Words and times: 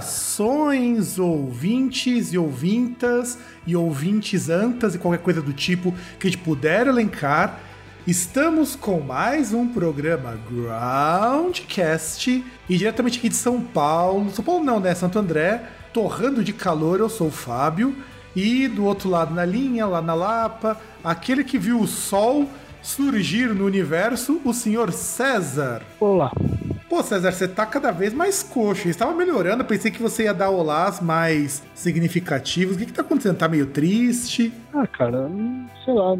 Saudações, 0.00 1.18
ouvintes 1.18 2.32
e 2.32 2.38
ouvintas 2.38 3.38
e 3.66 3.74
ouvintes 3.74 4.48
antas 4.48 4.94
e 4.94 4.98
qualquer 4.98 5.22
coisa 5.22 5.42
do 5.42 5.52
tipo 5.52 5.92
que 6.18 6.26
a 6.26 6.30
gente 6.30 6.42
puder 6.42 6.86
elencar. 6.86 7.58
Estamos 8.06 8.76
com 8.76 9.00
mais 9.00 9.52
um 9.52 9.68
programa 9.68 10.38
Groundcast 10.50 12.44
e 12.68 12.76
diretamente 12.76 13.18
aqui 13.18 13.28
de 13.28 13.34
São 13.34 13.60
Paulo. 13.60 14.30
São 14.30 14.44
Paulo 14.44 14.64
não, 14.64 14.80
né? 14.80 14.94
Santo 14.94 15.18
André, 15.18 15.64
torrando 15.92 16.44
de 16.44 16.52
calor. 16.52 17.00
Eu 17.00 17.08
sou 17.08 17.28
o 17.28 17.32
Fábio 17.32 17.94
e 18.34 18.68
do 18.68 18.84
outro 18.84 19.10
lado 19.10 19.34
na 19.34 19.44
linha, 19.44 19.86
lá 19.86 20.00
na 20.00 20.14
Lapa, 20.14 20.80
aquele 21.02 21.42
que 21.42 21.58
viu 21.58 21.80
o 21.80 21.86
sol 21.86 22.48
surgir 22.82 23.54
no 23.54 23.64
universo, 23.64 24.40
o 24.44 24.52
senhor 24.52 24.92
César. 24.92 25.82
Olá. 26.00 26.30
Pô, 26.88 27.02
César, 27.02 27.32
você 27.32 27.46
tá 27.46 27.66
cada 27.66 27.90
vez 27.90 28.14
mais 28.14 28.42
coxo. 28.42 28.88
Estava 28.88 29.14
melhorando, 29.14 29.64
pensei 29.64 29.90
que 29.90 30.00
você 30.00 30.24
ia 30.24 30.32
dar 30.32 30.50
olás 30.50 31.00
mais 31.00 31.62
significativos. 31.74 32.76
O 32.76 32.78
que, 32.78 32.86
que 32.86 32.92
tá 32.92 33.02
acontecendo? 33.02 33.36
Tá 33.36 33.46
meio 33.46 33.66
triste? 33.66 34.52
Ah, 34.72 34.86
cara, 34.86 35.28
sei 35.84 35.92
lá, 35.92 36.16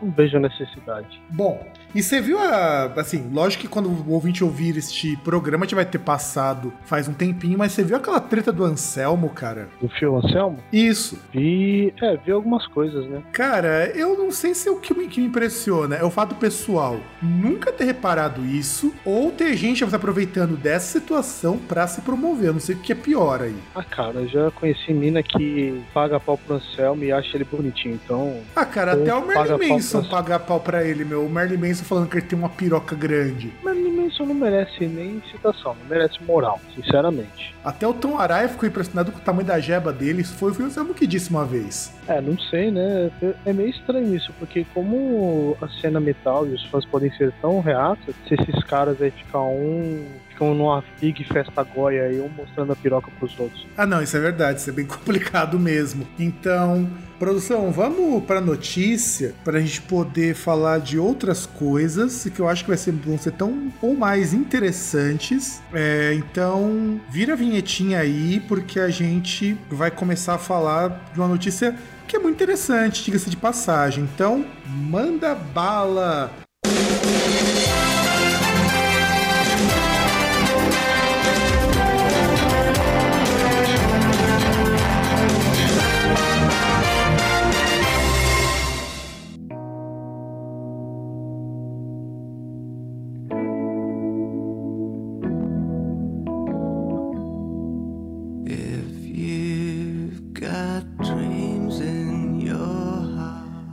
não 0.00 0.10
vejo 0.16 0.36
a 0.36 0.40
necessidade. 0.40 1.20
Bom, 1.30 1.66
e 1.94 2.02
você 2.02 2.20
viu 2.20 2.38
a. 2.38 2.92
Assim, 2.96 3.30
lógico 3.32 3.62
que 3.62 3.68
quando 3.68 3.88
o 3.88 4.12
ouvinte 4.12 4.44
ouvir 4.44 4.76
este 4.76 5.16
programa 5.18 5.66
já 5.66 5.76
vai 5.76 5.84
ter 5.84 5.98
passado 5.98 6.72
faz 6.84 7.08
um 7.08 7.12
tempinho, 7.12 7.58
mas 7.58 7.72
você 7.72 7.82
viu 7.82 7.96
aquela 7.96 8.20
treta 8.20 8.52
do 8.52 8.64
Anselmo, 8.64 9.28
cara? 9.30 9.68
Do 9.80 9.88
Fio 9.88 10.16
Anselmo? 10.16 10.58
Isso. 10.72 11.18
Vi. 11.32 11.92
É, 12.00 12.16
vi 12.16 12.32
algumas 12.32 12.66
coisas, 12.66 13.06
né? 13.06 13.22
Cara, 13.32 13.90
eu 13.94 14.16
não 14.16 14.30
sei 14.30 14.54
se 14.54 14.68
é 14.68 14.72
o 14.72 14.76
que 14.76 14.94
me, 14.94 15.06
que 15.06 15.20
me 15.20 15.26
impressiona 15.26 15.96
é 15.96 16.04
o 16.04 16.10
fato 16.10 16.34
pessoal 16.34 17.00
nunca 17.20 17.72
ter 17.72 17.84
reparado 17.84 18.44
isso, 18.44 18.92
ou 19.04 19.30
ter 19.30 19.56
gente 19.56 19.84
aproveitando 19.84 20.56
dessa 20.56 20.98
situação 20.98 21.58
pra 21.58 21.86
se 21.86 22.00
promover. 22.00 22.48
Eu 22.48 22.52
não 22.54 22.60
sei 22.60 22.74
o 22.74 22.78
que 22.78 22.92
é 22.92 22.94
pior 22.94 23.42
aí. 23.42 23.54
Ah, 23.74 23.84
cara, 23.84 24.20
eu 24.20 24.28
já 24.28 24.50
conheci 24.52 24.92
mina 24.92 25.22
que 25.22 25.82
paga 25.92 26.18
pau 26.18 26.36
pro 26.36 26.56
Anselmo 26.56 27.04
e 27.04 27.12
acha 27.12 27.36
ele 27.36 27.44
bonitinho, 27.44 27.98
então. 28.02 28.40
Ah, 28.54 28.64
cara, 28.64 28.92
até 28.92 29.14
o 29.14 29.26
Merlin 29.26 29.68
Manson 29.68 30.02
paga 30.04 30.38
pau 30.38 30.60
pra 30.60 30.84
ele, 30.84 31.04
meu. 31.04 31.24
O 31.24 31.30
Merlin 31.30 31.56
Manson 31.56 31.81
Falando 31.82 32.08
que 32.08 32.16
ele 32.16 32.26
tem 32.26 32.38
uma 32.38 32.48
piroca 32.48 32.94
grande. 32.94 33.52
Marilyn 33.62 34.02
Manson 34.02 34.26
não 34.26 34.34
merece 34.34 34.86
nem 34.86 35.22
citação, 35.30 35.76
não 35.80 35.86
merece 35.88 36.22
moral, 36.22 36.60
sinceramente. 36.74 37.54
Até 37.64 37.86
o 37.86 37.92
Tom 37.92 38.18
Araya 38.18 38.48
ficou 38.48 38.68
impressionado 38.68 39.12
com 39.12 39.18
o 39.18 39.22
tamanho 39.22 39.46
da 39.46 39.60
jeba 39.60 39.92
dele. 39.92 40.22
Isso 40.22 40.34
foi 40.34 40.52
o 40.52 40.62
Anselmo 40.62 40.94
que 40.94 41.06
disse 41.06 41.30
uma 41.30 41.44
vez. 41.44 41.92
É, 42.06 42.20
não 42.20 42.38
sei, 42.38 42.70
né? 42.70 43.10
É 43.44 43.52
meio 43.52 43.70
estranho 43.70 44.14
isso, 44.14 44.32
porque 44.38 44.66
como 44.72 45.56
a 45.60 45.68
cena 45.68 46.00
metal 46.00 46.46
e 46.46 46.54
os 46.54 46.64
fãs 46.66 46.84
podem 46.84 47.12
ser 47.12 47.32
tão 47.40 47.60
reatos, 47.60 48.14
se 48.26 48.34
esses 48.34 48.64
caras 48.64 49.00
aí 49.00 49.10
ficam 49.10 49.54
um 49.54 50.06
ficam 50.42 50.54
numa 50.54 50.82
fig 50.98 51.24
festa 51.24 51.62
goia 51.62 52.04
aí, 52.04 52.20
um 52.20 52.28
mostrando 52.28 52.72
a 52.72 52.76
piroca 52.76 53.10
pros 53.18 53.38
outros. 53.38 53.66
Ah, 53.76 53.86
não, 53.86 54.02
isso 54.02 54.16
é 54.16 54.20
verdade, 54.20 54.60
isso 54.60 54.70
é 54.70 54.72
bem 54.72 54.84
complicado 54.86 55.58
mesmo. 55.58 56.06
Então, 56.18 56.90
produção, 57.18 57.70
vamos 57.70 58.24
pra 58.24 58.40
notícia, 58.40 59.34
pra 59.44 59.60
gente 59.60 59.80
poder 59.82 60.34
falar 60.34 60.80
de 60.80 60.98
outras 60.98 61.46
coisas 61.46 62.28
que 62.34 62.40
eu 62.40 62.48
acho 62.48 62.64
que 62.64 62.70
vai 62.70 62.76
ser, 62.76 62.92
vão 62.92 63.16
ser 63.16 63.32
tão 63.32 63.72
ou 63.80 63.96
mais 63.96 64.34
interessantes. 64.34 65.62
É, 65.72 66.12
então, 66.14 67.00
vira 67.08 67.34
a 67.34 67.36
vinhetinha 67.36 68.00
aí, 68.00 68.40
porque 68.48 68.80
a 68.80 68.88
gente 68.88 69.56
vai 69.70 69.90
começar 69.90 70.34
a 70.34 70.38
falar 70.38 71.10
de 71.12 71.20
uma 71.20 71.28
notícia 71.28 71.76
que 72.08 72.16
é 72.16 72.18
muito 72.18 72.34
interessante, 72.34 73.04
diga-se 73.04 73.30
de 73.30 73.36
passagem. 73.36 74.04
Então, 74.04 74.44
manda 74.66 75.34
bala! 75.34 76.30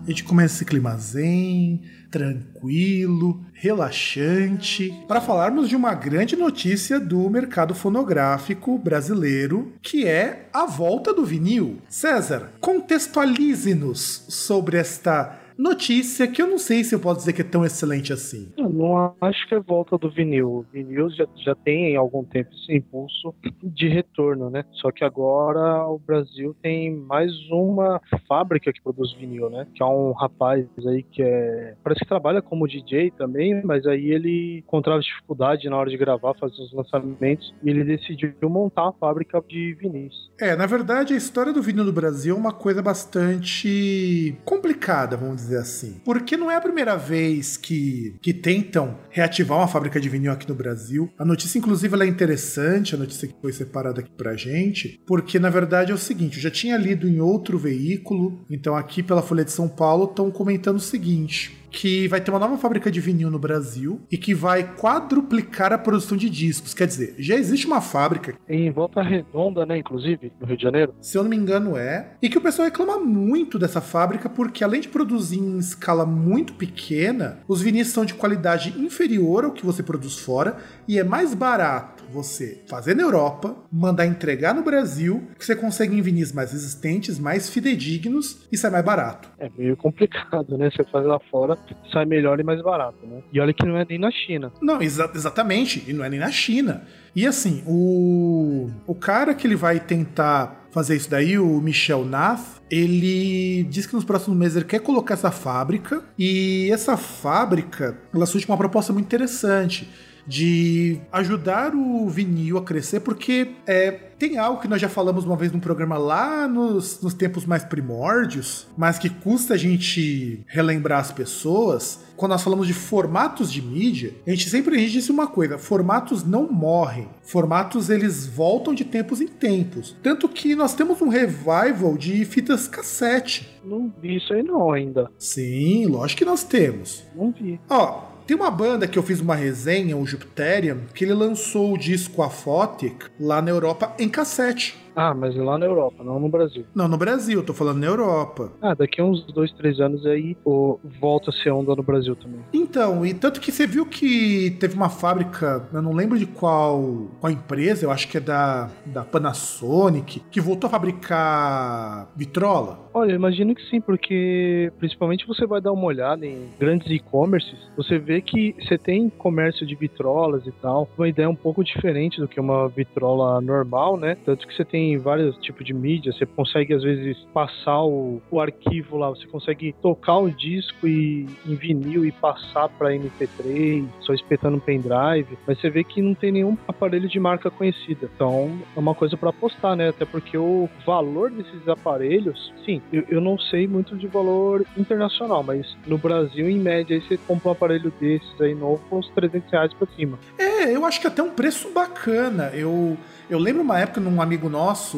A 0.09 0.11
gente 0.11 0.23
começa 0.23 0.55
esse 0.55 0.65
clima 0.65 0.97
zen, 0.97 1.83
tranquilo, 2.09 3.45
relaxante, 3.53 4.91
para 5.07 5.21
falarmos 5.21 5.69
de 5.69 5.75
uma 5.75 5.93
grande 5.93 6.35
notícia 6.35 6.99
do 6.99 7.29
mercado 7.29 7.75
fonográfico 7.75 8.75
brasileiro, 8.79 9.71
que 9.83 10.07
é 10.07 10.49
a 10.51 10.65
volta 10.65 11.13
do 11.13 11.23
vinil. 11.23 11.77
César, 11.87 12.53
contextualize-nos 12.59 14.25
sobre 14.27 14.79
esta 14.79 15.39
notícia 15.59 16.25
que 16.25 16.41
eu 16.41 16.47
não 16.47 16.57
sei 16.57 16.85
se 16.85 16.95
eu 16.95 16.99
posso 17.01 17.19
dizer 17.19 17.33
que 17.33 17.41
é 17.41 17.45
tão 17.45 17.65
excelente 17.65 18.13
assim. 18.13 18.49
Eu 18.57 18.69
não 18.69 19.13
acho 19.19 19.45
que 19.45 19.53
é 19.53 19.59
volta 19.59 19.97
do 19.97 20.09
vinil. 20.09 20.49
O 20.49 20.65
vinil 20.71 21.09
já, 21.09 21.27
já 21.35 21.53
tem 21.53 21.97
há 21.97 21.99
algum 21.99 22.23
tempo 22.23 22.49
esse 22.53 22.77
impulso 22.77 23.35
de 23.61 23.89
retorno, 23.89 24.49
né? 24.49 24.63
Só 24.71 24.89
que 24.89 25.03
agora 25.03 25.85
o 25.85 25.99
Brasil 25.99 26.55
tem 26.61 26.95
mais 26.95 27.31
uma 27.51 27.99
fábrica 28.27 28.71
que 28.71 28.81
produz 28.81 29.11
vinil, 29.13 29.49
né? 29.49 29.67
Que 29.75 29.83
é 29.83 29.85
um 29.85 30.13
rapaz 30.13 30.65
aí 30.87 31.03
que 31.03 31.21
é. 31.21 31.75
Parece 31.83 31.99
que 31.99 32.07
trabalha 32.07 32.41
como 32.41 32.67
DJ 32.67 33.11
também, 33.11 33.61
mas 33.65 33.85
aí 33.85 34.11
ele 34.11 34.59
encontrava 34.59 35.01
dificuldade 35.01 35.69
na 35.69 35.75
hora 35.75 35.89
de 35.89 35.97
gravar, 35.97 36.33
fazer 36.35 36.61
os 36.61 36.71
lançamentos, 36.71 37.53
e 37.61 37.69
ele 37.69 37.83
decidiu 37.83 38.33
montar 38.43 38.87
a 38.87 38.93
fábrica 38.93 39.43
de 39.45 39.73
vinis. 39.73 40.13
É, 40.39 40.55
na 40.55 40.65
verdade, 40.65 41.13
a 41.13 41.17
história 41.17 41.51
do 41.51 41.61
vinil 41.61 41.83
no 41.83 41.91
Brasil 41.91 42.33
é 42.33 42.39
uma 42.39 42.53
coisa 42.53 42.81
bastante 42.81 44.37
complicada, 44.45 45.17
vamos 45.17 45.35
dizer 45.35 45.48
dizer 45.49 45.59
assim. 45.59 46.01
Porque 46.05 46.37
não 46.37 46.49
é 46.49 46.55
a 46.55 46.61
primeira 46.61 46.95
vez 46.95 47.57
que, 47.57 48.15
que 48.21 48.33
tentam 48.33 48.97
reativar 49.09 49.57
uma 49.57 49.67
fábrica 49.67 49.99
de 49.99 50.09
vinil 50.09 50.31
aqui 50.31 50.47
no 50.47 50.55
Brasil. 50.55 51.11
A 51.17 51.25
notícia, 51.25 51.57
inclusive, 51.57 52.01
é 52.01 52.05
interessante, 52.05 52.95
a 52.95 52.97
notícia 52.97 53.27
que 53.27 53.35
foi 53.41 53.51
separada 53.51 54.01
aqui 54.01 54.11
pra 54.11 54.35
gente, 54.35 54.99
porque 55.05 55.39
na 55.39 55.49
verdade 55.49 55.91
é 55.91 55.95
o 55.95 55.97
seguinte: 55.97 56.38
eu 56.38 56.43
já 56.43 56.51
tinha 56.51 56.77
lido 56.77 57.07
em 57.07 57.19
outro 57.19 57.57
veículo, 57.57 58.45
então 58.49 58.75
aqui 58.75 59.01
pela 59.01 59.21
Folha 59.21 59.43
de 59.43 59.51
São 59.51 59.67
Paulo 59.67 60.05
estão 60.05 60.31
comentando 60.31 60.77
o 60.77 60.81
seguinte 60.81 61.58
que 61.71 62.07
vai 62.07 62.21
ter 62.21 62.31
uma 62.31 62.39
nova 62.39 62.57
fábrica 62.57 62.92
de 62.92 63.00
vinil 63.00 63.30
no 63.30 63.39
Brasil 63.39 64.01
e 64.12 64.18
que 64.18 64.33
vai 64.33 64.75
quadruplicar 64.75 65.74
a 65.74 65.77
produção 65.77 66.18
de 66.18 66.30
discos. 66.30 66.74
Quer 66.74 66.88
dizer, 66.88 67.16
já 67.18 67.36
existe 67.36 67.68
uma 67.68 67.81
fábrica. 67.81 68.36
Em 68.48 68.71
Volta 68.71 69.01
Redonda, 69.01 69.66
né, 69.66 69.77
inclusive, 69.77 70.31
no 70.39 70.48
Rio 70.48 70.57
de 70.57 70.63
Janeiro? 70.63 70.94
Se 71.01 71.18
eu 71.18 71.24
não 71.24 71.30
me 71.30 71.36
engano, 71.36 71.77
é. 71.77 72.13
E 72.21 72.30
que 72.30 72.38
o 72.38 72.42
pessoal 72.42 72.66
reclama 72.66 73.00
muito 73.00 73.57
dessa 73.60 73.81
fábrica 73.81 74.30
porque, 74.30 74.63
além 74.63 74.81
de 74.81 74.89
produzir 74.89 75.39
em 75.39 75.57
escala 75.57 76.06
muito 76.06 76.54
pequena, 76.54 77.39
os 77.48 77.62
vinis 77.62 77.88
são 77.88 78.06
de 78.06 78.13
qualidade 78.13 78.80
inferior 78.80 79.45
ao 79.45 79.51
que 79.51 79.65
você 79.65 79.83
produz 79.83 80.18
fora 80.19 80.57
e 80.88 80.98
é 80.98 81.04
mais 81.04 81.33
barato 81.33 82.04
você 82.12 82.63
fazer 82.68 82.95
na 82.95 83.04
Europa, 83.04 83.56
mandar 83.72 84.06
entregar 84.06 84.54
no 84.54 84.63
Brasil, 84.63 85.27
que 85.38 85.45
você 85.45 85.56
consegue 85.56 85.95
em 85.95 86.01
vinis 86.01 86.33
mais 86.33 86.51
resistentes, 86.51 87.19
mais 87.19 87.50
fidedignos 87.50 88.48
e 88.51 88.57
sai 88.57 88.72
mais 88.72 88.83
barato. 88.83 89.30
É 89.38 89.50
meio 89.56 89.77
complicado, 89.77 90.57
né? 90.57 90.69
Você 90.72 90.83
fazer 90.86 91.07
lá 91.07 91.19
fora 91.31 91.58
sai 91.91 92.06
melhor 92.06 92.39
e 92.39 92.44
mais 92.44 92.61
barato, 92.61 92.97
né? 93.06 93.21
E 93.31 93.39
olha 93.39 93.53
que 93.53 93.65
não 93.65 93.77
é 93.77 93.85
nem 93.88 94.00
na 94.00 94.11
China. 94.11 94.51
Não, 94.61 94.81
exa 94.81 95.09
exatamente, 95.13 95.83
e 95.88 95.94
não 95.94 96.03
é 96.03 96.09
nem 96.09 96.19
na 96.19 96.31
China. 96.31 96.83
E 97.15 97.25
assim, 97.25 97.63
o, 97.65 98.69
o 98.85 98.95
cara 98.95 99.33
que 99.33 99.47
ele 99.47 99.56
vai 99.56 99.79
tentar 99.79 100.67
fazer 100.71 100.95
isso 100.95 101.09
daí, 101.09 101.39
o 101.39 101.59
Michel 101.59 102.06
Nath, 102.06 102.61
ele 102.69 103.63
diz 103.63 103.88
que 103.88 103.95
nos 103.95 104.03
próximos 104.03 104.38
meses 104.38 104.57
ele 104.57 104.65
quer 104.65 104.79
colocar 104.79 105.15
essa 105.15 105.31
fábrica 105.31 106.03
e 106.17 106.69
essa 106.71 106.95
fábrica, 106.95 107.97
ela 108.13 108.25
surge 108.25 108.45
com 108.45 108.53
uma 108.53 108.57
proposta 108.57 108.94
muito 108.94 109.05
interessante 109.05 109.89
de 110.25 111.00
ajudar 111.12 111.74
o 111.75 112.07
vinil 112.10 112.57
a 112.57 112.63
crescer, 112.63 113.00
porque 113.00 113.51
é, 113.68 113.92
tem 114.19 114.38
algo 114.38 114.62
que 114.62 114.68
nós 114.68 114.81
já 114.81 114.89
falamos 114.89 115.24
uma 115.24 115.38
vez 115.38 115.51
num 115.51 115.60
programa 115.60 115.98
lá 115.98 116.48
nos, 116.48 117.01
nos 117.01 117.13
tempos 117.13 117.45
mais 117.45 117.63
primórdios, 117.63 118.68
mas 118.77 119.00
que 119.00 119.10
custa 119.10 119.54
a 119.54 119.57
gente 119.57 120.44
relembrar 120.48 121.00
as 121.00 121.12
pessoas. 121.12 122.01
Quando 122.18 122.33
nós 122.33 122.44
falamos 122.44 122.68
de 122.68 122.74
formatos 122.74 123.50
de 123.50 123.62
mídia, 123.62 124.13
a 124.27 124.30
gente 124.31 124.50
sempre 124.50 124.75
a 124.75 124.77
gente 124.77 124.92
disse 124.92 125.10
uma 125.10 125.25
coisa: 125.25 125.57
formatos 125.57 126.25
não 126.25 126.51
morrem. 126.51 127.07
Formatos 127.24 127.89
eles 127.89 128.25
voltam 128.25 128.74
de 128.74 128.83
tempos 128.83 129.22
em 129.22 129.27
tempos. 129.27 129.95
Tanto 130.04 130.27
que 130.27 130.54
nós 130.54 130.74
temos 130.74 131.01
um 131.01 131.07
revival 131.07 131.98
de 131.98 132.25
fitas 132.25 132.68
cassete. 132.68 133.48
Não 133.63 133.94
vi 134.01 134.18
isso 134.18 134.33
aí 134.33 134.44
não 134.44 134.72
ainda. 134.72 135.10
Sim, 135.18 135.86
lógico 135.86 136.19
que 136.19 136.25
nós 136.25 136.44
temos. 136.44 137.06
Não 137.15 137.31
vi. 137.31 137.60
Ó, 137.69 138.08
tem 138.29 138.35
uma 138.35 138.51
banda 138.51 138.87
que 138.87 138.99
eu 138.99 139.01
fiz 139.01 139.21
uma 139.21 139.33
resenha, 139.33 139.97
o 139.97 140.05
Jupiterian, 140.05 140.81
que 140.93 141.03
ele 141.03 141.15
lançou 141.15 141.73
o 141.73 141.77
disco 141.79 142.21
Aphotic 142.21 143.07
lá 143.19 143.41
na 143.41 143.49
Europa 143.49 143.95
em 143.97 144.07
cassete. 144.07 144.77
Ah, 144.95 145.13
mas 145.13 145.35
lá 145.35 145.57
na 145.57 145.65
Europa, 145.65 146.03
não 146.03 146.19
no 146.19 146.27
Brasil. 146.27 146.65
Não, 146.75 146.87
no 146.87 146.97
Brasil, 146.97 147.41
tô 147.41 147.53
falando 147.53 147.79
na 147.79 147.87
Europa. 147.87 148.51
Ah, 148.61 148.73
daqui 148.73 148.99
a 148.99 149.05
uns 149.05 149.25
dois, 149.27 149.51
três 149.53 149.79
anos 149.79 150.05
aí 150.05 150.35
oh, 150.43 150.77
volta 150.99 151.29
a 151.29 151.33
ser 151.33 151.51
onda 151.51 151.73
no 151.75 151.81
Brasil 151.81 152.15
também. 152.15 152.41
Então, 152.51 153.05
e 153.05 153.13
tanto 153.13 153.39
que 153.39 153.51
você 153.51 153.65
viu 153.65 153.85
que 153.85 154.57
teve 154.59 154.75
uma 154.75 154.89
fábrica, 154.89 155.67
eu 155.71 155.81
não 155.81 155.93
lembro 155.93 156.17
de 156.17 156.25
qual, 156.25 157.07
qual 157.19 157.31
empresa, 157.31 157.85
eu 157.85 157.91
acho 157.91 158.09
que 158.09 158.17
é 158.17 158.19
da, 158.19 158.69
da 158.85 159.03
Panasonic, 159.03 160.21
que 160.29 160.41
voltou 160.41 160.67
a 160.67 160.71
fabricar 160.71 162.11
vitrola. 162.15 162.88
Olha, 163.00 163.13
imagino 163.13 163.56
que 163.56 163.62
sim, 163.69 163.80
porque 163.80 164.74
principalmente 164.78 165.25
você 165.25 165.48
vai 165.48 165.62
dar 165.62 165.72
uma 165.72 165.86
olhada 165.86 166.25
em 166.25 166.50
grandes 166.60 166.92
e-commerces, 166.92 167.57
você 167.78 167.98
vê 167.98 168.19
que 168.19 168.54
você 168.60 168.78
tem 168.78 169.10
comércio 169.10 169.66
de 169.66 169.74
vitrolas 169.74 170.46
e 170.46 170.51
tal, 170.51 170.86
uma 170.98 171.07
ideia 171.07 171.30
um 171.30 171.36
pouco 171.36 171.63
diferente 171.63 172.19
do 172.19 172.28
que 172.28 172.42
uma 172.42 172.68
vitrola 172.68 173.40
normal, 173.40 173.96
né? 173.96 174.18
Tanto 174.25 174.46
que 174.46 174.54
você 174.54 174.66
tem 174.66 174.98
vários 174.98 175.38
tipos 175.38 175.66
de 175.66 175.74
mídia, 175.74 176.12
você 176.12 176.25
consegue 176.25 176.74
às 176.74 176.84
vezes 176.84 177.18
passar 177.34 177.86
o, 177.86 178.22
o 178.30 178.42
arquivo 178.42 178.98
lá, 178.98 179.07
você 179.07 179.25
consegue 179.28 179.74
tocar 179.81 180.18
o 180.18 180.30
disco 180.30 180.86
e, 180.86 181.25
em 181.48 181.56
vinil 181.56 182.04
e 182.04 182.12
passar 182.12 182.68
para 182.68 182.92
MP3, 182.92 183.88
só 184.01 184.13
espetando 184.13 184.57
um 184.57 184.60
pendrive, 184.60 185.38
mas 185.48 185.57
você 185.57 185.69
vê 185.69 185.86
que 185.86 186.01
não 186.01 186.13
tem 186.13 186.34
nenhum 186.34 186.57
aparelho 186.68 187.07
de 187.07 187.18
marca 187.18 187.50
conhecida. 187.50 188.10
Então 188.13 188.60
é 188.75 188.80
uma 188.80 188.94
coisa 188.94 189.16
para 189.16 189.30
apostar, 189.30 189.78
né? 189.78 189.88
Até 189.88 190.04
porque 190.04 190.38
o 190.38 190.68
valor 190.86 191.31
desses 191.31 191.66
aparelhos, 191.66 192.54
sim, 192.66 192.81
eu, 192.91 193.03
eu 193.09 193.21
não 193.21 193.38
sei 193.38 193.68
muito 193.68 193.95
de 193.95 194.07
valor 194.07 194.65
internacional, 194.77 195.44
mas 195.44 195.77
no 195.86 195.97
Brasil, 195.97 196.50
em 196.50 196.59
média, 196.59 196.95
aí 196.95 197.01
você 197.01 197.18
compra 197.18 197.50
um 197.50 197.51
aparelho 197.51 197.94
desses 198.00 198.41
aí 198.41 198.56
novo 198.56 198.81
com 198.89 199.00
uns 199.00 199.09
300 199.09 199.51
reais 199.51 199.74
pra 199.74 199.88
cima. 199.95 200.19
É, 200.38 200.75
eu 200.75 200.86
acho 200.86 201.00
que 201.00 201.07
até 201.07 201.21
um 201.21 201.31
preço 201.31 201.69
bacana. 201.71 202.51
Eu 202.53 202.97
eu 203.29 203.37
lembro 203.37 203.61
uma 203.61 203.79
época 203.79 204.01
num 204.01 204.21
amigo 204.21 204.49
nosso, 204.49 204.97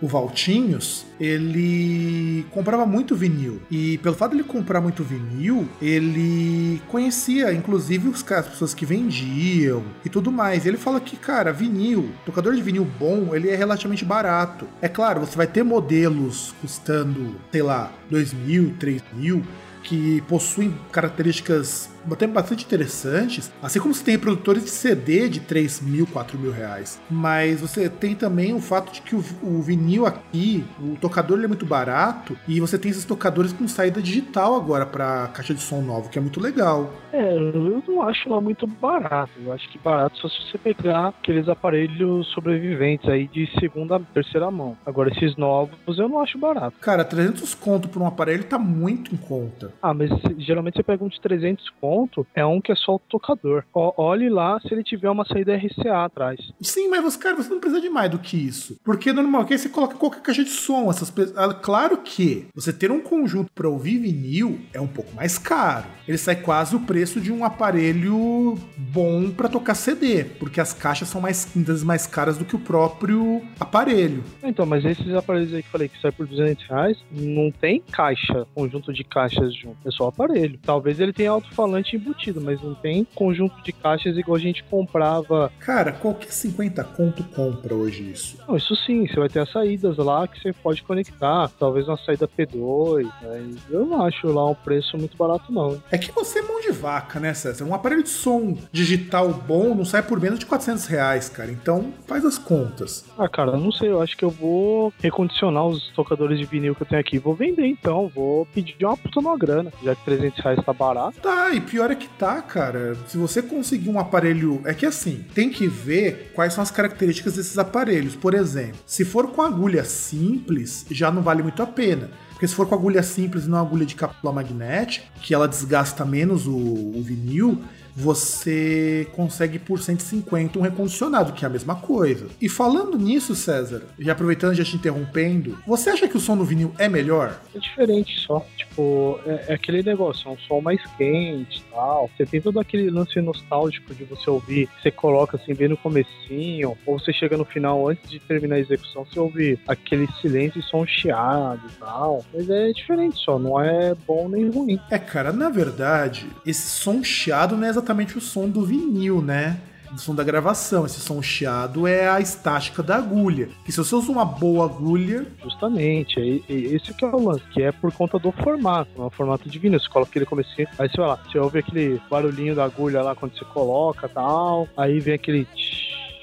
o 0.00 0.06
Valtinhos, 0.06 1.04
ele 1.18 2.46
comprava 2.50 2.86
muito 2.86 3.16
vinil. 3.16 3.60
E 3.70 3.98
pelo 3.98 4.14
fato 4.14 4.32
de 4.32 4.38
ele 4.38 4.44
comprar 4.44 4.80
muito 4.80 5.02
vinil, 5.02 5.68
ele 5.80 6.80
conhecia, 6.88 7.52
inclusive, 7.52 8.08
os, 8.08 8.24
as 8.32 8.48
pessoas 8.48 8.72
que 8.72 8.86
vendiam 8.86 9.82
e 10.04 10.08
tudo 10.08 10.30
mais. 10.30 10.64
Ele 10.64 10.76
fala 10.76 11.00
que, 11.00 11.16
cara, 11.16 11.52
vinil, 11.52 12.10
tocador 12.24 12.54
de 12.54 12.62
vinil 12.62 12.86
bom, 12.98 13.34
ele 13.34 13.50
é 13.50 13.56
relativamente 13.56 14.04
barato. 14.04 14.66
É 14.80 14.88
claro, 14.88 15.20
você 15.20 15.36
vai 15.36 15.46
ter 15.46 15.62
modelos 15.64 16.54
custando, 16.60 17.34
sei 17.50 17.62
lá, 17.62 17.92
dois 18.08 18.32
mil, 18.32 18.74
três 18.78 19.02
mil, 19.12 19.42
que 19.82 20.22
possuem 20.28 20.72
características 20.92 21.91
bastante 22.04 22.64
interessantes, 22.64 23.52
assim 23.62 23.80
como 23.80 23.94
você 23.94 24.04
tem 24.04 24.18
produtores 24.18 24.64
de 24.64 24.70
CD 24.70 25.28
de 25.28 25.40
3 25.40 25.80
mil, 25.80 26.06
4 26.06 26.38
mil 26.38 26.52
reais. 26.52 27.00
Mas 27.10 27.60
você 27.60 27.88
tem 27.88 28.14
também 28.14 28.54
o 28.54 28.60
fato 28.60 28.92
de 28.92 29.02
que 29.02 29.14
o, 29.14 29.24
o 29.42 29.62
vinil 29.62 30.06
aqui, 30.06 30.64
o 30.80 30.96
tocador 30.96 31.36
ele 31.36 31.46
é 31.46 31.48
muito 31.48 31.66
barato, 31.66 32.36
e 32.46 32.60
você 32.60 32.78
tem 32.78 32.90
esses 32.90 33.04
tocadores 33.04 33.52
com 33.52 33.66
saída 33.68 34.00
digital 34.00 34.54
agora 34.54 34.86
para 34.86 35.28
caixa 35.28 35.54
de 35.54 35.60
som 35.60 35.80
novo, 35.80 36.08
que 36.08 36.18
é 36.18 36.22
muito 36.22 36.40
legal. 36.40 36.92
É, 37.12 37.36
eu 37.36 37.82
não 37.86 38.02
acho 38.02 38.28
lá 38.28 38.40
muito 38.40 38.66
barato. 38.66 39.32
Eu 39.44 39.52
acho 39.52 39.68
que 39.68 39.78
barato 39.78 40.18
só 40.18 40.28
se 40.28 40.50
você 40.50 40.58
pegar 40.58 41.08
aqueles 41.08 41.48
aparelhos 41.48 42.26
sobreviventes 42.32 43.08
aí 43.08 43.28
de 43.28 43.46
segunda, 43.60 44.00
terceira 44.14 44.50
mão. 44.50 44.76
Agora, 44.84 45.10
esses 45.10 45.36
novos 45.36 45.98
eu 45.98 46.08
não 46.08 46.20
acho 46.20 46.38
barato. 46.38 46.76
Cara, 46.80 47.04
300 47.04 47.54
conto 47.54 47.88
por 47.88 48.00
um 48.00 48.06
aparelho 48.06 48.44
tá 48.44 48.58
muito 48.58 49.14
em 49.14 49.18
conta. 49.18 49.72
Ah, 49.82 49.92
mas 49.92 50.10
geralmente 50.38 50.76
você 50.76 50.82
pega 50.82 51.04
um 51.04 51.08
de 51.08 51.20
300 51.20 51.68
conto, 51.80 51.91
é 52.34 52.44
um 52.44 52.60
que 52.60 52.72
é 52.72 52.74
só 52.74 52.94
o 52.94 52.98
tocador. 52.98 53.64
Olhe 53.74 54.28
lá 54.28 54.60
se 54.60 54.72
ele 54.72 54.82
tiver 54.82 55.10
uma 55.10 55.24
saída 55.24 55.56
RCA 55.56 56.04
atrás. 56.04 56.40
Sim, 56.60 56.88
mas 56.88 57.02
você, 57.02 57.18
cara, 57.18 57.36
você 57.36 57.50
não 57.50 57.60
precisa 57.60 57.80
de 57.80 57.88
mais 57.88 58.10
do 58.10 58.18
que 58.18 58.36
isso. 58.36 58.76
Porque 58.84 59.12
normalmente 59.12 59.58
você 59.58 59.68
coloca 59.68 59.96
qualquer 59.96 60.22
caixa 60.22 60.44
de 60.44 60.50
som. 60.50 60.90
Essas, 60.90 61.12
ah, 61.36 61.54
claro 61.54 61.98
que 61.98 62.46
você 62.54 62.72
ter 62.72 62.90
um 62.90 63.00
conjunto 63.00 63.50
para 63.52 63.68
ouvir 63.68 63.98
vinil 63.98 64.60
é 64.72 64.80
um 64.80 64.86
pouco 64.86 65.14
mais 65.14 65.38
caro. 65.38 65.86
Ele 66.06 66.18
sai 66.18 66.36
quase 66.36 66.74
o 66.74 66.80
preço 66.80 67.20
de 67.20 67.32
um 67.32 67.44
aparelho 67.44 68.56
bom 68.76 69.30
para 69.30 69.48
tocar 69.48 69.74
CD, 69.74 70.24
porque 70.24 70.60
as 70.60 70.72
caixas 70.72 71.08
são 71.08 71.20
mais 71.20 71.48
muitas 71.54 71.82
mais 71.82 72.06
caras 72.06 72.36
do 72.36 72.44
que 72.44 72.56
o 72.56 72.58
próprio 72.58 73.42
aparelho. 73.58 74.22
Então, 74.42 74.66
mas 74.66 74.84
esses 74.84 75.14
aparelhos 75.14 75.54
aí 75.54 75.62
que 75.62 75.68
falei 75.68 75.88
que 75.88 76.00
sai 76.00 76.12
por 76.12 76.26
200 76.26 76.66
reais, 76.66 76.98
não 77.10 77.50
tem 77.50 77.80
caixa, 77.92 78.46
conjunto 78.54 78.92
de 78.92 79.04
caixas 79.04 79.54
junto, 79.54 79.76
é 79.86 79.90
só 79.90 80.08
aparelho. 80.08 80.58
Talvez 80.62 81.00
ele 81.00 81.12
tenha 81.12 81.30
alto-falante 81.30 81.81
embutido, 81.94 82.40
mas 82.40 82.60
não 82.62 82.74
tem 82.74 83.06
conjunto 83.14 83.62
de 83.62 83.72
caixas 83.72 84.16
igual 84.16 84.36
a 84.36 84.40
gente 84.40 84.62
comprava. 84.64 85.50
Cara, 85.58 85.92
qualquer 85.92 86.32
50 86.32 86.82
conto 86.84 87.24
compra 87.24 87.74
hoje 87.74 88.10
isso. 88.10 88.38
Não, 88.46 88.56
isso 88.56 88.74
sim, 88.76 89.06
você 89.06 89.18
vai 89.18 89.28
ter 89.28 89.40
as 89.40 89.50
saídas 89.50 89.96
lá 89.96 90.26
que 90.26 90.40
você 90.40 90.52
pode 90.52 90.82
conectar, 90.82 91.50
talvez 91.58 91.88
uma 91.88 91.96
saída 91.96 92.28
P2, 92.28 93.04
né? 93.22 93.50
eu 93.70 93.86
não 93.86 94.04
acho 94.04 94.26
lá 94.28 94.48
um 94.48 94.54
preço 94.54 94.96
muito 94.96 95.16
barato 95.16 95.52
não. 95.52 95.82
É 95.90 95.98
que 95.98 96.12
você 96.12 96.38
é 96.38 96.42
mão 96.42 96.60
de 96.60 96.70
vaca, 96.70 97.18
né, 97.18 97.34
César? 97.34 97.64
Um 97.64 97.74
aparelho 97.74 98.02
de 98.02 98.08
som 98.08 98.56
digital 98.70 99.28
bom 99.32 99.74
não 99.74 99.84
sai 99.84 100.02
por 100.02 100.20
menos 100.20 100.38
de 100.38 100.46
400 100.46 100.86
reais, 100.86 101.28
cara. 101.28 101.50
Então 101.50 101.92
faz 102.06 102.24
as 102.24 102.38
contas. 102.38 103.04
Ah, 103.18 103.28
cara, 103.28 103.56
não 103.56 103.72
sei. 103.72 103.90
Eu 103.90 104.00
acho 104.00 104.16
que 104.16 104.24
eu 104.24 104.30
vou 104.30 104.92
recondicionar 105.00 105.66
os 105.66 105.88
tocadores 105.90 106.38
de 106.38 106.44
vinil 106.44 106.74
que 106.74 106.82
eu 106.82 106.86
tenho 106.86 107.00
aqui. 107.00 107.18
Vou 107.18 107.34
vender 107.34 107.66
então. 107.66 108.10
Vou 108.14 108.46
pedir 108.46 108.84
uma 108.84 108.96
puta 108.96 109.20
numa 109.20 109.36
grana, 109.36 109.72
já 109.82 109.94
que 109.94 110.04
300 110.04 110.40
reais 110.40 110.64
tá 110.64 110.72
barato. 110.72 111.20
Tá, 111.20 111.50
e 111.50 111.60
pior 111.72 111.90
é 111.90 111.94
que 111.94 112.06
tá, 112.06 112.42
cara. 112.42 112.94
Se 113.08 113.16
você 113.16 113.40
conseguir 113.40 113.88
um 113.88 113.98
aparelho. 113.98 114.60
É 114.66 114.74
que 114.74 114.84
assim, 114.84 115.24
tem 115.34 115.48
que 115.48 115.66
ver 115.66 116.30
quais 116.34 116.52
são 116.52 116.62
as 116.62 116.70
características 116.70 117.36
desses 117.36 117.56
aparelhos. 117.56 118.14
Por 118.14 118.34
exemplo, 118.34 118.76
se 118.86 119.06
for 119.06 119.28
com 119.28 119.40
agulha 119.40 119.82
simples, 119.82 120.84
já 120.90 121.10
não 121.10 121.22
vale 121.22 121.42
muito 121.42 121.62
a 121.62 121.66
pena. 121.66 122.10
Porque 122.30 122.46
se 122.46 122.54
for 122.54 122.68
com 122.68 122.74
agulha 122.74 123.02
simples 123.02 123.46
e 123.46 123.48
não 123.48 123.58
agulha 123.58 123.86
de 123.86 123.94
cápsula 123.94 124.34
magnética, 124.34 125.06
que 125.22 125.32
ela 125.32 125.48
desgasta 125.48 126.04
menos 126.04 126.46
o, 126.46 126.52
o 126.52 127.02
vinil, 127.02 127.62
você 127.94 129.06
consegue 129.12 129.58
por 129.58 129.78
150 129.78 130.58
um 130.58 130.62
recondicionado, 130.62 131.32
que 131.32 131.44
é 131.44 131.48
a 131.48 131.50
mesma 131.50 131.76
coisa. 131.76 132.26
E 132.40 132.48
falando 132.48 132.98
nisso, 132.98 133.34
César, 133.34 133.82
e 133.98 134.10
aproveitando 134.10 134.54
já 134.54 134.64
te 134.64 134.76
interrompendo, 134.76 135.58
você 135.66 135.90
acha 135.90 136.08
que 136.08 136.16
o 136.16 136.20
som 136.20 136.36
do 136.36 136.44
vinil 136.44 136.72
é 136.78 136.88
melhor? 136.88 137.40
É 137.54 137.58
diferente 137.58 138.18
só. 138.20 138.44
Tipo, 138.56 139.20
é, 139.26 139.46
é 139.48 139.54
aquele 139.54 139.82
negócio, 139.82 140.28
é 140.28 140.32
um 140.32 140.38
som 140.38 140.60
mais 140.60 140.80
quente 140.96 141.58
e 141.58 141.72
tal. 141.72 142.10
Você 142.16 142.24
tem 142.24 142.40
todo 142.40 142.58
aquele 142.58 142.90
lance 142.90 143.20
nostálgico 143.20 143.94
de 143.94 144.04
você 144.04 144.28
ouvir, 144.30 144.68
você 144.80 144.90
coloca 144.90 145.36
assim 145.36 145.54
bem 145.54 145.68
no 145.68 145.76
comecinho, 145.76 146.76
ou 146.86 146.98
você 146.98 147.12
chega 147.12 147.36
no 147.36 147.44
final 147.44 147.88
antes 147.88 148.08
de 148.10 148.18
terminar 148.18 148.56
a 148.56 148.60
execução, 148.60 149.04
você 149.04 149.20
ouve 149.20 149.58
aquele 149.68 150.08
silêncio 150.20 150.60
e 150.60 150.62
som 150.62 150.86
chiado 150.86 151.60
e 151.68 151.78
tal. 151.78 152.24
Mas 152.32 152.48
é 152.48 152.72
diferente 152.72 153.18
só, 153.18 153.38
não 153.38 153.60
é 153.60 153.94
bom 154.06 154.28
nem 154.28 154.50
ruim. 154.50 154.80
É, 154.90 154.98
cara, 154.98 155.32
na 155.32 155.50
verdade, 155.50 156.26
esse 156.46 156.68
som 156.70 157.02
chiado 157.02 157.56
não 157.56 157.66
é 157.66 157.70
exatamente 157.70 157.81
o 158.16 158.20
som 158.20 158.48
do 158.48 158.64
vinil, 158.64 159.20
né? 159.20 159.58
do 159.92 160.00
som 160.00 160.14
da 160.14 160.24
gravação. 160.24 160.86
Esse 160.86 161.00
som 161.00 161.22
chiado 161.22 161.86
é 161.86 162.08
a 162.08 162.20
estática 162.20 162.82
da 162.82 162.96
agulha. 162.96 163.48
E 163.66 163.72
se 163.72 163.78
você 163.78 163.94
usa 163.94 164.10
uma 164.10 164.24
boa 164.24 164.64
agulha. 164.64 165.26
Justamente, 165.42 166.18
é, 166.18 166.52
é 166.52 166.56
esse 166.56 166.92
que 166.94 167.04
é 167.04 167.08
o 167.08 167.28
lance, 167.28 167.44
que 167.52 167.62
é 167.62 167.70
por 167.70 167.92
conta 167.92 168.18
do 168.18 168.32
formato, 168.32 168.90
é 168.96 169.00
um 169.00 169.10
formato 169.10 169.48
de 169.48 169.58
vinil. 169.58 169.78
Você 169.78 169.88
coloca 169.88 170.10
aquele 170.10 170.26
comecinho, 170.26 170.66
aí 170.78 170.88
você 170.88 170.96
vai 170.96 171.08
lá, 171.08 171.16
você 171.16 171.38
ouve 171.38 171.58
aquele 171.58 172.00
barulhinho 172.10 172.54
da 172.54 172.64
agulha 172.64 173.02
lá 173.02 173.14
quando 173.14 173.36
você 173.36 173.44
coloca 173.44 174.08
tal, 174.08 174.68
aí 174.76 174.98
vem 175.00 175.14
aquele 175.14 175.46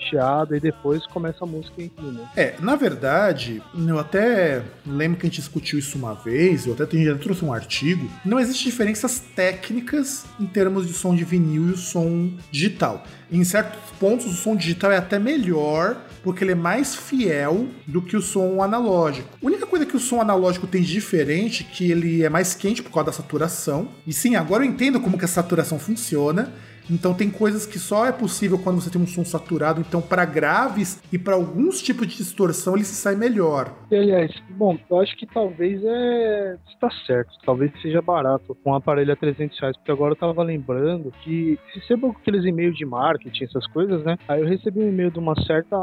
chiado 0.07 0.55
e 0.55 0.59
depois 0.59 1.05
começa 1.07 1.43
a 1.43 1.47
música 1.47 1.81
em 1.81 1.91
né? 1.99 2.29
É, 2.35 2.55
na 2.59 2.75
verdade, 2.75 3.61
eu 3.75 3.99
até 3.99 4.63
lembro 4.85 5.17
que 5.17 5.25
a 5.25 5.29
gente 5.29 5.39
discutiu 5.39 5.77
isso 5.77 5.97
uma 5.97 6.13
vez, 6.13 6.65
eu 6.65 6.73
até 6.73 6.85
já 7.03 7.15
trouxe 7.17 7.43
um 7.43 7.53
artigo. 7.53 8.09
Não 8.23 8.39
existem 8.39 8.65
diferenças 8.65 9.19
técnicas 9.35 10.25
em 10.39 10.45
termos 10.45 10.87
de 10.87 10.93
som 10.93 11.15
de 11.15 11.23
vinil 11.23 11.67
e 11.69 11.71
o 11.71 11.77
som 11.77 12.31
digital. 12.51 13.03
Em 13.31 13.43
certos 13.43 13.79
pontos, 13.99 14.25
o 14.25 14.33
som 14.33 14.55
digital 14.55 14.91
é 14.91 14.97
até 14.97 15.19
melhor 15.19 15.97
porque 16.23 16.43
ele 16.43 16.51
é 16.51 16.55
mais 16.55 16.95
fiel 16.95 17.67
do 17.87 18.01
que 18.01 18.17
o 18.17 18.21
som 18.21 18.61
analógico. 18.61 19.37
A 19.41 19.45
única 19.45 19.65
coisa 19.65 19.85
que 19.85 19.95
o 19.95 19.99
som 19.99 20.19
analógico 20.19 20.67
tem 20.67 20.81
de 20.81 20.91
diferente 20.91 21.65
é 21.69 21.73
que 21.73 21.91
ele 21.91 22.23
é 22.23 22.29
mais 22.29 22.53
quente 22.53 22.83
por 22.83 22.91
causa 22.91 23.07
da 23.07 23.11
saturação. 23.13 23.89
E 24.05 24.11
sim, 24.11 24.35
agora 24.35 24.65
eu 24.65 24.69
entendo 24.69 24.99
como 24.99 25.17
que 25.17 25.25
a 25.25 25.27
saturação 25.27 25.79
funciona 25.79 26.51
Então 26.89 27.13
tem 27.13 27.29
coisas 27.29 27.65
que 27.65 27.79
só 27.79 28.05
é 28.05 28.12
possível 28.12 28.58
quando 28.58 28.81
você 28.81 28.89
tem 28.89 29.01
um 29.01 29.08
som 29.08 29.24
saturado. 29.24 29.81
Então, 29.81 30.01
para 30.01 30.25
graves 30.25 31.01
e 31.12 31.17
para 31.17 31.36
alguns 31.36 31.81
tipos 31.81 32.08
de 32.08 32.17
distorção, 32.17 32.75
ele 32.75 32.84
se 32.84 32.96
sai 32.96 33.15
melhor. 33.15 33.74
Aliás, 33.91 34.31
bom, 34.50 34.77
eu 34.89 35.00
acho 35.00 35.15
que 35.15 35.25
talvez 35.25 35.81
é. 35.84 36.58
está 36.69 36.89
certo. 37.05 37.31
Talvez 37.46 37.72
seja 37.81 38.01
barato 38.01 38.58
um 38.65 38.74
aparelho 38.74 39.13
a 39.13 39.15
300 39.15 39.60
reais. 39.60 39.77
Porque 39.77 39.91
agora 39.91 40.13
eu 40.13 40.17
tava 40.17 40.43
lembrando 40.43 41.12
que 41.24 41.60
recebo 41.74 42.15
aqueles 42.19 42.46
e-mails 42.46 42.75
de 42.75 42.86
marketing, 42.86 43.43
essas 43.43 43.65
coisas, 43.67 44.03
né? 44.03 44.17
Aí 44.27 44.41
eu 44.41 44.48
recebi 44.48 44.79
um 44.79 44.89
e-mail 44.89 45.12
de 45.12 45.19
uma 45.19 45.36
certa 45.43 45.77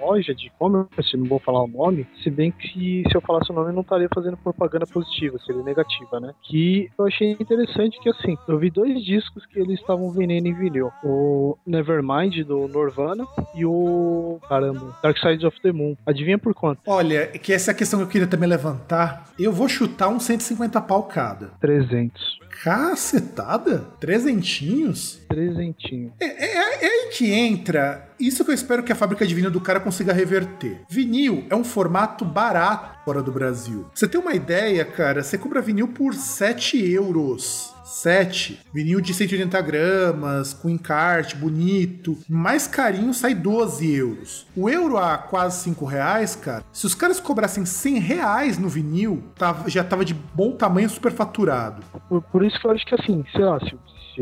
loja 0.00 0.34
de 0.34 0.46
e-commerce, 0.46 1.16
não 1.16 1.26
vou 1.26 1.38
falar 1.38 1.62
o 1.62 1.68
nome, 1.68 2.06
se 2.22 2.30
bem 2.30 2.50
que 2.50 3.02
se 3.08 3.16
eu 3.16 3.20
falasse 3.20 3.50
o 3.50 3.54
nome 3.54 3.70
eu 3.70 3.74
não 3.74 3.82
estaria 3.82 4.08
fazendo 4.14 4.36
propaganda 4.36 4.86
positiva, 4.86 5.38
seria 5.44 5.62
negativa, 5.62 6.20
né? 6.20 6.32
Que 6.42 6.88
eu 6.98 7.06
achei 7.06 7.32
interessante 7.32 8.00
que 8.00 8.08
assim, 8.08 8.36
eu 8.48 8.58
vi 8.58 8.70
dois 8.70 9.02
discos 9.04 9.44
que 9.46 9.58
eles 9.58 9.80
estavam 9.80 10.10
vendendo 10.16 10.46
em 10.46 10.54
vinil. 10.54 10.90
O 11.04 11.56
Nevermind 11.66 12.44
do 12.44 12.66
Nirvana 12.68 13.26
e 13.54 13.64
o 13.64 14.38
caramba, 14.48 14.96
Dark 15.02 15.16
Side 15.18 15.46
of 15.46 15.60
the 15.60 15.72
Moon. 15.72 15.96
Adivinha 16.06 16.38
por 16.38 16.54
quanto? 16.54 16.80
Olha, 16.86 17.26
que 17.26 17.52
essa 17.52 17.70
é 17.70 17.72
a 17.72 17.76
questão 17.76 18.00
que 18.00 18.04
eu 18.04 18.08
queria 18.08 18.26
também 18.26 18.48
levantar. 18.48 19.26
Eu 19.38 19.52
vou 19.52 19.68
chutar 19.68 20.08
uns 20.08 20.24
150 20.24 20.80
pau 20.80 21.04
cada. 21.04 21.48
300. 21.60 22.46
Cacetada? 22.62 23.86
Trezentinhos? 24.00 25.20
Trezentinho. 25.28 26.12
É, 26.18 26.24
é, 26.24 26.56
é, 26.56 26.86
aí 26.86 27.10
que 27.12 27.30
entra 27.30 28.08
isso 28.18 28.44
que 28.44 28.50
eu 28.50 28.54
espero 28.54 28.82
que 28.82 28.92
a 28.92 28.96
fábrica 28.96 29.26
de 29.26 29.34
vinil 29.34 29.50
do 29.50 29.60
cara 29.60 29.78
consiga 29.78 30.12
reverter. 30.12 30.80
Vinil 30.88 31.44
é 31.50 31.54
um 31.54 31.64
formato 31.64 32.24
barato 32.24 33.04
fora 33.04 33.22
do 33.22 33.30
Brasil. 33.30 33.86
Você 33.94 34.08
tem 34.08 34.20
uma 34.20 34.34
ideia, 34.34 34.84
cara? 34.84 35.22
Você 35.22 35.36
compra 35.36 35.60
vinil 35.60 35.88
por 35.88 36.14
7 36.14 36.90
euros. 36.90 37.75
7. 37.86 38.58
Vinil 38.74 39.00
de 39.00 39.14
180 39.14 39.60
gramas, 39.62 40.52
com 40.52 40.68
encarte, 40.68 41.36
bonito. 41.36 42.18
Mais 42.28 42.66
carinho 42.66 43.14
sai 43.14 43.34
12 43.34 43.94
euros. 43.94 44.46
O 44.56 44.68
euro 44.68 44.98
a 44.98 45.16
quase 45.16 45.62
5 45.62 45.84
reais, 45.84 46.34
cara. 46.34 46.64
Se 46.72 46.84
os 46.84 46.94
caras 46.94 47.20
cobrassem 47.20 47.64
100 47.64 47.98
reais 47.98 48.58
no 48.58 48.68
vinil, 48.68 49.22
tava, 49.36 49.70
já 49.70 49.84
tava 49.84 50.04
de 50.04 50.14
bom 50.14 50.52
tamanho 50.52 50.90
superfaturado. 50.90 51.82
Por, 52.08 52.22
por 52.22 52.44
isso 52.44 52.58
que 52.60 52.66
eu 52.66 52.72
acho 52.72 52.84
que 52.84 52.94
assim, 52.94 53.24
sei 53.32 53.44
lá, 53.44 53.60
se, 53.60 53.74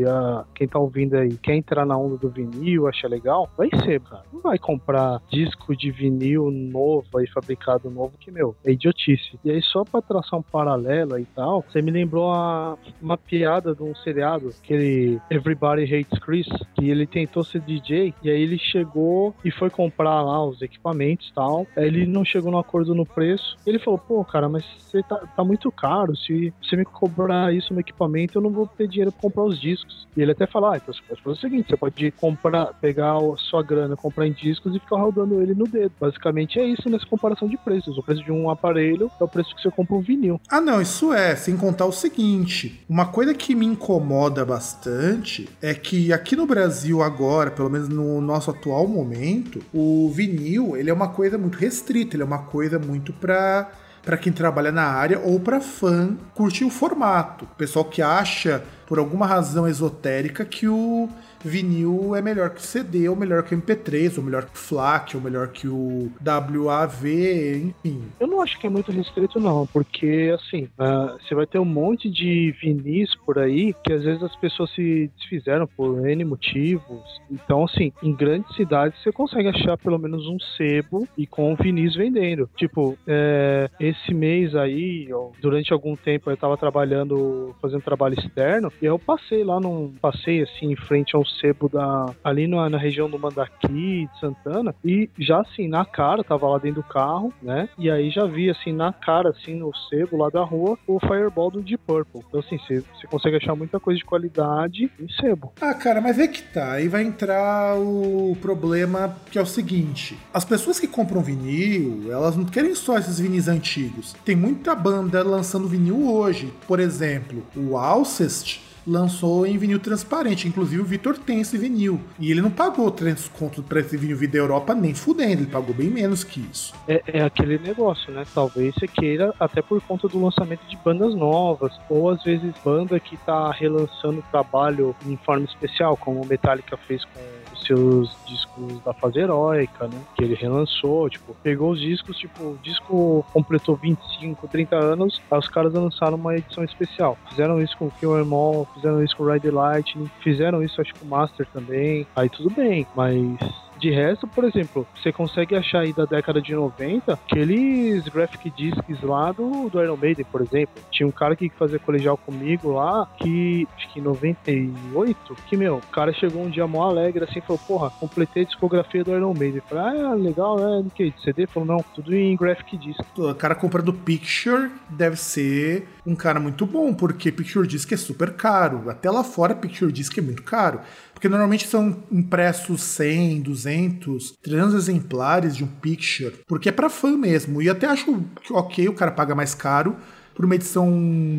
a, 0.03 0.43
quem 0.53 0.67
tá 0.67 0.79
ouvindo 0.79 1.15
aí 1.15 1.37
quer 1.37 1.55
entrar 1.55 1.85
na 1.85 1.97
onda 1.97 2.17
do 2.17 2.29
vinil, 2.29 2.87
acha 2.87 3.07
legal, 3.07 3.49
vai 3.57 3.69
ser, 3.83 4.01
cara. 4.01 4.23
Não 4.33 4.41
vai 4.41 4.57
comprar 4.57 5.21
disco 5.29 5.75
de 5.75 5.91
vinil 5.91 6.49
novo 6.51 7.17
aí, 7.17 7.27
fabricado 7.27 7.89
novo, 7.89 8.13
que, 8.19 8.31
meu, 8.31 8.55
é 8.65 8.71
idiotice. 8.71 9.39
E 9.43 9.51
aí, 9.51 9.61
só 9.61 9.83
pra 9.83 10.01
traçar 10.01 10.39
um 10.39 10.43
paralelo 10.43 11.17
e 11.19 11.25
tal, 11.25 11.63
você 11.67 11.81
me 11.81 11.91
lembrou 11.91 12.31
a, 12.33 12.77
uma 13.01 13.17
piada 13.17 13.75
de 13.75 13.83
um 13.83 13.95
seriado, 13.95 14.49
aquele 14.63 15.19
Everybody 15.29 15.83
Hates 15.83 16.19
Chris, 16.19 16.47
que 16.75 16.89
ele 16.89 17.05
tentou 17.05 17.43
ser 17.43 17.61
DJ, 17.61 18.13
e 18.23 18.29
aí 18.29 18.41
ele 18.41 18.57
chegou 18.57 19.35
e 19.43 19.51
foi 19.51 19.69
comprar 19.69 20.21
lá 20.21 20.43
os 20.43 20.61
equipamentos 20.61 21.29
e 21.29 21.33
tal. 21.33 21.67
Aí 21.75 21.85
ele 21.85 22.05
não 22.05 22.25
chegou 22.25 22.51
no 22.51 22.57
acordo 22.57 22.95
no 22.95 23.05
preço. 23.05 23.57
Ele 23.65 23.79
falou, 23.79 23.99
pô, 23.99 24.23
cara, 24.23 24.49
mas 24.49 24.65
você 24.79 25.03
tá, 25.03 25.17
tá 25.35 25.43
muito 25.43 25.71
caro. 25.71 26.15
Se 26.15 26.53
você 26.61 26.75
me 26.75 26.85
cobrar 26.85 27.53
isso 27.53 27.73
no 27.73 27.79
equipamento, 27.79 28.37
eu 28.37 28.41
não 28.41 28.49
vou 28.49 28.67
ter 28.67 28.87
dinheiro 28.87 29.11
pra 29.11 29.21
comprar 29.21 29.43
os 29.43 29.59
discos. 29.59 29.84
E 30.15 30.21
ele 30.21 30.31
até 30.31 30.47
fala, 30.47 30.73
ah, 30.73 30.77
então 30.77 30.93
você 30.93 31.01
pode 31.07 31.21
fazer 31.21 31.37
o 31.37 31.41
seguinte, 31.41 31.69
você 31.69 31.77
pode 31.77 32.11
comprar, 32.11 32.67
pegar 32.79 33.17
a 33.17 33.37
sua 33.37 33.61
grana, 33.61 33.97
comprar 33.97 34.25
em 34.25 34.31
discos 34.31 34.73
e 34.73 34.79
ficar 34.79 34.97
rodando 34.97 35.41
ele 35.41 35.53
no 35.53 35.65
dedo. 35.65 35.91
Basicamente 35.99 36.57
é 36.57 36.65
isso 36.65 36.89
nessa 36.89 37.05
comparação 37.05 37.47
de 37.47 37.57
preços. 37.57 37.97
O 37.97 38.03
preço 38.03 38.23
de 38.23 38.31
um 38.31 38.49
aparelho 38.49 39.11
é 39.19 39.23
o 39.23 39.27
preço 39.27 39.53
que 39.53 39.61
você 39.61 39.69
compra 39.69 39.95
um 39.95 40.01
vinil. 40.01 40.39
Ah, 40.49 40.61
não, 40.61 40.81
isso 40.81 41.11
é, 41.11 41.35
sem 41.35 41.57
contar 41.57 41.85
o 41.85 41.91
seguinte, 41.91 42.83
uma 42.87 43.07
coisa 43.07 43.33
que 43.33 43.53
me 43.53 43.65
incomoda 43.65 44.45
bastante 44.45 45.49
é 45.61 45.73
que 45.73 46.13
aqui 46.13 46.35
no 46.35 46.45
Brasil 46.45 47.01
agora, 47.01 47.51
pelo 47.51 47.69
menos 47.69 47.89
no 47.89 48.21
nosso 48.21 48.51
atual 48.51 48.87
momento, 48.87 49.61
o 49.73 50.09
vinil, 50.09 50.77
ele 50.77 50.89
é 50.89 50.93
uma 50.93 51.09
coisa 51.09 51.37
muito 51.37 51.57
restrita, 51.57 52.15
ele 52.15 52.23
é 52.23 52.25
uma 52.25 52.43
coisa 52.43 52.79
muito 52.79 53.11
pra 53.11 53.69
para 54.05 54.17
quem 54.17 54.31
trabalha 54.31 54.71
na 54.71 54.85
área 54.85 55.19
ou 55.19 55.39
para 55.39 55.59
fã 55.59 56.15
curtir 56.35 56.63
o 56.63 56.69
formato. 56.69 57.47
Pessoal 57.57 57.83
que 57.83 58.01
acha 58.01 58.63
por 58.85 58.99
alguma 58.99 59.25
razão 59.25 59.67
esotérica 59.67 60.45
que 60.45 60.67
o 60.67 61.09
vinil 61.45 62.15
é 62.15 62.21
melhor 62.21 62.49
que 62.49 62.59
o 62.59 62.63
CD, 62.63 63.07
ou 63.07 63.15
melhor 63.15 63.43
que 63.43 63.53
o 63.53 63.61
MP3, 63.61 64.17
ou 64.17 64.23
melhor 64.23 64.45
que 64.45 64.55
o 64.55 64.57
FLAC, 64.57 65.15
ou 65.15 65.21
melhor 65.21 65.47
que 65.49 65.67
o 65.67 66.11
WAV, 66.25 67.73
enfim. 67.83 68.01
Eu 68.19 68.27
não 68.27 68.41
acho 68.41 68.59
que 68.59 68.67
é 68.67 68.69
muito 68.69 68.91
restrito, 68.91 69.39
não, 69.39 69.67
porque 69.67 70.33
assim, 70.33 70.63
uh, 70.79 71.17
você 71.21 71.35
vai 71.35 71.45
ter 71.45 71.59
um 71.59 71.65
monte 71.65 72.09
de 72.09 72.53
vinis 72.61 73.13
por 73.25 73.39
aí 73.39 73.73
que 73.83 73.93
às 73.93 74.03
vezes 74.03 74.23
as 74.23 74.35
pessoas 74.37 74.71
se 74.71 75.09
desfizeram 75.17 75.67
por 75.67 76.07
N 76.07 76.23
motivos. 76.25 77.21
Então, 77.29 77.65
assim, 77.65 77.91
em 78.01 78.13
grandes 78.13 78.55
cidades 78.55 79.01
você 79.01 79.11
consegue 79.11 79.49
achar 79.49 79.77
pelo 79.77 79.99
menos 79.99 80.27
um 80.27 80.37
sebo 80.57 81.07
e 81.17 81.27
com 81.27 81.55
vinis 81.55 81.95
vendendo. 81.95 82.49
Tipo, 82.55 82.97
é, 83.07 83.69
esse 83.79 84.13
mês 84.13 84.55
aí, 84.55 85.09
durante 85.41 85.73
algum 85.73 85.95
tempo 85.95 86.29
eu 86.29 86.37
tava 86.37 86.57
trabalhando, 86.57 87.55
fazendo 87.61 87.81
trabalho 87.81 88.17
externo, 88.17 88.71
e 88.81 88.85
eu 88.85 88.97
passei 88.97 89.43
lá 89.43 89.59
num 89.59 89.93
passeio 90.01 90.43
assim 90.43 90.71
em 90.71 90.75
frente 90.75 91.15
ao 91.15 91.25
sebo 91.39 91.69
da 91.69 92.13
ali 92.23 92.47
na, 92.47 92.69
na 92.69 92.77
região 92.77 93.09
do 93.09 93.19
Mandaqui, 93.19 94.07
de 94.11 94.19
Santana, 94.19 94.75
e 94.83 95.09
já 95.17 95.41
assim 95.41 95.67
na 95.67 95.85
cara, 95.85 96.23
tava 96.23 96.47
lá 96.47 96.57
dentro 96.57 96.81
do 96.81 96.87
carro, 96.87 97.33
né? 97.41 97.69
E 97.77 97.89
aí 97.89 98.09
já 98.09 98.25
vi 98.25 98.49
assim 98.49 98.73
na 98.73 98.91
cara 98.91 99.29
assim 99.29 99.55
no 99.55 99.73
sebo 99.89 100.17
lá 100.17 100.29
da 100.29 100.43
rua 100.43 100.77
o 100.87 100.99
Fireball 100.99 101.51
do 101.51 101.61
Deep 101.61 101.83
Purple. 101.85 102.21
Então 102.27 102.39
assim, 102.39 102.57
você 102.57 103.07
consegue 103.07 103.37
achar 103.37 103.55
muita 103.55 103.79
coisa 103.79 103.97
de 103.97 104.05
qualidade 104.05 104.91
em 104.99 105.09
sebo. 105.09 105.53
Ah, 105.61 105.73
cara, 105.73 106.01
mas 106.01 106.19
é 106.19 106.27
que 106.27 106.41
tá, 106.41 106.73
aí 106.73 106.87
vai 106.87 107.03
entrar 107.03 107.77
o 107.77 108.35
problema 108.41 109.15
que 109.31 109.37
é 109.37 109.41
o 109.41 109.45
seguinte, 109.45 110.17
as 110.33 110.45
pessoas 110.45 110.79
que 110.79 110.87
compram 110.87 111.21
vinil, 111.21 112.11
elas 112.11 112.35
não 112.35 112.45
querem 112.45 112.75
só 112.75 112.97
esses 112.97 113.19
vinis 113.19 113.47
antigos. 113.47 114.13
Tem 114.25 114.35
muita 114.35 114.75
banda 114.75 115.23
lançando 115.23 115.67
vinil 115.67 116.09
hoje. 116.09 116.53
Por 116.67 116.79
exemplo, 116.79 117.43
o 117.55 117.77
Alcest 117.77 118.61
lançou 118.85 119.45
em 119.45 119.57
vinil 119.57 119.79
transparente. 119.79 120.47
Inclusive 120.47 120.81
o 120.81 120.85
Vitor 120.85 121.17
tem 121.17 121.41
esse 121.41 121.57
vinil. 121.57 121.99
E 122.19 122.31
ele 122.31 122.41
não 122.41 122.51
pagou 122.51 122.89
300 122.91 123.27
conto 123.29 123.63
pra 123.63 123.79
esse 123.79 123.97
vinil 123.97 124.17
vir 124.17 124.27
da 124.27 124.37
Europa 124.37 124.73
nem 124.73 124.93
fudendo, 124.93 125.43
ele 125.43 125.51
pagou 125.51 125.73
bem 125.73 125.89
menos 125.89 126.23
que 126.23 126.39
isso. 126.39 126.73
É, 126.87 127.01
é, 127.07 127.21
aquele 127.21 127.57
negócio, 127.57 128.11
né? 128.11 128.23
Talvez 128.33 128.73
você 128.75 128.87
queira, 128.87 129.33
até 129.39 129.61
por 129.61 129.81
conta 129.81 130.07
do 130.07 130.21
lançamento 130.21 130.65
de 130.67 130.77
bandas 130.77 131.15
novas, 131.15 131.73
ou 131.89 132.09
às 132.09 132.23
vezes 132.23 132.53
banda 132.63 132.99
que 132.99 133.17
tá 133.17 133.51
relançando 133.51 134.19
o 134.19 134.23
trabalho 134.31 134.95
em 135.05 135.17
forma 135.17 135.45
especial, 135.45 135.97
como 135.97 136.21
o 136.21 136.25
Metallica 136.25 136.77
fez 136.77 137.03
com 137.05 137.19
seus 137.65 138.15
discos 138.25 138.79
da 138.83 138.93
fase 138.93 139.19
heróica, 139.19 139.87
né? 139.87 139.99
Que 140.15 140.23
ele 140.23 140.35
relançou, 140.35 141.09
tipo, 141.09 141.35
pegou 141.43 141.71
os 141.71 141.79
discos, 141.79 142.17
tipo, 142.17 142.43
o 142.43 142.59
disco 142.61 143.25
completou 143.33 143.75
25, 143.75 144.47
30 144.47 144.75
anos, 144.75 145.21
aí 145.29 145.39
os 145.39 145.47
caras 145.47 145.73
lançaram 145.73 146.15
uma 146.15 146.35
edição 146.35 146.63
especial. 146.63 147.17
Fizeram 147.29 147.61
isso 147.61 147.77
com 147.77 147.87
o 147.87 147.91
Kill 147.91 148.19
Em 148.21 148.33
All, 148.33 148.67
fizeram 148.73 149.03
isso 149.03 149.15
com 149.15 149.23
o 149.23 149.31
Ride 149.31 149.49
Lightning, 149.49 150.09
fizeram 150.21 150.63
isso 150.63 150.81
acho 150.81 150.93
que 150.93 150.99
com 150.99 151.05
Master 151.05 151.47
também. 151.53 152.07
Aí 152.15 152.29
tudo 152.29 152.49
bem, 152.49 152.85
mas 152.95 153.37
de 153.77 153.91
resto, 153.91 154.27
por 154.27 154.43
exemplo, 154.43 154.87
você 154.95 155.11
consegue 155.11 155.55
achar 155.55 155.81
aí 155.81 155.93
da 155.93 156.05
década 156.05 156.41
de 156.41 156.53
90 156.53 157.13
aqueles 157.13 158.07
graphic 158.07 158.49
discs 158.51 159.01
lá 159.01 159.31
do, 159.31 159.69
do 159.69 159.81
Iron 159.81 159.97
Maiden, 159.97 160.25
por 160.31 160.41
exemplo. 160.41 160.75
Tinha 160.91 161.07
um 161.07 161.11
cara 161.11 161.35
que 161.35 161.49
fazia 161.49 161.79
colegial 161.79 162.17
comigo 162.17 162.71
lá, 162.71 163.07
que 163.17 163.67
acho 163.75 163.93
que 163.93 163.99
em 163.99 164.03
98, 164.03 165.35
que 165.47 165.57
meu, 165.57 165.77
o 165.77 165.87
cara 165.91 166.13
chegou 166.13 166.43
um 166.43 166.49
dia 166.49 166.67
mó 166.67 166.89
alegre 166.89 167.23
assim 167.23 167.41
falou: 167.41 167.59
Porra, 167.67 167.89
completei 167.89 168.43
a 168.43 168.45
discografia 168.45 169.03
do 169.03 169.11
Iron 169.11 169.33
Maiden. 169.33 169.57
Eu 169.57 169.63
falei: 169.63 170.01
Ah, 170.01 170.13
legal, 170.13 170.57
né? 170.57 170.83
Do 170.83 170.89
que? 170.89 171.11
De 171.11 171.21
CD? 171.21 171.47
Falou: 171.47 171.67
Não, 171.67 171.85
tudo 171.93 172.15
em 172.15 172.35
graphic 172.35 172.77
disc. 172.77 172.99
O 173.17 173.33
cara 173.35 173.55
comprando 173.55 173.93
Picture 173.93 174.71
deve 174.89 175.15
ser 175.15 175.87
um 176.05 176.15
cara 176.15 176.39
muito 176.39 176.65
bom, 176.65 176.93
porque 176.93 177.31
Picture 177.31 177.67
Disc 177.67 177.91
é 177.91 177.97
super 177.97 178.33
caro. 178.33 178.89
Até 178.89 179.09
lá 179.09 179.23
fora, 179.23 179.55
Picture 179.55 179.91
Disc 179.91 180.15
é 180.17 180.21
muito 180.21 180.43
caro. 180.43 180.79
Porque 181.25 181.37
normalmente 181.37 181.67
são 181.67 182.03
impressos 182.11 182.83
100, 182.83 183.41
200, 183.41 184.33
300 184.43 184.75
exemplares 184.75 185.55
de 185.55 185.63
um 185.63 185.67
picture, 185.67 186.35
porque 186.45 186.69
é 186.69 186.71
para 186.71 186.87
fã 186.87 187.17
mesmo. 187.17 187.63
E 187.63 187.67
até 187.67 187.87
acho 187.87 188.05
que 188.43 188.53
ok, 188.53 188.87
o 188.87 188.93
cara 188.93 189.09
paga 189.11 189.33
mais 189.33 189.55
caro, 189.55 189.95
por 190.35 190.45
uma 190.45 190.55
edição 190.55 190.91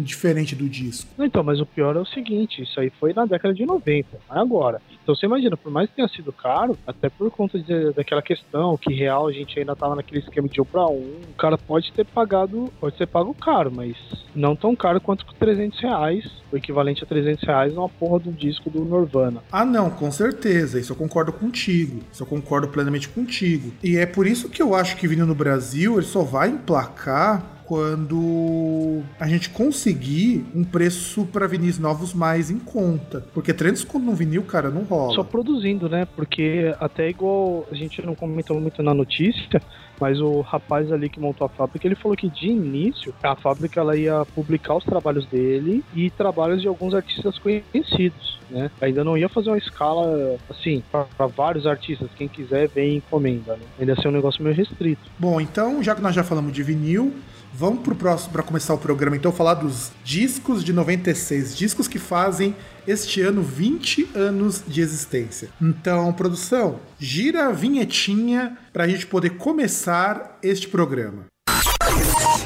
diferente 0.03 0.57
do 0.57 0.69
disco. 0.69 1.11
Então, 1.19 1.45
mas 1.45 1.61
o 1.61 1.67
pior 1.67 1.95
é 1.95 2.01
o 2.01 2.07
seguinte, 2.07 2.63
isso 2.63 2.81
aí 2.81 2.91
foi 2.99 3.13
na 3.13 3.27
década 3.27 3.55
de 3.55 3.67
90, 3.67 4.19
não 4.29 4.37
é 4.37 4.41
agora. 4.41 4.81
Então 5.03 5.15
você 5.15 5.27
imagina, 5.27 5.57
por 5.57 5.71
mais 5.71 5.89
que 5.89 5.95
tenha 5.95 6.09
sido 6.09 6.33
caro, 6.33 6.77
até 6.85 7.09
por 7.09 7.31
conta 7.31 7.59
de, 7.61 7.93
daquela 7.93 8.21
questão 8.21 8.77
que 8.77 8.93
real 8.93 9.29
a 9.29 9.33
gente 9.33 9.57
ainda 9.57 9.77
tava 9.77 9.95
naquele 9.95 10.19
esquema 10.19 10.49
de 10.49 10.61
um 10.61 10.65
para 10.65 10.85
um, 10.89 11.21
o 11.31 11.35
cara 11.39 11.57
pode 11.57 11.93
ter 11.93 12.05
pagado, 12.05 12.73
pode 12.81 12.97
ter 12.97 13.07
pago 13.07 13.33
caro, 13.33 13.71
mas 13.73 13.97
não 14.35 14.57
tão 14.57 14.75
caro 14.75 15.01
quanto 15.01 15.25
300 15.39 15.79
reais, 15.79 16.25
o 16.51 16.57
equivalente 16.57 17.05
a 17.05 17.07
300 17.07 17.45
reais 17.45 17.75
numa 17.75 17.89
porra 17.89 18.19
do 18.19 18.33
disco 18.33 18.69
do 18.69 18.85
Nirvana. 18.85 19.45
Ah 19.53 19.65
não, 19.65 19.91
com 19.91 20.11
certeza, 20.11 20.81
isso 20.81 20.93
eu 20.93 20.97
concordo 20.97 21.33
contigo, 21.33 22.01
isso 22.13 22.25
eu 22.25 22.27
concordo 22.27 22.67
plenamente 22.67 23.09
contigo. 23.09 23.73
E 23.85 23.97
é 23.97 24.07
por 24.07 24.27
isso 24.27 24.49
que 24.49 24.61
eu 24.61 24.75
acho 24.75 24.97
que 24.97 25.07
vindo 25.07 25.25
no 25.25 25.35
Brasil 25.37 25.95
ele 25.95 26.07
só 26.07 26.23
vai 26.23 26.49
emplacar 26.49 27.56
quando 27.67 29.03
a 29.19 29.27
gente 29.27 29.51
conseguir 29.51 30.45
um 30.55 30.65
preço 30.65 31.27
para 31.27 31.47
vinis 31.47 31.79
novos 31.79 32.15
mais 32.15 32.51
em 32.51 32.59
conta. 32.59 33.25
Porque 33.35 33.53
300 33.53 33.85
conto 33.85 34.07
no 34.07 34.15
vinil, 34.15 34.45
cara, 34.45 34.71
não 34.71 34.83
rola. 34.83 35.15
Só 35.15 35.25
produzindo, 35.25 35.89
né? 35.89 36.07
Porque 36.17 36.75
até 36.81 37.09
igual 37.09 37.67
a 37.71 37.75
gente 37.75 38.01
não 38.05 38.15
comentou 38.15 38.61
muito 38.61 38.83
na 38.83 38.95
notícia, 38.95 39.61
mas 40.01 40.21
o 40.21 40.41
rapaz 40.41 40.93
ali 40.93 41.09
que 41.09 41.19
montou 41.19 41.47
a 41.47 41.49
fábrica, 41.49 41.87
ele 41.87 41.95
falou 41.95 42.17
que 42.17 42.29
de 42.29 42.49
início 42.49 43.15
a 43.23 43.35
fábrica 43.35 43.81
ela 43.81 43.97
ia 43.97 44.25
publicar 44.35 44.77
os 44.77 44.85
trabalhos 44.85 45.27
dele 45.27 45.85
e 45.95 46.11
trabalhos 46.11 46.61
de 46.61 46.69
alguns 46.69 46.95
artistas 46.95 47.39
conhecidos, 47.39 48.39
né? 48.51 48.71
Ainda 48.81 49.03
não 49.03 49.17
ia 49.17 49.29
fazer 49.29 49.51
uma 49.51 49.59
escala 49.59 50.37
assim 50.49 50.83
para 50.93 51.27
vários 51.27 51.67
artistas. 51.67 52.09
Quem 52.17 52.29
quiser 52.29 52.69
vem 52.69 52.97
encomenda, 52.97 53.55
né? 53.55 53.63
Ainda 53.79 53.93
ia 53.93 54.01
ser 54.01 54.09
um 54.09 54.13
negócio 54.13 54.43
meio 54.43 54.55
restrito. 54.55 55.03
Bom, 55.19 55.41
então 55.41 55.83
já 55.83 55.95
que 55.95 56.03
nós 56.03 56.15
já 56.15 56.23
falamos 56.23 56.53
de 56.53 56.63
vinil, 56.63 57.13
Vamos 57.59 57.81
pro 57.81 57.95
próximo 57.95 58.33
para 58.33 58.43
começar 58.43 58.75
o 58.75 58.79
programa, 58.79 59.17
então 59.17 59.33
falar 59.33 59.55
dos 59.55 59.91
discos 60.05 60.63
de 60.63 60.75
96, 60.75 61.57
discos 61.57 61.89
que 61.89 61.99
fazem 61.99 62.55
este 62.87 63.23
ano 63.23 63.41
20 63.41 64.11
anos 64.15 64.63
de 64.67 64.83
existência. 64.83 65.49
Então, 65.59 66.13
produção, 66.13 66.79
gira 66.99 67.47
a 67.47 67.53
vinhetinha 67.53 68.59
para 68.75 68.85
a 68.85 68.89
gente 68.89 69.07
poder 69.07 69.39
começar 69.39 70.39
este 70.43 70.69
programa. 70.69 71.25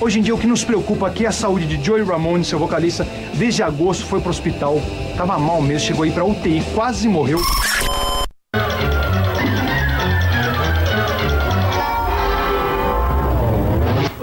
Hoje 0.01 0.21
em 0.21 0.23
dia 0.23 0.35
o 0.35 0.39
que 0.39 0.47
nos 0.47 0.63
preocupa 0.63 1.09
aqui 1.09 1.25
é 1.25 1.29
a 1.29 1.33
saúde 1.33 1.67
de 1.67 1.85
Joey 1.85 2.05
Ramone, 2.05 2.45
seu 2.45 2.61
vocalista. 2.61 3.05
Desde 3.37 3.65
agosto 3.65 4.07
foi 4.07 4.21
pro 4.21 4.31
hospital, 4.31 4.77
tava 5.17 5.37
mal 5.41 5.61
mesmo, 5.61 5.89
chegou 5.89 6.05
aí 6.05 6.13
pra 6.13 6.25
UTI, 6.25 6.63
quase 6.73 7.09
morreu. 7.09 7.41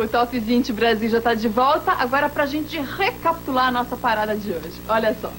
O 0.07 0.09
Top 0.09 0.39
20 0.39 0.71
Brasil 0.71 1.09
já 1.09 1.17
está 1.17 1.33
de 1.33 1.49
volta. 1.49 1.91
Agora 1.91 2.29
para 2.29 2.43
a 2.43 2.45
gente 2.45 2.79
recapitular 2.79 3.67
a 3.67 3.71
nossa 3.71 3.97
parada 3.97 4.37
de 4.37 4.53
hoje. 4.53 4.81
Olha 4.87 5.13
só. 5.19 5.33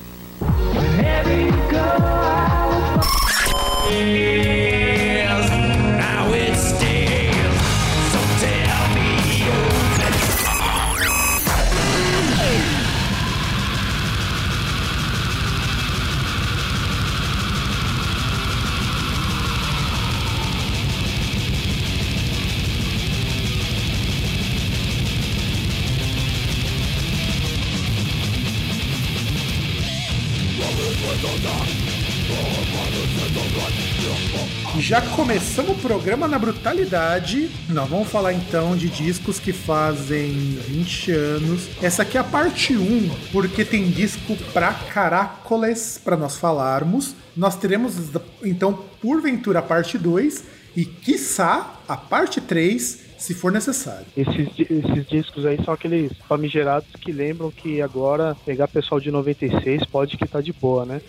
Já 34.89 35.03
começamos 35.03 35.73
o 35.73 35.83
programa 35.83 36.27
na 36.27 36.39
brutalidade. 36.39 37.51
Nós 37.69 37.87
vamos 37.91 38.09
falar 38.09 38.33
então 38.33 38.75
de 38.75 38.89
discos 38.89 39.39
que 39.39 39.53
fazem 39.53 40.33
20 40.33 41.13
anos. 41.13 41.69
Essa 41.83 42.05
aqui 42.05 42.17
é 42.17 42.21
a 42.23 42.25
parte 42.25 42.75
1, 42.75 43.11
porque 43.31 43.67
tem 43.67 43.91
disco 43.91 44.35
pra 44.51 44.73
caracoles 44.73 46.01
para 46.03 46.17
nós 46.17 46.39
falarmos. 46.39 47.15
Nós 47.37 47.55
teremos 47.55 47.97
então, 48.43 48.83
porventura, 48.99 49.59
a 49.59 49.63
parte 49.63 49.99
2 49.99 50.45
e, 50.75 50.87
quiçá, 50.87 51.75
a 51.87 51.97
parte 51.99 52.41
3 52.41 53.09
se 53.19 53.35
for 53.35 53.53
necessário. 53.53 54.07
Esses, 54.17 54.49
esses 54.59 55.07
discos 55.07 55.45
aí 55.45 55.63
são 55.67 55.75
aqueles 55.75 56.13
famigerados 56.27 56.89
que 56.99 57.13
lembram 57.13 57.51
que 57.51 57.83
agora 57.83 58.35
pegar 58.47 58.69
pessoal 58.69 58.99
de 58.99 59.11
96 59.11 59.85
pode 59.85 60.17
que 60.17 60.27
tá 60.27 60.41
de 60.41 60.53
boa, 60.55 60.87
né? 60.87 61.03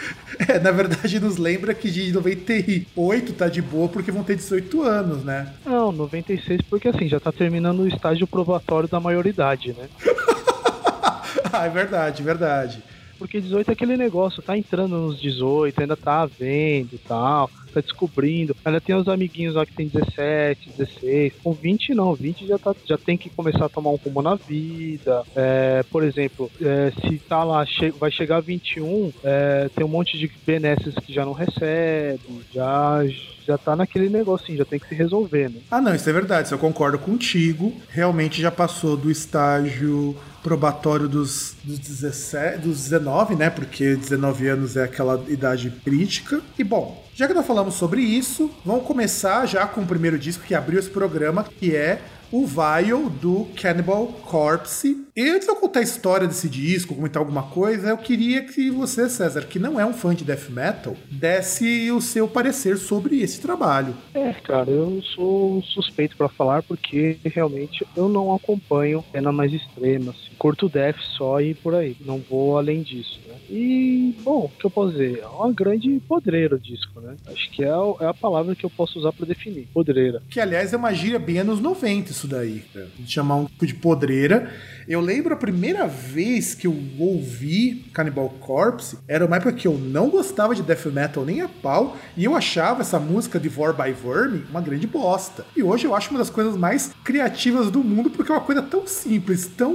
É, 0.48 0.58
na 0.58 0.70
verdade, 0.70 1.20
nos 1.20 1.36
lembra 1.36 1.74
que 1.74 1.90
de 1.90 2.10
98 2.12 3.32
tá 3.34 3.46
de 3.48 3.60
boa 3.60 3.88
porque 3.88 4.10
vão 4.10 4.24
ter 4.24 4.36
18 4.36 4.82
anos, 4.82 5.22
né? 5.22 5.52
Não, 5.66 5.92
96 5.92 6.62
porque 6.62 6.88
assim, 6.88 7.08
já 7.08 7.20
tá 7.20 7.30
terminando 7.30 7.80
o 7.80 7.88
estágio 7.88 8.26
probatório 8.26 8.88
da 8.88 8.98
maioridade, 8.98 9.74
né? 9.74 9.88
ah, 11.52 11.66
é 11.66 11.68
verdade, 11.68 12.22
verdade. 12.22 12.82
Porque 13.20 13.40
18 13.40 13.68
é 13.68 13.72
aquele 13.72 13.98
negócio, 13.98 14.42
tá 14.42 14.56
entrando 14.56 14.96
nos 14.96 15.20
18, 15.20 15.78
ainda 15.78 15.96
tá 15.96 16.24
vendo 16.24 16.94
e 16.94 16.98
tal 16.98 17.50
tá 17.70 17.80
descobrindo. 17.80 18.56
Ainda 18.64 18.80
tem 18.80 18.94
os 18.94 19.08
amiguinhos 19.08 19.54
lá 19.54 19.64
que 19.64 19.72
tem 19.72 19.86
17, 19.86 20.70
16. 20.76 21.34
Com 21.42 21.52
20 21.52 21.94
não, 21.94 22.14
20 22.14 22.46
já, 22.46 22.58
tá, 22.58 22.74
já 22.84 22.98
tem 22.98 23.16
que 23.16 23.30
começar 23.30 23.66
a 23.66 23.68
tomar 23.68 23.90
um 23.90 23.96
rumo 23.96 24.20
na 24.20 24.34
vida. 24.34 25.22
É, 25.34 25.84
por 25.90 26.02
exemplo, 26.02 26.50
é, 26.60 26.92
se 27.00 27.18
tá 27.18 27.44
lá, 27.44 27.64
che 27.64 27.90
vai 27.90 28.10
chegar 28.10 28.38
a 28.38 28.40
21, 28.40 29.12
é, 29.22 29.70
tem 29.74 29.84
um 29.84 29.88
monte 29.88 30.18
de 30.18 30.30
benesses 30.46 30.94
que 30.94 31.12
já 31.12 31.24
não 31.24 31.32
recebe, 31.32 32.20
já 32.52 33.02
já 33.46 33.58
tá 33.58 33.74
naquele 33.74 34.08
negocinho, 34.08 34.58
já 34.58 34.64
tem 34.64 34.78
que 34.78 34.86
se 34.86 34.94
resolver, 34.94 35.50
né? 35.50 35.60
Ah, 35.70 35.80
não, 35.80 35.92
isso 35.94 36.08
é 36.08 36.12
verdade, 36.12 36.46
isso 36.46 36.54
eu 36.54 36.58
concordo 36.58 36.98
contigo. 36.98 37.74
Realmente 37.88 38.40
já 38.40 38.50
passou 38.50 38.96
do 38.96 39.10
estágio 39.10 40.16
probatório 40.42 41.08
dos, 41.08 41.54
dos, 41.62 41.78
17, 41.78 42.58
dos 42.58 42.84
19, 42.84 43.34
né? 43.34 43.50
Porque 43.50 43.94
19 43.96 44.48
anos 44.48 44.76
é 44.76 44.84
aquela 44.84 45.22
idade 45.28 45.70
crítica. 45.84 46.40
E 46.58 46.64
bom, 46.64 47.04
já 47.14 47.26
que 47.26 47.34
nós 47.34 47.46
falamos 47.46 47.74
sobre 47.74 48.00
isso, 48.00 48.50
vamos 48.64 48.84
começar 48.84 49.46
já 49.46 49.66
com 49.66 49.82
o 49.82 49.86
primeiro 49.86 50.18
disco 50.18 50.44
que 50.44 50.54
abriu 50.54 50.78
esse 50.78 50.90
programa, 50.90 51.44
que 51.44 51.74
é 51.74 52.00
o 52.32 52.46
Vial 52.46 53.08
do 53.08 53.46
Cannibal 53.60 54.06
Corpse. 54.24 55.06
E 55.16 55.28
antes 55.28 55.46
de 55.46 55.52
eu 55.52 55.56
contar 55.56 55.80
a 55.80 55.82
história 55.82 56.26
desse 56.26 56.48
disco, 56.48 56.94
comentar 56.94 57.20
alguma 57.20 57.42
coisa, 57.42 57.88
eu 57.88 57.98
queria 57.98 58.42
que 58.44 58.70
você, 58.70 59.08
César, 59.08 59.42
que 59.42 59.58
não 59.58 59.78
é 59.78 59.84
um 59.84 59.92
fã 59.92 60.14
de 60.14 60.24
death 60.24 60.48
metal, 60.48 60.96
desse 61.10 61.90
o 61.90 62.00
seu 62.00 62.26
parecer 62.28 62.78
sobre 62.78 63.20
esse 63.20 63.40
trabalho. 63.40 63.94
É, 64.14 64.32
cara, 64.32 64.70
eu 64.70 65.02
sou 65.14 65.62
suspeito 65.62 66.16
para 66.16 66.28
falar 66.28 66.62
porque 66.62 67.18
realmente 67.24 67.86
eu 67.96 68.08
não 68.08 68.34
acompanho 68.34 69.04
cena 69.12 69.32
mais 69.32 69.52
extrema, 69.52 70.12
assim. 70.12 70.30
Curto 70.38 70.68
death 70.68 70.96
só 71.18 71.40
e 71.40 71.54
por 71.54 71.74
aí, 71.74 71.96
não 72.00 72.18
vou 72.18 72.56
além 72.56 72.82
disso, 72.82 73.20
né? 73.28 73.34
E, 73.50 73.99
bom, 74.10 74.44
o 74.44 74.48
que 74.48 74.64
eu 74.64 74.70
posso 74.70 74.92
dizer? 74.92 75.20
É 75.20 75.26
uma 75.26 75.52
grande 75.52 76.00
podreira 76.08 76.56
o 76.56 76.58
disco, 76.58 77.00
né? 77.00 77.16
Acho 77.26 77.50
que 77.50 77.64
é 77.64 77.70
a, 77.70 77.94
é 78.00 78.06
a 78.06 78.14
palavra 78.14 78.54
que 78.54 78.64
eu 78.64 78.70
posso 78.70 78.98
usar 78.98 79.12
para 79.12 79.26
definir, 79.26 79.68
podreira. 79.72 80.22
Que, 80.28 80.40
aliás, 80.40 80.72
é 80.72 80.76
uma 80.76 80.92
gíria 80.92 81.18
bem 81.18 81.38
anos 81.38 81.60
90 81.60 82.10
isso 82.10 82.26
daí, 82.26 82.62
de 82.98 83.10
chamar 83.10 83.36
um 83.36 83.44
tipo 83.46 83.66
de 83.66 83.74
podreira. 83.74 84.52
Eu 84.90 85.00
lembro 85.00 85.32
a 85.32 85.36
primeira 85.36 85.86
vez 85.86 86.52
que 86.52 86.66
eu 86.66 86.76
ouvi 86.98 87.84
Cannibal 87.94 88.28
Corpse, 88.40 88.98
era 89.06 89.24
uma 89.24 89.36
época 89.36 89.52
que 89.52 89.68
eu 89.68 89.78
não 89.78 90.10
gostava 90.10 90.52
de 90.52 90.64
death 90.64 90.86
metal 90.86 91.24
nem 91.24 91.40
a 91.42 91.48
pau, 91.48 91.96
e 92.16 92.24
eu 92.24 92.34
achava 92.34 92.80
essa 92.80 92.98
música 92.98 93.38
de 93.38 93.48
Vor 93.48 93.72
by 93.72 93.92
Vermin 93.92 94.44
uma 94.50 94.60
grande 94.60 94.88
bosta. 94.88 95.46
E 95.56 95.62
hoje 95.62 95.84
eu 95.84 95.94
acho 95.94 96.10
uma 96.10 96.18
das 96.18 96.28
coisas 96.28 96.56
mais 96.56 96.92
criativas 97.04 97.70
do 97.70 97.84
mundo, 97.84 98.10
porque 98.10 98.32
é 98.32 98.34
uma 98.34 98.40
coisa 98.40 98.62
tão 98.62 98.84
simples, 98.84 99.46
tão, 99.46 99.72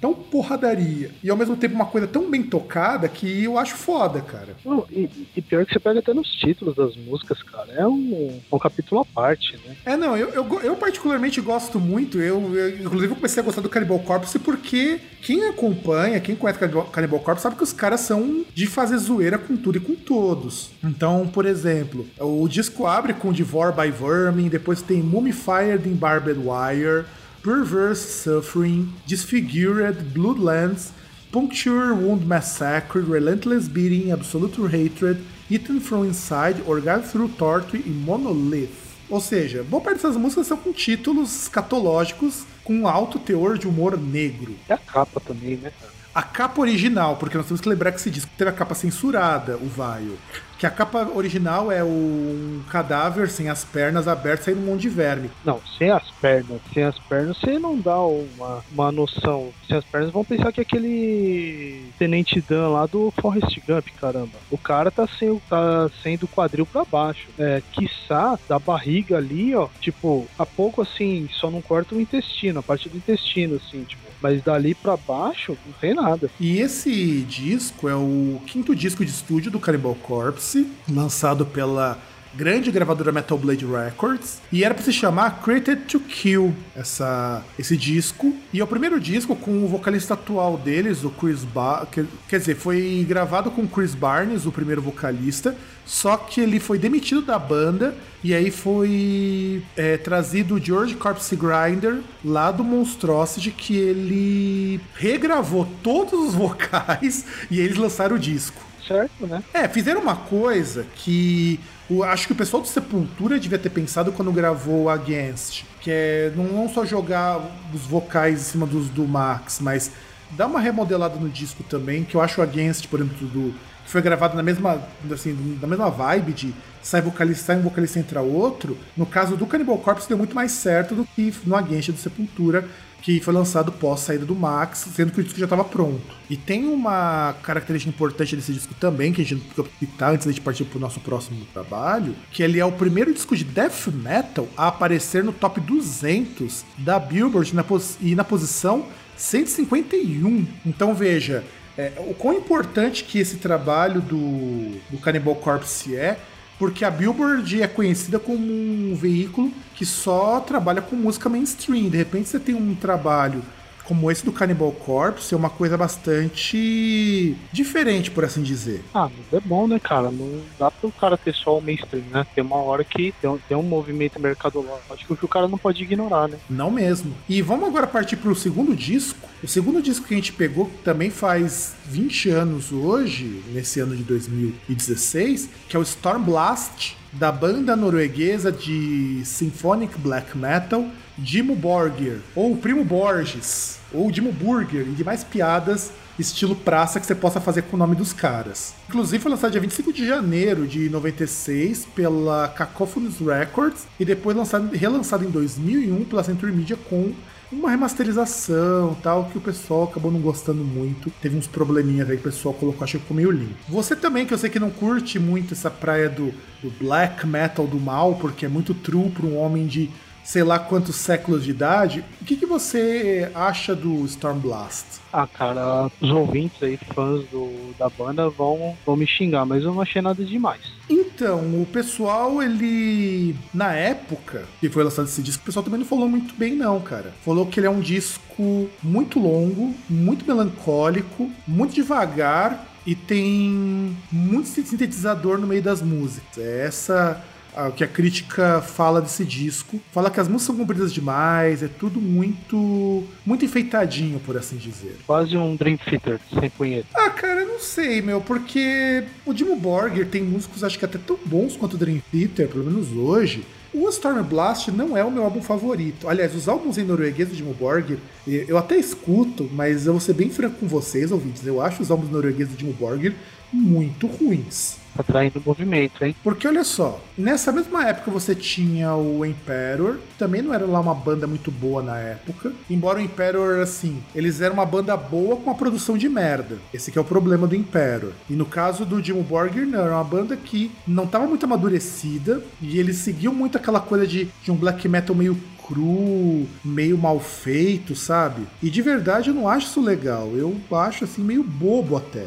tão 0.00 0.14
porradaria, 0.14 1.10
e 1.22 1.28
ao 1.28 1.36
mesmo 1.36 1.54
tempo 1.54 1.74
uma 1.74 1.84
coisa 1.84 2.06
tão 2.06 2.30
bem 2.30 2.42
tocada 2.42 3.06
que 3.06 3.44
eu 3.44 3.58
acho 3.58 3.74
foda, 3.74 4.22
cara. 4.22 4.56
Não, 4.64 4.86
e, 4.90 5.28
e, 5.36 5.42
pior 5.42 5.66
que 5.66 5.74
você 5.74 5.78
pega 5.78 6.00
até 6.00 6.14
nos 6.14 6.26
títulos 6.26 6.74
das 6.74 6.96
músicas, 6.96 7.42
cara, 7.42 7.70
é 7.74 7.86
um, 7.86 8.40
um 8.50 8.58
capítulo 8.58 9.02
à 9.02 9.04
parte, 9.04 9.58
né? 9.66 9.76
É, 9.84 9.94
não, 9.94 10.16
eu, 10.16 10.30
eu, 10.30 10.60
eu 10.62 10.74
particularmente 10.74 11.38
gosto 11.38 11.78
muito, 11.78 12.18
eu, 12.18 12.56
eu 12.56 12.78
inclusive 12.78 13.12
eu 13.12 13.16
comecei 13.16 13.42
a 13.42 13.44
gostar 13.44 13.60
do 13.60 13.68
Cannibal 13.68 13.98
Corpse 13.98 14.37
porque 14.38 15.00
quem 15.22 15.46
acompanha, 15.48 16.20
quem 16.20 16.36
conhece 16.36 16.58
Cannibal 16.92 17.20
Corpse 17.20 17.42
sabe 17.42 17.56
que 17.56 17.62
os 17.62 17.72
caras 17.72 18.00
são 18.00 18.44
de 18.54 18.66
fazer 18.66 18.98
zoeira 18.98 19.36
com 19.36 19.56
tudo 19.56 19.78
e 19.78 19.80
com 19.80 19.94
todos. 19.94 20.70
Então, 20.82 21.26
por 21.26 21.44
exemplo, 21.44 22.06
o 22.18 22.48
disco 22.48 22.86
abre 22.86 23.14
com 23.14 23.32
Devour 23.32 23.72
by 23.72 23.90
Vermin, 23.90 24.48
depois 24.48 24.80
tem 24.82 25.02
Mummified 25.02 25.88
in 25.88 25.94
Barbed 25.94 26.38
Wire, 26.38 27.04
Perverse 27.42 28.22
Suffering, 28.22 28.92
Disfigured, 29.06 30.02
Bloodlands, 30.12 30.92
Puncture 31.30 31.92
Wound 31.92 32.24
Massacre, 32.24 33.02
Relentless 33.02 33.68
Beating, 33.68 34.12
Absolute 34.12 34.62
Hatred, 34.66 35.20
Eaten 35.50 35.80
from 35.80 36.04
Inside, 36.04 36.62
Orgasm 36.66 37.10
Through 37.10 37.28
Torture 37.36 37.82
e 37.84 37.90
Monolith. 37.90 38.88
Ou 39.10 39.20
seja, 39.20 39.62
boa 39.62 39.82
parte 39.82 39.96
dessas 39.96 40.16
músicas 40.16 40.46
são 40.46 40.56
com 40.56 40.72
títulos 40.72 41.42
escatológicos 41.42 42.44
com 42.68 42.74
um 42.74 42.86
alto 42.86 43.18
teor 43.18 43.56
de 43.56 43.66
humor 43.66 43.98
negro. 43.98 44.54
É 44.68 44.74
a 44.74 44.78
capa 44.78 45.18
também, 45.18 45.56
né? 45.56 45.72
A 46.14 46.22
capa 46.22 46.60
original, 46.60 47.16
porque 47.16 47.34
nós 47.38 47.46
temos 47.46 47.62
que 47.62 47.68
lembrar 47.68 47.92
que 47.92 47.98
esse 47.98 48.10
disco 48.10 48.30
teve 48.36 48.50
a 48.50 48.52
capa 48.52 48.74
censurada, 48.74 49.56
o 49.56 49.66
Vaio. 49.66 50.18
Que 50.58 50.66
a 50.66 50.70
capa 50.70 51.08
original 51.14 51.70
é 51.70 51.84
um 51.84 52.62
cadáver 52.68 53.30
sem 53.30 53.48
as 53.48 53.64
pernas 53.64 54.08
abertas 54.08 54.46
saindo 54.46 54.60
um 54.60 54.66
monte 54.66 54.82
de 54.82 54.88
verme. 54.88 55.30
Não, 55.44 55.60
sem 55.78 55.90
as 55.90 56.10
pernas. 56.20 56.60
Sem 56.74 56.82
as 56.82 56.98
pernas 56.98 57.36
você 57.36 57.58
não 57.58 57.78
dá 57.78 57.98
uma, 58.00 58.64
uma 58.72 58.92
noção. 58.92 59.50
Sem 59.66 59.76
as 59.76 59.84
pernas 59.84 60.10
vão 60.10 60.24
pensar 60.24 60.52
que 60.52 60.60
é 60.60 60.62
aquele 60.62 61.92
Tenente 61.98 62.40
Dan 62.40 62.68
lá 62.68 62.86
do 62.86 63.12
Forrest 63.20 63.58
Gump, 63.66 63.88
caramba. 64.00 64.32
O 64.50 64.58
cara 64.58 64.90
tá, 64.90 65.06
sem, 65.18 65.40
tá 65.48 65.90
sendo 66.02 66.26
quadril 66.26 66.66
pra 66.66 66.84
baixo. 66.84 67.28
É, 67.38 67.62
quiçá, 67.72 68.38
da 68.48 68.58
barriga 68.58 69.16
ali, 69.16 69.54
ó, 69.54 69.68
tipo, 69.80 70.26
a 70.38 70.46
pouco 70.46 70.82
assim, 70.82 71.28
só 71.32 71.50
não 71.50 71.60
corta 71.62 71.94
o 71.94 72.00
intestino, 72.00 72.60
a 72.60 72.62
parte 72.62 72.88
do 72.88 72.96
intestino, 72.96 73.56
assim, 73.56 73.84
tipo. 73.84 74.08
Mas 74.20 74.42
dali 74.42 74.74
pra 74.74 74.96
baixo, 74.96 75.56
não 75.64 75.72
tem 75.74 75.94
nada. 75.94 76.28
E 76.40 76.58
esse 76.58 77.20
disco 77.22 77.88
é 77.88 77.94
o 77.94 78.40
quinto 78.46 78.74
disco 78.74 79.04
de 79.04 79.12
estúdio 79.12 79.48
do 79.48 79.60
Cannibal 79.60 79.94
Corpse, 79.94 80.47
lançado 80.88 81.44
pela 81.44 81.98
grande 82.34 82.70
gravadora 82.70 83.10
Metal 83.10 83.36
Blade 83.36 83.66
Records, 83.66 84.40
e 84.52 84.62
era 84.62 84.74
para 84.74 84.84
se 84.84 84.92
chamar 84.92 85.42
Created 85.42 85.82
to 85.86 86.00
Kill, 86.00 86.54
essa, 86.76 87.42
esse 87.58 87.76
disco. 87.76 88.34
E 88.52 88.60
é 88.60 88.64
o 88.64 88.66
primeiro 88.66 89.00
disco 89.00 89.34
com 89.34 89.64
o 89.64 89.68
vocalista 89.68 90.14
atual 90.14 90.56
deles, 90.56 91.04
o 91.04 91.10
Chris 91.10 91.44
ba 91.44 91.86
quer, 91.90 92.04
quer 92.28 92.38
dizer, 92.38 92.54
foi 92.54 93.04
gravado 93.08 93.50
com 93.50 93.66
Chris 93.66 93.94
Barnes, 93.94 94.46
o 94.46 94.52
primeiro 94.52 94.80
vocalista, 94.80 95.56
só 95.84 96.16
que 96.16 96.40
ele 96.40 96.60
foi 96.60 96.78
demitido 96.78 97.22
da 97.22 97.38
banda 97.38 97.94
e 98.22 98.34
aí 98.34 98.50
foi 98.50 99.62
é, 99.76 99.96
trazido 99.96 100.56
o 100.56 100.60
George 100.60 100.94
Corpse 100.94 101.34
Grinder 101.34 102.00
lá 102.24 102.52
do 102.52 102.62
Monstrosity 102.62 103.50
que 103.50 103.76
ele 103.76 104.80
regravou 104.94 105.66
todos 105.82 106.28
os 106.28 106.34
vocais 106.34 107.24
e 107.50 107.58
eles 107.58 107.78
lançaram 107.78 108.16
o 108.16 108.18
disco. 108.18 108.67
Certo, 108.88 109.26
né? 109.26 109.44
É, 109.52 109.68
fizeram 109.68 110.00
uma 110.00 110.16
coisa 110.16 110.86
que 110.96 111.60
o, 111.88 112.02
acho 112.02 112.26
que 112.26 112.32
o 112.32 112.36
pessoal 112.36 112.62
do 112.62 112.68
Sepultura 112.68 113.38
devia 113.38 113.58
ter 113.58 113.70
pensado 113.70 114.10
quando 114.12 114.32
gravou 114.32 114.88
Against, 114.88 115.64
que 115.80 115.90
é 115.90 116.32
não, 116.34 116.44
não 116.44 116.68
só 116.68 116.84
jogar 116.84 117.40
os 117.72 117.82
vocais 117.82 118.40
em 118.40 118.44
cima 118.44 118.66
dos 118.66 118.88
do 118.88 119.06
Max, 119.06 119.60
mas 119.60 119.92
dar 120.30 120.46
uma 120.46 120.60
remodelada 120.60 121.16
no 121.16 121.28
disco 121.28 121.62
também, 121.62 122.04
que 122.04 122.14
eu 122.14 122.20
acho 122.20 122.42
Against, 122.42 122.88
por 122.88 123.00
exemplo, 123.00 123.26
do, 123.28 123.54
que 123.84 123.90
foi 123.90 124.02
gravado 124.02 124.36
na 124.36 124.42
mesma, 124.42 124.82
assim, 125.10 125.58
na 125.60 125.66
mesma 125.66 125.90
vibe 125.90 126.32
de 126.32 126.54
sai 126.82 127.00
vocalista, 127.00 127.44
sai 127.44 127.56
um 127.56 127.62
vocalista 127.62 127.98
entra 127.98 128.20
outro. 128.20 128.76
No 128.96 129.06
caso 129.06 129.36
do 129.36 129.46
Cannibal 129.46 129.78
Corpse 129.78 130.08
deu 130.08 130.18
muito 130.18 130.34
mais 130.34 130.52
certo 130.52 130.94
do 130.94 131.04
que 131.04 131.32
no 131.44 131.56
Against 131.56 131.90
do 131.90 131.98
Sepultura, 131.98 132.68
que 133.02 133.20
foi 133.20 133.32
lançado 133.32 133.72
pós 133.72 134.00
saída 134.00 134.24
do 134.24 134.34
Max, 134.34 134.88
sendo 134.94 135.12
que 135.12 135.20
o 135.20 135.22
disco 135.22 135.38
já 135.38 135.46
estava 135.46 135.64
pronto. 135.64 136.00
E 136.28 136.36
tem 136.36 136.66
uma 136.66 137.34
característica 137.42 137.94
importante 137.94 138.36
desse 138.36 138.52
disco 138.52 138.74
também, 138.74 139.12
que 139.12 139.22
a 139.22 139.24
gente 139.24 139.46
não 139.56 139.66
citar 139.78 140.12
antes 140.12 140.32
de 140.34 140.40
partir 140.40 140.64
para 140.64 140.78
o 140.78 140.80
nosso 140.80 141.00
próximo 141.00 141.44
trabalho, 141.52 142.14
que 142.30 142.42
ele 142.42 142.58
é 142.58 142.64
o 142.64 142.72
primeiro 142.72 143.12
disco 143.12 143.36
de 143.36 143.44
death 143.44 143.88
metal 143.88 144.48
a 144.56 144.68
aparecer 144.68 145.22
no 145.22 145.32
top 145.32 145.60
200 145.60 146.64
da 146.78 146.98
Billboard 146.98 147.54
na 147.54 147.64
e 148.00 148.14
na 148.14 148.24
posição 148.24 148.86
151. 149.16 150.46
Então 150.66 150.94
veja, 150.94 151.44
é, 151.76 151.92
o 151.98 152.14
quão 152.14 152.34
importante 152.34 153.04
que 153.04 153.18
esse 153.18 153.36
trabalho 153.36 154.00
do, 154.00 154.80
do 154.90 154.98
Cannibal 154.98 155.36
Corpse 155.36 155.96
é, 155.96 156.18
porque 156.58 156.84
a 156.84 156.90
Billboard 156.90 157.62
é 157.62 157.68
conhecida 157.68 158.18
como 158.18 158.42
um 158.42 158.94
veículo 158.94 159.52
que 159.74 159.86
só 159.86 160.40
trabalha 160.40 160.82
com 160.82 160.96
música 160.96 161.28
mainstream. 161.28 161.88
De 161.88 161.96
repente 161.96 162.28
você 162.28 162.40
tem 162.40 162.54
um 162.54 162.74
trabalho 162.74 163.42
como 163.88 164.10
esse 164.10 164.22
do 164.22 164.30
Cannibal 164.30 164.70
Corpse 164.70 165.32
é 165.32 165.36
uma 165.36 165.48
coisa 165.48 165.74
bastante 165.74 167.34
diferente, 167.50 168.10
por 168.10 168.22
assim 168.22 168.42
dizer. 168.42 168.84
Ah, 168.92 169.08
mas 169.08 169.42
é 169.42 169.42
bom, 169.42 169.66
né, 169.66 169.78
cara? 169.78 170.10
Não 170.10 170.42
dá 170.58 170.70
pro 170.70 170.92
cara 170.92 171.16
ter 171.16 171.34
só 171.34 171.56
o 171.56 171.62
mainstream, 171.62 172.04
né? 172.12 172.26
Tem 172.34 172.44
uma 172.44 172.56
hora 172.56 172.84
que 172.84 173.14
tem 173.18 173.30
um, 173.30 173.38
tem 173.38 173.56
um 173.56 173.62
movimento 173.62 174.20
mercadológico 174.20 175.16
que 175.16 175.24
o 175.24 175.28
cara 175.28 175.48
não 175.48 175.56
pode 175.56 175.82
ignorar, 175.82 176.28
né? 176.28 176.36
Não 176.50 176.70
mesmo. 176.70 177.14
E 177.26 177.40
vamos 177.40 177.66
agora 177.66 177.86
partir 177.86 178.16
pro 178.16 178.34
segundo 178.34 178.76
disco. 178.76 179.26
O 179.42 179.48
segundo 179.48 179.80
disco 179.80 180.06
que 180.06 180.12
a 180.12 180.16
gente 180.18 180.34
pegou, 180.34 180.66
que 180.66 180.78
também 180.84 181.08
faz 181.08 181.74
20 181.86 182.28
anos 182.28 182.70
hoje, 182.70 183.42
nesse 183.54 183.80
ano 183.80 183.96
de 183.96 184.02
2016, 184.02 185.48
que 185.66 185.76
é 185.76 185.78
o 185.78 185.82
Storm 185.82 186.22
Blast, 186.24 186.94
da 187.12 187.32
banda 187.32 187.74
norueguesa 187.74 188.52
de 188.52 189.22
symphonic 189.24 189.96
black 189.98 190.36
metal, 190.36 190.86
Dimo 191.16 191.56
Borgir, 191.56 192.20
ou 192.34 192.56
Primo 192.56 192.84
Borges, 192.84 193.77
ou 193.92 194.10
Dimo 194.10 194.32
Burger, 194.32 194.86
e 194.88 194.92
demais 194.92 195.24
piadas 195.24 195.92
estilo 196.18 196.56
praça 196.56 196.98
que 196.98 197.06
você 197.06 197.14
possa 197.14 197.40
fazer 197.40 197.62
com 197.62 197.76
o 197.76 197.78
nome 197.78 197.94
dos 197.94 198.12
caras. 198.12 198.74
Inclusive 198.88 199.22
foi 199.22 199.30
lançado 199.30 199.52
dia 199.52 199.60
25 199.60 199.92
de 199.92 200.06
janeiro 200.06 200.66
de 200.66 200.90
96 200.90 201.86
pela 201.94 202.48
Cacophonous 202.48 203.20
Records 203.20 203.86
e 204.00 204.04
depois 204.04 204.36
lançado, 204.36 204.74
relançado 204.74 205.24
em 205.24 205.30
2001 205.30 206.04
pela 206.04 206.24
Century 206.24 206.52
Media 206.52 206.76
com 206.76 207.12
uma 207.50 207.70
remasterização 207.70 208.94
tal, 209.02 209.24
que 209.26 209.38
o 209.38 209.40
pessoal 209.40 209.84
acabou 209.84 210.10
não 210.10 210.20
gostando 210.20 210.62
muito. 210.62 211.10
Teve 211.22 211.36
uns 211.36 211.46
probleminhas 211.46 212.10
aí 212.10 212.16
que 212.16 212.28
o 212.28 212.30
pessoal 212.30 212.52
colocou, 212.52 212.84
achei 212.84 213.00
que 213.00 213.04
ficou 213.04 213.16
meio 213.16 213.30
limpo. 213.30 213.54
Você 213.68 213.96
também, 213.96 214.26
que 214.26 214.34
eu 214.34 214.38
sei 214.38 214.50
que 214.50 214.58
não 214.58 214.70
curte 214.70 215.18
muito 215.18 215.54
essa 215.54 215.70
praia 215.70 216.10
do, 216.10 216.32
do 216.62 216.70
black 216.78 217.26
metal 217.26 217.66
do 217.66 217.80
mal, 217.80 218.16
porque 218.16 218.44
é 218.44 218.48
muito 218.48 218.74
true 218.74 219.08
para 219.10 219.24
um 219.24 219.38
homem 219.38 219.66
de 219.66 219.88
sei 220.28 220.42
lá 220.42 220.58
quantos 220.58 220.96
séculos 220.96 221.42
de 221.42 221.50
idade. 221.50 222.04
O 222.20 222.24
que, 222.26 222.36
que 222.36 222.44
você 222.44 223.30
acha 223.34 223.74
do 223.74 224.04
Stormblast? 224.04 224.84
Ah, 225.10 225.26
cara, 225.26 225.90
os 226.02 226.10
ouvintes 226.10 226.62
aí, 226.62 226.78
fãs 226.94 227.24
do, 227.30 227.74
da 227.78 227.88
banda, 227.88 228.28
vão, 228.28 228.76
vão 228.84 228.94
me 228.94 229.06
xingar, 229.06 229.46
mas 229.46 229.64
eu 229.64 229.72
não 229.72 229.80
achei 229.80 230.02
nada 230.02 230.22
demais. 230.22 230.60
Então, 230.90 231.40
o 231.62 231.66
pessoal, 231.72 232.42
ele. 232.42 233.34
Na 233.54 233.72
época 233.72 234.44
que 234.60 234.68
foi 234.68 234.84
lançado 234.84 235.06
esse 235.06 235.22
disco, 235.22 235.42
o 235.42 235.46
pessoal 235.46 235.64
também 235.64 235.80
não 235.80 235.86
falou 235.86 236.10
muito 236.10 236.34
bem, 236.34 236.54
não, 236.54 236.78
cara. 236.78 237.14
Falou 237.24 237.46
que 237.46 237.58
ele 237.58 237.66
é 237.66 237.70
um 237.70 237.80
disco 237.80 238.68
muito 238.82 239.18
longo, 239.18 239.74
muito 239.88 240.26
melancólico, 240.26 241.30
muito 241.46 241.74
devagar 241.74 242.66
e 242.86 242.94
tem 242.94 243.96
muito 244.12 244.46
sintetizador 244.48 245.38
no 245.38 245.46
meio 245.46 245.62
das 245.62 245.80
músicas. 245.80 246.36
É 246.36 246.66
essa 246.66 247.24
o 247.66 247.72
que 247.72 247.82
a 247.82 247.88
crítica 247.88 248.60
fala 248.60 249.00
desse 249.00 249.24
disco. 249.24 249.80
Fala 249.92 250.10
que 250.10 250.20
as 250.20 250.28
músicas 250.28 250.46
são 250.46 250.56
compridas 250.56 250.92
demais, 250.92 251.62
é 251.62 251.68
tudo 251.68 252.00
muito 252.00 253.04
muito 253.26 253.44
enfeitadinho, 253.44 254.20
por 254.20 254.36
assim 254.36 254.56
dizer. 254.56 254.96
Quase 255.06 255.36
um 255.36 255.56
Dream 255.56 255.76
Theater, 255.76 256.20
sem 256.38 256.50
punheta. 256.50 256.86
Ah, 256.94 257.10
cara, 257.10 257.40
eu 257.40 257.48
não 257.48 257.58
sei, 257.58 258.00
meu, 258.00 258.20
porque 258.20 259.04
o 259.26 259.32
Dimo 259.32 259.56
Borger 259.56 260.06
tem 260.06 260.22
músicos 260.22 260.62
acho 260.62 260.78
que 260.78 260.84
até 260.84 260.98
tão 260.98 261.18
bons 261.24 261.56
quanto 261.56 261.74
o 261.74 261.78
Dream 261.78 262.00
Theater, 262.12 262.48
pelo 262.48 262.64
menos 262.64 262.92
hoje. 262.92 263.44
O 263.72 263.86
Storm 263.90 264.22
Blast 264.22 264.70
não 264.70 264.96
é 264.96 265.04
o 265.04 265.10
meu 265.10 265.24
álbum 265.24 265.42
favorito. 265.42 266.08
Aliás, 266.08 266.34
os 266.34 266.48
álbuns 266.48 266.78
em 266.78 266.84
norueguês 266.84 267.28
do 267.28 267.36
Dimo 267.36 267.52
Borgir, 267.52 267.98
eu 268.26 268.56
até 268.56 268.76
escuto, 268.76 269.48
mas 269.52 269.86
eu 269.86 269.92
vou 269.92 270.00
ser 270.00 270.14
bem 270.14 270.30
franco 270.30 270.56
com 270.60 270.66
vocês, 270.66 271.12
ouvintes. 271.12 271.46
Eu 271.46 271.60
acho 271.60 271.82
os 271.82 271.90
álbuns 271.90 272.10
noruegueses 272.10 272.54
do 272.54 272.56
Dimo 272.56 272.72
Borgir 272.72 273.14
muito 273.52 274.06
ruins. 274.06 274.76
Atraindo 274.98 275.40
movimento, 275.44 276.04
hein? 276.04 276.14
Porque 276.24 276.48
olha 276.48 276.64
só, 276.64 277.00
nessa 277.16 277.52
mesma 277.52 277.86
época 277.86 278.10
você 278.10 278.34
tinha 278.34 278.94
o 278.94 279.24
Emperor, 279.24 279.98
também 280.18 280.42
não 280.42 280.52
era 280.52 280.66
lá 280.66 280.80
uma 280.80 280.94
banda 280.94 281.24
muito 281.24 281.52
boa 281.52 281.80
na 281.80 281.96
época. 281.98 282.52
Embora 282.68 282.98
o 282.98 283.02
Emperor, 283.02 283.60
assim, 283.60 284.02
eles 284.12 284.40
eram 284.40 284.54
uma 284.54 284.66
banda 284.66 284.96
boa 284.96 285.36
com 285.36 285.44
uma 285.44 285.54
produção 285.54 285.96
de 285.96 286.08
merda. 286.08 286.58
Esse 286.74 286.90
que 286.90 286.98
é 286.98 287.00
o 287.00 287.04
problema 287.04 287.46
do 287.46 287.54
Emperor. 287.54 288.12
E 288.28 288.32
no 288.32 288.44
caso 288.44 288.84
do 288.84 289.00
Jim 289.00 289.22
Borgir, 289.22 289.66
não, 289.66 289.80
era 289.80 289.94
uma 289.94 290.04
banda 290.04 290.36
que 290.36 290.72
não 290.86 291.04
estava 291.04 291.26
muito 291.26 291.44
amadurecida 291.44 292.42
e 292.60 292.78
eles 292.80 292.96
seguiam 292.96 293.32
muito 293.32 293.56
aquela 293.56 293.80
coisa 293.80 294.04
de, 294.04 294.28
de 294.42 294.50
um 294.50 294.56
black 294.56 294.88
metal 294.88 295.14
meio 295.14 295.38
cru, 295.68 296.46
meio 296.64 296.96
mal 296.96 297.20
feito, 297.20 297.94
sabe? 297.94 298.46
E 298.62 298.70
de 298.70 298.80
verdade 298.80 299.28
eu 299.28 299.34
não 299.34 299.46
acho 299.46 299.66
isso 299.66 299.80
legal. 299.80 300.32
Eu 300.34 300.56
acho 300.72 301.04
assim 301.04 301.22
meio 301.22 301.44
bobo 301.44 301.96
até. 301.96 302.26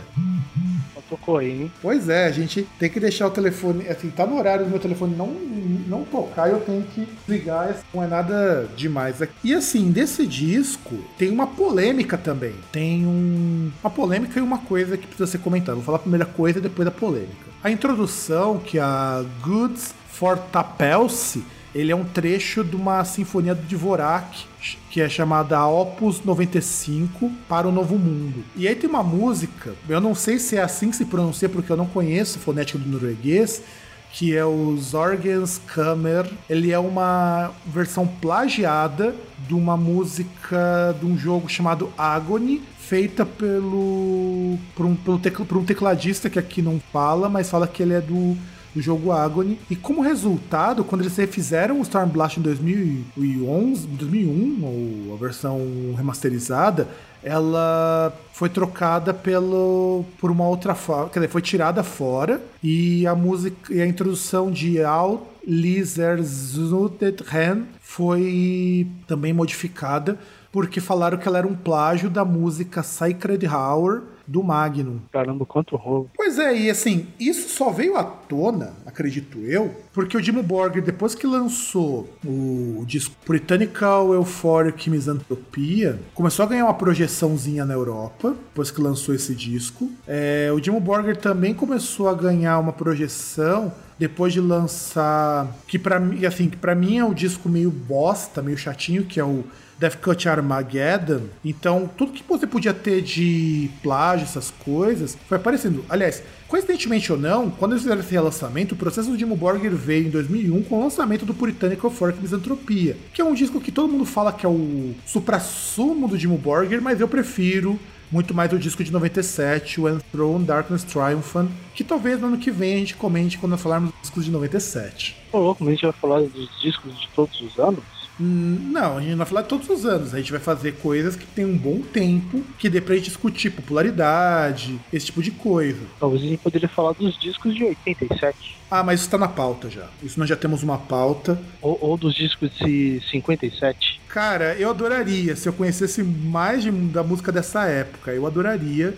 Tocou 1.11 1.39
aí, 1.39 1.63
hein? 1.63 1.71
Pois 1.81 2.07
é, 2.07 2.25
a 2.25 2.31
gente 2.31 2.65
tem 2.79 2.89
que 2.89 2.97
deixar 2.97 3.27
o 3.27 3.31
telefone, 3.31 3.85
assim, 3.89 4.09
tá 4.09 4.25
no 4.25 4.37
horário 4.37 4.63
do 4.63 4.71
meu 4.71 4.79
telefone 4.79 5.13
não, 5.13 5.27
não 5.27 6.05
tocar, 6.05 6.49
eu 6.49 6.61
tenho 6.61 6.83
que 6.83 7.05
ligar, 7.27 7.75
não 7.93 8.01
é 8.01 8.07
nada 8.07 8.65
demais 8.77 9.21
aqui. 9.21 9.33
E 9.43 9.53
assim, 9.53 9.91
desse 9.91 10.25
disco 10.25 10.97
tem 11.17 11.29
uma 11.29 11.45
polêmica 11.45 12.17
também. 12.17 12.55
Tem 12.71 13.05
um, 13.05 13.69
uma 13.83 13.89
polêmica 13.89 14.39
e 14.39 14.41
uma 14.41 14.59
coisa 14.59 14.95
que 14.95 15.05
precisa 15.05 15.27
ser 15.27 15.39
comentada. 15.39 15.75
Vou 15.75 15.83
falar 15.83 15.97
a 15.97 16.01
primeira 16.01 16.25
coisa 16.25 16.59
e 16.59 16.61
depois 16.61 16.85
da 16.85 16.91
polêmica. 16.91 17.51
A 17.61 17.69
introdução 17.69 18.57
que 18.57 18.79
a 18.79 19.21
Goods 19.43 19.93
for 20.07 20.37
Tapelse 20.37 21.43
ele 21.73 21.91
é 21.91 21.95
um 21.95 22.03
trecho 22.03 22.63
de 22.63 22.75
uma 22.75 23.03
sinfonia 23.05 23.55
do 23.55 23.61
Dvorak, 23.63 24.45
que 24.89 25.01
é 25.01 25.07
chamada 25.07 25.65
Opus 25.65 26.23
95 26.23 27.31
para 27.47 27.67
o 27.67 27.71
Novo 27.71 27.97
Mundo. 27.97 28.43
E 28.55 28.67
aí 28.67 28.75
tem 28.75 28.89
uma 28.89 29.03
música, 29.03 29.73
eu 29.87 30.01
não 30.01 30.13
sei 30.13 30.37
se 30.37 30.57
é 30.57 30.61
assim 30.61 30.89
que 30.89 30.97
se 30.97 31.05
pronuncia, 31.05 31.47
porque 31.47 31.71
eu 31.71 31.77
não 31.77 31.85
conheço 31.85 32.37
a 32.37 32.41
fonética 32.41 32.77
do 32.77 32.89
norueguês, 32.89 33.63
que 34.11 34.35
é 34.35 34.43
o 34.43 34.75
Zorgenskammer. 34.77 36.29
Ele 36.49 36.71
é 36.71 36.79
uma 36.79 37.51
versão 37.65 38.05
plagiada 38.05 39.15
de 39.47 39.53
uma 39.53 39.77
música 39.77 40.95
de 40.99 41.05
um 41.05 41.17
jogo 41.17 41.47
chamado 41.47 41.91
Agony, 41.97 42.61
feita 42.77 43.25
pelo 43.25 44.57
por 44.75 44.85
um, 44.85 44.95
pelo 44.95 45.19
por 45.45 45.57
um 45.57 45.63
tecladista 45.63 46.29
que 46.29 46.37
aqui 46.37 46.61
não 46.61 46.81
fala, 46.91 47.29
mas 47.29 47.49
fala 47.49 47.67
que 47.67 47.81
ele 47.81 47.93
é 47.93 48.01
do 48.01 48.37
do 48.73 48.81
jogo 48.81 49.11
Agony. 49.11 49.59
E 49.69 49.75
como 49.75 50.01
resultado, 50.01 50.83
quando 50.83 51.01
eles 51.01 51.15
refizeram 51.17 51.79
o 51.79 51.83
Storm 51.83 52.09
Blast 52.09 52.39
em 52.39 52.43
2011, 52.43 53.87
2001, 53.87 54.63
ou 54.63 55.13
a 55.15 55.17
versão 55.17 55.59
remasterizada, 55.95 56.87
ela 57.23 58.13
foi 58.33 58.49
trocada 58.49 59.13
pelo 59.13 60.03
por 60.19 60.31
uma 60.31 60.47
outra 60.47 60.73
forma, 60.73 61.09
quer 61.09 61.19
dizer, 61.19 61.31
foi 61.31 61.41
tirada 61.41 61.83
fora 61.83 62.41
e 62.63 63.05
a 63.05 63.13
música 63.13 63.71
e 63.71 63.79
a 63.79 63.85
introdução 63.85 64.49
de 64.49 64.81
Al 64.81 65.27
Lizerzutet 65.47 67.23
Ren 67.23 67.63
foi 67.79 68.87
também 69.07 69.33
modificada 69.33 70.17
porque 70.51 70.79
falaram 70.79 71.17
que 71.17 71.27
ela 71.27 71.37
era 71.37 71.47
um 71.47 71.55
plágio 71.55 72.09
da 72.09 72.25
música 72.25 72.83
Sacred 72.83 73.47
Hour 73.47 74.03
do 74.31 74.43
Magnum. 74.43 74.99
Caramba, 75.11 75.45
quanto 75.45 75.75
rolo. 75.75 76.09
Pois 76.15 76.39
é, 76.39 76.55
e 76.57 76.69
assim, 76.69 77.07
isso 77.19 77.49
só 77.49 77.69
veio 77.69 77.97
à 77.97 78.03
tona, 78.03 78.73
acredito 78.85 79.39
eu, 79.39 79.75
porque 79.93 80.15
o 80.15 80.21
Dimmu 80.21 80.41
Borgir, 80.41 80.81
depois 80.81 81.13
que 81.13 81.27
lançou 81.27 82.09
o 82.25 82.83
disco 82.85 83.13
Puritanical 83.25 84.13
Euphoric 84.13 84.89
Misanthropia, 84.89 85.99
começou 86.13 86.45
a 86.45 86.47
ganhar 86.47 86.65
uma 86.65 86.73
projeçãozinha 86.73 87.65
na 87.65 87.73
Europa, 87.73 88.29
depois 88.29 88.71
que 88.71 88.81
lançou 88.81 89.13
esse 89.13 89.35
disco. 89.35 89.91
É, 90.07 90.49
o 90.53 90.59
Dimmu 90.59 90.79
Borgir 90.79 91.17
também 91.17 91.53
começou 91.53 92.07
a 92.07 92.13
ganhar 92.13 92.57
uma 92.59 92.71
projeção 92.71 93.73
depois 93.99 94.33
de 94.33 94.39
lançar 94.39 95.47
que 95.67 95.77
para 95.77 95.99
mim 95.99 96.25
assim 96.25 96.49
que 96.49 96.57
para 96.57 96.73
mim 96.73 96.97
é 96.97 97.05
um 97.05 97.13
disco 97.13 97.47
meio 97.47 97.69
bosta 97.69 98.41
meio 98.41 98.57
chatinho 98.57 99.03
que 99.03 99.19
é 99.19 99.23
o 99.23 99.43
Death 99.81 99.95
Cut 99.95 100.29
Armageddon. 100.29 101.23
Então, 101.43 101.89
tudo 101.97 102.11
que 102.11 102.23
você 102.29 102.45
podia 102.45 102.71
ter 102.71 103.01
de 103.01 103.67
plágio, 103.81 104.25
essas 104.25 104.51
coisas, 104.51 105.17
foi 105.27 105.37
aparecendo. 105.37 105.83
Aliás, 105.89 106.21
coincidentemente 106.47 107.11
ou 107.11 107.17
não, 107.17 107.49
quando 107.49 107.71
eles 107.71 107.81
fizeram 107.81 107.99
esse 107.99 108.11
relançamento, 108.11 108.75
o 108.75 108.77
processo 108.77 109.09
do 109.09 109.17
Dimmu 109.17 109.35
Borgir 109.35 109.71
veio 109.71 110.05
em 110.05 110.11
2001 110.11 110.63
com 110.63 110.77
o 110.77 110.83
lançamento 110.83 111.25
do 111.25 111.33
Puritanical 111.33 111.89
Fork 111.89 112.21
Misantropia, 112.21 112.95
que 113.11 113.21
é 113.21 113.25
um 113.25 113.33
disco 113.33 113.59
que 113.59 113.71
todo 113.71 113.91
mundo 113.91 114.05
fala 114.05 114.31
que 114.31 114.45
é 114.45 114.49
o 114.49 114.93
supra-sumo 115.03 116.07
do 116.07 116.15
Dimmu 116.15 116.37
Borgir, 116.37 116.79
mas 116.79 117.01
eu 117.01 117.07
prefiro 117.07 117.79
muito 118.11 118.35
mais 118.35 118.53
o 118.53 118.59
disco 118.59 118.83
de 118.83 118.91
97, 118.91 119.81
o 119.81 119.89
Enthroned 119.89 120.45
Darkness 120.45 120.83
Triumphant, 120.83 121.49
que 121.73 121.83
talvez 121.83 122.19
no 122.19 122.27
ano 122.27 122.37
que 122.37 122.51
vem 122.51 122.75
a 122.75 122.77
gente 122.77 122.95
comente 122.95 123.37
quando 123.37 123.57
falarmos 123.57 123.91
dos 123.91 124.01
discos 124.01 124.25
de 124.25 124.31
97. 124.31 125.17
Ô, 125.31 125.39
louco, 125.39 125.63
mas 125.63 125.69
a 125.69 125.71
gente 125.71 125.83
vai 125.83 125.93
falar 125.93 126.21
dos 126.21 126.61
discos 126.61 126.99
de 126.99 127.07
todos 127.15 127.39
os 127.41 127.57
anos? 127.57 127.83
Hum, 128.21 128.69
Não, 128.71 128.97
a 128.97 129.01
gente 129.01 129.09
não 129.11 129.17
vai 129.17 129.25
falar 129.25 129.43
todos 129.43 129.67
os 129.69 129.85
anos. 129.85 130.13
A 130.13 130.17
gente 130.17 130.31
vai 130.31 130.39
fazer 130.39 130.73
coisas 130.73 131.15
que 131.15 131.25
tem 131.25 131.43
um 131.45 131.57
bom 131.57 131.81
tempo, 131.81 132.43
que 132.59 132.69
dê 132.69 132.79
pra 132.79 132.95
gente 132.95 133.05
discutir 133.05 133.49
popularidade, 133.49 134.79
esse 134.93 135.07
tipo 135.07 135.21
de 135.23 135.31
coisa. 135.31 135.79
Talvez 135.99 136.21
a 136.23 136.27
gente 136.27 136.39
poderia 136.39 136.69
falar 136.69 136.93
dos 136.93 137.17
discos 137.19 137.55
de 137.55 137.63
87. 137.63 138.57
Ah, 138.69 138.83
mas 138.83 139.01
isso 139.01 139.09
tá 139.09 139.17
na 139.17 139.27
pauta 139.27 139.69
já. 139.69 139.87
Isso 140.03 140.19
nós 140.19 140.29
já 140.29 140.35
temos 140.35 140.63
uma 140.63 140.77
pauta. 140.77 141.41
Ou, 141.61 141.77
ou 141.81 141.97
dos 141.97 142.13
discos 142.13 142.51
de 142.59 143.01
57. 143.09 143.99
Cara, 144.07 144.55
eu 144.55 144.69
adoraria, 144.69 145.35
se 145.35 145.47
eu 145.49 145.53
conhecesse 145.53 146.03
mais 146.03 146.63
de- 146.63 146.71
da 146.71 147.03
música 147.03 147.31
dessa 147.31 147.65
época, 147.65 148.11
eu 148.11 148.25
adoraria 148.27 148.93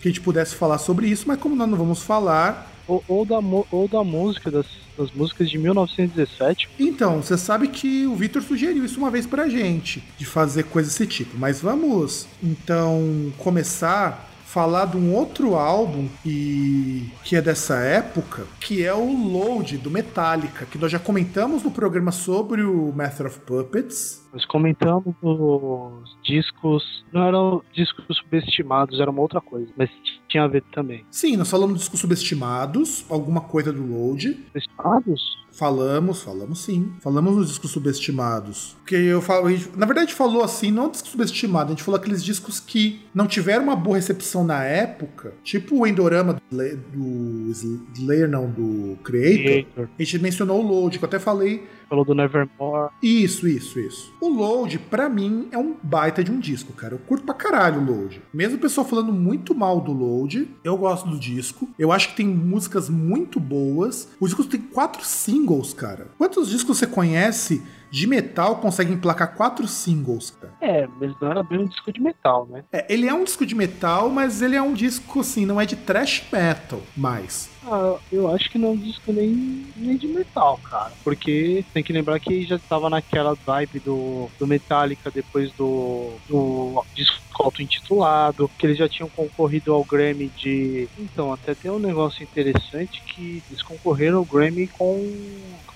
que 0.00 0.08
a 0.08 0.10
gente 0.10 0.20
pudesse 0.20 0.54
falar 0.54 0.78
sobre 0.78 1.06
isso, 1.06 1.24
mas 1.26 1.38
como 1.38 1.54
nós 1.56 1.68
não 1.68 1.78
vamos 1.78 2.02
falar. 2.02 2.70
Ou, 2.86 3.02
ou 3.08 3.24
da, 3.24 3.38
ou 3.38 3.88
da 3.88 4.04
música, 4.04 4.50
das, 4.50 4.66
das 4.96 5.10
músicas 5.12 5.48
de 5.48 5.58
1917. 5.58 6.68
Então, 6.78 7.22
você 7.22 7.36
sabe 7.36 7.68
que 7.68 8.06
o 8.06 8.14
Victor 8.14 8.42
sugeriu 8.42 8.84
isso 8.84 8.98
uma 8.98 9.10
vez 9.10 9.26
pra 9.26 9.48
gente, 9.48 10.02
de 10.18 10.24
fazer 10.26 10.64
coisa 10.64 10.88
desse 10.88 11.06
tipo. 11.06 11.36
Mas 11.38 11.60
vamos, 11.60 12.26
então, 12.42 13.32
começar 13.38 14.30
falar 14.54 14.84
de 14.84 14.96
um 14.96 15.12
outro 15.12 15.56
álbum 15.56 16.08
que, 16.22 17.12
que 17.24 17.34
é 17.34 17.42
dessa 17.42 17.74
época, 17.78 18.46
que 18.60 18.84
é 18.84 18.94
o 18.94 19.28
Load, 19.28 19.78
do 19.78 19.90
Metallica, 19.90 20.64
que 20.64 20.78
nós 20.78 20.92
já 20.92 20.98
comentamos 21.00 21.64
no 21.64 21.72
programa 21.72 22.12
sobre 22.12 22.62
o 22.62 22.92
Master 22.94 23.26
of 23.26 23.40
Puppets. 23.40 24.22
Nós 24.34 24.44
comentamos 24.44 25.14
os 25.22 26.16
discos. 26.24 27.04
Não 27.12 27.22
eram 27.22 27.62
discos 27.72 28.04
subestimados, 28.18 28.98
era 29.00 29.10
uma 29.10 29.20
outra 29.22 29.40
coisa. 29.40 29.68
Mas 29.76 29.88
tinha 30.28 30.42
a 30.42 30.48
ver 30.48 30.62
também. 30.72 31.06
Sim, 31.10 31.36
nós 31.36 31.48
falamos 31.48 31.78
discos 31.78 32.00
subestimados, 32.00 33.06
alguma 33.08 33.40
coisa 33.40 33.72
do 33.72 33.86
Load. 33.86 34.32
Subestimados? 34.46 35.44
Falamos, 35.52 36.20
falamos 36.20 36.58
sim. 36.64 36.92
Falamos 37.00 37.36
nos 37.36 37.46
discos 37.48 37.70
subestimados. 37.70 38.74
Porque 38.80 38.96
eu 38.96 39.22
falo, 39.22 39.48
gente- 39.48 39.70
na 39.78 39.86
verdade, 39.86 40.06
a 40.06 40.08
gente 40.08 40.18
falou 40.18 40.42
assim, 40.42 40.72
não 40.72 40.90
discos 40.90 41.12
subestimados, 41.12 41.68
a 41.72 41.74
gente 41.76 41.84
falou 41.84 42.00
aqueles 42.00 42.24
discos 42.24 42.58
que 42.58 43.00
não 43.14 43.28
tiveram 43.28 43.62
uma 43.62 43.76
boa 43.76 43.96
recepção 43.96 44.42
na 44.44 44.64
época, 44.64 45.32
tipo 45.44 45.78
o 45.78 45.86
Endorama 45.86 46.40
do, 46.50 46.76
do 46.92 47.52
Slayer, 47.94 48.28
não, 48.28 48.50
do 48.50 48.98
Creator. 49.04 49.42
Creator. 49.44 49.88
A 49.96 50.02
gente 50.02 50.18
mencionou 50.18 50.60
o 50.60 50.66
Load, 50.66 50.98
que 50.98 51.04
eu 51.04 51.08
até 51.08 51.20
falei. 51.20 51.62
Falou 51.94 52.04
do 52.04 52.12
Nevermore. 52.12 52.90
Isso, 53.00 53.46
isso, 53.46 53.78
isso. 53.78 54.12
O 54.20 54.28
Load, 54.28 54.80
pra 54.80 55.08
mim, 55.08 55.46
é 55.52 55.58
um 55.58 55.76
baita 55.80 56.24
de 56.24 56.32
um 56.32 56.40
disco, 56.40 56.72
cara. 56.72 56.94
Eu 56.94 56.98
curto 56.98 57.24
pra 57.24 57.32
caralho 57.32 57.80
o 57.80 57.84
Load. 57.84 58.20
Mesmo 58.32 58.56
o 58.56 58.60
pessoal 58.60 58.84
falando 58.84 59.12
muito 59.12 59.54
mal 59.54 59.80
do 59.80 59.92
Load, 59.92 60.50
eu 60.64 60.76
gosto 60.76 61.08
do 61.08 61.16
disco. 61.16 61.68
Eu 61.78 61.92
acho 61.92 62.08
que 62.08 62.16
tem 62.16 62.26
músicas 62.26 62.88
muito 62.88 63.38
boas. 63.38 64.08
O 64.18 64.26
disco 64.26 64.42
tem 64.42 64.60
quatro 64.60 65.04
singles, 65.04 65.72
cara. 65.72 66.08
Quantos 66.18 66.48
discos 66.48 66.78
você 66.78 66.86
conhece 66.88 67.62
de 67.94 68.08
metal 68.08 68.56
conseguem 68.56 68.94
emplacar 68.94 69.36
quatro 69.36 69.68
singles, 69.68 70.32
cara? 70.32 70.52
É, 70.60 70.88
mas 71.00 71.14
não 71.20 71.30
era 71.30 71.44
bem 71.44 71.60
um 71.60 71.66
disco 71.66 71.92
de 71.92 72.00
metal, 72.00 72.44
né? 72.50 72.64
É, 72.72 72.92
ele 72.92 73.06
é 73.06 73.14
um 73.14 73.22
disco 73.22 73.46
de 73.46 73.54
metal, 73.54 74.10
mas 74.10 74.42
ele 74.42 74.56
é 74.56 74.62
um 74.62 74.74
disco, 74.74 75.20
assim, 75.20 75.46
não 75.46 75.60
é 75.60 75.64
de 75.64 75.76
thrash 75.76 76.24
metal 76.32 76.82
mais. 76.96 77.48
Ah, 77.64 77.96
eu 78.10 78.28
acho 78.34 78.50
que 78.50 78.58
não 78.58 78.70
é 78.70 78.72
um 78.72 78.76
disco 78.76 79.12
nem, 79.12 79.64
nem 79.76 79.96
de 79.96 80.08
metal, 80.08 80.58
cara. 80.68 80.92
Porque 81.04 81.64
tem 81.72 81.84
que 81.84 81.92
lembrar 81.92 82.18
que 82.18 82.44
já 82.44 82.58
tava 82.58 82.90
naquela 82.90 83.36
vibe 83.46 83.78
do, 83.78 84.28
do 84.40 84.46
Metallica 84.46 85.08
depois 85.08 85.52
do, 85.52 86.14
do 86.28 86.84
disco 86.96 87.22
auto-intitulado, 87.42 88.50
que 88.58 88.66
eles 88.66 88.78
já 88.78 88.88
tinham 88.88 89.08
concorrido 89.08 89.72
ao 89.72 89.84
Grammy 89.84 90.30
de. 90.36 90.88
Então, 90.98 91.32
até 91.32 91.54
tem 91.54 91.70
um 91.70 91.78
negócio 91.78 92.22
interessante 92.22 93.02
que 93.06 93.42
eles 93.48 93.62
concorreram 93.62 94.18
ao 94.18 94.24
Grammy 94.24 94.66
com 94.66 95.00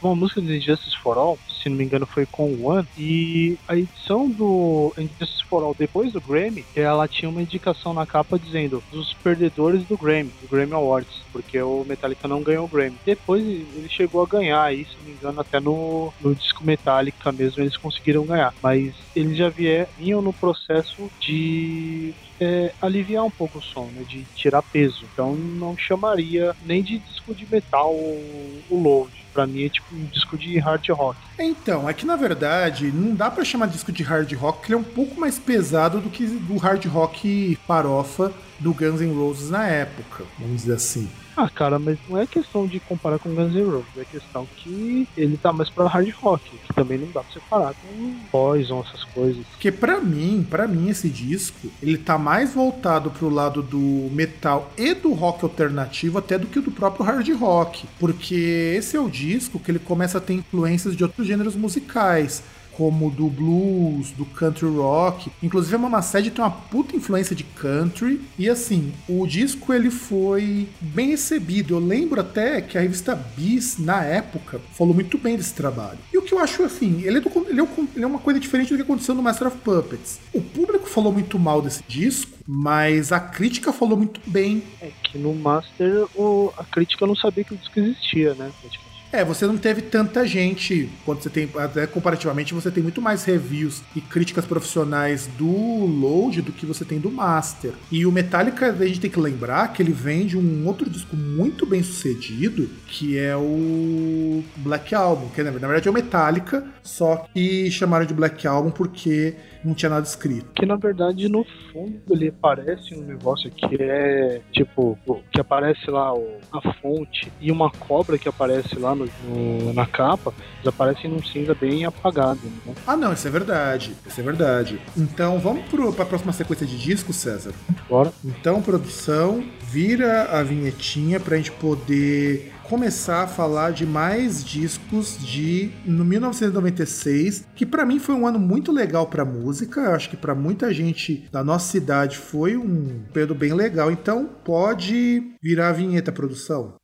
uma 0.02 0.14
música 0.14 0.40
do 0.40 0.54
Injustice 0.54 0.96
for 0.98 1.18
All, 1.18 1.38
se 1.62 1.68
não 1.68 1.76
me 1.76 1.84
engano 1.84 2.06
foi 2.06 2.26
com 2.26 2.50
o 2.52 2.66
One, 2.66 2.86
e 2.96 3.58
a 3.66 3.76
edição 3.76 4.28
do 4.28 4.92
Injustice 4.96 5.44
for 5.44 5.62
All 5.62 5.74
depois 5.74 6.12
do 6.12 6.20
Grammy, 6.20 6.64
ela 6.74 7.08
tinha 7.08 7.28
uma 7.28 7.42
indicação 7.42 7.92
na 7.92 8.06
capa 8.06 8.38
dizendo 8.38 8.82
dos 8.90 9.12
perdedores 9.14 9.84
do 9.84 9.96
Grammy, 9.96 10.32
do 10.42 10.48
Grammy 10.48 10.74
Awards, 10.74 11.22
porque 11.32 11.60
o 11.60 11.84
Metallica 11.86 12.28
não 12.28 12.42
ganhou 12.42 12.64
o 12.64 12.68
Grammy. 12.68 12.96
Depois 13.04 13.42
ele 13.44 13.88
chegou 13.88 14.22
a 14.22 14.26
ganhar, 14.26 14.62
aí 14.62 14.84
se 14.84 14.96
não 14.98 15.04
me 15.04 15.12
engano 15.12 15.40
até 15.40 15.60
no, 15.60 16.12
no 16.20 16.34
disco 16.34 16.64
Metallica 16.64 17.32
mesmo 17.32 17.62
eles 17.62 17.76
conseguiram 17.76 18.24
ganhar, 18.24 18.54
mas 18.62 18.94
eles 19.14 19.36
já 19.36 19.48
vinham 19.48 20.22
no 20.22 20.32
processo 20.32 21.10
de 21.20 22.14
é, 22.40 22.72
aliviar 22.80 23.24
um 23.24 23.30
pouco 23.30 23.58
o 23.58 23.62
som, 23.62 23.86
né, 23.86 24.02
de 24.08 24.24
tirar 24.34 24.62
peso. 24.62 25.04
Então 25.12 25.34
não 25.34 25.76
chamaria 25.76 26.54
nem 26.64 26.82
de 26.82 26.98
disco 26.98 27.34
de 27.34 27.46
metal 27.50 27.92
o, 27.92 28.62
Load. 28.70 29.12
Pra 29.32 29.46
mim 29.46 29.64
é 29.64 29.68
tipo 29.68 29.94
um 29.94 30.04
disco 30.06 30.36
de 30.36 30.58
hard 30.58 30.88
rock. 30.90 31.18
Então, 31.38 31.88
é 31.88 31.94
que 31.94 32.04
na 32.04 32.16
verdade 32.16 32.90
não 32.90 33.14
dá 33.14 33.30
pra 33.30 33.44
chamar 33.44 33.66
disco 33.66 33.92
de 33.92 34.02
hard 34.02 34.32
rock, 34.32 34.58
porque 34.58 34.72
ele 34.72 34.78
é 34.78 34.80
um 34.80 34.94
pouco 34.94 35.20
mais 35.20 35.38
pesado 35.38 36.00
do 36.00 36.10
que 36.10 36.26
do 36.26 36.56
hard 36.56 36.84
rock 36.86 37.56
farofa 37.66 38.32
do 38.58 38.74
Guns 38.74 39.00
N' 39.00 39.14
Roses 39.14 39.50
na 39.50 39.66
época, 39.66 40.24
vamos 40.38 40.62
dizer 40.62 40.74
assim. 40.74 41.08
Ah, 41.40 41.48
cara, 41.48 41.78
mas 41.78 41.96
não 42.08 42.18
é 42.18 42.26
questão 42.26 42.66
de 42.66 42.80
comparar 42.80 43.20
com 43.20 43.32
Guns 43.32 43.54
N' 43.54 43.62
Roses, 43.62 43.86
é 43.96 44.04
questão 44.04 44.44
que 44.56 45.06
ele 45.16 45.36
tá 45.36 45.52
mais 45.52 45.70
pra 45.70 45.86
hard 45.86 46.10
rock, 46.20 46.50
que 46.66 46.74
também 46.74 46.98
não 46.98 47.06
dá 47.12 47.22
pra 47.22 47.32
separar 47.32 47.74
com 47.74 48.16
Poison, 48.28 48.80
essas 48.80 49.04
coisas. 49.04 49.46
Porque 49.46 49.70
pra 49.70 50.00
mim, 50.00 50.44
para 50.50 50.66
mim 50.66 50.88
esse 50.88 51.08
disco, 51.08 51.70
ele 51.80 51.96
tá 51.96 52.18
mais 52.18 52.52
voltado 52.52 53.12
pro 53.12 53.28
lado 53.28 53.62
do 53.62 54.10
metal 54.10 54.72
e 54.76 54.92
do 54.94 55.12
rock 55.12 55.44
alternativo 55.44 56.18
até 56.18 56.36
do 56.36 56.48
que 56.48 56.58
do 56.58 56.72
próprio 56.72 57.06
hard 57.06 57.28
rock, 57.38 57.86
porque 58.00 58.74
esse 58.76 58.96
é 58.96 59.00
o 59.00 59.08
disco 59.08 59.60
que 59.60 59.70
ele 59.70 59.78
começa 59.78 60.18
a 60.18 60.20
ter 60.20 60.32
influências 60.32 60.96
de 60.96 61.04
outros 61.04 61.24
gêneros 61.24 61.54
musicais. 61.54 62.42
Como 62.78 63.10
do 63.10 63.26
blues, 63.28 64.12
do 64.12 64.24
country 64.24 64.68
rock. 64.68 65.30
Inclusive 65.42 65.74
a 65.74 65.78
Mama 65.78 66.00
Sede 66.00 66.30
tem 66.30 66.42
uma 66.44 66.50
puta 66.50 66.94
influência 66.96 67.34
de 67.34 67.42
country. 67.42 68.20
E 68.38 68.48
assim, 68.48 68.92
o 69.08 69.26
disco 69.26 69.74
ele 69.74 69.90
foi 69.90 70.68
bem 70.80 71.08
recebido. 71.10 71.74
Eu 71.74 71.80
lembro 71.80 72.20
até 72.20 72.62
que 72.62 72.78
a 72.78 72.80
revista 72.80 73.16
Bis, 73.36 73.78
na 73.78 74.04
época, 74.04 74.60
falou 74.74 74.94
muito 74.94 75.18
bem 75.18 75.36
desse 75.36 75.52
trabalho. 75.54 75.98
E 76.12 76.16
o 76.18 76.22
que 76.22 76.32
eu 76.32 76.38
acho 76.38 76.62
assim, 76.62 77.02
ele 77.02 77.18
é, 77.18 77.20
do- 77.20 77.28
é 77.28 77.50
ele 77.96 78.04
é 78.04 78.06
uma 78.06 78.20
coisa 78.20 78.38
diferente 78.38 78.68
do 78.70 78.76
que 78.76 78.82
aconteceu 78.82 79.14
no 79.14 79.22
Master 79.22 79.48
of 79.48 79.56
Puppets. 79.58 80.20
O 80.32 80.40
público 80.40 80.86
falou 80.88 81.12
muito 81.12 81.36
mal 81.38 81.60
desse 81.60 81.82
disco, 81.88 82.30
mas 82.46 83.10
a 83.10 83.18
crítica 83.18 83.72
falou 83.72 83.96
muito 83.98 84.20
bem. 84.26 84.62
É 84.80 84.90
que 85.02 85.18
no 85.18 85.34
Master 85.34 86.06
o, 86.14 86.52
a 86.56 86.62
crítica 86.64 87.04
não 87.06 87.16
sabia 87.16 87.42
que 87.42 87.54
o 87.54 87.56
disco 87.56 87.80
existia, 87.80 88.34
né? 88.34 88.52
praticamente. 88.60 88.87
É, 89.10 89.24
você 89.24 89.46
não 89.46 89.56
teve 89.56 89.82
tanta 89.82 90.26
gente, 90.26 90.90
quando 91.04 91.22
você 91.22 91.30
tem, 91.30 91.48
até 91.56 91.86
comparativamente, 91.86 92.52
você 92.52 92.70
tem 92.70 92.82
muito 92.82 93.00
mais 93.00 93.24
reviews 93.24 93.82
e 93.96 94.00
críticas 94.00 94.44
profissionais 94.44 95.26
do 95.26 95.46
Load 95.46 96.42
do 96.42 96.52
que 96.52 96.66
você 96.66 96.84
tem 96.84 96.98
do 96.98 97.10
Master. 97.10 97.72
E 97.90 98.04
o 98.04 98.12
Metallica, 98.12 98.70
a 98.70 98.86
gente 98.86 99.00
tem 99.00 99.10
que 99.10 99.18
lembrar 99.18 99.72
que 99.72 99.82
ele 99.82 99.92
vem 99.92 100.26
de 100.26 100.36
um 100.36 100.66
outro 100.66 100.88
disco 100.90 101.16
muito 101.16 101.64
bem 101.64 101.82
sucedido, 101.82 102.68
que 102.86 103.18
é 103.18 103.34
o 103.34 104.44
Black 104.56 104.94
Album, 104.94 105.28
que 105.28 105.42
na 105.42 105.50
verdade 105.50 105.88
é 105.88 105.90
o 105.90 105.94
Metallica, 105.94 106.66
só 106.82 107.26
que 107.32 107.70
chamaram 107.70 108.04
de 108.04 108.12
Black 108.12 108.46
Album 108.46 108.70
porque 108.70 109.34
não 109.64 109.74
tinha 109.74 109.90
nada 109.90 110.06
escrito. 110.06 110.46
Que 110.54 110.66
na 110.66 110.76
verdade, 110.76 111.28
no 111.28 111.44
fundo, 111.72 112.00
ele 112.10 112.28
aparece 112.28 112.94
um 112.94 113.02
negócio 113.02 113.50
que 113.50 113.76
é 113.80 114.40
tipo, 114.52 114.98
que 115.32 115.40
aparece 115.40 115.90
lá 115.90 116.12
a 116.52 116.72
fonte 116.74 117.32
e 117.40 117.50
uma 117.50 117.70
cobra 117.70 118.18
que 118.18 118.28
aparece 118.28 118.78
lá 118.78 118.94
no, 118.98 119.64
no 119.64 119.72
na 119.72 119.86
capa, 119.86 120.32
eles 120.56 120.66
aparecem 120.66 121.10
num 121.10 121.22
cinza 121.22 121.54
bem 121.54 121.84
apagado. 121.84 122.40
Né? 122.66 122.74
Ah, 122.86 122.96
não, 122.96 123.12
isso 123.12 123.26
é 123.26 123.30
verdade. 123.30 123.94
Isso 124.06 124.20
é 124.20 124.24
verdade. 124.24 124.80
Então 124.96 125.38
vamos 125.38 125.64
para 125.66 126.02
a 126.02 126.06
próxima 126.06 126.32
sequência 126.32 126.66
de 126.66 126.78
discos, 126.78 127.16
César? 127.16 127.52
Bora. 127.88 128.12
Então, 128.24 128.60
produção, 128.62 129.44
vira 129.62 130.24
a 130.24 130.42
vinhetinha 130.42 131.20
pra 131.20 131.36
gente 131.36 131.52
poder 131.52 132.52
começar 132.68 133.22
a 133.22 133.26
falar 133.26 133.72
de 133.72 133.86
mais 133.86 134.44
discos 134.44 135.18
de 135.18 135.70
no 135.86 136.04
1996, 136.04 137.46
que 137.54 137.64
para 137.64 137.86
mim 137.86 137.98
foi 137.98 138.14
um 138.14 138.26
ano 138.26 138.38
muito 138.38 138.70
legal 138.70 139.06
para 139.06 139.24
música. 139.24 139.80
Eu 139.80 139.94
acho 139.94 140.10
que 140.10 140.16
para 140.16 140.34
muita 140.34 140.72
gente 140.72 141.26
da 141.32 141.42
nossa 141.42 141.70
cidade 141.70 142.18
foi 142.18 142.56
um 142.56 143.02
período 143.12 143.34
bem 143.34 143.54
legal. 143.54 143.90
Então 143.90 144.28
pode 144.44 145.22
virar 145.42 145.70
a 145.70 145.72
vinheta, 145.72 146.12
produção. 146.12 146.74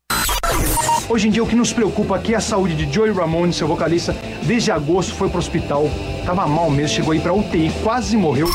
Hoje 1.07 1.27
em 1.27 1.31
dia 1.31 1.43
o 1.43 1.47
que 1.47 1.55
nos 1.55 1.71
preocupa 1.71 2.15
aqui 2.15 2.33
é 2.33 2.37
a 2.37 2.41
saúde 2.41 2.75
de 2.75 2.91
Joey 2.91 3.11
Ramone, 3.11 3.53
seu 3.53 3.67
vocalista. 3.67 4.13
Desde 4.43 4.71
agosto 4.71 5.13
foi 5.13 5.29
pro 5.29 5.37
hospital, 5.37 5.89
tava 6.25 6.47
mal 6.47 6.69
mesmo, 6.69 6.95
chegou 6.95 7.13
aí 7.13 7.19
pra 7.19 7.33
UTI, 7.33 7.71
quase 7.83 8.17
morreu. 8.17 8.47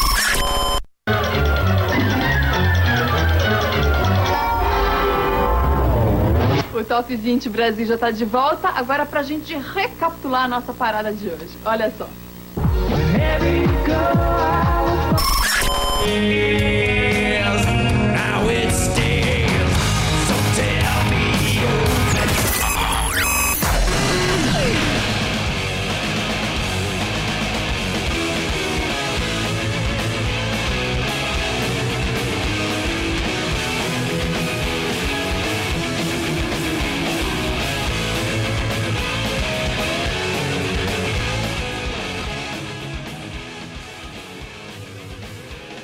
O 6.75 6.85
Top 6.85 7.15
20 7.15 7.49
Brasil 7.49 7.87
já 7.87 7.99
tá 7.99 8.11
de 8.11 8.25
volta. 8.25 8.69
Agora 8.69 9.05
pra 9.05 9.23
gente 9.23 9.55
recapitular 9.55 10.45
a 10.45 10.49
nossa 10.49 10.73
parada 10.73 11.13
de 11.13 11.29
hoje. 11.29 11.59
Olha 11.65 11.93
só. 11.97 12.09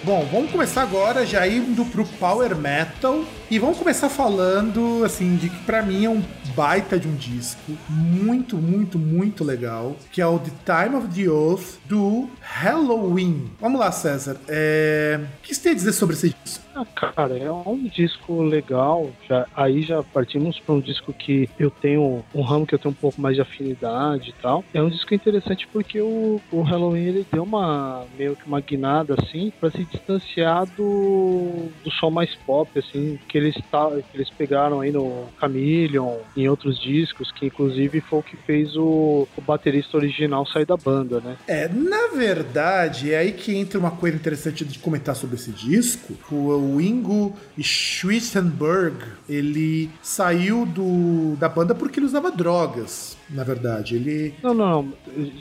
Bom, 0.07 0.25
vamos 0.31 0.53
começar 0.53 0.83
agora 0.83 1.27
já 1.27 1.49
indo 1.49 1.85
pro 1.87 2.05
Power 2.05 2.55
Metal 2.55 3.25
e 3.49 3.59
vamos 3.61 3.79
começar 3.79 4.09
falando 4.09 5.05
assim 5.05 5.37
de 5.37 5.49
que 5.49 5.65
para 5.65 5.81
mim 5.81 6.05
é 6.05 6.11
um 6.11 6.23
baita 6.57 6.99
de 6.99 7.07
um 7.07 7.15
disco 7.15 7.73
muito, 7.89 8.57
muito, 8.57 8.99
muito 8.99 9.45
legal, 9.45 9.95
que 10.11 10.21
é 10.21 10.27
o 10.27 10.39
The 10.39 10.51
Time 10.65 10.97
of 10.97 11.09
the 11.09 11.31
Oath 11.31 11.79
do 11.85 12.29
Halloween. 12.41 13.51
Vamos 13.61 13.79
lá, 13.79 13.93
César. 13.93 14.37
É... 14.49 15.21
O 15.39 15.43
que 15.43 15.55
você 15.55 15.63
tem 15.63 15.73
a 15.73 15.75
dizer 15.77 15.93
sobre 15.93 16.17
esse 16.17 16.35
disco? 16.45 16.67
Ah, 16.77 16.85
cara, 16.85 17.39
é 17.39 17.51
um 17.51 17.85
disco 17.85 18.43
legal. 18.43 19.11
Já, 19.27 19.47
aí 19.57 19.81
já 19.81 20.03
partimos 20.03 20.61
para 20.61 20.75
um 20.75 20.81
disco 20.81 21.11
que 21.11 21.49
eu 21.59 21.71
tenho 21.71 22.23
um 22.35 22.43
ramo 22.43 22.67
que 22.67 22.75
eu 22.75 22.79
tenho 22.79 22.93
um 22.93 22.95
pouco 22.95 23.19
mais 23.19 23.35
de 23.35 23.41
afinidade 23.41 24.31
e 24.31 24.43
tal. 24.43 24.63
É 24.75 24.83
um 24.83 24.91
disco 24.91 25.15
interessante 25.15 25.67
porque 25.73 26.01
o, 26.03 26.39
o 26.53 26.61
Halloween 26.61 27.05
ele 27.05 27.27
deu 27.33 27.45
uma 27.45 28.05
meio 28.19 28.37
que 28.37 28.47
uma 28.47 28.61
guinada 28.61 29.15
assim 29.19 29.51
para 29.59 29.71
se 29.71 29.85
distanciar 29.85 30.67
do, 30.77 31.71
do 31.83 31.91
som 31.93 32.11
mais 32.11 32.35
pop 32.47 32.71
assim 32.79 33.19
que 33.27 33.36
eles 33.37 33.55
tá, 33.71 33.91
que 33.91 34.17
eles 34.17 34.31
pegaram 34.31 34.81
aí 34.81 34.91
no 34.91 35.27
Chameleon 35.39 36.19
em 36.37 36.49
outros 36.49 36.81
discos 36.81 37.31
que 37.33 37.47
inclusive 37.47 38.01
foi 38.01 38.19
o 38.19 38.23
que 38.23 38.37
fez 38.37 38.77
o, 38.77 39.29
o 39.37 39.41
baterista 39.41 39.97
original 39.97 40.47
sair 40.47 40.67
da 40.67 40.77
banda, 40.77 41.21
né? 41.21 41.37
É, 41.47 41.69
na 41.69 42.09
verdade 42.09 43.13
é 43.13 43.19
aí 43.19 43.33
que 43.33 43.55
entra 43.55 43.79
uma 43.79 43.91
coisa 43.91 44.17
interessante 44.17 44.65
de 44.65 44.79
comentar 44.79 45.15
sobre 45.15 45.37
esse 45.37 45.51
disco. 45.51 46.15
O 46.31 46.77
o 46.77 46.81
Ingo 46.81 47.35
Schwitzenberg, 47.59 48.97
ele 49.29 49.91
saiu 50.03 50.67
do, 50.67 51.37
da 51.37 51.49
banda 51.49 51.75
porque 51.75 51.99
ele 51.99 52.07
usava 52.07 52.31
drogas, 52.31 53.17
na 53.31 53.45
verdade. 53.45 53.97
Ele... 53.97 54.35
Não, 54.43 54.55
não, 54.55 54.83
não. 54.83 54.93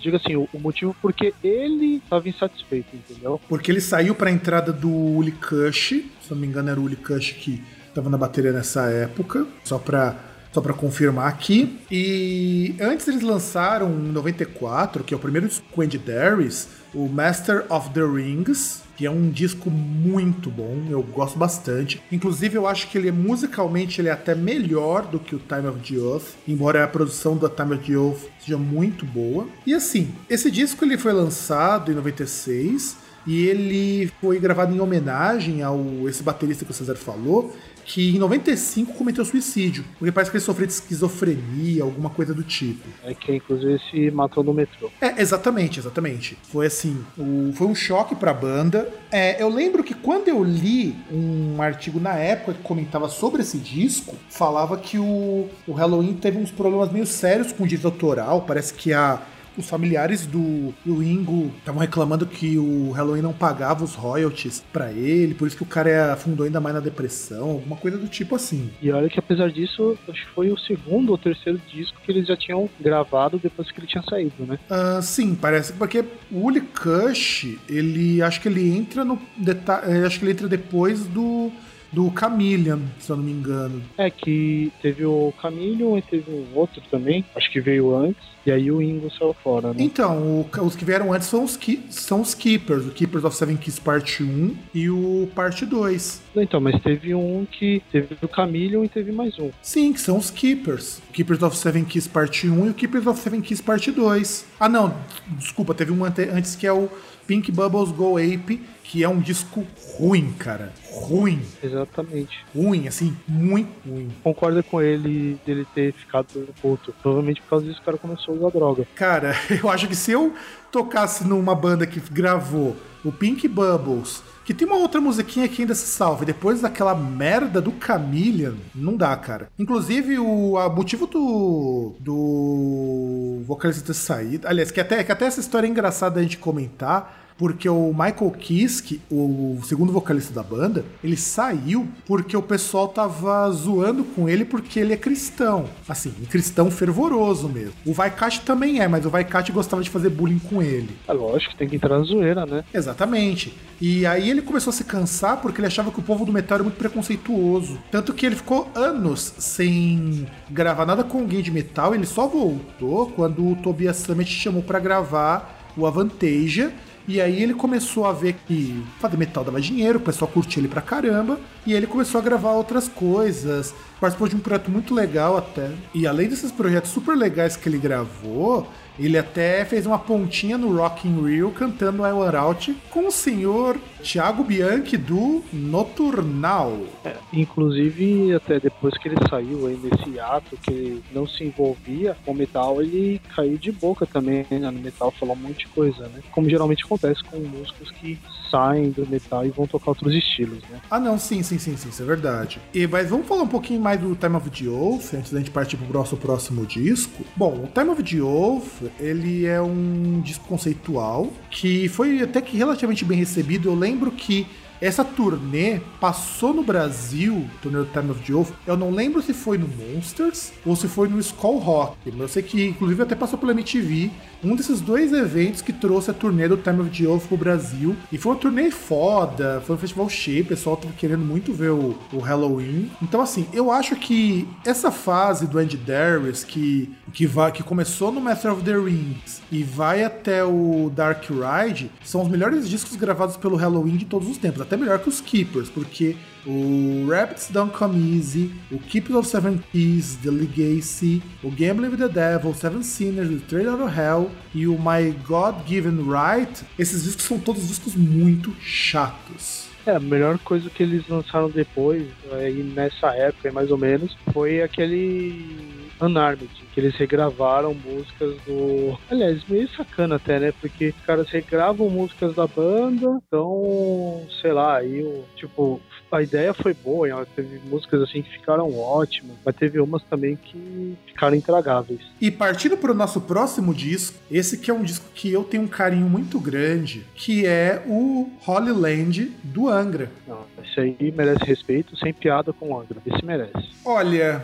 Diga 0.01 0.17
assim, 0.17 0.35
o, 0.35 0.47
o 0.53 0.59
motivo 0.59 0.95
porque 1.01 1.33
ele 1.43 1.97
estava 1.97 2.27
insatisfeito, 2.27 2.95
entendeu? 2.95 3.39
Porque 3.47 3.71
ele 3.71 3.81
saiu 3.81 4.15
para 4.15 4.29
a 4.29 4.33
entrada 4.33 4.71
do 4.71 4.89
Uli 4.91 5.31
Kush, 5.31 5.89
se 6.21 6.31
não 6.31 6.37
me 6.37 6.47
engano 6.47 6.69
era 6.69 6.79
o 6.79 6.83
Uli 6.83 6.95
Kush 6.95 7.33
que 7.33 7.61
estava 7.87 8.09
na 8.09 8.17
bateria 8.17 8.51
nessa 8.51 8.89
época, 8.89 9.45
só 9.63 9.77
para 9.77 10.34
só 10.55 10.61
para 10.61 10.73
confirmar 10.73 11.27
aqui. 11.27 11.77
E 11.91 12.75
antes 12.79 13.05
eles 13.09 13.21
lançaram 13.21 13.91
em 13.91 14.11
94, 14.13 15.03
que 15.03 15.13
é 15.13 15.17
o 15.17 15.19
primeiro 15.19 15.49
disco 15.49 15.81
Andy 15.81 15.97
Darius, 15.97 16.69
o 16.93 17.09
Master 17.09 17.65
of 17.69 17.89
the 17.89 17.99
Rings, 17.99 18.81
que 18.95 19.05
é 19.05 19.11
um 19.11 19.29
disco 19.29 19.69
muito 19.69 20.49
bom, 20.49 20.81
eu 20.89 21.03
gosto 21.03 21.37
bastante. 21.37 22.01
Inclusive, 22.09 22.55
eu 22.55 22.65
acho 22.65 22.89
que 22.89 22.97
ele 22.97 23.09
é 23.09 23.11
musicalmente 23.11 23.99
ele 23.99 24.07
é 24.07 24.13
até 24.13 24.33
melhor 24.33 25.05
do 25.05 25.19
que 25.19 25.35
o 25.35 25.39
Time 25.39 25.67
of 25.67 25.79
the 25.79 25.99
Oath, 25.99 26.23
embora 26.47 26.85
a 26.85 26.87
produção 26.87 27.35
do 27.35 27.49
Time 27.49 27.75
of 27.75 27.85
the 27.85 27.97
Oath 27.97 28.21
seja 28.39 28.57
muito 28.57 29.05
boa. 29.05 29.47
E 29.65 29.73
assim, 29.73 30.15
esse 30.29 30.49
disco 30.49 30.85
ele 30.85 30.97
foi 30.97 31.11
lançado 31.11 31.91
em 31.91 31.95
96 31.95 32.95
e 33.27 33.45
ele 33.45 34.09
foi 34.21 34.39
gravado 34.39 34.73
em 34.73 34.79
homenagem 34.79 35.61
ao 35.61 36.07
esse 36.07 36.23
baterista 36.23 36.63
que 36.63 36.71
o 36.71 36.73
César 36.73 36.95
falou, 36.95 37.53
que 37.85 38.15
em 38.15 38.19
95 38.19 38.93
cometeu 38.93 39.23
suicídio, 39.23 39.85
porque 39.97 40.11
parece 40.11 40.31
que 40.31 40.37
ele 40.37 40.43
sofreu 40.43 40.65
de 40.65 40.73
esquizofrenia, 40.73 41.83
alguma 41.83 42.09
coisa 42.09 42.33
do 42.33 42.43
tipo. 42.43 42.87
É 43.03 43.13
que 43.13 43.35
inclusive 43.35 43.79
se 43.89 44.11
matou 44.11 44.43
no 44.43 44.53
metrô. 44.53 44.91
É, 44.99 45.21
exatamente, 45.21 45.79
exatamente. 45.79 46.37
Foi 46.51 46.65
assim, 46.65 47.05
o, 47.17 47.53
foi 47.53 47.67
um 47.67 47.75
choque 47.75 48.15
pra 48.15 48.33
banda. 48.33 48.91
É, 49.11 49.41
eu 49.41 49.49
lembro 49.49 49.83
que 49.83 49.93
quando 49.93 50.27
eu 50.27 50.43
li 50.43 50.95
um 51.11 51.61
artigo 51.61 51.99
na 51.99 52.15
época 52.15 52.53
que 52.53 52.63
comentava 52.63 53.07
sobre 53.07 53.43
esse 53.43 53.59
disco, 53.59 54.15
falava 54.29 54.77
que 54.77 54.97
o, 54.97 55.47
o 55.67 55.71
Halloween 55.73 56.13
teve 56.13 56.39
uns 56.39 56.51
problemas 56.51 56.91
meio 56.91 57.05
sérios 57.05 57.51
com 57.51 57.63
o 57.63 57.67
direito 57.67 57.85
autoral, 57.85 58.41
parece 58.41 58.73
que 58.73 58.91
a 58.91 59.21
os 59.57 59.69
familiares 59.69 60.25
do, 60.25 60.73
do 60.85 61.03
Ingo 61.03 61.51
estavam 61.57 61.81
reclamando 61.81 62.25
que 62.25 62.57
o 62.57 62.91
Halloween 62.91 63.21
não 63.21 63.33
pagava 63.33 63.83
os 63.83 63.95
royalties 63.95 64.63
para 64.71 64.91
ele, 64.91 65.33
por 65.33 65.47
isso 65.47 65.57
que 65.57 65.63
o 65.63 65.67
cara 65.67 66.13
afundou 66.13 66.45
ainda 66.45 66.59
mais 66.59 66.75
na 66.75 66.81
depressão, 66.81 67.51
alguma 67.51 67.75
coisa 67.75 67.97
do 67.97 68.07
tipo 68.07 68.35
assim. 68.35 68.69
E 68.81 68.91
olha 68.91 69.09
que 69.09 69.19
apesar 69.19 69.51
disso, 69.51 69.97
acho 70.07 70.25
que 70.25 70.31
foi 70.31 70.51
o 70.51 70.57
segundo 70.57 71.11
ou 71.11 71.17
terceiro 71.17 71.59
disco 71.71 71.99
que 72.03 72.11
eles 72.11 72.27
já 72.27 72.35
tinham 72.35 72.69
gravado 72.79 73.39
depois 73.39 73.71
que 73.71 73.79
ele 73.79 73.87
tinha 73.87 74.03
saído, 74.03 74.45
né? 74.45 74.59
Uh, 74.69 75.01
sim, 75.01 75.35
parece, 75.35 75.73
porque 75.73 76.03
o 76.31 76.45
Uli 76.45 76.61
Kush, 76.61 77.57
ele 77.67 78.21
acho 78.21 78.41
que 78.41 78.47
ele 78.47 78.75
entra 78.75 79.03
no 79.03 79.19
eh, 79.45 80.05
acho 80.05 80.19
que 80.19 80.25
ele 80.25 80.31
entra 80.31 80.47
depois 80.47 81.05
do 81.05 81.51
do 81.95 82.11
Chameleon, 82.19 82.81
se 82.99 83.09
eu 83.09 83.15
não 83.15 83.23
me 83.23 83.31
engano. 83.31 83.81
É 83.97 84.09
que 84.09 84.71
teve 84.81 85.05
o 85.05 85.33
Chameleon 85.41 85.97
e 85.97 86.01
teve 86.01 86.29
um 86.29 86.45
outro 86.53 86.81
também, 86.91 87.23
acho 87.33 87.49
que 87.49 87.61
veio 87.61 87.95
antes. 87.95 88.35
E 88.45 88.51
aí 88.51 88.69
o 88.69 88.79
Ingo 88.79 89.09
saiu 89.17 89.33
fora, 89.33 89.69
né? 89.69 89.77
Então, 89.79 90.21
o, 90.21 90.49
os 90.61 90.75
que 90.75 90.85
vieram 90.85 91.11
antes 91.11 91.27
são 91.27 91.43
os, 91.43 91.57
são 91.89 92.21
os 92.21 92.35
Keepers, 92.35 92.85
o 92.85 92.91
Keepers 92.91 93.23
of 93.23 93.35
Seven 93.35 93.57
Keys 93.57 93.79
Parte 93.79 94.21
1 94.21 94.55
e 94.71 94.87
o 94.87 95.27
Parte 95.33 95.65
2. 95.65 96.21
Então, 96.35 96.61
mas 96.61 96.79
teve 96.83 97.15
um 97.15 97.47
que 97.49 97.81
teve 97.91 98.15
o 98.21 98.29
Chameleon 98.35 98.83
e 98.83 98.89
teve 98.89 99.11
mais 99.11 99.39
um. 99.39 99.49
Sim, 99.63 99.93
que 99.93 100.01
são 100.01 100.17
os 100.17 100.29
Keepers. 100.29 100.99
O 101.09 101.13
Keepers 101.13 101.41
of 101.41 101.57
Seven 101.57 101.85
Keys 101.85 102.07
Parte 102.07 102.47
1 102.47 102.67
e 102.67 102.69
o 102.69 102.73
Keepers 102.75 103.07
of 103.07 103.19
Seven 103.19 103.41
Keys 103.41 103.61
Parte 103.61 103.89
2. 103.89 104.45
Ah, 104.59 104.69
não, 104.69 104.95
desculpa, 105.39 105.73
teve 105.73 105.91
um 105.91 106.03
antes 106.03 106.55
que 106.55 106.67
é 106.67 106.73
o 106.73 106.87
Pink 107.25 107.51
Bubbles 107.51 107.91
Go 107.91 108.17
Ape, 108.17 108.61
que 108.83 109.03
é 109.03 109.09
um 109.09 109.19
disco 109.19 109.65
ruim, 109.97 110.31
cara. 110.37 110.71
Ruim. 110.95 111.41
Exatamente. 111.63 112.45
Ruim, 112.55 112.87
assim, 112.87 113.15
muito 113.27 113.69
ruim. 113.87 114.11
Concorda 114.23 114.63
com 114.63 114.81
ele 114.81 115.39
dele 115.45 115.65
ter 115.73 115.93
ficado 115.93 116.47
puto. 116.61 116.93
Provavelmente 117.01 117.41
por 117.41 117.49
causa 117.49 117.65
disso 117.65 117.79
o 117.81 117.85
cara 117.85 117.97
começou 117.97 118.33
a 118.33 118.37
usar 118.37 118.49
droga. 118.49 118.87
Cara, 118.95 119.35
eu 119.63 119.69
acho 119.69 119.87
que 119.87 119.95
se 119.95 120.11
eu 120.11 120.33
tocasse 120.71 121.27
numa 121.27 121.55
banda 121.55 121.85
que 121.85 121.99
gravou 122.11 122.75
o 123.03 123.11
Pink 123.11 123.47
Bubbles 123.47 124.23
que 124.45 124.53
tem 124.53 124.67
uma 124.67 124.77
outra 124.77 125.01
musiquinha 125.01 125.47
que 125.47 125.63
ainda 125.63 125.73
se 125.73 125.87
salva. 125.87 126.21
E 126.21 126.27
depois 126.27 126.61
daquela 126.61 126.93
merda 126.93 127.59
do 127.59 127.73
Chameleon, 127.83 128.53
não 128.75 128.95
dá, 128.95 129.17
cara. 129.17 129.49
Inclusive, 129.57 130.19
o 130.19 130.55
a 130.57 130.69
motivo 130.69 131.07
do, 131.07 131.95
do 131.99 133.41
vocalista 133.43 133.83
ter 133.83 133.95
saído. 133.95 134.47
Aliás, 134.47 134.69
que 134.69 134.79
até, 134.79 135.03
que 135.03 135.11
até 135.11 135.25
essa 135.25 135.39
história 135.39 135.65
é 135.65 135.69
engraçada 135.69 136.19
a 136.19 136.23
gente 136.23 136.37
comentar 136.37 137.24
porque 137.37 137.67
o 137.67 137.89
Michael 137.91 138.31
Kiske, 138.31 139.01
o 139.11 139.59
segundo 139.63 139.91
vocalista 139.91 140.33
da 140.33 140.43
banda, 140.43 140.85
ele 141.03 141.17
saiu 141.17 141.87
porque 142.05 142.35
o 142.35 142.41
pessoal 142.41 142.87
tava 142.87 143.49
zoando 143.51 144.03
com 144.03 144.29
ele 144.29 144.45
porque 144.45 144.79
ele 144.79 144.93
é 144.93 144.97
cristão. 144.97 145.65
Assim, 145.87 146.13
um 146.21 146.25
cristão 146.25 146.71
fervoroso 146.71 147.49
mesmo. 147.49 147.73
O 147.85 147.93
Vaikat 147.93 148.41
também 148.41 148.79
é, 148.79 148.87
mas 148.87 149.05
o 149.05 149.09
Vaikat 149.09 149.51
gostava 149.51 149.83
de 149.83 149.89
fazer 149.89 150.09
bullying 150.09 150.39
com 150.39 150.61
ele. 150.61 150.89
É 151.07 151.13
lógico, 151.13 151.55
tem 151.55 151.67
que 151.67 151.75
entrar 151.75 151.97
na 151.97 152.05
zoeira, 152.05 152.45
né? 152.45 152.63
Exatamente. 152.73 153.55
E 153.81 154.05
aí 154.05 154.29
ele 154.29 154.41
começou 154.41 154.71
a 154.71 154.73
se 154.73 154.85
cansar 154.85 155.41
porque 155.41 155.59
ele 155.59 155.67
achava 155.67 155.91
que 155.91 155.99
o 155.99 156.03
povo 156.03 156.25
do 156.25 156.31
metal 156.31 156.55
era 156.55 156.63
muito 156.63 156.77
preconceituoso. 156.77 157.77
Tanto 157.91 158.13
que 158.13 158.25
ele 158.25 158.35
ficou 158.35 158.69
anos 158.73 159.33
sem 159.37 160.25
gravar 160.49 160.85
nada 160.85 161.03
com 161.03 161.19
alguém 161.19 161.41
de 161.41 161.51
metal. 161.51 161.93
Ele 161.93 162.05
só 162.05 162.27
voltou 162.27 163.07
quando 163.07 163.45
o 163.45 163.55
Tobias 163.57 163.97
Summit 163.97 164.31
chamou 164.31 164.63
para 164.63 164.79
gravar 164.79 165.73
o 165.75 165.85
Avantasia 165.85 166.73
e 167.07 167.21
aí 167.21 167.41
ele 167.41 167.53
começou 167.53 168.05
a 168.05 168.11
ver 168.11 168.35
que 168.47 168.83
fazer 168.99 169.17
metal 169.17 169.43
dava 169.43 169.61
dinheiro, 169.61 169.99
o 169.99 170.01
pessoal 170.01 170.29
curtia 170.29 170.59
ele 170.59 170.67
pra 170.67 170.81
caramba. 170.81 171.39
E 171.65 171.73
ele 171.73 171.85
começou 171.85 172.19
a 172.19 172.23
gravar 172.23 172.51
outras 172.51 172.87
coisas. 172.87 173.73
Participou 173.99 174.27
de 174.27 174.35
um 174.35 174.39
projeto 174.39 174.71
muito 174.71 174.93
legal 174.93 175.37
até. 175.37 175.71
E 175.93 176.07
além 176.07 176.27
desses 176.27 176.51
projetos 176.51 176.91
super 176.91 177.15
legais 177.15 177.55
que 177.55 177.69
ele 177.69 177.77
gravou, 177.77 178.67
ele 178.97 179.17
até 179.17 179.65
fez 179.65 179.85
uma 179.85 179.99
pontinha 179.99 180.57
no 180.57 180.75
Rock 180.75 181.07
in 181.07 181.21
Rio 181.25 181.51
cantando 181.51 182.05
I 182.05 182.11
Want 182.11 182.35
Out 182.35 182.77
com 182.89 183.07
o 183.07 183.11
senhor 183.11 183.77
Thiago 184.01 184.43
Bianchi 184.43 184.97
do 184.97 185.43
Noturnal. 185.51 186.77
É, 187.03 187.15
inclusive, 187.33 188.33
até 188.33 188.59
depois 188.59 188.97
que 188.97 189.07
ele 189.07 189.17
saiu 189.29 189.67
aí 189.67 189.77
nesse 189.81 190.19
ato, 190.19 190.57
que 190.57 190.71
ele 190.71 191.03
não 191.13 191.27
se 191.27 191.43
envolvia 191.43 192.15
com 192.25 192.33
metal, 192.33 192.81
ele 192.81 193.19
caiu 193.35 193.57
de 193.57 193.71
boca 193.71 194.05
também 194.05 194.45
né, 194.49 194.59
no 194.59 194.79
metal, 194.79 195.11
falou 195.11 195.35
um 195.35 195.39
monte 195.39 195.59
de 195.59 195.67
coisa, 195.67 196.07
né? 196.07 196.21
Como 196.31 196.49
geralmente 196.49 196.83
acontece 196.83 197.23
com 197.23 197.37
músicos 197.39 197.91
que 197.91 198.19
saem 198.55 198.91
do 198.91 199.05
metal 199.05 199.45
e 199.45 199.49
vão 199.49 199.67
tocar 199.67 199.91
outros 199.91 200.13
estilos, 200.13 200.59
né? 200.69 200.79
Ah, 200.89 200.99
não, 200.99 201.19
sim, 201.19 201.43
sim, 201.43 201.59
sim, 201.59 201.75
sim, 201.75 201.89
isso 201.89 202.01
é 202.01 202.05
verdade. 202.05 202.59
E, 202.73 202.87
mas 202.87 203.09
vamos 203.09 203.27
falar 203.27 203.43
um 203.43 203.47
pouquinho 203.47 203.81
mais 203.81 203.99
do 203.99 204.15
Time 204.15 204.35
of 204.37 204.49
the 204.49 204.69
Oath, 204.69 205.13
antes 205.13 205.31
da 205.31 205.39
gente 205.39 205.51
partir 205.51 205.75
pro 205.75 205.91
nosso 205.91 206.15
próximo 206.15 206.65
disco. 206.65 207.25
Bom, 207.35 207.65
o 207.65 207.67
Time 207.67 207.89
of 207.89 208.01
the 208.01 208.21
Oath, 208.21 208.91
ele 208.97 209.45
é 209.45 209.61
um 209.61 210.21
disco 210.21 210.47
conceitual 210.47 211.29
que 211.51 211.89
foi 211.89 212.21
até 212.21 212.41
que 212.41 212.55
relativamente 212.55 213.03
bem 213.03 213.17
recebido. 213.17 213.67
Eu 213.69 213.75
lembro 213.75 214.11
que 214.11 214.47
essa 214.85 215.03
turnê 215.03 215.81
passou 215.99 216.53
no 216.53 216.61
Brasil, 216.63 217.49
turnê 217.59 217.79
do 217.79 217.85
Time 217.85 218.11
of 218.11 218.21
the 218.21 218.33
Oath. 218.33 218.53
Eu 218.67 218.77
não 218.77 218.91
lembro 218.91 219.19
se 219.19 219.33
foi 219.33 219.57
no 219.57 219.67
Monsters 219.67 220.53
ou 220.63 220.75
se 220.75 220.87
foi 220.87 221.07
no 221.07 221.19
Skull 221.19 221.57
Rock. 221.57 221.97
Eu 222.05 222.27
sei 222.27 222.43
que, 222.43 222.67
inclusive, 222.67 223.01
até 223.01 223.15
passou 223.15 223.39
pela 223.39 223.51
MTV. 223.51 224.11
Um 224.43 224.55
desses 224.55 224.81
dois 224.81 225.11
eventos 225.11 225.63
que 225.63 225.73
trouxe 225.73 226.11
a 226.11 226.13
turnê 226.13 226.47
do 226.47 226.57
Time 226.57 226.81
of 226.81 226.91
the 226.91 227.07
Oath 227.07 227.23
pro 227.23 227.35
Brasil. 227.35 227.95
E 228.11 228.17
foi 228.19 228.33
uma 228.33 228.37
turnê 228.37 228.69
foda, 228.69 229.59
foi 229.65 229.75
um 229.75 229.79
festival 229.79 230.07
cheio, 230.07 230.43
o 230.43 230.47
pessoal 230.47 230.77
tava 230.77 230.93
querendo 230.93 231.25
muito 231.25 231.51
ver 231.51 231.71
o, 231.71 231.97
o 232.13 232.19
Halloween. 232.19 232.91
Então, 233.01 233.21
assim, 233.21 233.47
eu 233.51 233.71
acho 233.71 233.95
que 233.95 234.47
essa 234.63 234.91
fase 234.91 235.47
do 235.47 235.57
Andy 235.57 235.77
Darius, 235.77 236.43
que, 236.43 236.93
que, 237.11 237.25
vai, 237.25 237.51
que 237.51 237.63
começou 237.63 238.11
no 238.11 238.21
Master 238.21 238.53
of 238.53 238.61
the 238.61 238.77
Rings 238.77 239.41
e 239.51 239.63
vai 239.63 240.03
até 240.03 240.43
o 240.43 240.91
Dark 240.93 241.23
Ride, 241.23 241.89
são 242.03 242.21
os 242.21 242.27
melhores 242.27 242.69
discos 242.69 242.95
gravados 242.95 243.35
pelo 243.35 243.55
Halloween 243.55 243.97
de 243.97 244.05
todos 244.05 244.29
os 244.29 244.37
tempos 244.37 244.61
até 244.61 244.74
melhor 244.77 244.99
que 244.99 245.09
os 245.09 245.21
Keepers, 245.21 245.69
porque 245.69 246.15
o 246.45 247.07
Rabbits 247.09 247.49
Don't 247.49 247.73
Come 247.73 248.17
Easy, 248.17 248.51
o 248.71 248.77
Keepers 248.77 249.15
of 249.15 249.27
Seven 249.27 249.63
Keys, 249.71 250.17
The 250.21 250.29
Legacy, 250.29 251.21
o 251.43 251.49
Gambling 251.49 251.89
with 251.89 251.97
the 251.97 252.07
Devil, 252.07 252.53
Seven 252.53 252.83
Sinners, 252.83 253.29
The 253.29 253.47
Trade 253.47 253.67
of 253.67 253.99
Hell 253.99 254.31
e 254.53 254.67
o 254.67 254.77
My 254.77 255.11
God 255.27 255.67
Given 255.67 255.97
Right, 256.07 256.63
esses 256.77 257.03
discos 257.03 257.25
são 257.25 257.39
todos 257.39 257.67
discos 257.67 257.95
muito 257.95 258.55
chatos. 258.61 259.67
É, 259.85 259.95
a 259.95 259.99
melhor 259.99 260.39
coisa 260.39 260.69
que 260.69 260.81
eles 260.81 261.07
lançaram 261.07 261.49
depois, 261.49 262.07
aí 262.31 262.63
nessa 262.63 263.07
época 263.15 263.51
mais 263.51 263.69
ou 263.69 263.77
menos, 263.77 264.17
foi 264.33 264.61
aquele 264.61 265.84
Unarmed, 266.01 266.49
que 266.73 266.79
eles 266.79 266.95
regravaram 266.95 267.73
músicas 267.73 268.35
do. 268.45 268.97
Aliás, 269.09 269.43
meio 269.47 269.67
sacana 269.69 270.15
até, 270.15 270.39
né? 270.39 270.53
Porque 270.59 270.89
os 270.89 271.05
caras 271.05 271.29
regravam 271.29 271.89
músicas 271.89 272.35
da 272.35 272.47
banda, 272.47 273.19
então, 273.27 274.25
sei 274.41 274.51
lá, 274.51 274.77
aí, 274.77 275.23
tipo, 275.35 275.81
a 276.11 276.21
ideia 276.21 276.53
foi 276.53 276.73
boa, 276.73 277.25
teve 277.35 277.59
músicas 277.67 278.01
assim 278.01 278.21
que 278.21 278.31
ficaram 278.31 278.77
ótimas, 278.77 279.35
mas 279.45 279.55
teve 279.55 279.79
umas 279.79 280.03
também 280.03 280.35
que 280.35 280.95
ficaram 281.07 281.35
intragáveis. 281.35 282.01
E 282.21 282.31
partindo 282.31 282.77
para 282.77 282.91
o 282.91 282.95
nosso 282.95 283.21
próximo 283.21 283.73
disco, 283.73 284.17
esse 284.31 284.57
que 284.57 284.71
é 284.71 284.73
um 284.73 284.83
disco 284.83 285.05
que 285.13 285.31
eu 285.31 285.43
tenho 285.43 285.63
um 285.63 285.67
carinho 285.67 286.07
muito 286.07 286.39
grande, 286.39 287.05
que 287.15 287.45
é 287.45 287.83
o 287.85 288.31
Holy 288.45 288.71
Land 288.71 289.31
do 289.43 289.69
Angra. 289.69 290.09
Não, 290.27 290.45
esse 290.63 290.79
aí 290.79 291.13
merece 291.15 291.43
respeito, 291.43 291.97
sem 291.97 292.13
piada 292.13 292.53
com 292.53 292.71
o 292.71 292.79
Angra. 292.79 293.01
Esse 293.05 293.25
merece. 293.25 293.69
Olha, 293.83 294.41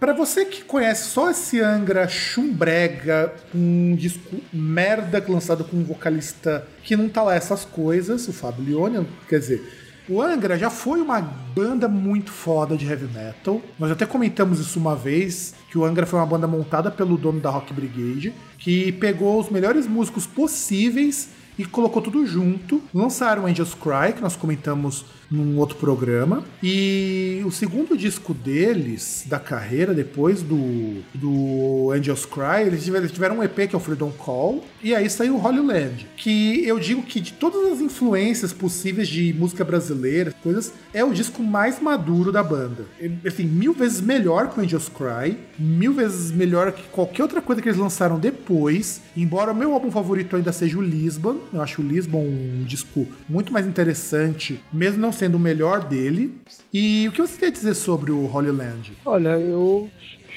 para 0.00 0.12
você 0.12 0.44
que 0.44 0.64
conhece 0.64 1.10
só 1.10 1.30
esse 1.30 1.60
Angra 1.60 2.08
chumbrega, 2.08 3.34
um 3.54 3.94
disco 3.94 4.36
merda 4.52 5.22
lançado 5.28 5.64
com 5.64 5.76
um 5.76 5.84
vocalista 5.84 6.66
que 6.82 6.96
não 6.96 7.08
tá 7.08 7.22
lá 7.22 7.34
essas 7.34 7.64
coisas, 7.64 8.26
o 8.28 8.32
Fábio 8.32 8.64
Leone, 8.64 9.06
quer 9.28 9.38
dizer, 9.38 9.62
o 10.08 10.22
Angra 10.22 10.58
já 10.58 10.70
foi 10.70 11.02
uma 11.02 11.20
banda 11.20 11.86
muito 11.86 12.32
foda 12.32 12.78
de 12.78 12.86
heavy 12.86 13.06
metal. 13.12 13.60
Nós 13.78 13.90
até 13.90 14.06
comentamos 14.06 14.58
isso 14.58 14.78
uma 14.78 14.96
vez, 14.96 15.54
que 15.70 15.76
o 15.76 15.84
Angra 15.84 16.06
foi 16.06 16.18
uma 16.18 16.24
banda 16.24 16.46
montada 16.46 16.90
pelo 16.90 17.18
dono 17.18 17.40
da 17.40 17.50
Rock 17.50 17.74
Brigade, 17.74 18.32
que 18.56 18.90
pegou 18.92 19.38
os 19.38 19.50
melhores 19.50 19.86
músicos 19.86 20.26
possíveis 20.26 21.28
e 21.58 21.64
colocou 21.66 22.00
tudo 22.00 22.24
junto. 22.24 22.82
Lançaram 22.94 23.44
Angels 23.44 23.74
Cry, 23.74 24.14
que 24.14 24.22
nós 24.22 24.34
comentamos 24.34 25.04
num 25.30 25.58
outro 25.58 25.76
programa. 25.76 26.44
E 26.62 27.42
o 27.44 27.50
segundo 27.50 27.96
disco 27.96 28.32
deles, 28.32 29.24
da 29.26 29.38
carreira, 29.38 29.94
depois 29.94 30.42
do, 30.42 31.02
do 31.14 31.92
Angels 31.92 32.24
Cry, 32.24 32.66
eles 32.66 32.84
tiveram, 32.84 33.04
eles 33.04 33.12
tiveram 33.12 33.38
um 33.38 33.42
EP 33.42 33.68
que 33.68 33.74
é 33.74 33.76
o 33.76 33.80
Freedom 33.80 34.10
Call, 34.10 34.64
e 34.82 34.94
aí 34.94 35.08
saiu 35.10 35.36
o 35.36 35.44
Holy 35.44 35.60
Land, 35.60 36.06
que 36.16 36.66
eu 36.66 36.78
digo 36.78 37.02
que 37.02 37.20
de 37.20 37.32
todas 37.32 37.72
as 37.72 37.80
influências 37.80 38.52
possíveis 38.52 39.08
de 39.08 39.32
música 39.34 39.64
brasileira, 39.64 40.32
coisas, 40.42 40.72
é 40.92 41.04
o 41.04 41.12
disco 41.12 41.42
mais 41.42 41.80
maduro 41.80 42.32
da 42.32 42.42
banda. 42.42 42.86
Assim, 43.26 43.44
mil 43.44 43.72
vezes 43.72 44.00
melhor 44.00 44.50
que 44.50 44.60
o 44.60 44.62
Angels 44.62 44.88
Cry, 44.88 45.36
mil 45.58 45.92
vezes 45.92 46.30
melhor 46.30 46.72
que 46.72 46.82
qualquer 46.88 47.22
outra 47.22 47.40
coisa 47.42 47.60
que 47.60 47.68
eles 47.68 47.78
lançaram 47.78 48.18
depois, 48.18 49.00
embora 49.16 49.52
o 49.52 49.54
meu 49.54 49.72
álbum 49.72 49.90
favorito 49.90 50.36
ainda 50.36 50.52
seja 50.52 50.78
o 50.78 50.82
Lisbon, 50.82 51.38
eu 51.52 51.60
acho 51.60 51.82
o 51.82 51.84
Lisbon 51.84 52.24
um 52.24 52.64
disco 52.64 53.06
muito 53.28 53.52
mais 53.52 53.66
interessante, 53.66 54.60
mesmo 54.72 55.00
não 55.00 55.12
sendo 55.18 55.36
o 55.36 55.40
melhor 55.40 55.84
dele. 55.84 56.34
E 56.72 57.06
o 57.08 57.12
que 57.12 57.20
você 57.20 57.38
quer 57.38 57.50
dizer 57.50 57.74
sobre 57.74 58.10
o 58.10 58.32
Holy 58.32 58.50
Land? 58.50 58.92
Olha, 59.04 59.30
eu 59.38 59.90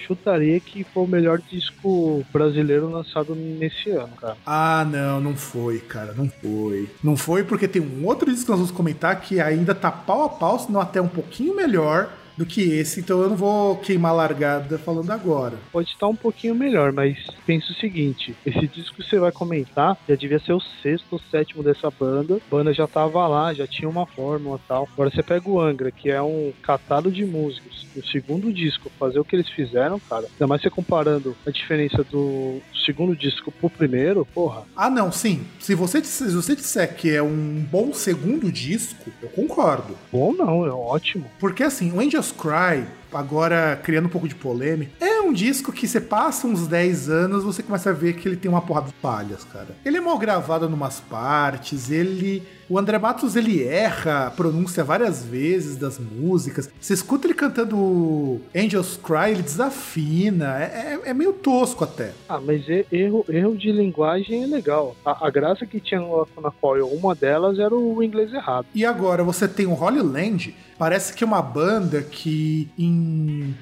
chutaria 0.07 0.59
que 0.59 0.83
foi 0.83 1.03
o 1.03 1.07
melhor 1.07 1.39
disco 1.39 2.25
brasileiro 2.33 2.89
lançado 2.89 3.35
nesse 3.35 3.91
ano, 3.91 4.13
cara. 4.19 4.35
Ah, 4.45 4.85
não, 4.89 5.21
não 5.21 5.35
foi, 5.35 5.79
cara, 5.79 6.13
não 6.13 6.29
foi. 6.29 6.89
Não 7.03 7.15
foi 7.15 7.43
porque 7.43 7.67
tem 7.67 7.81
um 7.81 8.05
outro 8.05 8.29
disco 8.29 8.45
que 8.45 8.51
nós 8.51 8.59
vamos 8.59 8.75
comentar 8.75 9.21
que 9.21 9.39
ainda 9.39 9.75
tá 9.75 9.91
pau 9.91 10.23
a 10.23 10.29
pau, 10.29 10.59
se 10.59 10.71
não 10.71 10.81
até 10.81 11.01
um 11.01 11.07
pouquinho 11.07 11.55
melhor, 11.55 12.11
do 12.37 12.45
que 12.45 12.61
esse, 12.61 12.99
então 12.99 13.21
eu 13.21 13.29
não 13.29 13.35
vou 13.35 13.77
queimar 13.77 14.15
largada 14.15 14.77
falando 14.77 15.11
agora. 15.11 15.57
Pode 15.71 15.89
estar 15.89 16.07
um 16.07 16.15
pouquinho 16.15 16.55
melhor, 16.55 16.91
mas 16.91 17.17
pensa 17.45 17.71
o 17.71 17.75
seguinte: 17.75 18.35
esse 18.45 18.67
disco 18.67 18.97
que 18.97 19.09
você 19.09 19.19
vai 19.19 19.31
comentar 19.31 19.97
já 20.07 20.15
devia 20.15 20.39
ser 20.39 20.53
o 20.53 20.61
sexto 20.81 21.07
ou 21.11 21.21
sétimo 21.31 21.63
dessa 21.63 21.89
banda. 21.91 22.35
A 22.35 22.55
banda 22.55 22.73
já 22.73 22.87
tava 22.87 23.27
lá, 23.27 23.53
já 23.53 23.67
tinha 23.67 23.89
uma 23.89 24.05
fórmula 24.05 24.59
e 24.63 24.67
tal. 24.67 24.87
Agora 24.93 25.09
você 25.09 25.23
pega 25.23 25.49
o 25.49 25.59
Angra, 25.59 25.91
que 25.91 26.09
é 26.09 26.21
um 26.21 26.51
catado 26.61 27.11
de 27.11 27.25
músicos, 27.25 27.85
o 27.95 28.05
segundo 28.07 28.51
disco, 28.51 28.91
fazer 28.99 29.19
o 29.19 29.25
que 29.25 29.35
eles 29.35 29.49
fizeram, 29.49 29.99
cara. 29.99 30.27
Ainda 30.31 30.47
mais 30.47 30.61
você 30.61 30.69
comparando 30.69 31.35
a 31.45 31.51
diferença 31.51 32.03
do 32.03 32.61
segundo 32.85 33.15
disco 33.15 33.51
pro 33.51 33.69
primeiro, 33.69 34.25
porra. 34.25 34.63
Ah, 34.75 34.89
não, 34.89 35.11
sim. 35.11 35.45
Se 35.59 35.75
você, 35.75 36.03
se 36.03 36.33
você 36.33 36.55
disser 36.55 36.95
que 36.95 37.09
é 37.09 37.21
um 37.21 37.65
bom 37.69 37.93
segundo 37.93 38.51
disco, 38.51 39.11
eu 39.21 39.29
concordo. 39.29 39.95
Bom 40.11 40.33
não, 40.33 40.65
é 40.65 40.71
ótimo. 40.71 41.25
Porque 41.39 41.63
assim, 41.63 41.91
o 41.91 42.01
Angels 42.21 42.37
Cry 42.39 42.85
agora 43.13 43.79
criando 43.83 44.05
um 44.05 44.09
pouco 44.09 44.27
de 44.27 44.35
polêmica. 44.35 44.91
É 44.99 45.21
um 45.21 45.33
disco 45.33 45.71
que 45.71 45.87
você 45.87 46.01
passa 46.01 46.47
uns 46.47 46.67
10 46.67 47.09
anos, 47.09 47.43
você 47.43 47.63
começa 47.63 47.89
a 47.89 47.93
ver 47.93 48.13
que 48.13 48.27
ele 48.27 48.35
tem 48.35 48.49
uma 48.49 48.61
porrada 48.61 48.87
de 48.87 48.93
palhas, 48.93 49.43
cara. 49.43 49.75
Ele 49.85 49.97
é 49.97 50.01
mal 50.01 50.17
gravado 50.17 50.69
numas 50.69 50.99
partes, 50.99 51.89
ele 51.89 52.43
o 52.71 52.79
André 52.79 52.97
Matos 52.97 53.35
ele 53.35 53.61
erra 53.61 54.27
a 54.27 54.31
pronúncia 54.31 54.81
várias 54.81 55.25
vezes 55.25 55.75
das 55.75 55.99
músicas. 55.99 56.71
Você 56.79 56.93
escuta 56.93 57.27
ele 57.27 57.33
cantando 57.33 58.39
Angels 58.55 58.95
Cry, 58.95 59.31
ele 59.31 59.41
desafina. 59.41 60.57
É, 60.57 60.97
é, 61.03 61.09
é 61.09 61.13
meio 61.13 61.33
tosco 61.33 61.83
até. 61.83 62.13
Ah, 62.29 62.39
mas 62.39 62.63
erro, 62.89 63.25
erro 63.27 63.57
de 63.57 63.73
linguagem 63.73 64.43
é 64.43 64.47
legal. 64.47 64.95
A, 65.05 65.27
a 65.27 65.29
graça 65.29 65.65
que 65.65 65.81
tinha 65.81 65.99
no 65.99 66.15
Lacuna 66.15 66.49
Coil, 66.61 66.87
uma 66.87 67.13
delas 67.13 67.59
era 67.59 67.75
o 67.75 68.01
inglês 68.01 68.31
errado. 68.33 68.65
E 68.73 68.85
agora 68.85 69.21
você 69.21 69.49
tem 69.49 69.65
o 69.65 69.73
Holy 69.73 70.01
Land, 70.01 70.55
parece 70.77 71.13
que 71.13 71.25
é 71.25 71.27
uma 71.27 71.41
banda 71.41 72.01
que 72.01 72.69
em 72.77 72.89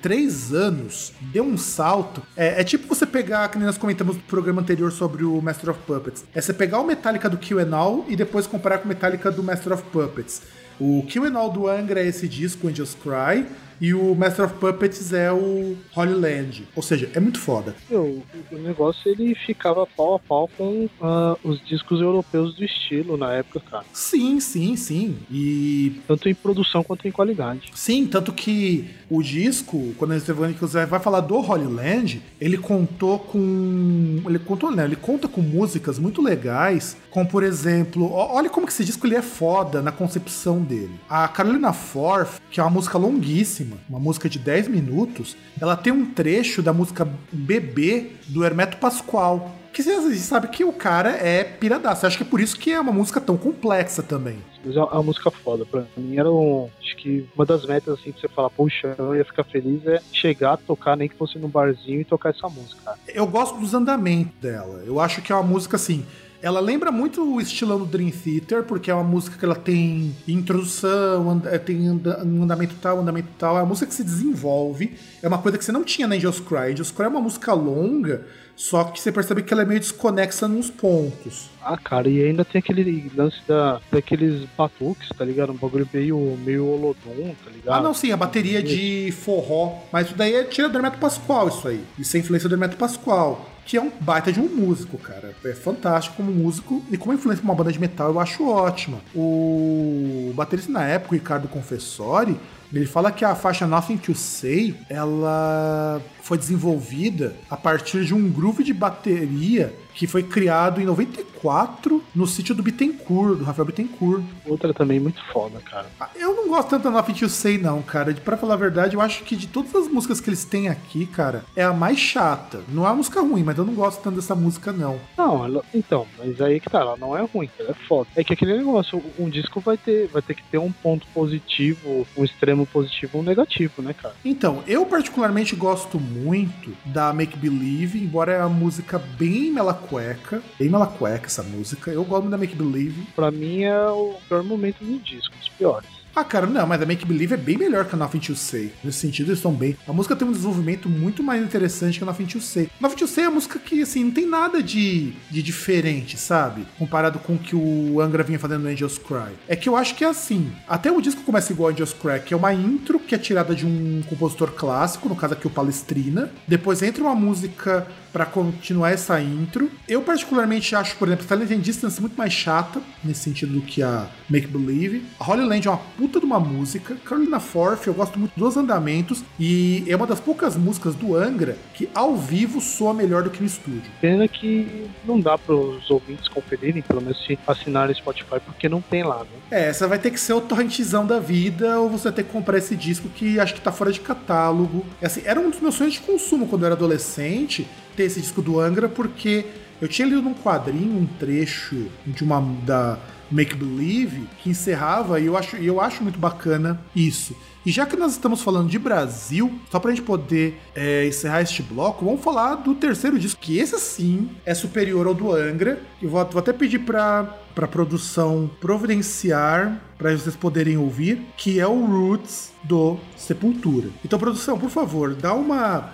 três 0.01 0.53
anos 0.53 1.13
deu 1.21 1.43
um 1.43 1.57
salto. 1.57 2.21
É, 2.35 2.61
é 2.61 2.63
tipo 2.63 2.87
você 2.87 3.05
pegar, 3.05 3.49
que 3.49 3.57
nós 3.57 3.77
comentamos 3.77 4.15
no 4.15 4.21
programa 4.23 4.61
anterior 4.61 4.91
sobre 4.91 5.23
o 5.23 5.41
Master 5.41 5.71
of 5.71 5.79
Puppets. 5.85 6.25
É 6.33 6.41
você 6.41 6.53
pegar 6.53 6.79
o 6.79 6.85
Metallica 6.85 7.29
do 7.29 7.37
Kill 7.37 7.59
All 7.75 8.05
e 8.07 8.15
depois 8.15 8.47
comparar 8.47 8.79
com 8.79 8.85
o 8.85 8.87
Metallica 8.87 9.31
do 9.31 9.43
Master 9.43 9.73
of 9.73 9.83
Puppets. 9.91 10.41
O 10.79 11.03
Kill 11.07 11.37
All 11.37 11.51
do 11.51 11.67
Angra 11.67 11.99
é 11.99 12.07
esse 12.07 12.27
disco, 12.27 12.67
Angels 12.67 12.95
Cry, 12.95 13.45
e 13.82 13.93
o 13.93 14.13
Master 14.13 14.45
of 14.45 14.55
Puppets 14.55 15.13
é 15.13 15.32
o 15.32 15.77
Holy 15.95 16.13
Land. 16.13 16.67
Ou 16.75 16.84
seja, 16.84 17.09
é 17.13 17.19
muito 17.19 17.39
foda. 17.39 17.75
o 17.89 18.23
negócio 18.57 19.09
ele 19.09 19.34
ficava 19.36 19.86
pau 19.88 20.15
a 20.15 20.19
pau 20.19 20.49
com 20.57 20.86
uh, 21.01 21.38
os 21.43 21.63
discos 21.65 22.01
europeus 22.01 22.55
do 22.55 22.63
estilo 22.63 23.15
na 23.17 23.34
época, 23.34 23.59
cara. 23.59 23.86
Sim, 23.93 24.39
sim, 24.39 24.75
sim. 24.75 25.17
E. 25.32 26.01
Tanto 26.07 26.27
em 26.27 26.36
produção 26.36 26.84
quanto 26.84 27.07
em 27.07 27.11
qualidade. 27.11 27.71
Sim, 27.73 28.05
tanto 28.05 28.34
que 28.34 28.89
o 29.09 29.21
disco, 29.23 29.93
quando 29.97 30.11
a 30.11 30.19
gente 30.19 30.32
vai 30.32 30.99
falar 30.99 31.21
do 31.21 31.38
Holy 31.38 31.67
Land, 31.67 32.21
ele 32.39 32.57
contou 32.57 33.19
com. 33.19 34.21
Ele 34.25 34.39
contou, 34.39 34.71
né? 34.71 34.84
Ele 34.84 34.95
conta 34.95 35.27
com 35.27 35.41
músicas 35.41 35.97
muito 35.97 36.21
legais, 36.21 36.97
como 37.09 37.27
por 37.27 37.43
exemplo, 37.43 38.11
olha 38.11 38.49
como 38.49 38.65
que 38.65 38.73
esse 38.73 38.84
disco 38.84 39.07
ele 39.07 39.15
é 39.15 39.21
foda 39.21 39.82
na 39.82 39.91
concepção 39.91 40.61
dele. 40.61 40.99
A 41.09 41.27
Carolina 41.27 41.71
Forth, 41.71 42.41
que 42.51 42.59
é 42.59 42.63
uma 42.63 42.69
música 42.69 42.97
longuíssima 42.97 43.68
uma 43.88 43.99
música 43.99 44.30
de 44.30 44.39
10 44.39 44.67
minutos, 44.67 45.36
ela 45.59 45.76
tem 45.76 45.91
um 45.91 46.05
trecho 46.05 46.61
da 46.61 46.74
música 46.74 47.07
Bebê 47.32 48.11
do 48.28 48.43
Hermeto 48.43 48.78
Pascoal. 48.78 49.55
Que 49.72 49.84
você 49.84 50.15
sabe 50.15 50.47
que 50.47 50.65
o 50.65 50.74
cara 50.74 51.11
é 51.11 51.43
piradaço. 51.43 52.05
Acho 52.05 52.17
que 52.17 52.24
é 52.24 52.26
por 52.26 52.41
isso 52.41 52.57
que 52.57 52.72
é 52.72 52.80
uma 52.80 52.91
música 52.91 53.22
tão 53.22 53.38
complexa 53.38 54.01
também. 54.01 54.38
Mas 54.65 54.76
é 54.76 54.82
uma 54.82 55.03
música 55.03 55.32
foda. 55.32 55.65
Pra 55.65 55.86
mim 55.95 56.17
era 56.17 56.30
um. 56.30 56.70
Acho 56.82 56.97
que 56.97 57.30
uma 57.36 57.45
das 57.45 57.65
metas, 57.65 57.99
assim, 57.99 58.11
pra 58.11 58.22
você 58.22 58.28
falar, 58.28 58.49
poxa, 58.49 58.95
eu 58.97 59.15
ia 59.15 59.24
ficar 59.24 59.43
feliz 59.43 59.86
é 59.86 60.01
chegar, 60.11 60.57
tocar, 60.57 60.97
nem 60.97 61.07
que 61.07 61.15
fosse 61.15 61.38
no 61.38 61.47
barzinho 61.47 62.01
e 62.01 62.05
tocar 62.05 62.30
essa 62.30 62.49
música. 62.49 62.97
Eu 63.07 63.28
gosto 63.28 63.59
dos 63.59 63.74
andamentos 63.74 64.34
dela. 64.41 64.84
Eu 64.86 64.99
acho 64.99 65.22
que 65.22 65.32
é 65.32 65.36
uma 65.36 65.43
música 65.43 65.76
assim 65.76 66.03
ela 66.41 66.59
lembra 66.59 66.91
muito 66.91 67.35
o 67.35 67.41
estilão 67.41 67.79
do 67.79 67.85
Dream 67.85 68.11
Theater, 68.11 68.63
porque 68.63 68.89
é 68.89 68.93
uma 68.93 69.03
música 69.03 69.37
que 69.37 69.43
ela 69.43 69.55
tem 69.55 70.15
introdução, 70.27 71.41
eh, 71.45 71.57
tem 71.57 71.89
um 71.91 72.43
andamento 72.43 72.75
tal, 72.81 72.99
andamento 72.99 73.27
tal. 73.37 73.57
É 73.57 73.61
uma 73.61 73.67
música 73.67 73.87
que 73.87 73.93
se 73.93 74.03
desenvolve. 74.03 74.95
É 75.21 75.27
uma 75.27 75.37
coisa 75.39 75.57
que 75.57 75.65
você 75.65 75.71
não 75.71 75.83
tinha 75.83 76.07
na 76.07 76.15
Angels 76.15 76.39
Cry. 76.39 76.71
Angels 76.71 76.91
Cry 76.91 77.05
é 77.05 77.07
uma 77.09 77.19
música 77.19 77.53
longa, 77.53 78.25
só 78.55 78.85
que 78.85 79.01
você 79.01 79.11
percebe 79.11 79.43
que 79.43 79.53
ela 79.53 79.63
é 79.63 79.65
meio 79.65 79.79
desconexa 79.79 80.47
nos 80.47 80.69
pontos. 80.69 81.49
Ah, 81.61 81.77
cara, 81.77 82.09
e 82.09 82.23
ainda 82.23 82.45
tem 82.45 82.59
aquele 82.59 83.11
lance 83.15 83.37
da, 83.45 83.81
daqueles 83.91 84.47
batuques, 84.57 85.09
tá 85.09 85.25
ligado? 85.25 85.51
Um 85.51 85.57
bagulho 85.57 85.87
meio, 85.93 86.37
meio 86.43 86.65
holodon, 86.65 87.35
tá 87.43 87.51
ligado? 87.51 87.75
Ah, 87.75 87.81
não, 87.81 87.93
sim, 87.93 88.11
a 88.11 88.17
bateria 88.17 88.63
de 88.63 89.11
forró. 89.11 89.79
Mas 89.91 90.07
isso 90.07 90.15
daí 90.15 90.35
é 90.35 90.43
tira 90.45 90.69
do 90.69 90.77
Hermeto 90.77 90.99
Pascoal, 90.99 91.49
isso 91.49 91.67
aí. 91.67 91.83
Isso 91.97 92.15
é 92.15 92.19
influência 92.21 92.47
do 92.47 92.55
Hermeto 92.55 92.77
Pascoal 92.77 93.59
que 93.70 93.78
é 93.78 93.82
um 93.82 93.91
baita 94.01 94.34
de 94.34 94.39
um 94.39 94.47
músico, 94.47 94.97
cara. 94.97 95.32
É 95.45 95.53
fantástico 95.53 96.15
como 96.15 96.32
músico 96.32 96.84
e 96.89 96.97
como 96.97 97.13
influência 97.13 97.43
pra 97.43 97.51
uma 97.51 97.55
banda 97.55 97.72
de 97.72 97.80
metal 97.80 98.09
eu 98.09 98.20
acho 98.20 98.49
ótima. 98.49 98.97
O 99.13 100.34
baterista 100.36 100.72
na 100.72 100.84
época, 100.86 101.13
o 101.13 101.13
Ricardo 101.13 101.47
Confessori, 101.47 102.36
ele 102.78 102.86
fala 102.86 103.11
que 103.11 103.26
a 103.26 103.36
faixa 103.36 103.65
Nothing 103.65 103.97
to 103.97 104.13
Say, 104.15 104.76
ela 104.89 106.01
foi 106.22 106.38
desenvolvida 106.38 107.36
a 107.49 107.57
partir 107.57 108.05
de 108.05 108.13
um 108.13 108.30
groove 108.30 108.63
de 108.63 108.74
bateria 108.74 109.74
que 109.95 110.07
foi 110.07 110.24
criado 110.24 110.80
em 110.80 110.86
94 110.86 112.01
no 112.15 112.26
sítio 112.26 112.55
do 112.55 112.63
Bittencourt, 112.63 113.39
do 113.39 113.43
Rafael 113.43 113.65
Bittencourt. 113.65 114.24
Outra 114.45 114.74
também 114.74 114.99
muito 114.99 115.22
foda, 115.34 115.59
cara. 115.59 115.88
Ah, 115.99 116.09
eu 116.15 116.34
não 116.36 116.47
gosto 116.47 116.70
tanto 116.70 116.84
da 116.84 116.91
Nothing 116.91 117.13
to 117.13 117.28
Say, 117.28 117.57
não, 117.57 117.82
cara. 117.82 118.13
Pra 118.13 118.38
falar 118.38 118.53
a 118.53 118.57
verdade, 118.57 118.95
eu 118.95 119.01
acho 119.01 119.24
que 119.24 119.36
de 119.36 119.47
todas 119.47 119.76
as 119.76 119.88
músicas 119.88 120.22
que 120.22 120.30
eles 120.30 120.45
têm 120.45 120.70
aqui, 120.70 121.05
cara, 121.05 121.43
é 121.55 121.63
a 121.63 121.74
mais 121.74 121.99
chata. 121.99 122.61
Não 122.70 122.86
é 122.86 122.89
uma 122.89 122.95
música 122.95 123.20
ruim, 123.20 123.43
mas 123.43 123.57
eu 123.57 123.65
não 123.65 123.74
gosto 123.74 124.01
tanto 124.01 124.15
dessa 124.15 124.36
música, 124.36 124.72
não. 124.72 124.99
Não, 125.17 125.43
ela, 125.43 125.65
então, 125.74 126.07
mas 126.17 126.39
aí 126.39 126.59
que 126.61 126.70
tá, 126.70 126.80
ela 126.80 126.95
não 126.95 127.17
é 127.17 127.22
ruim, 127.22 127.49
ela 127.59 127.72
é 127.72 127.88
foda. 127.88 128.07
É 128.15 128.24
que 128.24 128.34
aquele 128.34 128.57
negócio, 128.57 129.03
um 129.17 129.30
disco 129.30 129.59
vai 129.59 129.78
ter, 129.78 130.07
vai 130.07 130.22
ter 130.22 130.36
que 130.36 130.43
ter 130.43 130.59
um 130.59 130.72
ponto 130.72 131.05
positivo, 131.13 132.07
um 132.15 132.24
extremo 132.24 132.59
positivo 132.66 133.18
e 133.18 133.22
um 133.22 133.24
negativo, 133.24 133.82
né, 133.82 133.93
cara? 133.93 134.16
Então, 134.24 134.64
eu 134.68 134.86
particularmente 134.86 135.55
gosto 135.55 135.99
muito 135.99 136.76
da 136.86 137.12
Make 137.14 137.38
Believe, 137.38 137.99
embora 137.99 138.34
é 138.34 138.39
uma 138.39 138.49
música 138.49 138.99
bem 139.18 139.51
melancólica 139.51 139.89
cueca, 139.89 140.41
bem 140.57 140.70
mela 140.70 140.88
cueca 140.88 141.26
essa 141.26 141.43
música. 141.43 141.91
Eu 141.91 142.03
gosto 142.03 142.30
da 142.30 142.38
Make 142.38 142.55
Believe. 142.55 143.07
Pra 143.16 143.32
mim 143.32 143.64
é 143.64 143.82
o 143.88 144.16
pior 144.28 144.43
momento 144.43 144.84
do 144.84 144.99
disco, 144.99 145.34
os 145.41 145.49
piores. 145.49 145.99
Ah, 146.16 146.24
cara, 146.24 146.47
não, 146.47 146.66
mas 146.66 146.82
a 146.82 146.86
Make 146.86 147.05
Believe 147.05 147.34
é 147.34 147.38
bem 147.38 147.57
melhor 147.57 147.86
que 147.86 147.95
a 147.95 147.97
Nothing 147.97 148.20
to 148.20 148.36
Say. 148.36 148.74
Nesse 148.84 148.99
sentido, 148.99 149.28
eles 149.28 149.39
estão 149.39 149.53
bem. 149.53 149.78
A 149.88 149.93
música 149.93 150.16
tem 150.16 150.28
um 150.28 150.32
desenvolvimento 150.32 150.89
muito 150.89 151.24
mais 151.24 151.41
interessante 151.43 151.97
que 151.97 152.03
a 152.03 152.07
Nothing 152.07 152.26
to 152.26 152.41
Say. 152.41 152.70
Nothing 152.80 152.95
to 152.95 153.07
Say 153.07 153.24
é 153.24 153.28
uma 153.28 153.36
música 153.36 153.60
que, 153.60 153.82
assim, 153.82 154.03
não 154.03 154.12
tem 154.12 154.28
nada 154.28 154.62
de, 154.62 155.14
de 155.30 155.41
diferente, 155.41 156.18
sabe? 156.18 156.66
Comparado 156.78 157.20
com 157.20 157.36
o 157.36 157.39
que 157.39 157.55
o 157.55 158.01
Angra 158.01 158.24
vinha 158.24 158.39
fazendo 158.39 158.64
no 158.64 158.70
Angels 158.70 158.97
Cry. 158.97 159.34
É 159.47 159.55
que 159.55 159.70
eu 159.70 159.76
acho 159.76 159.95
que 159.95 160.03
é 160.03 160.07
assim. 160.07 160.51
Até 160.68 160.91
o 160.91 161.01
disco 161.01 161.22
começa 161.22 161.53
igual 161.53 161.72
Angels 161.72 161.93
Cry, 161.93 162.20
que 162.26 162.34
é 162.34 162.38
uma 162.38 162.53
intro 162.53 162.99
que 162.99 163.16
é 163.16 163.18
tirada 163.18 163.55
de 163.55 163.66
um 163.66 164.01
compositor 164.07 164.51
clássico, 164.51 165.07
no 165.07 165.16
caso 165.16 165.34
aqui 165.34 165.47
o 165.47 165.49
Palestrina. 165.49 166.32
Depois 166.47 166.82
entra 166.82 167.03
uma 167.03 167.16
música 167.16 167.88
para 168.12 168.26
continuar 168.26 168.91
essa 168.91 169.22
intro. 169.22 169.70
Eu 169.88 170.01
particularmente 170.01 170.76
acho, 170.76 170.95
por 170.95 171.07
exemplo, 171.07 171.28
Silent 171.28 171.62
Distance 171.62 172.01
muito 172.01 172.18
mais 172.18 172.34
chata, 172.34 172.82
nesse 173.03 173.22
sentido 173.22 173.53
do 173.53 173.62
que 173.62 173.82
a 173.84 174.07
Make 174.30 174.47
Believe. 174.47 175.05
A 175.20 175.32
Holy 175.32 175.45
Land 175.45 175.68
é 175.68 175.72
uma 175.72 175.80
puta 176.00 176.18
de 176.18 176.26
uma 176.26 176.39
música. 176.39 176.95
Carolina 177.04 177.41
Forth, 177.41 177.86
eu 177.86 177.93
gosto 177.93 178.18
muito 178.18 178.32
dos 178.39 178.56
andamentos 178.56 179.22
e 179.38 179.84
é 179.86 179.93
uma 179.97 180.08
das 180.08 180.22
poucas 180.22 180.56
músicas 180.56 180.95
do 180.95 181.14
Angra 181.14 181.58
que 181.74 181.89
ao 181.93 182.16
vivo 182.16 182.62
soa 182.62 182.93
melhor 182.93 183.22
do 183.22 183.30
que 183.30 183.41
no 183.41 183.45
estúdio. 183.45 183.84
Pena 184.00 184.26
que 184.26 184.89
não 185.04 185.20
dá 185.20 185.38
para 185.38 185.54
os 185.54 185.91
ouvintes 185.91 186.30
conferirem, 186.30 186.82
pelo 186.82 187.02
menos 187.02 187.22
se 187.26 187.38
assinarem 187.45 187.93
Spotify, 187.93 188.39
porque 188.45 188.70
não 188.70 188.80
tem 188.80 189.04
lá, 189.04 189.20
né? 189.20 189.30
É, 189.52 189.68
essa 189.68 189.89
vai 189.89 190.00
ter 190.00 190.12
que 190.12 190.20
ser 190.20 190.32
o 190.32 190.39
torrentzão 190.39 191.06
da 191.06 191.20
vida 191.20 191.78
ou 191.82 191.89
você 191.89 192.06
vai 192.06 192.14
ter 192.14 192.24
que 192.24 192.32
comprar 192.32 192.58
esse 192.58 192.78
disco 192.78 193.10
que 193.10 193.38
acho 193.38 193.54
que 193.54 193.60
tá 193.60 193.74
fora 193.74 193.91
de 193.91 194.00
catálogo. 194.00 194.86
É 195.02 195.08
assim, 195.08 195.22
era 195.26 195.38
um 195.38 195.50
dos 195.50 195.60
meus 195.60 195.76
sonhos 195.76 195.95
de 195.95 196.00
consumo 196.00 196.47
quando 196.47 196.62
eu 196.62 196.68
era 196.68 196.76
adolescente 196.76 197.68
ter 197.97 198.04
esse 198.04 198.22
disco 198.22 198.41
do 198.41 198.58
Angra 198.58 198.88
porque 198.88 199.45
eu 199.82 199.88
tinha 199.89 200.08
lido 200.08 200.22
num 200.22 200.34
quadrinho 200.34 200.97
um 200.97 201.06
trecho 201.06 201.88
de 202.06 202.24
uma 202.24 202.39
da 202.66 202.97
Make 203.32 203.55
Believe 203.55 204.27
que 204.41 204.49
encerrava 204.49 205.19
e 205.19 205.25
eu 205.25 205.38
acho, 205.38 205.55
eu 205.57 205.80
acho 205.80 206.03
muito 206.03 206.19
bacana 206.19 206.80
isso. 206.95 207.36
E 207.65 207.71
já 207.71 207.86
que 207.86 207.95
nós 207.95 208.13
estamos 208.13 208.41
falando 208.41 208.69
de 208.69 208.80
Brasil, 208.80 209.59
só 209.69 209.80
pra 209.80 209.91
gente 209.91 210.01
poder 210.01 210.59
é, 210.73 211.05
encerrar 211.05 211.41
este 211.41 211.61
bloco, 211.61 212.05
vamos 212.05 212.23
falar 212.23 212.55
do 212.55 212.73
terceiro 212.73 213.19
disco, 213.19 213.39
que 213.39 213.57
esse 213.57 213.77
sim 213.80 214.30
é 214.45 214.53
superior 214.53 215.05
ao 215.05 215.13
do 215.13 215.34
Angra. 215.34 215.82
Eu 216.01 216.09
vou, 216.09 216.25
vou 216.25 216.39
até 216.39 216.53
pedir 216.53 216.80
pra, 216.80 217.23
pra 217.53 217.67
produção 217.67 218.49
providenciar 218.61 219.82
para 219.97 220.17
vocês 220.17 220.36
poderem 220.36 220.77
ouvir, 220.77 221.21
que 221.36 221.59
é 221.59 221.67
o 221.67 221.86
Roots 221.86 222.53
do 222.63 222.97
Sepultura. 223.17 223.89
Então, 224.03 224.17
produção, 224.17 224.57
por 224.57 224.69
favor, 224.69 225.13
dá 225.13 225.34
uma 225.34 225.93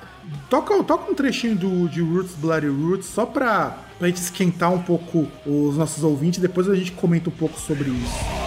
Toca, 0.49 0.84
toca 0.84 1.11
um 1.11 1.15
trechinho 1.15 1.55
do, 1.55 1.89
de 1.89 2.01
Roots, 2.01 2.36
Bloody 2.36 2.67
Roots, 2.67 3.07
só 3.07 3.26
pra, 3.26 3.78
pra 3.97 4.07
gente 4.07 4.17
esquentar 4.17 4.71
um 4.71 4.82
pouco 4.82 5.28
os 5.45 5.76
nossos 5.76 6.03
ouvintes, 6.03 6.39
depois 6.39 6.69
a 6.69 6.76
gente 6.76 6.91
comenta 6.91 7.30
um 7.30 7.34
pouco 7.34 7.59
sobre 7.59 7.89
isso. 7.89 8.45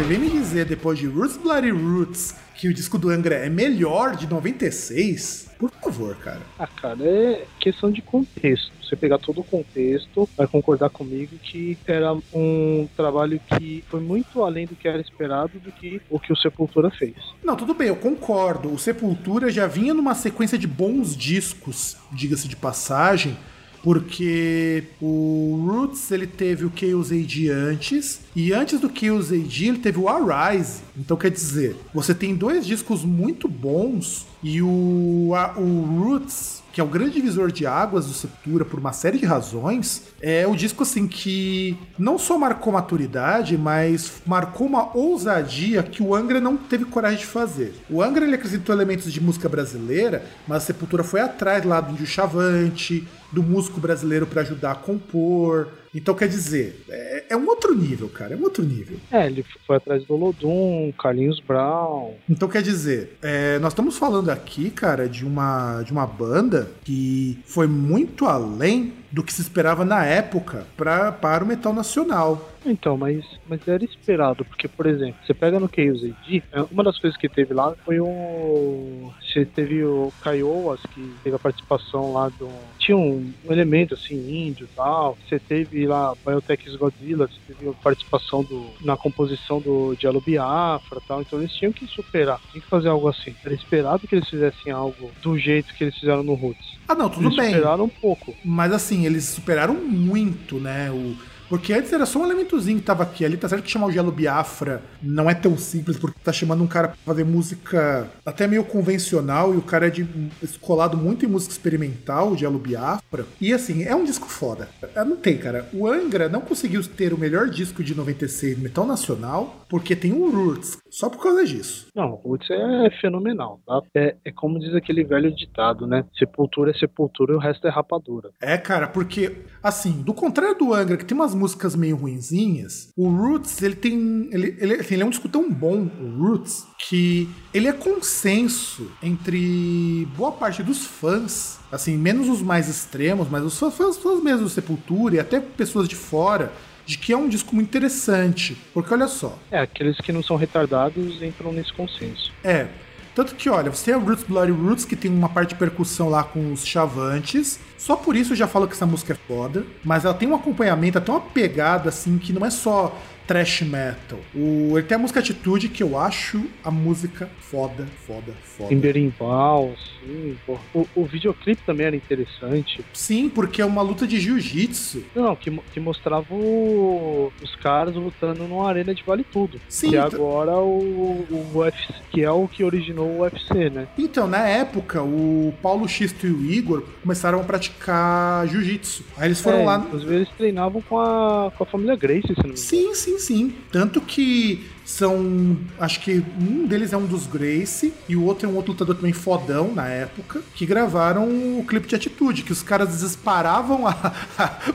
Você 0.00 0.06
vem 0.06 0.18
me 0.18 0.30
dizer 0.30 0.64
depois 0.64 0.98
de 0.98 1.06
Roots 1.06 1.36
Bloody 1.36 1.68
Roots 1.68 2.34
que 2.54 2.68
o 2.68 2.72
disco 2.72 2.96
do 2.96 3.10
Angra 3.10 3.34
é 3.34 3.50
melhor 3.50 4.16
de 4.16 4.26
96? 4.26 5.50
Por 5.58 5.70
favor, 5.72 6.16
cara. 6.16 6.40
Ah, 6.58 6.66
cara, 6.66 7.04
é 7.04 7.44
questão 7.58 7.90
de 7.90 8.00
contexto. 8.00 8.72
Você 8.82 8.96
pegar 8.96 9.18
todo 9.18 9.42
o 9.42 9.44
contexto, 9.44 10.26
vai 10.38 10.46
concordar 10.46 10.88
comigo 10.88 11.36
que 11.42 11.76
era 11.86 12.14
um 12.32 12.88
trabalho 12.96 13.38
que 13.40 13.84
foi 13.90 14.00
muito 14.00 14.42
além 14.42 14.66
do 14.66 14.74
que 14.74 14.88
era 14.88 15.02
esperado 15.02 15.58
do 15.58 15.70
que 15.70 16.00
o 16.08 16.18
que 16.18 16.32
o 16.32 16.36
Sepultura 16.36 16.90
fez. 16.90 17.16
Não, 17.44 17.54
tudo 17.54 17.74
bem, 17.74 17.88
eu 17.88 17.96
concordo. 17.96 18.72
O 18.72 18.78
Sepultura 18.78 19.50
já 19.50 19.66
vinha 19.66 19.92
numa 19.92 20.14
sequência 20.14 20.56
de 20.56 20.66
bons 20.66 21.14
discos, 21.14 21.98
diga-se 22.10 22.48
de 22.48 22.56
passagem, 22.56 23.36
porque 23.82 24.84
o 25.00 25.66
Roots 25.66 26.10
ele 26.10 26.26
teve 26.26 26.64
o 26.64 26.72
Chaos 26.74 27.10
AD 27.10 27.48
antes 27.48 28.20
e 28.34 28.52
antes 28.52 28.80
do 28.80 28.90
Chaos 28.94 29.32
AD 29.32 29.68
ele 29.68 29.78
teve 29.78 29.98
o 29.98 30.08
Arise. 30.08 30.80
Então 30.96 31.16
quer 31.16 31.30
dizer, 31.30 31.76
você 31.94 32.14
tem 32.14 32.34
dois 32.34 32.66
discos 32.66 33.04
muito 33.04 33.48
bons 33.48 34.26
e 34.42 34.60
o, 34.62 35.32
a, 35.34 35.58
o 35.58 36.00
Roots 36.00 36.59
que 36.80 36.82
é 36.82 36.84
o 36.84 36.88
grande 36.88 37.12
divisor 37.12 37.52
de 37.52 37.66
águas 37.66 38.06
do 38.06 38.14
Sepultura 38.14 38.64
por 38.64 38.80
uma 38.80 38.90
série 38.90 39.18
de 39.18 39.26
razões, 39.26 40.04
é 40.18 40.46
o 40.46 40.56
disco 40.56 40.82
assim 40.82 41.06
que 41.06 41.76
não 41.98 42.18
só 42.18 42.38
marcou 42.38 42.72
maturidade, 42.72 43.58
mas 43.58 44.22
marcou 44.24 44.66
uma 44.66 44.96
ousadia 44.96 45.82
que 45.82 46.02
o 46.02 46.14
Angra 46.14 46.40
não 46.40 46.56
teve 46.56 46.86
coragem 46.86 47.18
de 47.18 47.26
fazer. 47.26 47.74
O 47.90 48.02
Angra 48.02 48.24
ele 48.24 48.34
acrescentou 48.34 48.74
elementos 48.74 49.12
de 49.12 49.20
música 49.20 49.46
brasileira, 49.46 50.24
mas 50.48 50.62
a 50.62 50.66
Sepultura 50.66 51.04
foi 51.04 51.20
atrás 51.20 51.62
lá 51.66 51.82
do 51.82 51.92
Índio 51.92 52.06
Chavante, 52.06 53.06
do 53.30 53.42
músico 53.42 53.78
brasileiro 53.78 54.26
para 54.26 54.40
ajudar 54.40 54.72
a 54.72 54.76
compor. 54.76 55.68
Então, 55.94 56.14
quer 56.14 56.28
dizer, 56.28 56.84
é, 56.88 57.24
é, 57.30 57.36
um 57.36 57.46
outro 57.48 57.74
nível, 57.74 58.08
cara. 58.08 58.34
É 58.34 58.36
um 58.36 58.42
outro 58.42 58.64
nível. 58.64 58.96
É, 59.10 59.26
ele 59.26 59.44
foi 59.66 59.76
atrás 59.76 60.04
do 60.04 60.16
Lodum, 60.16 60.92
Carlinhos 60.98 61.40
Brown. 61.40 62.14
Então, 62.28 62.48
quer 62.48 62.62
dizer, 62.62 63.16
é, 63.20 63.58
nós 63.58 63.72
estamos 63.72 63.98
falando 63.98 64.30
aqui, 64.30 64.70
cara, 64.70 65.08
de 65.08 65.24
uma, 65.24 65.82
de 65.82 65.92
uma 65.92 66.06
banda 66.06 66.70
que 66.84 67.38
foi 67.44 67.66
muito 67.66 68.26
além 68.26 68.92
do 69.10 69.22
que 69.22 69.32
se 69.32 69.42
esperava 69.42 69.84
na 69.84 70.04
época 70.04 70.66
pra, 70.76 71.12
para 71.12 71.44
o 71.44 71.46
metal 71.46 71.72
nacional. 71.72 72.50
Então, 72.64 72.96
mas, 72.96 73.24
mas 73.48 73.66
era 73.66 73.82
esperado, 73.84 74.44
porque, 74.44 74.68
por 74.68 74.86
exemplo, 74.86 75.16
você 75.24 75.32
pega 75.32 75.58
no 75.58 75.68
Chaos 75.68 76.04
AD, 76.04 76.42
é, 76.52 76.62
uma 76.70 76.84
das 76.84 76.98
coisas 76.98 77.18
que 77.18 77.28
teve 77.28 77.54
lá 77.54 77.74
foi 77.84 78.00
o. 78.00 79.10
Você 79.22 79.44
teve 79.44 79.82
o 79.84 80.12
Kaiowas, 80.22 80.80
que 80.92 81.14
teve 81.22 81.36
a 81.36 81.38
participação 81.38 82.12
lá 82.12 82.28
do. 82.28 82.48
Tinha 82.78 82.96
um, 82.96 83.32
um 83.44 83.52
elemento 83.52 83.94
assim, 83.94 84.46
índio 84.46 84.68
e 84.70 84.76
tal. 84.76 85.16
Você 85.26 85.38
teve 85.38 85.86
lá 85.86 86.14
Biotech 86.24 86.76
Godzilla, 86.76 87.28
você 87.28 87.54
teve 87.54 87.70
a 87.70 87.72
participação 87.72 88.42
do, 88.42 88.66
na 88.82 88.96
composição 88.96 89.60
do 89.60 89.94
Diallo 89.94 90.20
Biafra 90.20 91.00
e 91.02 91.08
tal. 91.08 91.20
Então 91.22 91.38
eles 91.38 91.52
tinham 91.52 91.72
que 91.72 91.86
superar, 91.86 92.40
tinham 92.50 92.62
que 92.62 92.68
fazer 92.68 92.88
algo 92.88 93.08
assim. 93.08 93.34
Era 93.44 93.54
esperado 93.54 94.06
que 94.06 94.14
eles 94.14 94.28
fizessem 94.28 94.72
algo 94.72 95.10
do 95.22 95.38
jeito 95.38 95.74
que 95.74 95.84
eles 95.84 95.96
fizeram 95.96 96.22
no 96.22 96.34
Roots. 96.34 96.78
Ah, 96.86 96.94
não, 96.94 97.08
tudo 97.08 97.26
eles 97.26 97.36
bem. 97.36 97.54
Superaram 97.54 97.84
um 97.84 97.88
pouco. 97.88 98.34
Mas 98.44 98.72
assim, 98.72 98.99
eles 99.06 99.24
superaram 99.24 99.74
muito, 99.74 100.58
né? 100.58 100.90
O, 100.90 101.16
porque 101.50 101.72
antes 101.72 101.92
era 101.92 102.06
só 102.06 102.20
um 102.20 102.24
elementozinho 102.24 102.78
que 102.78 102.84
tava 102.84 103.02
aqui. 103.02 103.24
Ali 103.24 103.36
tá 103.36 103.48
certo 103.48 103.64
que 103.64 103.70
chamar 103.70 103.86
o 103.86 103.92
Gelo 103.92 104.12
Biafra 104.12 104.82
não 105.02 105.28
é 105.28 105.34
tão 105.34 105.58
simples, 105.58 105.98
porque 105.98 106.20
tá 106.22 106.32
chamando 106.32 106.62
um 106.62 106.66
cara 106.68 106.88
pra 106.88 106.96
fazer 107.04 107.24
música 107.24 108.08
até 108.24 108.46
meio 108.46 108.64
convencional, 108.64 109.52
e 109.52 109.56
o 109.56 109.62
cara 109.62 109.88
é 109.88 109.90
de 109.90 110.06
escolado 110.40 110.96
muito 110.96 111.24
em 111.24 111.28
música 111.28 111.52
experimental, 111.52 112.30
o 112.30 112.36
Gelo 112.36 112.58
Biafra. 112.58 113.26
E 113.40 113.52
assim, 113.52 113.82
é 113.82 113.94
um 113.94 114.04
disco 114.04 114.28
foda. 114.28 114.68
Não 115.04 115.16
tem, 115.16 115.36
cara. 115.36 115.68
O 115.72 115.88
Angra 115.88 116.28
não 116.28 116.40
conseguiu 116.40 116.80
ter 116.86 117.12
o 117.12 117.18
melhor 117.18 117.48
disco 117.48 117.82
de 117.82 117.96
96 117.96 118.56
metal 118.58 118.86
nacional, 118.86 119.66
porque 119.68 119.96
tem 119.96 120.12
o 120.12 120.30
Roots, 120.30 120.78
só 120.88 121.10
por 121.10 121.20
causa 121.20 121.44
disso. 121.44 121.88
Não, 121.94 122.12
o 122.12 122.30
Roots 122.30 122.48
é 122.50 122.90
fenomenal, 123.00 123.60
tá? 123.66 123.80
É, 123.96 124.14
é 124.24 124.30
como 124.30 124.60
diz 124.60 124.72
aquele 124.74 125.02
velho 125.02 125.34
ditado, 125.34 125.86
né? 125.86 126.04
Sepultura 126.16 126.70
é 126.70 126.74
sepultura 126.74 127.32
e 127.32 127.36
o 127.36 127.40
resto 127.40 127.66
é 127.66 127.70
rapadura. 127.70 128.30
É, 128.40 128.56
cara, 128.56 128.86
porque, 128.86 129.38
assim, 129.60 130.02
do 130.02 130.14
contrário 130.14 130.56
do 130.56 130.72
Angra, 130.72 130.96
que 130.96 131.04
tem 131.04 131.16
umas 131.16 131.34
músicas 131.40 131.74
meio 131.74 131.96
ruinzinhas, 131.96 132.92
o 132.96 133.08
Roots, 133.08 133.60
ele 133.62 133.74
tem. 133.74 134.28
Ele, 134.30 134.56
ele, 134.58 134.74
assim, 134.74 134.94
ele 134.94 135.02
é 135.02 135.06
um 135.06 135.10
disco 135.10 135.28
tão 135.28 135.50
bom, 135.50 135.88
o 136.00 136.22
Roots, 136.22 136.66
que 136.88 137.28
ele 137.52 137.66
é 137.66 137.72
consenso 137.72 138.92
entre 139.02 140.06
boa 140.16 140.30
parte 140.30 140.62
dos 140.62 140.84
fãs, 140.84 141.58
assim, 141.72 141.96
menos 141.96 142.28
os 142.28 142.42
mais 142.42 142.68
extremos, 142.68 143.28
mas 143.28 143.42
os 143.42 143.58
fãs, 143.58 143.74
fãs, 143.74 143.96
fãs 143.96 144.22
mesmo 144.22 144.42
do 144.42 144.50
Sepultura 144.50 145.16
e 145.16 145.18
até 145.18 145.40
pessoas 145.40 145.88
de 145.88 145.96
fora, 145.96 146.52
de 146.84 146.98
que 146.98 147.12
é 147.12 147.16
um 147.16 147.28
disco 147.28 147.54
muito 147.54 147.68
interessante. 147.68 148.56
Porque 148.74 148.92
olha 148.92 149.08
só. 149.08 149.38
É, 149.50 149.60
aqueles 149.60 149.96
que 149.98 150.12
não 150.12 150.22
são 150.22 150.36
retardados 150.36 151.22
entram 151.22 151.52
nesse 151.52 151.72
consenso. 151.72 152.32
É. 152.44 152.68
Tanto 153.14 153.34
que, 153.34 153.50
olha, 153.50 153.70
você 153.70 153.86
tem 153.86 153.94
a 153.94 153.98
Roots 153.98 154.24
Bloody 154.24 154.52
Roots, 154.52 154.84
que 154.84 154.96
tem 154.96 155.10
uma 155.10 155.28
parte 155.28 155.50
de 155.50 155.54
percussão 155.56 156.08
lá 156.08 156.22
com 156.22 156.52
os 156.52 156.64
chavantes. 156.64 157.58
Só 157.76 157.96
por 157.96 158.14
isso 158.14 158.32
eu 158.32 158.36
já 158.36 158.46
falo 158.46 158.68
que 158.68 158.74
essa 158.74 158.86
música 158.86 159.12
é 159.12 159.16
foda. 159.26 159.64
Mas 159.84 160.04
ela 160.04 160.14
tem 160.14 160.28
um 160.28 160.34
acompanhamento, 160.34 160.98
até 160.98 161.10
uma 161.10 161.20
pegada, 161.20 161.88
assim, 161.88 162.18
que 162.18 162.32
não 162.32 162.46
é 162.46 162.50
só 162.50 162.96
thrash 163.26 163.62
metal. 163.62 164.18
O, 164.34 164.72
ele 164.78 164.82
tem 164.86 164.96
a 164.96 164.98
música 164.98 165.20
Atitude, 165.20 165.68
que 165.68 165.82
eu 165.82 165.98
acho 165.98 166.42
a 166.64 166.70
música 166.70 167.28
foda, 167.38 167.86
foda, 168.06 168.32
foda. 168.42 168.72
Em 168.74 168.78
berimbau, 168.78 169.74
sim. 170.00 170.36
pô. 170.46 170.58
O, 170.74 170.86
o 170.96 171.04
videoclipe 171.04 171.62
também 171.64 171.86
era 171.86 171.96
interessante. 171.96 172.84
Sim, 172.92 173.28
porque 173.28 173.60
é 173.62 173.64
uma 173.64 173.82
luta 173.82 174.06
de 174.06 174.18
jiu-jitsu. 174.18 175.04
Não, 175.14 175.36
que, 175.36 175.50
que 175.72 175.78
mostrava 175.80 176.34
o- 176.34 177.32
os 177.42 177.54
caras 177.56 177.94
lutando 177.94 178.46
numa 178.48 178.68
arena 178.68 178.94
de 178.94 179.02
vale 179.02 179.24
tudo. 179.24 179.60
Sim, 179.68 179.90
Que 179.90 179.96
t- 179.96 179.98
agora 180.16 180.56
o, 180.58 181.26
o 181.30 181.58
UFC, 181.58 181.94
que 182.10 182.22
é 182.22 182.30
o 182.30 182.48
que 182.48 182.64
originou 182.64 183.06
o 183.06 183.20
UFC, 183.20 183.70
né? 183.70 183.86
Então, 183.98 184.26
na 184.26 184.46
época, 184.48 185.02
o 185.02 185.54
Paulo 185.62 185.88
Xisto 185.88 186.26
e 186.26 186.30
o 186.32 186.44
Igor 186.50 186.82
começaram 187.02 187.40
a 187.40 187.44
praticar 187.44 188.46
jiu-jitsu. 188.48 189.04
Aí 189.16 189.28
eles 189.28 189.40
foram 189.40 189.58
É, 189.60 189.64
lá. 189.64 189.76
Inclusive 189.86 190.14
eles 190.14 190.28
treinavam 190.36 190.80
com 190.82 190.98
a, 190.98 191.52
com 191.56 191.62
a 191.62 191.66
família 191.66 191.96
Grace, 191.96 192.22
se 192.22 192.28
não 192.30 192.36
me 192.36 192.42
engano. 192.50 192.56
Sim, 192.56 192.94
sim, 192.94 193.18
sim. 193.20 193.54
Tanto 193.70 194.00
que 194.00 194.64
são. 194.90 195.56
Acho 195.78 196.00
que 196.00 196.22
um 196.40 196.66
deles 196.66 196.92
é 196.92 196.96
um 196.96 197.06
dos 197.06 197.26
Grace 197.26 197.92
e 198.08 198.16
o 198.16 198.24
outro 198.24 198.48
é 198.48 198.52
um 198.52 198.56
outro 198.56 198.72
lutador 198.72 198.96
também 198.96 199.12
fodão 199.12 199.72
na 199.74 199.88
época, 199.88 200.42
que 200.54 200.66
gravaram 200.66 201.24
o 201.58 201.64
clipe 201.66 201.86
de 201.88 201.94
atitude, 201.94 202.42
que 202.42 202.52
os 202.52 202.62
caras 202.62 203.00
disparavam 203.00 203.86
a- 203.86 204.12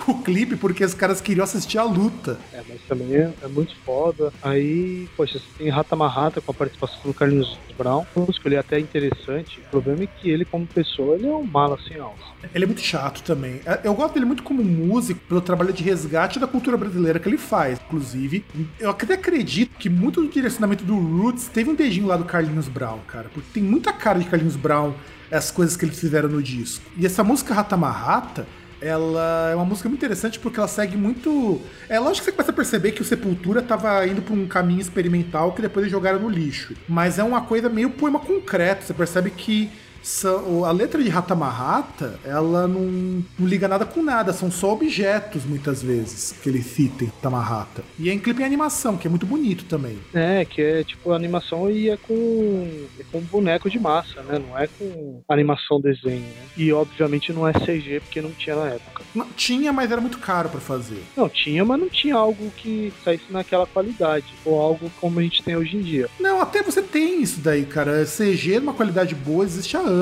o 0.07 0.16
clipe 0.22 0.55
porque 0.55 0.84
os 0.84 0.93
caras 0.93 1.22
queriam 1.22 1.43
assistir 1.43 1.78
a 1.78 1.84
luta. 1.84 2.38
É, 2.53 2.61
mas 2.68 2.80
também 2.88 3.13
é, 3.16 3.32
é 3.43 3.47
muito 3.47 3.76
foda. 3.86 4.32
Aí, 4.41 5.07
poxa, 5.16 5.39
você 5.39 5.45
tem 5.57 5.70
Rata 5.70 5.95
Marrata 5.95 6.41
com 6.41 6.51
a 6.51 6.53
participação 6.53 6.99
do 7.03 7.13
Carlinhos 7.13 7.57
Brown. 7.78 8.05
O 8.16 8.22
músico 8.22 8.47
ele 8.47 8.55
é 8.55 8.59
até 8.59 8.80
interessante. 8.80 9.59
O 9.68 9.70
problema 9.72 10.03
é 10.03 10.07
que 10.07 10.30
ele, 10.30 10.45
como 10.45 10.66
pessoa, 10.66 11.16
ele 11.16 11.28
é 11.28 11.34
um 11.34 11.43
mala 11.43 11.78
sem 11.88 11.99
alça. 11.99 12.24
Ele 12.53 12.63
é 12.63 12.68
muito 12.68 12.82
chato 12.82 13.22
também. 13.24 13.59
É, 13.66 13.82
Eu 13.84 13.93
gosto 13.93 14.13
dele 14.13 14.26
muito 14.26 14.43
como 14.43 14.63
músico, 14.63 15.20
pelo 15.28 15.41
trabalho 15.41 15.74
de 15.74 15.84
resgate 15.84 16.39
da 16.39 16.47
cultura 16.47 16.78
brasileira 16.78 17.20
que 17.20 17.28
ele 17.28 17.38
faz. 17.38 17.80
Inclusive, 17.86 18.45
eu 18.80 18.89
até 18.91 19.13
acredito 19.16 19.72
que 19.78 19.89
muito 20.06 20.22
do 20.22 20.30
direcionamento 20.30 20.84
do 20.84 20.95
Roots 20.95 21.47
teve 21.47 21.68
um 21.68 21.74
dedinho 21.74 22.06
lá 22.06 22.16
do 22.16 22.26
Carlinhos 22.26 22.68
Brown, 22.68 22.99
cara. 23.08 23.28
Porque 23.34 23.49
tem 23.51 23.64
muita 23.64 23.91
cara 23.91 24.20
de 24.20 24.26
Carlinhos 24.26 24.56
Brown 24.56 24.93
as 25.32 25.49
coisas 25.49 25.76
que 25.76 25.84
eles 25.84 25.99
fizeram 25.99 26.30
no 26.30 26.43
disco. 26.43 26.86
E 26.95 27.08
essa 27.08 27.24
música 27.24 27.56
Rata 27.56 27.76
Marrata, 27.76 28.47
ela 28.80 29.49
é 29.51 29.56
uma 29.56 29.66
música 29.66 29.89
muito 29.89 29.99
interessante 29.99 30.38
porque 30.38 30.60
ela 30.60 30.68
segue 30.68 30.95
muito. 30.95 31.60
É 31.89 31.99
lógico 31.99 32.20
que 32.20 32.26
você 32.26 32.32
começa 32.32 32.51
a 32.51 32.53
perceber 32.53 32.91
que 32.91 33.01
o 33.01 33.06
Sepultura 33.06 33.64
tava 33.64 34.06
indo 34.06 34.22
pra 34.22 34.36
um 34.36 34.45
caminho 34.45 34.80
experimental 34.80 35.53
que 35.53 35.62
depois 35.64 35.84
eles 35.84 35.91
jogaram 35.91 36.20
no 36.20 36.30
lixo. 36.30 36.76
Mas 36.88 37.18
é 37.18 37.24
uma 37.24 37.41
coisa 37.41 37.68
meio 37.68 37.89
poema 37.89 38.20
concreto. 38.20 38.86
Você 38.86 38.93
percebe 38.93 39.32
que 39.32 39.72
são- 40.06 40.64
a 40.64 40.72
letra 40.72 41.01
de 41.03 41.10
Rata 41.10 41.34
Marrata, 41.36 42.20
ela 42.24 42.68
não, 42.68 43.24
não 43.39 43.47
liga 43.47 43.68
nada 43.68 43.86
com 43.86 44.03
nada, 44.03 44.32
são 44.34 44.51
só 44.51 44.74
objetos 44.74 45.43
muitas 45.45 45.82
vezes 45.82 46.32
que 46.41 46.47
ele 46.49 46.62
cita 46.62 47.03
em 47.03 47.08
Rata 47.08 47.30
Marrata. 47.30 47.84
E 47.97 48.10
é 48.10 48.14
em 48.14 48.20
clipe 48.20 48.41
em 48.41 48.45
animação, 48.45 48.97
que 48.97 49.08
é 49.08 49.10
muito 49.10 49.26
bonito 49.26 49.66
também. 49.66 49.97
É, 50.14 50.45
que 50.45 50.62
é 50.62 50.84
tipo 50.84 51.12
animação 51.12 51.70
e 51.72 51.89
é 51.89 51.97
com, 51.97 52.70
é 52.99 53.03
com 53.12 53.20
boneco 53.22 53.70
de 53.70 53.80
massa, 53.80 54.22
né? 54.24 54.39
Não 54.39 54.58
é 54.58 54.68
com 54.68 55.22
animação 55.28 55.82
desenho, 55.82 56.20
né? 56.22 56.45
E 56.56 56.72
obviamente 56.72 57.34
não 57.34 57.47
é 57.47 57.53
CG 57.53 57.99
porque 58.01 58.22
não 58.22 58.32
tinha 58.32 58.56
na 58.56 58.68
época. 58.68 59.03
Não, 59.16 59.26
tinha, 59.36 59.74
mas 59.74 59.91
era 59.91 59.99
muito 60.01 60.20
caro 60.20 60.49
pra 60.49 60.60
fazer. 60.62 61.01
Não, 61.18 61.28
tinha, 61.28 61.66
mas 61.66 61.80
não 61.80 61.89
tinha 61.89 62.16
algo 62.16 62.51
que 62.58 62.93
saísse 63.03 63.26
naquela 63.32 63.66
qualidade. 63.66 64.26
Ou 64.45 64.60
algo 64.62 64.91
como 65.01 65.20
a 65.20 65.24
gente 65.24 65.41
tem 65.41 65.56
hoje 65.56 65.78
em 65.78 65.82
dia. 65.82 66.08
Não, 66.20 66.41
até 66.41 66.62
você 66.62 66.82
tem 66.82 67.22
isso 67.22 67.39
daí, 67.39 67.66
cara. 67.66 68.06
CG 68.06 68.60
numa 68.60 68.74
qualidade 68.74 69.16
boa 69.16 69.43
existe 69.43 69.76
há 69.76 69.80
anos. 69.80 69.94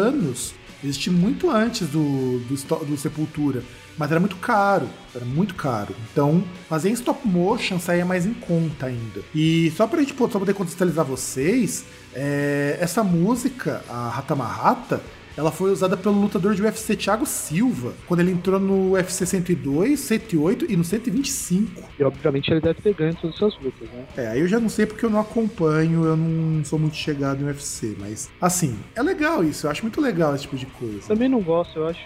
Existe 0.84 1.10
muito 1.10 1.50
antes 1.50 1.88
do, 1.88 2.40
do, 2.40 2.86
do 2.86 2.98
Sepultura. 2.98 3.64
Mas 3.98 4.12
era 4.12 4.20
muito 4.20 4.36
caro. 4.38 4.88
Era 5.16 5.24
muito 5.24 5.56
caro. 5.56 5.96
Então, 6.12 6.44
fazer 6.68 6.90
em 6.90 6.94
stop 6.94 7.28
motion 7.28 7.80
saía 7.80 8.06
mais 8.06 8.26
em 8.26 8.34
conta 8.34 8.88
ainda. 8.88 9.22
E 9.34 9.72
só 9.78 9.88
pra 9.88 10.02
gente 10.02 10.14
só 10.14 10.40
poder 10.40 10.54
contextualizar 10.54 11.06
vocês, 11.06 11.86
é, 12.14 12.78
essa 12.82 13.04
música, 13.04 13.84
a 13.88 14.10
Rata 14.10 14.36
Marrata, 14.36 15.02
ela 15.36 15.52
foi 15.52 15.72
usada 15.72 15.98
pelo 15.98 16.20
lutador 16.20 16.56
de 16.56 16.62
UFC 16.62 16.96
Thiago 16.96 17.26
Silva, 17.26 17.94
quando 18.08 18.20
ele 18.20 18.32
entrou 18.32 18.60
no 18.60 18.92
UFC 18.92 19.26
102, 19.26 20.00
108 20.00 20.72
e 20.72 20.78
no 20.78 20.84
125. 20.84 21.90
E 22.00 22.04
obviamente 22.04 22.52
ele 22.52 22.62
deve 22.62 22.82
ter 22.82 22.94
ganho 22.94 23.16
todas 23.16 23.36
essas 23.36 23.60
lutas, 23.62 23.90
né? 23.90 24.06
É, 24.18 24.28
aí 24.28 24.40
eu 24.40 24.48
já 24.48 24.60
não 24.60 24.70
sei 24.70 24.86
porque 24.86 25.06
eu 25.06 25.10
não 25.10 25.20
acompanho, 25.20 26.06
eu 26.06 26.16
não 26.16 26.64
sou 26.64 26.78
muito 26.78 26.96
chegado 26.96 27.42
em 27.42 27.46
UFC, 27.46 27.96
mas 28.00 28.30
assim, 28.40 28.78
é 28.96 29.02
legal 29.02 29.44
isso, 29.44 29.66
eu 29.66 29.72
acho 29.72 29.82
muito 29.82 30.00
legal 30.00 30.36
esse 30.36 30.44
tipo 30.44 30.58
de 30.58 30.66
coisa. 30.68 31.08
Também 31.08 31.30
não 31.30 31.42
gosto, 31.42 31.80
eu 31.80 31.88
acho 31.88 32.04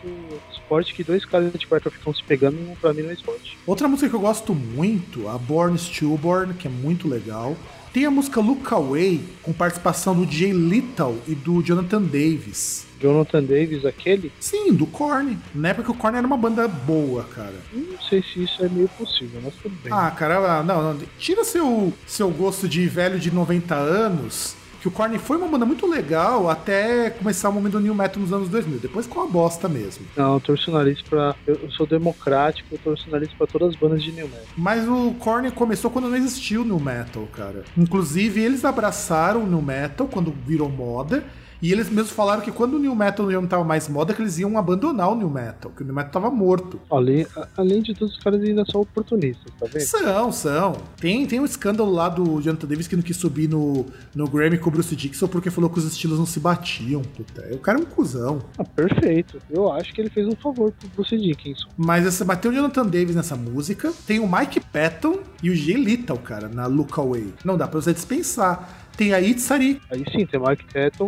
esporte 0.51 0.93
que 0.93 1.03
dois 1.03 1.25
caras 1.25 1.51
de 1.51 1.67
quarta 1.67 1.89
ficam 1.89 2.13
se 2.13 2.23
pegando, 2.23 2.57
pra 2.79 2.93
mim 2.93 3.03
não 3.03 3.09
é 3.09 3.13
esporte. 3.13 3.57
Outra 3.65 3.87
música 3.87 4.09
que 4.09 4.15
eu 4.15 4.19
gosto 4.19 4.55
muito, 4.55 5.27
a 5.27 5.37
Born 5.37 5.77
Stillborn, 5.77 6.53
que 6.53 6.67
é 6.67 6.71
muito 6.71 7.07
legal. 7.07 7.55
Tem 7.93 8.05
a 8.05 8.11
música 8.11 8.39
Look 8.39 8.71
Away, 8.71 9.21
com 9.41 9.51
participação 9.51 10.15
do 10.15 10.29
Jay 10.29 10.51
Little 10.51 11.17
e 11.27 11.33
do 11.33 11.63
Jonathan 11.63 12.01
Davis. 12.01 12.86
Jonathan 12.99 13.43
Davis, 13.43 13.85
aquele? 13.85 14.31
Sim, 14.39 14.73
do 14.73 14.85
Korn. 14.85 15.37
Na 15.53 15.69
época 15.69 15.91
o 15.91 15.95
Korn 15.95 16.17
era 16.17 16.27
uma 16.27 16.37
banda 16.37 16.67
boa, 16.67 17.23
cara. 17.23 17.55
Não 17.73 17.99
sei 18.01 18.23
se 18.23 18.43
isso 18.43 18.63
é 18.63 18.69
meio 18.69 18.89
possível, 18.89 19.41
mas 19.43 19.53
tudo 19.55 19.75
bem. 19.83 19.91
Ah, 19.91 20.11
cara, 20.11 20.63
não, 20.63 20.93
não. 20.93 20.99
Tira 21.17 21.43
seu, 21.43 21.93
seu 22.05 22.29
gosto 22.29 22.67
de 22.67 22.87
velho 22.87 23.19
de 23.19 23.31
90 23.31 23.75
anos 23.75 24.55
que 24.79 24.87
o 24.87 24.91
Korn 24.91 25.17
foi 25.17 25.37
uma 25.37 25.47
banda 25.47 25.65
muito 25.65 25.85
legal 25.85 26.49
até 26.49 27.09
começar 27.09 27.49
o 27.49 27.53
momento 27.53 27.73
do 27.73 27.79
New 27.79 27.95
Metal 27.95 28.21
nos 28.21 28.31
anos 28.31 28.49
2000. 28.49 28.79
Depois 28.79 29.05
ficou 29.05 29.23
uma 29.23 29.31
bosta 29.31 29.67
mesmo. 29.67 30.05
Não, 30.15 30.35
eu 30.35 30.39
torço 30.39 30.71
o 30.71 30.73
nariz 30.73 31.01
pra. 31.01 31.35
Eu 31.45 31.69
sou 31.71 31.85
democrático, 31.85 32.69
eu 32.71 32.77
torço 32.79 33.07
o 33.07 33.11
nariz 33.11 33.29
pra 33.33 33.47
todas 33.47 33.69
as 33.69 33.75
bandas 33.75 34.01
de 34.01 34.11
New 34.11 34.27
Metal. 34.27 34.45
Mas 34.55 34.87
o 34.87 35.13
Korn 35.19 35.49
começou 35.51 35.91
quando 35.91 36.09
não 36.09 36.15
existiu 36.15 36.61
o 36.61 36.65
New 36.65 36.79
Metal, 36.79 37.27
cara. 37.33 37.63
Inclusive, 37.77 38.41
eles 38.41 38.63
abraçaram 38.63 39.43
o 39.43 39.47
New 39.47 39.61
Metal 39.61 40.07
quando 40.07 40.33
virou 40.45 40.69
moda. 40.69 41.23
E 41.61 41.71
eles 41.71 41.89
mesmos 41.89 42.11
falaram 42.11 42.41
que 42.41 42.51
quando 42.51 42.75
o 42.75 42.79
New 42.79 42.95
Metal 42.95 43.29
não 43.29 43.47
tava 43.47 43.63
mais 43.63 43.87
moda, 43.87 44.13
que 44.13 44.21
eles 44.21 44.37
iam 44.37 44.57
abandonar 44.57 45.11
o 45.11 45.15
New 45.15 45.29
Metal, 45.29 45.71
que 45.71 45.81
o 45.81 45.85
New 45.85 45.93
Metal 45.93 46.11
tava 46.11 46.29
morto. 46.29 46.79
Além, 46.89 47.25
além 47.55 47.81
de 47.81 47.93
tudo, 47.93 48.09
os 48.09 48.19
caras 48.19 48.41
ainda 48.41 48.63
são 48.65 48.81
oportunistas, 48.81 49.51
tá 49.59 49.65
vendo? 49.65 49.81
São, 49.81 50.31
são. 50.31 50.77
Tem, 50.99 51.25
tem 51.25 51.39
um 51.39 51.45
escândalo 51.45 51.91
lá 51.91 52.09
do 52.09 52.41
Jonathan 52.41 52.67
Davis 52.67 52.87
que 52.87 52.95
não 52.95 53.03
quis 53.03 53.17
subir 53.17 53.49
no, 53.49 53.85
no 54.13 54.27
Grammy 54.27 54.57
com 54.57 54.69
o 54.69 54.71
Bruce 54.71 54.95
Dixon 54.95 55.27
porque 55.27 55.49
falou 55.49 55.69
que 55.69 55.79
os 55.79 55.85
estilos 55.85 56.19
não 56.19 56.25
se 56.25 56.39
batiam. 56.39 57.01
Puta, 57.01 57.47
o 57.51 57.59
cara 57.59 57.79
é 57.79 57.81
um 57.81 57.85
cuzão. 57.85 58.39
Ah, 58.57 58.63
perfeito. 58.63 59.41
Eu 59.49 59.71
acho 59.71 59.93
que 59.93 60.01
ele 60.01 60.09
fez 60.09 60.27
um 60.27 60.35
favor 60.35 60.71
pro 60.71 60.89
Bruce 60.89 61.17
Dickinson. 61.17 61.67
Mas 61.77 62.05
essa, 62.05 62.23
mas 62.23 62.39
tem 62.39 62.51
o 62.51 62.53
Jonathan 62.53 62.85
Davis 62.85 63.15
nessa 63.15 63.35
música, 63.35 63.91
tem 64.05 64.19
o 64.19 64.27
Mike 64.27 64.59
Patton 64.59 65.19
e 65.41 65.49
o 65.49 65.55
Jay 65.55 65.75
Little, 65.75 66.17
cara, 66.17 66.47
na 66.47 66.67
Look 66.67 66.99
Away. 66.99 67.33
Não 67.43 67.57
dá 67.57 67.67
pra 67.67 67.81
você 67.81 67.93
dispensar 67.93 68.86
tem 68.97 69.13
a 69.13 69.21
Itzari. 69.21 69.79
Aí 69.89 70.03
sim, 70.11 70.25
tem 70.25 70.39
o 70.39 70.47
Mike 70.47 70.65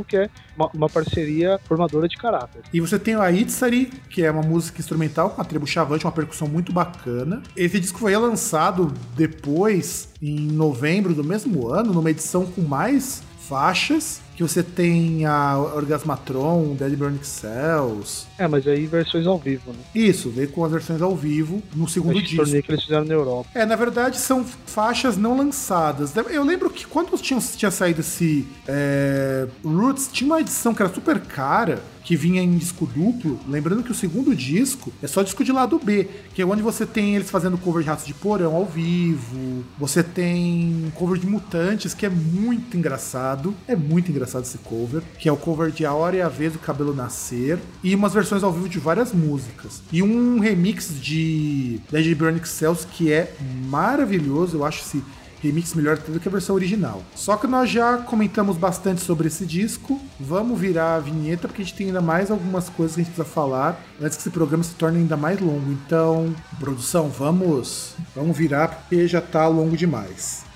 que 0.07 0.15
é 0.15 0.29
uma, 0.55 0.69
uma, 0.73 0.89
parceria 0.89 1.59
formadora 1.67 2.07
de 2.07 2.15
caráter. 2.15 2.61
E 2.71 2.79
você 2.79 2.99
tem 2.99 3.15
a 3.15 3.31
Itzari, 3.31 3.87
que 4.09 4.23
é 4.23 4.31
uma 4.31 4.43
música 4.43 4.79
instrumental 4.79 5.31
com 5.31 5.41
a 5.41 5.45
tribo 5.45 5.65
chavante, 5.65 6.05
uma 6.05 6.11
percussão 6.11 6.47
muito 6.47 6.71
bacana. 6.71 7.41
Esse 7.55 7.79
disco 7.79 7.99
foi 7.99 8.15
lançado 8.15 8.93
depois, 9.15 10.09
em 10.21 10.39
novembro 10.39 11.13
do 11.13 11.23
mesmo 11.23 11.67
ano, 11.67 11.91
numa 11.91 12.11
edição 12.11 12.45
com 12.45 12.61
mais 12.61 13.23
faixas 13.47 14.21
que 14.39 14.43
você 14.43 14.63
tem 14.63 15.25
a 15.25 15.57
Orgasmatron, 15.57 16.73
Dead 16.73 16.95
Burning 16.95 17.23
Cells. 17.23 18.25
É, 18.37 18.47
mas 18.47 18.65
aí 18.65 18.85
versões 18.85 19.27
ao 19.27 19.37
vivo, 19.37 19.73
né? 19.73 19.79
Isso, 19.93 20.29
veio 20.29 20.47
com 20.47 20.63
as 20.63 20.71
versões 20.71 21.01
ao 21.01 21.13
vivo 21.13 21.61
no 21.75 21.89
segundo 21.89 22.21
disco. 22.21 22.45
que 22.45 22.71
eles 22.71 22.83
fizeram 22.85 23.03
na 23.03 23.13
Europa. 23.13 23.49
É, 23.53 23.65
na 23.65 23.75
verdade 23.75 24.17
são 24.17 24.45
faixas 24.65 25.17
não 25.17 25.35
lançadas. 25.35 26.13
Eu 26.15 26.45
lembro 26.45 26.69
que 26.69 26.87
quando 26.87 27.17
tinha, 27.17 27.37
tinha 27.41 27.69
saído 27.69 27.99
esse 27.99 28.47
é, 28.65 29.45
Roots, 29.61 30.09
tinha 30.09 30.29
uma 30.29 30.39
edição 30.39 30.73
que 30.73 30.81
era 30.81 30.93
super 30.93 31.19
cara 31.19 31.83
que 32.01 32.15
vinha 32.15 32.41
em 32.41 32.57
disco 32.57 32.87
duplo. 32.87 33.39
Lembrando 33.47 33.83
que 33.83 33.91
o 33.91 33.95
segundo 33.95 34.35
disco 34.35 34.91
é 35.03 35.05
só 35.05 35.21
disco 35.21 35.43
de 35.43 35.51
lado 35.51 35.77
B, 35.77 36.07
que 36.33 36.41
é 36.41 36.45
onde 36.45 36.61
você 36.61 36.85
tem 36.85 37.15
eles 37.15 37.29
fazendo 37.29 37.55
cover 37.55 37.83
de 37.83 37.89
Ratos 37.89 38.05
de 38.05 38.15
Porão 38.15 38.55
ao 38.55 38.65
vivo. 38.65 39.63
Você 39.77 40.01
tem 40.01 40.91
cover 40.95 41.19
de 41.19 41.27
Mutantes, 41.27 41.93
que 41.93 42.05
é 42.05 42.09
muito 42.09 42.75
engraçado. 42.75 43.53
É 43.67 43.75
muito 43.75 44.09
engraçado 44.09 44.28
esse 44.37 44.57
cover, 44.59 45.01
que 45.17 45.27
é 45.27 45.31
o 45.31 45.37
cover 45.37 45.71
de 45.71 45.85
A 45.85 45.93
Hora 45.93 46.15
e 46.15 46.21
a 46.21 46.29
Vez 46.29 46.53
do 46.53 46.59
Cabelo 46.59 46.93
Nascer. 46.93 47.59
E 47.83 47.95
umas 47.95 48.13
versões 48.13 48.43
ao 48.43 48.51
vivo 48.51 48.69
de 48.69 48.79
várias 48.79 49.13
músicas. 49.13 49.81
E 49.91 50.03
um 50.03 50.39
remix 50.39 51.01
de 51.01 51.79
Dead 51.91 52.15
Burning 52.15 52.45
Cells 52.45 52.85
que 52.85 53.11
é 53.11 53.33
maravilhoso. 53.67 54.57
Eu 54.57 54.65
acho 54.65 54.81
esse 54.81 55.03
remix 55.41 55.73
melhor 55.73 55.97
do 55.97 56.19
que 56.19 56.27
a 56.27 56.31
versão 56.31 56.55
original. 56.55 57.01
Só 57.15 57.37
que 57.37 57.47
nós 57.47 57.69
já 57.69 57.97
comentamos 57.97 58.57
bastante 58.57 59.01
sobre 59.01 59.27
esse 59.27 59.45
disco. 59.45 59.99
Vamos 60.19 60.59
virar 60.59 60.95
a 60.95 60.99
vinheta 60.99 61.47
porque 61.47 61.61
a 61.61 61.65
gente 61.65 61.75
tem 61.75 61.87
ainda 61.87 62.01
mais 62.01 62.29
algumas 62.29 62.69
coisas 62.69 62.95
que 62.95 63.01
a 63.01 63.03
gente 63.03 63.13
precisa 63.13 63.33
falar 63.33 63.81
antes 64.01 64.17
que 64.17 64.23
esse 64.23 64.29
programa 64.29 64.63
se 64.63 64.75
torne 64.75 64.99
ainda 64.99 65.17
mais 65.17 65.39
longo. 65.39 65.71
Então, 65.71 66.33
produção, 66.59 67.09
vamos, 67.09 67.95
vamos 68.15 68.37
virar 68.37 68.67
porque 68.67 69.07
já 69.07 69.21
tá 69.21 69.47
longo 69.47 69.75
demais. 69.75 70.48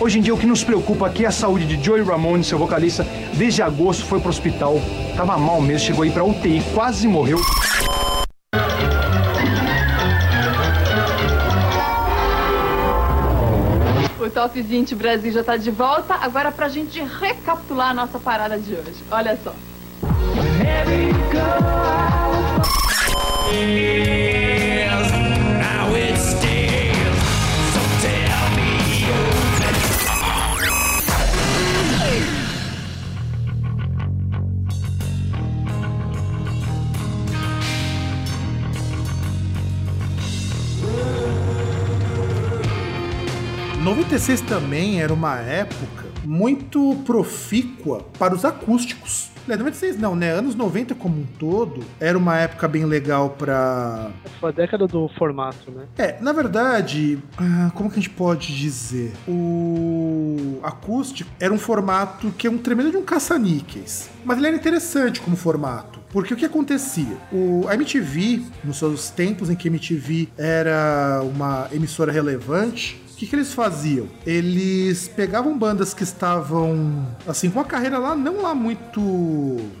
Hoje 0.00 0.18
em 0.20 0.22
dia 0.22 0.32
o 0.32 0.38
que 0.38 0.46
nos 0.46 0.62
preocupa 0.62 1.06
aqui 1.06 1.24
é 1.24 1.28
a 1.28 1.32
saúde 1.32 1.66
de 1.66 1.84
Joey 1.84 2.02
Ramone, 2.02 2.44
seu 2.44 2.58
vocalista. 2.58 3.04
Desde 3.34 3.62
agosto 3.62 4.04
foi 4.04 4.20
pro 4.20 4.30
hospital, 4.30 4.80
tava 5.16 5.36
mal 5.36 5.60
mesmo, 5.60 5.86
chegou 5.86 6.04
aí 6.04 6.10
pra 6.10 6.24
UTI, 6.24 6.62
quase 6.72 7.08
morreu. 7.08 7.38
O 14.20 14.30
Top 14.30 14.60
20 14.60 14.94
Brasil 14.94 15.32
já 15.32 15.42
tá 15.42 15.56
de 15.56 15.70
volta. 15.70 16.14
Agora 16.14 16.52
pra 16.52 16.68
gente 16.68 17.02
recapitular 17.02 17.90
a 17.90 17.94
nossa 17.94 18.18
parada 18.18 18.58
de 18.58 18.74
hoje. 18.74 19.02
Olha 19.10 19.38
só. 19.42 19.54
Noventa 43.88 44.16
também 44.46 45.00
era 45.00 45.14
uma 45.14 45.36
época 45.38 46.04
muito 46.22 46.94
profícua 47.06 48.04
para 48.18 48.34
os 48.34 48.44
acústicos. 48.44 49.30
96 49.48 49.98
não, 49.98 50.14
né? 50.14 50.30
Anos 50.30 50.54
90 50.54 50.94
como 50.94 51.22
um 51.22 51.24
todo 51.38 51.82
era 51.98 52.18
uma 52.18 52.36
época 52.36 52.68
bem 52.68 52.84
legal 52.84 53.30
pra. 53.30 54.10
Foi 54.38 54.50
a 54.50 54.52
década 54.52 54.86
do 54.86 55.08
formato, 55.18 55.70
né? 55.70 55.86
É, 55.96 56.20
na 56.20 56.34
verdade, 56.34 57.18
ah, 57.38 57.70
como 57.74 57.88
que 57.88 57.98
a 57.98 58.02
gente 58.02 58.10
pode 58.10 58.54
dizer? 58.54 59.14
O 59.26 60.60
acústico 60.62 61.30
era 61.40 61.52
um 61.52 61.58
formato 61.58 62.30
que 62.32 62.46
é 62.46 62.50
um 62.50 62.58
tremendo 62.58 62.90
de 62.90 62.98
um 62.98 63.02
caça-níqueis. 63.02 64.10
Mas 64.22 64.36
ele 64.36 64.48
era 64.48 64.56
interessante 64.56 65.18
como 65.18 65.34
formato. 65.34 65.98
Porque 66.10 66.34
o 66.34 66.36
que 66.36 66.44
acontecia? 66.44 67.16
O, 67.32 67.66
a 67.66 67.74
MTV, 67.74 68.42
nos 68.62 68.76
seus 68.76 69.08
tempos 69.08 69.48
em 69.48 69.56
que 69.56 69.66
a 69.66 69.70
MTV 69.70 70.28
era 70.36 71.22
uma 71.24 71.68
emissora 71.72 72.12
relevante, 72.12 73.07
que, 73.18 73.26
que 73.26 73.34
eles 73.34 73.52
faziam? 73.52 74.06
Eles 74.24 75.08
pegavam 75.08 75.58
bandas 75.58 75.92
que 75.92 76.04
estavam, 76.04 77.04
assim, 77.26 77.50
com 77.50 77.58
a 77.58 77.64
carreira 77.64 77.98
lá, 77.98 78.14
não 78.14 78.42
lá 78.42 78.54
muito, 78.54 79.00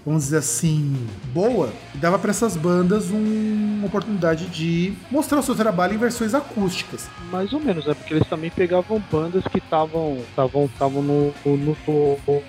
vamos 0.04 0.24
dizer 0.24 0.38
assim, 0.38 0.96
boa, 1.32 1.72
e 1.94 1.98
dava 1.98 2.18
para 2.18 2.30
essas 2.30 2.56
bandas 2.56 3.12
um, 3.12 3.77
uma 3.78 3.86
oportunidade 3.86 4.46
de 4.46 4.92
mostrar 5.10 5.38
o 5.38 5.42
seu 5.42 5.54
trabalho 5.54 5.94
em 5.94 5.98
versões 5.98 6.34
acústicas. 6.34 7.08
Mais 7.30 7.52
ou 7.52 7.60
menos, 7.60 7.86
é 7.86 7.94
porque 7.94 8.14
eles 8.14 8.28
também 8.28 8.50
pegavam 8.50 9.02
bandas 9.10 9.44
que 9.44 9.58
estavam 9.58 10.18
estavam 10.36 11.02
no, 11.02 11.34
no 11.44 11.76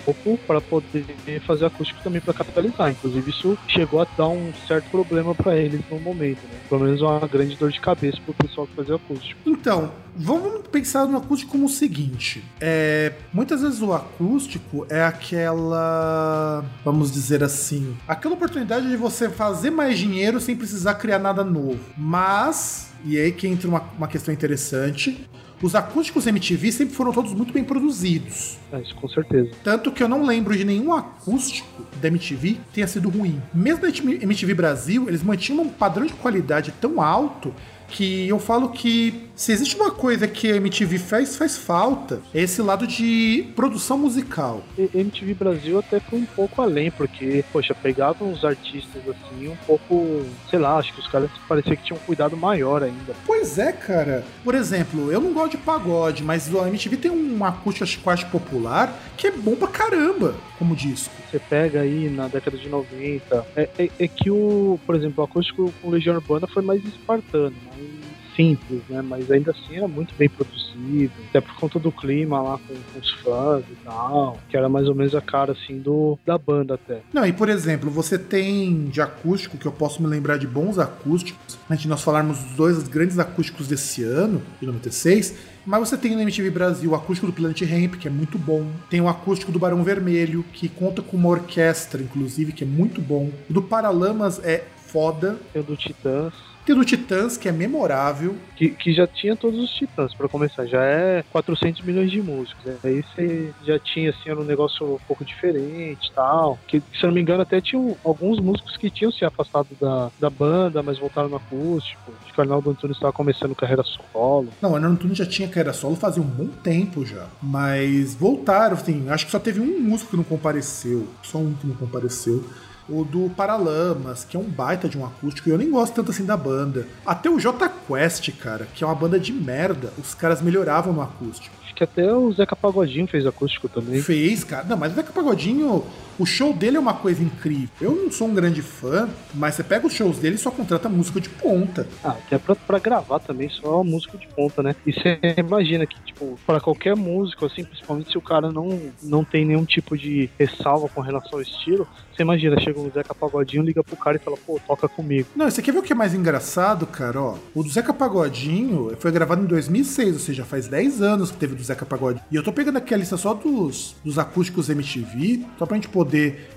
topo 0.04 0.38
para 0.46 0.60
poder 0.60 1.06
fazer 1.46 1.66
acústico 1.66 2.00
também 2.02 2.20
para 2.20 2.34
capitalizar. 2.34 2.90
Inclusive, 2.90 3.30
isso 3.30 3.58
chegou 3.68 4.00
a 4.00 4.06
dar 4.16 4.28
um 4.28 4.52
certo 4.66 4.90
problema 4.90 5.34
para 5.34 5.56
eles 5.56 5.80
no 5.90 6.00
momento, 6.00 6.42
né? 6.44 6.58
Pelo 6.68 6.84
menos 6.84 7.00
uma 7.00 7.20
grande 7.26 7.56
dor 7.56 7.70
de 7.70 7.80
cabeça 7.80 8.18
pro 8.24 8.34
pessoal 8.34 8.66
que 8.66 8.74
fazia 8.74 8.94
acústico. 8.96 9.40
Então, 9.46 9.92
vamos 10.16 10.66
pensar 10.68 11.06
no 11.06 11.16
acústico 11.16 11.52
como 11.52 11.66
o 11.66 11.68
seguinte: 11.68 12.42
é, 12.60 13.12
muitas 13.32 13.62
vezes 13.62 13.80
o 13.80 13.92
acústico 13.92 14.86
é 14.88 15.02
aquela, 15.02 16.64
vamos 16.84 17.10
dizer 17.10 17.42
assim, 17.42 17.96
aquela 18.06 18.34
oportunidade 18.34 18.88
de 18.88 18.96
você 18.96 19.28
fazer 19.28 19.70
mais 19.70 19.98
dinheiro 19.98 20.40
sem 20.40 20.56
precisar 20.56 20.94
criar 20.94 21.18
nada 21.20 21.44
novo. 21.44 21.78
Mas, 21.96 22.90
e 23.04 23.18
aí 23.18 23.32
que 23.32 23.46
entra 23.46 23.68
uma, 23.68 23.82
uma 23.96 24.08
questão 24.08 24.32
interessante. 24.32 25.28
Os 25.62 25.74
acústicos 25.74 26.26
MTV 26.26 26.72
sempre 26.72 26.94
foram 26.94 27.12
todos 27.12 27.34
muito 27.34 27.52
bem 27.52 27.62
produzidos. 27.62 28.56
É, 28.72 28.80
isso 28.80 28.94
com 28.94 29.06
certeza. 29.08 29.50
Tanto 29.62 29.92
que 29.92 30.02
eu 30.02 30.08
não 30.08 30.24
lembro 30.24 30.56
de 30.56 30.64
nenhum 30.64 30.94
acústico 30.94 31.84
da 32.00 32.08
MTV 32.08 32.54
que 32.54 32.74
tenha 32.74 32.86
sido 32.86 33.10
ruim. 33.10 33.40
Mesmo 33.52 33.82
na 33.82 33.90
MTV 34.22 34.54
Brasil, 34.54 35.06
eles 35.06 35.22
mantinham 35.22 35.62
um 35.62 35.68
padrão 35.68 36.06
de 36.06 36.14
qualidade 36.14 36.72
tão 36.80 37.02
alto 37.02 37.54
que 37.88 38.26
eu 38.26 38.38
falo 38.38 38.70
que 38.70 39.29
se 39.40 39.52
existe 39.52 39.74
uma 39.74 39.90
coisa 39.90 40.28
que 40.28 40.52
a 40.52 40.56
MTV 40.56 40.98
faz, 40.98 41.34
faz 41.34 41.56
falta, 41.56 42.20
é 42.34 42.42
esse 42.42 42.60
lado 42.60 42.86
de 42.86 43.50
produção 43.56 43.96
musical. 43.96 44.62
E 44.76 44.90
MTV 44.92 45.32
Brasil 45.32 45.78
até 45.78 45.98
foi 45.98 46.18
um 46.18 46.26
pouco 46.26 46.60
além, 46.60 46.90
porque, 46.90 47.42
poxa, 47.50 47.74
pegavam 47.74 48.30
os 48.30 48.44
artistas 48.44 49.00
assim, 49.08 49.48
um 49.48 49.56
pouco, 49.66 50.26
sei 50.50 50.58
lá, 50.58 50.76
acho 50.76 50.92
que 50.92 51.00
os 51.00 51.06
caras 51.06 51.30
parecia 51.48 51.74
que 51.74 51.84
tinham 51.84 51.98
um 51.98 52.04
cuidado 52.04 52.36
maior 52.36 52.82
ainda. 52.82 53.14
Pois 53.24 53.56
é, 53.56 53.72
cara. 53.72 54.26
Por 54.44 54.54
exemplo, 54.54 55.10
eu 55.10 55.22
não 55.22 55.32
gosto 55.32 55.52
de 55.52 55.56
pagode, 55.56 56.22
mas 56.22 56.54
a 56.54 56.68
MTV 56.68 56.98
tem 56.98 57.10
uma 57.10 57.48
acústica 57.48 57.88
quase 58.02 58.26
popular 58.26 58.94
que 59.16 59.26
é 59.26 59.30
bom 59.30 59.56
pra 59.56 59.68
caramba 59.68 60.34
como 60.58 60.76
disco. 60.76 61.14
Você 61.30 61.38
pega 61.38 61.80
aí 61.80 62.10
na 62.10 62.28
década 62.28 62.58
de 62.58 62.68
90, 62.68 63.46
é, 63.56 63.70
é, 63.78 63.90
é 64.00 64.06
que 64.06 64.30
o, 64.30 64.78
por 64.84 64.94
exemplo, 64.94 65.22
o 65.22 65.24
acústico 65.24 65.72
com 65.80 65.88
Legião 65.88 66.16
Urbana 66.16 66.46
foi 66.46 66.62
mais 66.62 66.84
espartano, 66.84 67.56
mais 67.70 67.99
simples, 68.40 68.82
né? 68.88 69.02
Mas 69.02 69.30
ainda 69.30 69.50
assim 69.50 69.76
era 69.76 69.86
muito 69.86 70.14
bem 70.14 70.28
produzido, 70.28 71.12
até 71.28 71.40
por 71.40 71.54
conta 71.56 71.78
do 71.78 71.92
clima 71.92 72.40
lá 72.40 72.58
com, 72.58 72.74
com, 72.74 72.98
os 72.98 73.10
fãs 73.10 73.64
e 73.70 73.76
tal, 73.84 74.38
que 74.48 74.56
era 74.56 74.68
mais 74.68 74.88
ou 74.88 74.94
menos 74.94 75.14
a 75.14 75.20
cara 75.20 75.52
assim 75.52 75.78
do 75.78 76.18
da 76.24 76.38
banda 76.38 76.74
até. 76.74 77.00
Não, 77.12 77.26
e 77.26 77.32
por 77.32 77.48
exemplo, 77.48 77.90
você 77.90 78.18
tem 78.18 78.84
de 78.86 79.00
acústico, 79.00 79.58
que 79.58 79.66
eu 79.66 79.72
posso 79.72 80.02
me 80.02 80.08
lembrar 80.08 80.38
de 80.38 80.46
bons 80.46 80.78
acústicos, 80.78 81.58
antes 81.68 81.82
de 81.82 81.88
nós 81.88 82.02
falarmos 82.02 82.38
dos 82.38 82.52
dois 82.54 82.88
grandes 82.88 83.18
acústicos 83.18 83.68
desse 83.68 84.02
ano, 84.02 84.42
de 84.58 84.66
96, 84.66 85.36
mas 85.66 85.88
você 85.88 85.96
tem 85.96 86.14
no 86.14 86.22
MTV 86.22 86.50
Brasil 86.50 86.90
o 86.90 86.94
acústico 86.94 87.26
do 87.26 87.32
Planet 87.32 87.60
Ramp, 87.62 87.96
que 87.96 88.08
é 88.08 88.10
muito 88.10 88.38
bom. 88.38 88.66
Tem 88.88 89.00
o 89.00 89.08
acústico 89.08 89.52
do 89.52 89.58
Barão 89.58 89.84
Vermelho, 89.84 90.42
que 90.52 90.68
conta 90.68 91.02
com 91.02 91.16
uma 91.16 91.28
orquestra, 91.28 92.02
inclusive, 92.02 92.52
que 92.52 92.64
é 92.64 92.66
muito 92.66 93.00
bom. 93.00 93.30
O 93.48 93.52
do 93.52 93.62
Paralamas 93.62 94.40
é 94.42 94.64
foda. 94.86 95.38
Tem 95.52 95.60
o 95.60 95.64
do 95.64 95.76
Titãs. 95.76 96.49
Tem 96.64 96.74
do 96.74 96.84
Titãs, 96.84 97.36
que 97.36 97.48
é 97.48 97.52
memorável. 97.52 98.36
Que, 98.56 98.70
que 98.70 98.92
já 98.92 99.06
tinha 99.06 99.34
todos 99.34 99.58
os 99.58 99.70
Titãs, 99.70 100.14
para 100.14 100.28
começar. 100.28 100.66
Já 100.66 100.82
é 100.82 101.24
400 101.30 101.82
milhões 101.82 102.10
de 102.10 102.20
músicos. 102.20 102.64
Né? 102.64 102.76
Aí 102.84 103.02
você 103.02 103.52
já 103.64 103.78
tinha, 103.78 104.10
assim, 104.10 104.30
era 104.30 104.38
um 104.38 104.44
negócio 104.44 104.94
um 104.94 104.98
pouco 105.06 105.24
diferente 105.24 106.12
tal. 106.14 106.58
Que, 106.66 106.80
se 106.80 107.02
eu 107.02 107.08
não 107.08 107.14
me 107.14 107.20
engano, 107.20 107.42
até 107.42 107.60
tinham 107.60 107.96
alguns 108.04 108.38
músicos 108.38 108.76
que 108.76 108.90
tinham 108.90 109.10
se 109.10 109.24
afastado 109.24 109.68
da, 109.80 110.10
da 110.20 110.30
banda, 110.30 110.82
mas 110.82 110.98
voltaram 110.98 111.28
no 111.28 111.36
acústico. 111.36 112.12
Acho 112.22 112.32
que 112.32 112.38
o 112.38 112.42
Arnaldo 112.42 112.70
Antunes 112.70 112.96
estava 112.96 113.12
começando 113.12 113.54
carreira 113.54 113.82
solo. 113.82 114.48
Não, 114.60 114.72
o 114.72 114.74
Arnaldo 114.74 114.96
Antunes 114.96 115.18
já 115.18 115.26
tinha 115.26 115.48
carreira 115.48 115.72
solo 115.72 115.96
fazia 115.96 116.22
um 116.22 116.26
bom 116.26 116.46
tempo 116.46 117.04
já. 117.04 117.26
Mas 117.42 118.14
voltaram, 118.14 118.76
assim. 118.76 119.08
Acho 119.08 119.26
que 119.26 119.32
só 119.32 119.38
teve 119.38 119.60
um 119.60 119.80
músico 119.80 120.10
que 120.10 120.16
não 120.16 120.24
compareceu. 120.24 121.08
Só 121.22 121.38
um 121.38 121.54
que 121.54 121.66
não 121.66 121.74
compareceu 121.74 122.44
o 122.90 123.04
do 123.04 123.30
Paralamas, 123.30 124.24
que 124.24 124.36
é 124.36 124.40
um 124.40 124.44
baita 124.44 124.88
de 124.88 124.98
um 124.98 125.04
acústico, 125.04 125.48
e 125.48 125.52
eu 125.52 125.58
nem 125.58 125.70
gosto 125.70 125.94
tanto 125.94 126.10
assim 126.10 126.24
da 126.24 126.36
banda. 126.36 126.86
Até 127.06 127.30
o 127.30 127.38
J 127.38 127.68
Quest, 127.86 128.30
cara, 128.32 128.66
que 128.74 128.82
é 128.82 128.86
uma 128.86 128.94
banda 128.94 129.18
de 129.18 129.32
merda, 129.32 129.92
os 129.98 130.14
caras 130.14 130.42
melhoravam 130.42 130.92
no 130.92 131.00
acústico. 131.00 131.54
Acho 131.64 131.74
que 131.74 131.84
até 131.84 132.12
o 132.12 132.32
Zeca 132.32 132.56
Pagodinho 132.56 133.06
fez 133.06 133.24
acústico 133.26 133.68
também. 133.68 134.02
Fez, 134.02 134.42
cara. 134.44 134.64
Não, 134.64 134.76
mas 134.76 134.92
o 134.92 134.96
Zeca 134.96 135.12
Pagodinho, 135.12 135.84
o 136.20 136.26
show 136.26 136.52
dele 136.52 136.76
é 136.76 136.80
uma 136.80 136.92
coisa 136.92 137.22
incrível. 137.22 137.70
Eu 137.80 137.92
não 137.92 138.12
sou 138.12 138.28
um 138.28 138.34
grande 138.34 138.60
fã, 138.60 139.08
mas 139.34 139.54
você 139.54 139.64
pega 139.64 139.86
os 139.86 139.94
shows 139.94 140.18
dele 140.18 140.34
e 140.34 140.38
só 140.38 140.50
contrata 140.50 140.86
música 140.86 141.18
de 141.18 141.30
ponta. 141.30 141.88
Ah, 142.04 142.10
até 142.10 142.36
pra, 142.36 142.54
pra 142.54 142.78
gravar 142.78 143.20
também, 143.20 143.48
só 143.48 143.82
música 143.82 144.18
de 144.18 144.28
ponta, 144.28 144.62
né? 144.62 144.76
E 144.86 144.92
você 144.92 145.18
imagina 145.38 145.86
que, 145.86 145.98
tipo, 146.02 146.38
pra 146.46 146.60
qualquer 146.60 146.94
músico, 146.94 147.46
assim, 147.46 147.64
principalmente 147.64 148.10
se 148.10 148.18
o 148.18 148.20
cara 148.20 148.52
não, 148.52 148.78
não 149.02 149.24
tem 149.24 149.46
nenhum 149.46 149.64
tipo 149.64 149.96
de 149.96 150.28
ressalva 150.38 150.90
com 150.90 151.00
relação 151.00 151.38
ao 151.38 151.40
estilo, 151.40 151.88
você 152.20 152.22
imagina, 152.22 152.60
chega 152.60 152.78
um 152.78 152.90
Zeca 152.90 153.14
Pagodinho, 153.14 153.62
liga 153.62 153.82
pro 153.82 153.96
cara 153.96 154.18
e 154.18 154.20
fala, 154.20 154.36
pô, 154.36 154.60
toca 154.66 154.86
comigo. 154.86 155.26
Não, 155.34 155.50
você 155.50 155.62
quer 155.62 155.72
ver 155.72 155.78
o 155.78 155.82
que 155.82 155.94
é 155.94 155.96
mais 155.96 156.12
engraçado, 156.12 156.86
cara? 156.86 157.18
Ó, 157.18 157.38
o 157.54 157.62
do 157.62 157.70
Zeca 157.70 157.94
Pagodinho 157.94 158.94
foi 158.98 159.10
gravado 159.10 159.42
em 159.42 159.46
2006, 159.46 160.12
ou 160.12 160.20
seja, 160.20 160.44
faz 160.44 160.68
10 160.68 161.00
anos 161.00 161.30
que 161.30 161.38
teve 161.38 161.54
do 161.54 161.62
Zeca 161.62 161.86
Pagodinho. 161.86 162.22
E 162.30 162.36
eu 162.36 162.42
tô 162.42 162.52
pegando 162.52 162.76
aqui 162.76 162.92
a 162.92 162.98
lista 162.98 163.16
só 163.16 163.32
dos, 163.32 163.96
dos 164.04 164.18
acústicos 164.18 164.68
MTV, 164.68 165.46
só 165.58 165.64
pra 165.64 165.76
gente 165.76 165.88
poder 165.88 166.09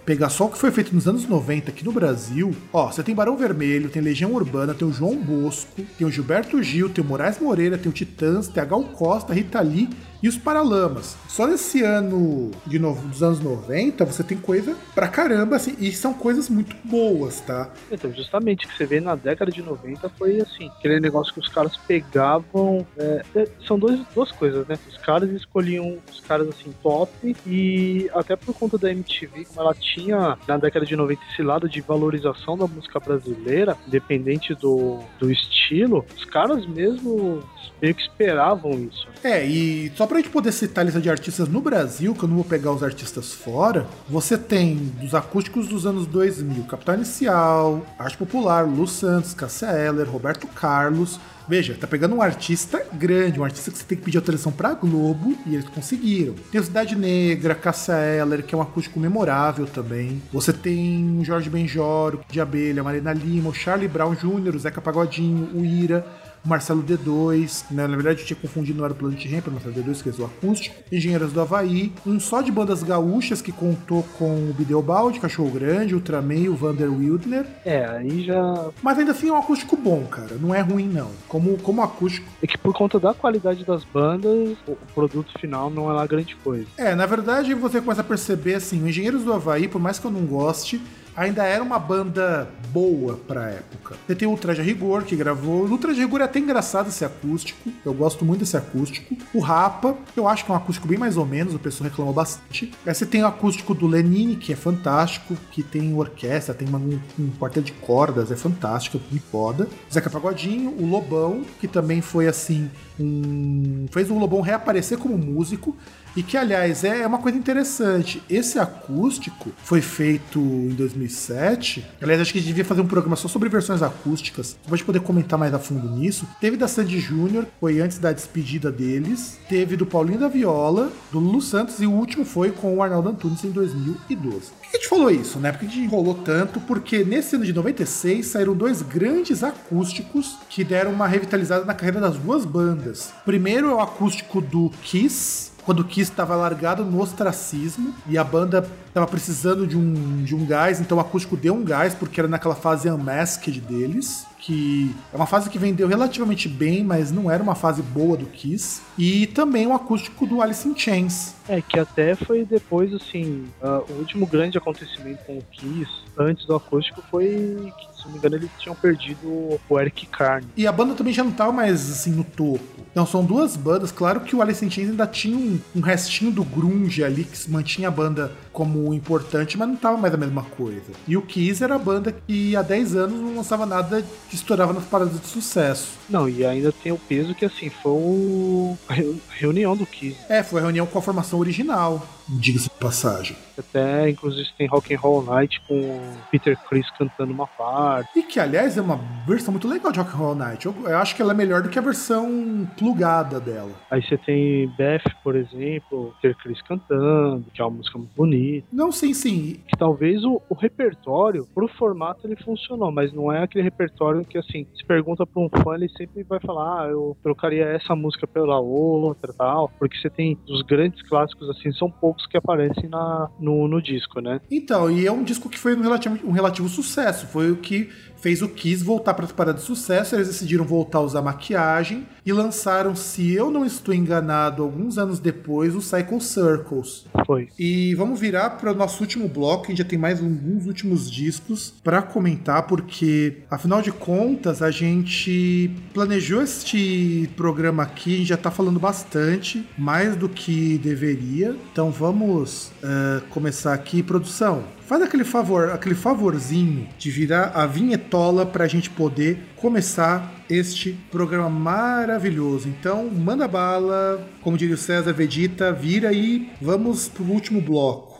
pegar 0.06 0.30
só 0.30 0.46
o 0.46 0.50
que 0.50 0.58
foi 0.58 0.72
feito 0.72 0.94
nos 0.94 1.08
anos 1.08 1.28
90 1.28 1.72
aqui 1.72 1.86
no 1.86 1.92
Brasil, 1.92 2.54
ó, 2.72 2.92
você 2.92 3.04
tem 3.04 3.16
Barão 3.16 3.38
Vermelho, 3.38 3.90
tem 3.90 4.02
Legião 4.02 4.34
Urbana, 4.34 4.74
tem 4.74 4.88
o 4.88 4.92
João 4.92 5.16
Bosco, 5.16 5.82
tem 5.98 6.06
o 6.06 6.12
Gilberto 6.12 6.62
Gil, 6.62 6.90
tem 6.90 7.04
o 7.04 7.08
Moraes 7.08 7.40
Moreira, 7.40 7.78
tem 7.78 7.90
o 7.90 7.94
Titãs, 7.94 8.48
tem 8.48 8.62
a 8.62 8.66
Gal 8.66 8.84
Costa, 8.84 9.34
Rita 9.34 9.62
Lee 9.62 9.90
e 10.24 10.30
os 10.30 10.38
Paralamas. 10.38 11.18
Só 11.28 11.46
nesse 11.46 11.84
ano 11.84 12.50
de 12.66 12.80
novo, 12.80 13.06
dos 13.10 13.22
anos 13.22 13.42
90, 13.42 14.06
você 14.06 14.24
tem 14.24 14.38
coisa 14.38 14.74
pra 14.96 15.10
caramba, 15.10 15.58
assim, 15.58 15.76
e 15.78 15.92
são 15.92 16.14
coisas 16.14 16.50
muito 16.50 16.74
boas, 16.86 17.42
tá? 17.42 17.70
Então, 17.92 18.10
justamente, 18.14 18.66
o 18.66 18.70
que 18.70 18.78
você 18.78 18.86
vê 18.86 19.02
na 19.02 19.16
década 19.16 19.52
de 19.52 19.62
90 19.62 20.08
foi 20.18 20.40
assim, 20.40 20.70
aquele 20.80 21.02
negócio 21.02 21.34
que 21.34 21.42
os 21.42 21.50
caras 21.50 21.76
pegavam. 21.76 22.88
É, 22.98 23.22
é, 23.36 23.48
são 23.68 23.78
dois, 23.78 24.00
duas 24.16 24.32
coisas, 24.32 24.66
né? 24.66 24.80
Os 24.88 24.98
caras 25.00 25.30
escolhiam 25.30 25.98
os 26.10 26.22
caras 26.22 26.48
assim, 26.48 26.74
top, 26.82 27.36
e 27.46 28.10
até 28.14 28.38
por 28.38 28.56
conta 28.56 28.78
da 28.78 28.90
MTV, 28.92 29.46
como 29.46 29.60
ela 29.60 29.74
tinha 29.74 30.38
na 30.48 30.58
década 30.58 30.86
de 30.86 30.96
90 30.96 31.22
esse 31.34 31.44
lado 31.44 31.68
de 31.68 31.82
valorização 31.82 32.58
da 32.58 32.66
música 32.66 32.98
brasileira, 32.98 33.76
independente 33.86 34.56
do, 34.56 35.00
do 35.20 35.30
estilo, 35.30 36.06
os 36.16 36.24
caras 36.24 36.66
mesmo 36.66 37.44
meio 37.82 37.94
que 37.94 38.02
esperavam 38.02 38.72
isso. 38.72 39.08
É, 39.22 39.46
e 39.46 39.92
só 39.96 40.08
pra 40.08 40.13
gente 40.22 40.32
poder 40.32 40.52
citar 40.52 40.84
a 40.84 40.86
lista 40.86 41.02
de 41.02 41.10
artistas 41.10 41.48
no 41.48 41.62
Brasil, 41.62 42.14
que 42.14 42.24
eu 42.24 42.30
não 42.30 42.36
vou 42.36 42.46
pegar 42.46 42.72
os 42.72 42.84
artistas 42.84 43.34
fora, 43.34 43.88
você 44.10 44.38
tem 44.38 44.76
dos 45.00 45.16
acústicos 45.16 45.68
dos 45.68 45.86
anos 45.86 46.06
2000, 46.08 46.64
Capital 46.66 46.96
Inicial, 46.96 47.86
Arte 47.98 48.18
Popular, 48.18 48.68
Lu 48.68 48.88
Santos, 48.88 49.34
Cassia 49.34 49.70
Eller, 49.70 50.10
Roberto 50.10 50.48
Carlos, 50.48 51.20
Veja, 51.48 51.76
tá 51.78 51.86
pegando 51.86 52.16
um 52.16 52.22
artista 52.22 52.86
grande, 52.94 53.40
um 53.40 53.44
artista 53.44 53.70
que 53.70 53.78
você 53.78 53.84
tem 53.84 53.98
que 53.98 54.04
pedir 54.04 54.18
autorização 54.18 54.52
pra 54.52 54.74
Globo 54.74 55.36
e 55.46 55.56
eles 55.56 55.68
conseguiram. 55.68 56.36
Tem 56.52 56.62
o 56.62 56.64
Cidade 56.64 56.96
Negra, 56.96 57.54
Cassia 57.54 57.96
Eller, 57.96 58.44
que 58.44 58.56
é 58.56 58.58
um 58.58 58.62
acústico 58.62 59.00
memorável 59.00 59.66
também. 59.66 60.22
Você 60.32 60.54
tem 60.54 61.20
o 61.20 61.26
Jorge 61.26 61.50
Benjoro, 61.50 62.22
de 62.30 62.40
Abelha, 62.40 62.84
Marina 62.84 63.12
Lima, 63.12 63.50
o 63.50 63.54
Charlie 63.54 63.90
Brown 63.90 64.16
Jr., 64.16 64.56
o 64.56 64.60
Zeca 64.60 64.82
Pagodinho, 64.82 65.50
o 65.54 65.66
Ira. 65.66 66.06
Marcelo 66.46 66.84
D2, 66.84 67.66
né? 67.72 67.88
na 67.88 67.96
verdade 67.96 68.22
eu 68.22 68.26
tinha 68.26 68.38
confundido, 68.40 68.78
não 68.78 68.86
era 68.86 68.94
o 68.94 68.98
Planet 68.98 69.26
Ramp, 69.32 69.48
o 69.48 69.52
Marcelo 69.52 69.76
D2, 69.76 70.04
que 70.04 70.10
é 70.10 70.14
o 70.22 70.26
acústico, 70.26 70.76
Engenheiros 70.92 71.32
do 71.32 71.42
Havaí, 71.42 71.92
um 72.06 72.20
só 72.20 72.42
de 72.42 72.52
bandas 72.52 72.84
gaúchas 72.84 73.42
que 73.42 73.52
contou 73.52 74.04
com 74.18 74.50
o 74.50 74.54
Bideobaldi, 74.54 75.20
Cachorro 75.20 75.52
Grande, 75.52 75.96
Ultraman 75.96 76.36
e 76.36 76.50
o 76.50 76.56
Vander 76.56 76.92
Wildner. 76.92 77.46
É, 77.66 77.86
aí 77.86 78.26
já... 78.26 78.70
Mas 78.82 78.98
ainda 79.00 79.12
assim 79.12 79.30
é 79.30 79.34
um 79.34 79.38
acústico 79.38 79.76
bom, 79.76 80.06
cara, 80.06 80.36
não 80.40 80.54
é 80.54 80.62
ruim 80.62 80.88
não, 80.88 81.12
como, 81.28 81.58
como 81.60 81.82
acústico. 81.82 82.28
É 82.42 82.48
que 82.48 82.58
por 82.58 82.74
conta 82.74 83.00
da 83.00 83.14
qualidade 83.14 83.66
das 83.66 83.84
bandas, 83.84 84.58
o 84.68 84.76
produto 84.94 85.32
final 85.40 85.70
não 85.70 85.90
é 85.90 85.94
lá 85.94 86.06
grande 86.06 86.36
coisa. 86.38 86.68
É, 86.78 86.94
na 86.94 87.06
verdade 87.06 87.54
você 87.54 87.80
começa 87.80 88.02
a 88.02 88.04
perceber 88.04 88.56
assim, 88.56 88.84
o 88.84 88.88
Engenheiros 88.88 89.24
do 89.24 89.34
Havaí, 89.34 89.68
por 89.68 89.80
mais 89.80 89.98
que 90.00 90.06
eu 90.06 90.12
não 90.12 90.26
goste, 90.26 90.82
ainda 91.16 91.44
era 91.44 91.64
uma 91.64 91.80
banda 91.80 92.48
boa 92.70 93.20
pra 93.28 93.50
época. 93.50 93.96
Você 94.06 94.16
tem 94.16 94.28
o 94.28 94.32
Ultra 94.32 94.56
de 94.56 94.62
Rigor, 94.62 95.04
que 95.04 95.16
gravou. 95.16 95.64
O 95.64 95.70
Ultra 95.70 95.94
de 95.94 96.00
Rigor 96.02 96.22
é 96.22 96.24
até 96.24 96.40
engraçado 96.40 96.90
esse 96.90 97.06
acústico. 97.06 97.72
Eu 97.86 97.94
gosto 97.94 98.26
muito 98.26 98.40
desse 98.40 98.58
acústico. 98.58 99.16
O 99.34 99.40
Rapa, 99.40 99.96
eu 100.16 100.28
acho 100.28 100.46
que 100.46 100.52
é 100.52 100.54
um 100.54 100.58
acústico 100.58 100.88
bem 100.88 100.98
mais 100.98 101.18
ou 101.18 101.26
menos, 101.26 101.54
o 101.54 101.60
pessoal 101.60 101.90
reclamou 101.90 102.14
bastante. 102.14 102.72
Aí 102.86 102.94
você 102.94 103.06
tem 103.06 103.24
o 103.24 103.28
acústico 103.28 103.74
do 103.74 103.88
Lenine, 103.88 104.36
que 104.36 104.54
é 104.54 104.56
fantástico, 104.56 105.36
que 105.52 105.62
tem 105.62 105.94
orquestra, 105.94 106.54
tem 106.54 106.68
uma, 106.68 106.80
um, 106.80 107.00
um 107.20 107.62
de 107.62 107.72
cordas, 107.74 108.32
é 108.32 108.36
fantástico, 108.36 109.00
é 109.14 109.20
foda. 109.20 109.68
Zeca 109.92 110.10
Pagodinho, 110.10 110.72
o 110.80 110.86
Lobão, 110.86 111.44
que 111.60 111.68
também 111.68 112.02
foi 112.02 112.28
assim, 112.28 112.70
um... 113.00 113.86
fez 113.92 114.10
o 114.10 114.18
Lobão 114.18 114.42
reaparecer 114.42 114.98
como 114.98 115.18
músico. 115.18 115.76
E 116.16 116.22
que, 116.22 116.38
aliás, 116.38 116.84
é 116.84 117.06
uma 117.08 117.18
coisa 117.18 117.38
interessante. 117.38 118.22
Esse 118.30 118.60
acústico 118.60 119.52
foi 119.64 119.82
feito 119.82 120.40
em 120.40 120.70
2007. 120.70 121.86
Aliás, 122.02 122.22
acho 122.22 122.32
que 122.32 122.38
a 122.38 122.42
gente 122.42 122.50
devia 122.50 122.66
fazer 122.66 122.82
um 122.82 122.88
programa 122.88 123.16
só 123.16 123.28
sobre 123.28 123.50
versões 123.50 123.82
acústicas. 123.82 124.56
Você 124.62 124.70
pode 124.70 124.84
poder 124.84 125.00
comentar 125.02 125.40
mais 125.40 125.54
a 125.54 125.60
fundo 125.60 125.90
nisso. 125.90 126.28
Teve 126.40 126.56
da 126.56 126.68
Sandy 126.68 127.00
Júnior, 127.00 127.48
foi 127.60 127.80
antes 127.80 127.98
da 127.98 128.12
despedida 128.12 128.72
deles. 128.72 129.40
Teve 129.50 129.76
do 129.76 129.86
Paulinho 129.86 130.20
da 130.20 130.28
Viola, 130.28 130.92
do 131.12 131.20
Lulu 131.20 131.42
Santos 131.42 131.80
e 131.82 131.88
o 131.88 131.92
último 131.92 132.26
foi 132.26 132.52
com 132.52 132.76
o 132.76 132.84
Arnaldo 132.84 133.10
Antunes 133.10 133.44
em 133.44 133.52
2012. 133.52 134.52
Por 134.52 134.62
que 134.62 134.78
a 134.78 134.80
gente 134.80 134.88
falou 134.90 135.10
isso, 135.10 135.40
né? 135.40 135.52
Porque 135.52 135.66
a 135.66 135.70
gente 135.70 135.82
enrolou 135.82 136.16
tanto? 136.16 136.60
Porque 136.62 137.04
nesse 137.04 137.36
ano 137.36 137.46
de 137.46 137.54
96 137.54 138.26
saíram 138.26 138.56
dois 138.56 138.82
grandes 138.82 139.44
acústicos 139.44 140.38
que 140.50 140.64
deram 140.64 140.92
uma 140.92 141.08
revitalizada 141.08 141.66
na 141.66 141.74
carreira 141.74 142.00
das 142.00 142.18
duas 142.18 142.46
bandas. 142.46 143.12
Primeiro 143.26 143.70
é 143.70 143.74
o 143.74 143.80
acústico 143.80 144.42
do 144.42 144.70
Kiss, 144.84 145.53
quando 145.66 145.80
o 145.80 145.84
Kiss 145.84 146.12
estava 146.12 146.36
largado 146.36 146.84
no 146.84 147.02
ostracismo 147.02 147.94
e 148.08 148.18
a 148.18 148.24
banda 148.24 148.68
estava 148.88 149.08
precisando 149.08 149.66
de 149.66 149.78
um, 149.78 150.24
de 150.24 150.36
um 150.36 150.46
gás, 150.46 150.80
então 150.80 150.98
o 150.98 151.02
acústico 151.02 151.36
deu 151.36 151.54
um 151.54 151.64
gás, 151.64 151.96
porque 151.96 152.20
era 152.20 152.28
naquela 152.28 152.56
fase 152.56 152.90
unmasked 152.90 153.60
deles, 153.62 154.26
que 154.40 154.94
é 155.12 155.16
uma 155.16 155.26
fase 155.26 155.50
que 155.50 155.58
vendeu 155.58 155.88
relativamente 155.88 156.50
bem, 156.50 156.84
mas 156.84 157.12
não 157.12 157.32
era 157.32 157.42
uma 157.42 157.56
fase 157.56 157.82
boa 157.82 158.18
do 158.18 158.26
Kiss. 158.26 158.82
E 158.98 159.26
também 159.28 159.66
o 159.66 159.74
acústico 159.74 160.28
do 160.28 160.42
Alice 160.42 160.68
in 160.68 160.78
Chains. 160.78 161.34
É, 161.48 161.62
que 161.62 161.80
até 161.80 162.14
foi 162.14 162.46
depois, 162.46 162.94
assim, 162.94 163.46
uh, 163.62 163.84
o 163.90 164.00
último 164.00 164.28
grande 164.28 164.58
acontecimento 164.58 165.24
com 165.26 165.38
o 165.38 165.44
Kiss, 165.52 165.90
antes 166.18 166.46
do 166.46 166.56
acústico, 166.56 167.02
foi 167.10 167.72
se 168.04 168.08
não 168.08 168.14
me 168.14 168.18
engano, 168.20 168.36
eles 168.36 168.50
tinham 168.60 168.76
perdido 168.76 169.60
o 169.70 169.80
Eric 169.80 170.06
Carne. 170.08 170.48
E 170.56 170.68
a 170.68 170.72
banda 170.72 170.94
também 170.94 171.14
já 171.14 171.24
não 171.24 171.32
tava 171.32 171.52
mais, 171.52 171.90
assim, 171.90 172.12
no 172.12 172.24
topo. 172.24 172.62
Então 172.92 173.08
são 173.08 173.26
duas 173.26 173.56
bandas, 173.56 173.92
claro 173.92 174.22
que 174.22 174.36
o 174.36 174.42
Alice 174.42 174.64
in 174.64 174.70
Chains 174.70 174.90
ainda 174.90 175.08
tinha 175.08 175.36
um, 175.36 175.60
um 175.76 175.82
restinho 175.82 176.32
do 176.32 176.44
grunge 176.44 177.04
ali, 177.04 177.24
que 177.24 177.50
mantinha 177.50 177.88
a 177.88 177.92
banda 177.92 178.32
como 178.52 178.94
importante, 178.94 179.58
mas 179.58 179.68
não 179.68 179.76
tava 179.76 179.98
mais 179.98 180.14
a 180.14 180.18
mesma 180.18 180.44
coisa. 180.44 180.92
E 181.08 181.18
o 181.18 181.22
Kiss 181.24 181.64
era 181.64 181.74
a 181.74 181.80
banda 181.80 182.12
que 182.12 182.56
há 182.56 182.62
10 182.62 182.96
anos 182.96 183.20
não 183.20 183.36
lançava 183.36 183.66
nada 183.66 184.06
que 184.30 184.36
estourava 184.36 184.74
nas 184.74 184.84
paradas 184.86 185.20
de 185.20 185.26
sucesso. 185.26 185.94
Não, 186.10 186.28
e 186.28 186.46
ainda 186.46 186.72
tem 186.72 186.92
o 186.92 186.98
peso 186.98 187.34
que, 187.34 187.46
assim, 187.46 187.70
foi 187.70 187.92
o... 187.92 188.78
a 188.90 188.94
reunião 189.34 189.76
do 189.76 189.86
Kiss. 189.86 190.18
É, 190.30 190.44
foi 190.44 190.60
a 190.60 190.64
reunião 190.64 190.86
com 190.86 191.00
a 191.00 191.02
formação 191.02 191.40
original, 191.40 192.06
diga-se 192.28 192.70
de 192.70 192.76
passagem. 192.76 193.36
Até, 193.58 194.10
inclusive, 194.10 194.50
tem 194.58 194.68
Rock 194.68 194.94
and 194.94 195.00
Roll 195.00 195.24
Night 195.24 195.62
com 195.68 195.80
o 195.80 196.18
Peter 196.32 196.58
Chris 196.68 196.90
cantando 196.98 197.32
uma 197.32 197.46
parte. 197.46 198.10
E 198.18 198.24
que, 198.24 198.40
aliás, 198.40 198.78
é 198.78 198.82
uma 198.82 199.00
versão 199.28 199.52
muito 199.52 199.68
legal 199.68 199.92
de 199.92 200.00
Rock 200.00 200.12
and 200.12 200.18
Roll 200.18 200.36
Night. 200.36 200.66
Eu, 200.66 200.76
eu 200.86 200.98
acho 200.98 201.16
que 201.16 201.22
ela 201.22 201.34
é 201.34 201.36
melhor 201.36 201.62
do 201.62 201.70
que 201.70 201.78
a 201.78 201.82
versão 201.82 202.68
plugada 202.78 203.40
dela. 203.40 203.72
Aí 203.92 204.02
você 204.02 204.18
tem 204.18 204.68
Beth, 204.76 205.04
por 205.24 205.36
exemplo, 205.36 206.16
Peter 206.22 206.36
Chris 206.42 206.62
cantando, 206.64 207.46
que 207.54 207.62
é 207.62 207.66
uma 207.66 207.78
música 207.78 207.98
muito 207.98 208.12
bonita. 208.16 208.68
Não, 208.72 208.92
sim, 208.92 209.14
sim. 209.14 209.60
Que 209.68 209.78
talvez 209.78 210.24
o, 210.24 210.42
o 210.50 210.56
repertório, 210.56 211.48
pro 211.54 211.68
formato, 211.68 212.26
ele 212.26 212.36
funcionou, 212.36 212.92
mas 212.92 213.14
não 213.14 213.32
é 213.32 213.44
aquele 213.44 213.64
repertório 213.64 214.26
que, 214.26 214.38
assim, 214.38 214.66
se 214.76 214.84
pergunta 214.84 215.28
pra 215.28 215.42
um 215.42 215.50
fã, 215.50 215.76
ele 215.76 215.90
sempre 216.04 216.24
vai 216.24 216.40
falar, 216.40 216.84
ah, 216.84 216.88
eu 216.90 217.16
trocaria 217.24 217.66
essa 217.66 217.96
música 217.96 218.28
pela 218.28 218.60
outra 218.60 219.34
tal, 219.34 219.72
porque 219.80 219.98
você 219.98 220.10
tem 220.10 220.38
os 220.50 220.62
grandes 220.64 221.02
clássicos, 221.08 221.50
assim, 221.50 221.72
são 221.74 221.90
poucos 221.90 222.26
que 222.28 222.38
aparecem 222.38 222.90
na, 222.90 223.30
no, 223.40 223.68
no 223.68 223.82
disco, 223.82 224.20
né? 224.20 224.42
Então, 224.52 224.92
e 224.92 225.08
é 225.08 225.12
um 225.12 225.24
disco 225.24 225.50
que 225.50 225.58
foi 225.58 225.76
um 225.76 225.82
relativo, 225.82 226.20
um 226.28 226.32
relativo 226.32 226.68
sucesso. 226.68 227.28
Foi 227.28 227.52
o 227.52 227.58
que 227.58 227.90
fez 228.24 228.42
o 228.42 228.48
Kiss 228.48 228.82
voltar 228.82 229.14
para 229.14 229.26
as 229.26 229.34
paradas 229.34 229.62
de 229.62 229.68
sucesso. 229.68 230.16
Eles 230.16 230.28
decidiram 230.28 230.64
voltar 230.64 231.00
a 231.00 231.02
usar 231.02 231.22
maquiagem 231.22 232.08
e 232.26 232.32
lançaram, 232.32 232.96
se 232.96 233.34
eu 233.34 233.52
não 233.52 233.66
estou 233.66 233.94
enganado, 233.94 234.64
alguns 234.64 234.98
anos 234.98 235.20
depois, 235.20 235.76
o 235.76 235.82
Cycle 235.82 236.22
Circles. 236.22 237.06
Foi. 237.26 237.50
E 237.60 237.94
vamos 237.96 238.20
virar 238.20 238.52
para 238.52 238.72
o 238.72 238.76
nosso 238.76 239.04
último 239.04 239.28
bloco, 239.28 239.68
gente 239.68 239.80
já 239.80 239.84
tem 239.84 240.00
mais 240.00 240.22
alguns 240.22 240.66
últimos 240.66 241.12
discos 241.12 241.74
para 241.84 242.02
comentar, 242.02 242.66
porque 242.66 243.40
afinal 243.52 243.82
de 243.82 243.92
contas 243.92 244.62
a 244.62 244.72
gente 244.72 245.70
planejou 245.94 246.42
este 246.42 247.30
programa 247.38 247.84
aqui, 247.84 248.16
a 248.16 248.18
gente 248.18 248.28
já 248.28 248.36
está 248.36 248.50
falando 248.50 248.80
bastante, 248.80 249.64
mais 249.78 250.16
do 250.16 250.28
que 250.28 250.78
deveria. 250.80 251.56
Então 251.72 251.92
vamos 251.92 252.72
uh, 252.84 253.22
começar 253.30 253.74
aqui. 253.74 254.02
Produção, 254.02 254.64
Faz 254.86 255.02
aquele 255.02 255.24
favor, 255.24 255.70
aquele 255.70 255.96
favorzinho 255.96 256.88
de 257.00 257.10
virar 257.10 257.54
a 257.56 257.66
vinhetola 257.66 258.46
para 258.46 258.66
a 258.66 258.68
gente 258.68 258.90
poder 258.90 259.40
começar 259.56 260.44
este 260.50 260.92
programa 261.10 261.50
maravilhoso. 261.50 262.68
Então, 262.68 263.10
manda 263.10 263.48
bala, 263.48 264.28
como 264.42 264.58
diria 264.58 264.76
o 264.76 264.78
César 264.78 265.14
Vegeta, 265.14 265.72
vira 265.72 266.12
e 266.12 266.52
vamos 266.62 267.08
pro 267.08 267.24
último 267.24 267.62
bloco. 267.62 268.13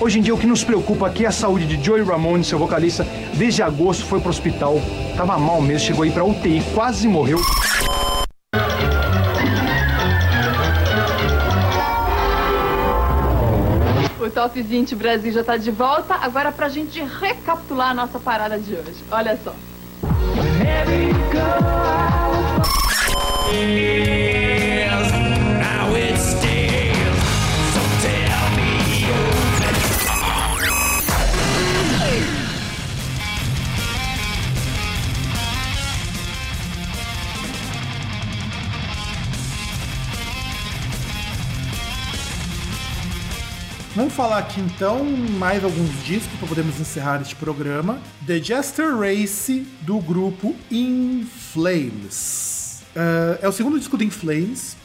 Hoje 0.00 0.18
em 0.18 0.22
dia 0.22 0.34
o 0.34 0.38
que 0.38 0.46
nos 0.46 0.62
preocupa 0.62 1.06
aqui 1.06 1.24
é 1.24 1.28
a 1.28 1.32
saúde 1.32 1.66
de 1.66 1.82
Joey 1.82 2.02
Ramone, 2.02 2.44
seu 2.44 2.58
vocalista. 2.58 3.06
Desde 3.34 3.62
agosto 3.62 4.04
foi 4.04 4.20
pro 4.20 4.30
hospital, 4.30 4.80
tava 5.16 5.38
mal 5.38 5.60
mesmo, 5.60 5.86
chegou 5.86 6.02
aí 6.02 6.10
pra 6.10 6.24
UTI, 6.24 6.62
quase 6.74 7.08
morreu. 7.08 7.40
Top 14.34 14.60
20 14.60 14.96
Brasil 14.96 15.32
já 15.32 15.40
está 15.42 15.56
de 15.56 15.70
volta. 15.70 16.16
Agora 16.16 16.50
para 16.50 16.66
a 16.66 16.68
gente 16.68 17.00
recapitular 17.00 17.90
a 17.90 17.94
nossa 17.94 18.18
parada 18.18 18.58
de 18.58 18.74
hoje. 18.74 19.04
Olha 19.10 19.38
só. 19.42 19.54
Vamos 43.94 44.12
falar 44.12 44.38
aqui 44.38 44.60
então 44.60 45.04
mais 45.38 45.62
alguns 45.62 46.04
discos 46.04 46.36
para 46.40 46.48
podermos 46.48 46.80
encerrar 46.80 47.22
este 47.22 47.36
programa. 47.36 48.00
The 48.26 48.42
Jester 48.42 48.96
Race 48.98 49.64
do 49.82 50.00
grupo 50.00 50.56
In 50.68 51.24
Flames. 51.52 52.53
Uh, 52.94 53.36
é 53.42 53.48
o 53.48 53.52
segundo 53.52 53.76
disco 53.76 53.96
do 53.96 54.04
In 54.04 54.10
Flames, 54.10 54.76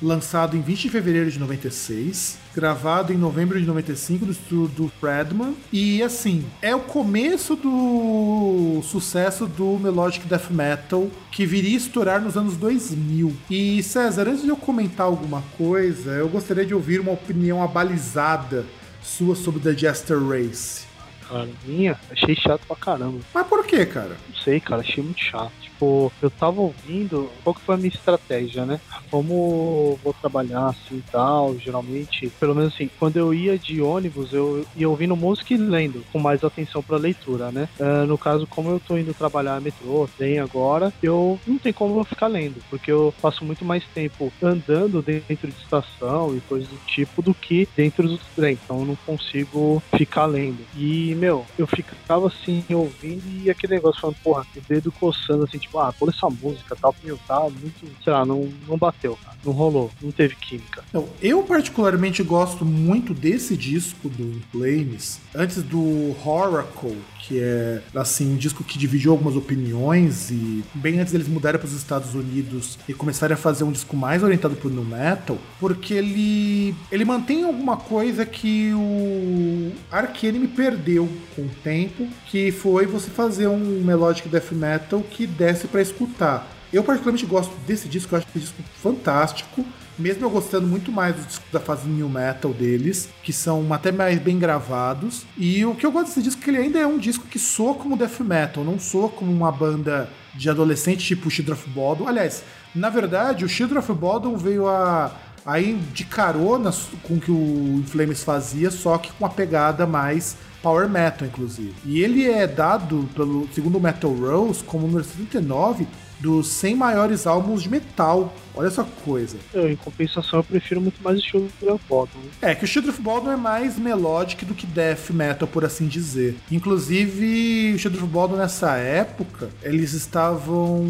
lançado 0.00 0.56
em 0.56 0.60
20 0.60 0.82
de 0.82 0.90
fevereiro 0.90 1.30
de 1.30 1.38
96, 1.38 2.38
gravado 2.54 3.12
em 3.12 3.16
novembro 3.16 3.58
de 3.60 3.66
95 3.66 4.24
do 4.24 4.32
estúdio 4.32 4.68
do 4.68 4.88
Fredman. 5.00 5.56
E 5.72 6.00
assim, 6.00 6.46
é 6.62 6.76
o 6.76 6.80
começo 6.80 7.56
do 7.56 8.80
sucesso 8.84 9.46
do 9.46 9.78
Melodic 9.78 10.26
Death 10.28 10.50
Metal 10.50 11.10
que 11.32 11.44
viria 11.44 11.74
a 11.74 11.78
estourar 11.78 12.20
nos 12.20 12.36
anos 12.36 12.56
2000. 12.56 13.36
E 13.50 13.82
César, 13.82 14.28
antes 14.28 14.42
de 14.42 14.48
eu 14.48 14.56
comentar 14.56 15.06
alguma 15.06 15.42
coisa, 15.58 16.12
eu 16.12 16.28
gostaria 16.28 16.64
de 16.64 16.72
ouvir 16.72 17.00
uma 17.00 17.12
opinião 17.12 17.60
abalizada 17.60 18.64
sua 19.02 19.34
sobre 19.34 19.60
The 19.60 19.76
Jester 19.76 20.24
Race. 20.24 20.86
Cara, 21.28 21.48
minha, 21.64 21.98
achei 22.12 22.36
chato 22.36 22.64
pra 22.68 22.76
caramba. 22.76 23.18
Mas 23.34 23.46
por 23.48 23.66
que, 23.66 23.84
cara? 23.84 24.16
Não 24.28 24.36
sei, 24.36 24.60
cara, 24.60 24.82
achei 24.82 25.02
muito 25.02 25.20
chato 25.20 25.65
tipo, 25.76 26.12
eu 26.22 26.30
tava 26.30 26.60
ouvindo, 26.60 27.30
qual 27.44 27.54
que 27.54 27.62
foi 27.62 27.74
a 27.74 27.78
minha 27.78 27.88
estratégia, 27.88 28.64
né? 28.64 28.80
Como 29.10 29.98
vou 30.02 30.14
trabalhar 30.14 30.68
assim 30.68 30.96
e 30.96 31.04
tal, 31.12 31.56
geralmente, 31.58 32.28
pelo 32.40 32.54
menos 32.54 32.74
assim, 32.74 32.90
quando 32.98 33.18
eu 33.18 33.32
ia 33.32 33.58
de 33.58 33.80
ônibus, 33.80 34.32
eu 34.32 34.66
ia 34.74 34.88
ouvindo 34.88 35.14
música 35.14 35.54
e 35.54 35.56
lendo, 35.56 36.04
com 36.12 36.18
mais 36.18 36.42
atenção 36.42 36.82
pra 36.82 36.96
leitura, 36.96 37.52
né? 37.52 37.68
Uh, 37.78 38.06
no 38.06 38.18
caso, 38.18 38.46
como 38.46 38.70
eu 38.70 38.80
tô 38.80 38.96
indo 38.96 39.14
trabalhar 39.14 39.60
metrô, 39.60 40.08
trem 40.16 40.38
agora, 40.38 40.92
eu 41.02 41.38
não 41.46 41.58
tem 41.58 41.72
como 41.72 41.98
eu 42.00 42.04
ficar 42.04 42.26
lendo, 42.26 42.62
porque 42.70 42.90
eu 42.90 43.14
passo 43.20 43.44
muito 43.44 43.64
mais 43.64 43.84
tempo 43.94 44.32
andando 44.42 45.02
dentro 45.02 45.50
de 45.50 45.58
estação 45.58 46.36
e 46.36 46.40
coisas 46.40 46.68
do 46.68 46.78
tipo 46.86 47.22
do 47.22 47.34
que 47.34 47.68
dentro 47.76 48.08
do 48.08 48.18
trem, 48.34 48.58
então 48.62 48.80
eu 48.80 48.86
não 48.86 48.96
consigo 48.96 49.82
ficar 49.96 50.26
lendo. 50.26 50.66
E, 50.74 51.14
meu, 51.14 51.46
eu 51.58 51.66
ficava 51.66 52.28
assim, 52.28 52.64
ouvindo 52.72 53.26
e 53.26 53.50
aquele 53.50 53.74
negócio 53.74 54.00
falando, 54.00 54.16
porra, 54.22 54.46
o 54.56 54.60
dedo 54.68 54.92
coçando 54.92 55.44
assim, 55.44 55.58
tipo, 55.66 55.78
ah, 55.78 55.92
toda 55.92 56.12
essa 56.12 56.28
música 56.28 56.76
tal, 56.80 56.94
meu, 57.02 57.18
tá 57.26 57.40
muito, 57.40 57.86
sei 58.02 58.12
lá, 58.12 58.24
não, 58.24 58.48
não 58.66 58.78
bateu, 58.78 59.18
cara. 59.22 59.36
não 59.44 59.52
rolou, 59.52 59.90
não 60.00 60.10
teve 60.10 60.34
química. 60.36 60.84
Então, 60.88 61.08
eu 61.20 61.42
particularmente 61.42 62.22
gosto 62.22 62.64
muito 62.64 63.12
desse 63.12 63.56
disco 63.56 64.08
do 64.08 64.40
Flames, 64.50 65.20
antes 65.34 65.62
do 65.62 66.14
Horacle, 66.24 66.98
que 67.26 67.40
é 67.40 67.82
assim 67.94 68.32
um 68.32 68.36
disco 68.36 68.62
que 68.62 68.78
dividiu 68.78 69.10
algumas 69.10 69.36
opiniões 69.36 70.30
e 70.30 70.62
bem 70.74 71.00
antes 71.00 71.12
deles 71.12 71.26
mudarem 71.28 71.58
para 71.58 71.66
os 71.66 71.72
Estados 71.72 72.14
Unidos 72.14 72.78
e 72.88 72.94
começarem 72.94 73.34
a 73.34 73.36
fazer 73.36 73.64
um 73.64 73.72
disco 73.72 73.96
mais 73.96 74.22
orientado 74.22 74.54
pro 74.54 74.70
nu 74.70 74.84
metal, 74.84 75.38
porque 75.58 75.94
ele 75.94 76.74
ele 76.90 77.04
mantém 77.04 77.44
alguma 77.44 77.76
coisa 77.76 78.24
que 78.24 78.72
o 78.74 79.72
Ark 79.90 80.24
Enemy 80.24 80.48
perdeu 80.48 81.08
com 81.34 81.42
o 81.42 81.50
tempo, 81.62 82.06
que 82.26 82.52
foi 82.52 82.86
você 82.86 83.10
fazer 83.10 83.48
um 83.48 83.82
melodic 83.82 84.28
death 84.28 84.52
metal 84.52 85.00
que 85.02 85.26
desse 85.26 85.66
para 85.66 85.82
escutar. 85.82 86.52
Eu 86.72 86.84
particularmente 86.84 87.26
gosto 87.26 87.52
desse 87.66 87.88
disco, 87.88 88.14
eu 88.14 88.18
acho 88.18 88.28
esse 88.28 88.40
disco 88.40 88.62
fantástico 88.82 89.64
mesmo 89.98 90.24
eu 90.24 90.30
gostando 90.30 90.66
muito 90.66 90.92
mais 90.92 91.16
dos 91.16 91.26
discos 91.26 91.50
da 91.52 91.60
fase 91.60 91.88
new 91.88 92.08
metal 92.08 92.52
deles, 92.52 93.08
que 93.22 93.32
são 93.32 93.72
até 93.72 93.90
mais 93.90 94.18
bem 94.18 94.38
gravados. 94.38 95.24
E 95.36 95.64
o 95.64 95.74
que 95.74 95.86
eu 95.86 95.92
gosto 95.92 96.08
desse 96.08 96.22
disco 96.22 96.40
é 96.40 96.44
que 96.44 96.50
ele 96.50 96.58
ainda 96.58 96.78
é 96.78 96.86
um 96.86 96.98
disco 96.98 97.26
que 97.26 97.38
soa 97.38 97.74
como 97.74 97.96
death 97.96 98.20
metal, 98.20 98.64
não 98.64 98.78
soa 98.78 99.08
como 99.08 99.32
uma 99.32 99.50
banda 99.50 100.08
de 100.34 100.50
adolescente 100.50 101.04
tipo 101.04 101.30
Children 101.30 101.54
of 101.54 101.70
Bodom. 101.70 102.08
Aliás, 102.08 102.42
na 102.74 102.90
verdade, 102.90 103.44
o 103.44 103.48
Children 103.48 103.78
of 103.78 103.92
Bodom 103.92 104.36
veio 104.36 104.68
a 104.68 105.12
aí 105.46 105.74
de 105.94 106.04
carona 106.04 106.72
com 107.04 107.14
o 107.14 107.20
que 107.20 107.30
o 107.30 107.84
Flames 107.86 108.24
fazia, 108.24 108.68
só 108.68 108.98
que 108.98 109.12
com 109.12 109.24
uma 109.24 109.30
pegada 109.30 109.86
mais 109.86 110.36
power 110.60 110.88
metal, 110.88 111.28
inclusive. 111.28 111.72
E 111.84 112.02
ele 112.02 112.28
é 112.28 112.48
dado 112.48 113.08
pelo 113.14 113.48
segundo 113.52 113.78
Metal 113.78 114.12
Rose 114.12 114.64
como 114.64 114.88
número 114.88 115.06
39 115.06 115.86
dos 116.20 116.48
100 116.48 116.74
maiores 116.76 117.26
álbuns 117.26 117.62
de 117.62 117.68
metal. 117.68 118.34
Olha 118.54 118.68
essa 118.68 118.84
coisa. 119.04 119.36
Eu, 119.52 119.70
em 119.70 119.76
compensação, 119.76 120.40
eu 120.40 120.44
prefiro 120.44 120.80
muito 120.80 121.02
mais 121.02 121.18
o 121.18 121.20
estilo 121.20 121.50
do 121.60 121.80
Bottom. 121.88 122.18
É, 122.40 122.54
que 122.54 122.64
o 122.64 122.66
Children 122.66 122.94
of 122.94 123.02
Bodom 123.02 123.30
é 123.30 123.36
mais 123.36 123.78
melodic 123.78 124.44
do 124.44 124.54
que 124.54 124.66
death 124.66 125.10
metal, 125.10 125.46
por 125.46 125.64
assim 125.64 125.86
dizer. 125.86 126.36
Inclusive, 126.50 127.74
o 127.74 127.78
Children 127.78 128.04
of 128.04 128.12
Bodom 128.12 128.36
nessa 128.36 128.76
época, 128.76 129.50
eles 129.62 129.92
estavam, 129.92 130.86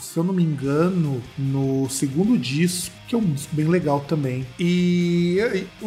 se 0.00 0.16
eu 0.16 0.24
não 0.24 0.34
me 0.34 0.42
engano, 0.42 1.22
no 1.38 1.88
segundo 1.88 2.36
disco, 2.36 2.94
que 3.06 3.14
é 3.14 3.18
um 3.18 3.32
disco 3.32 3.54
bem 3.54 3.66
legal 3.66 4.00
também. 4.00 4.44
E 4.58 5.38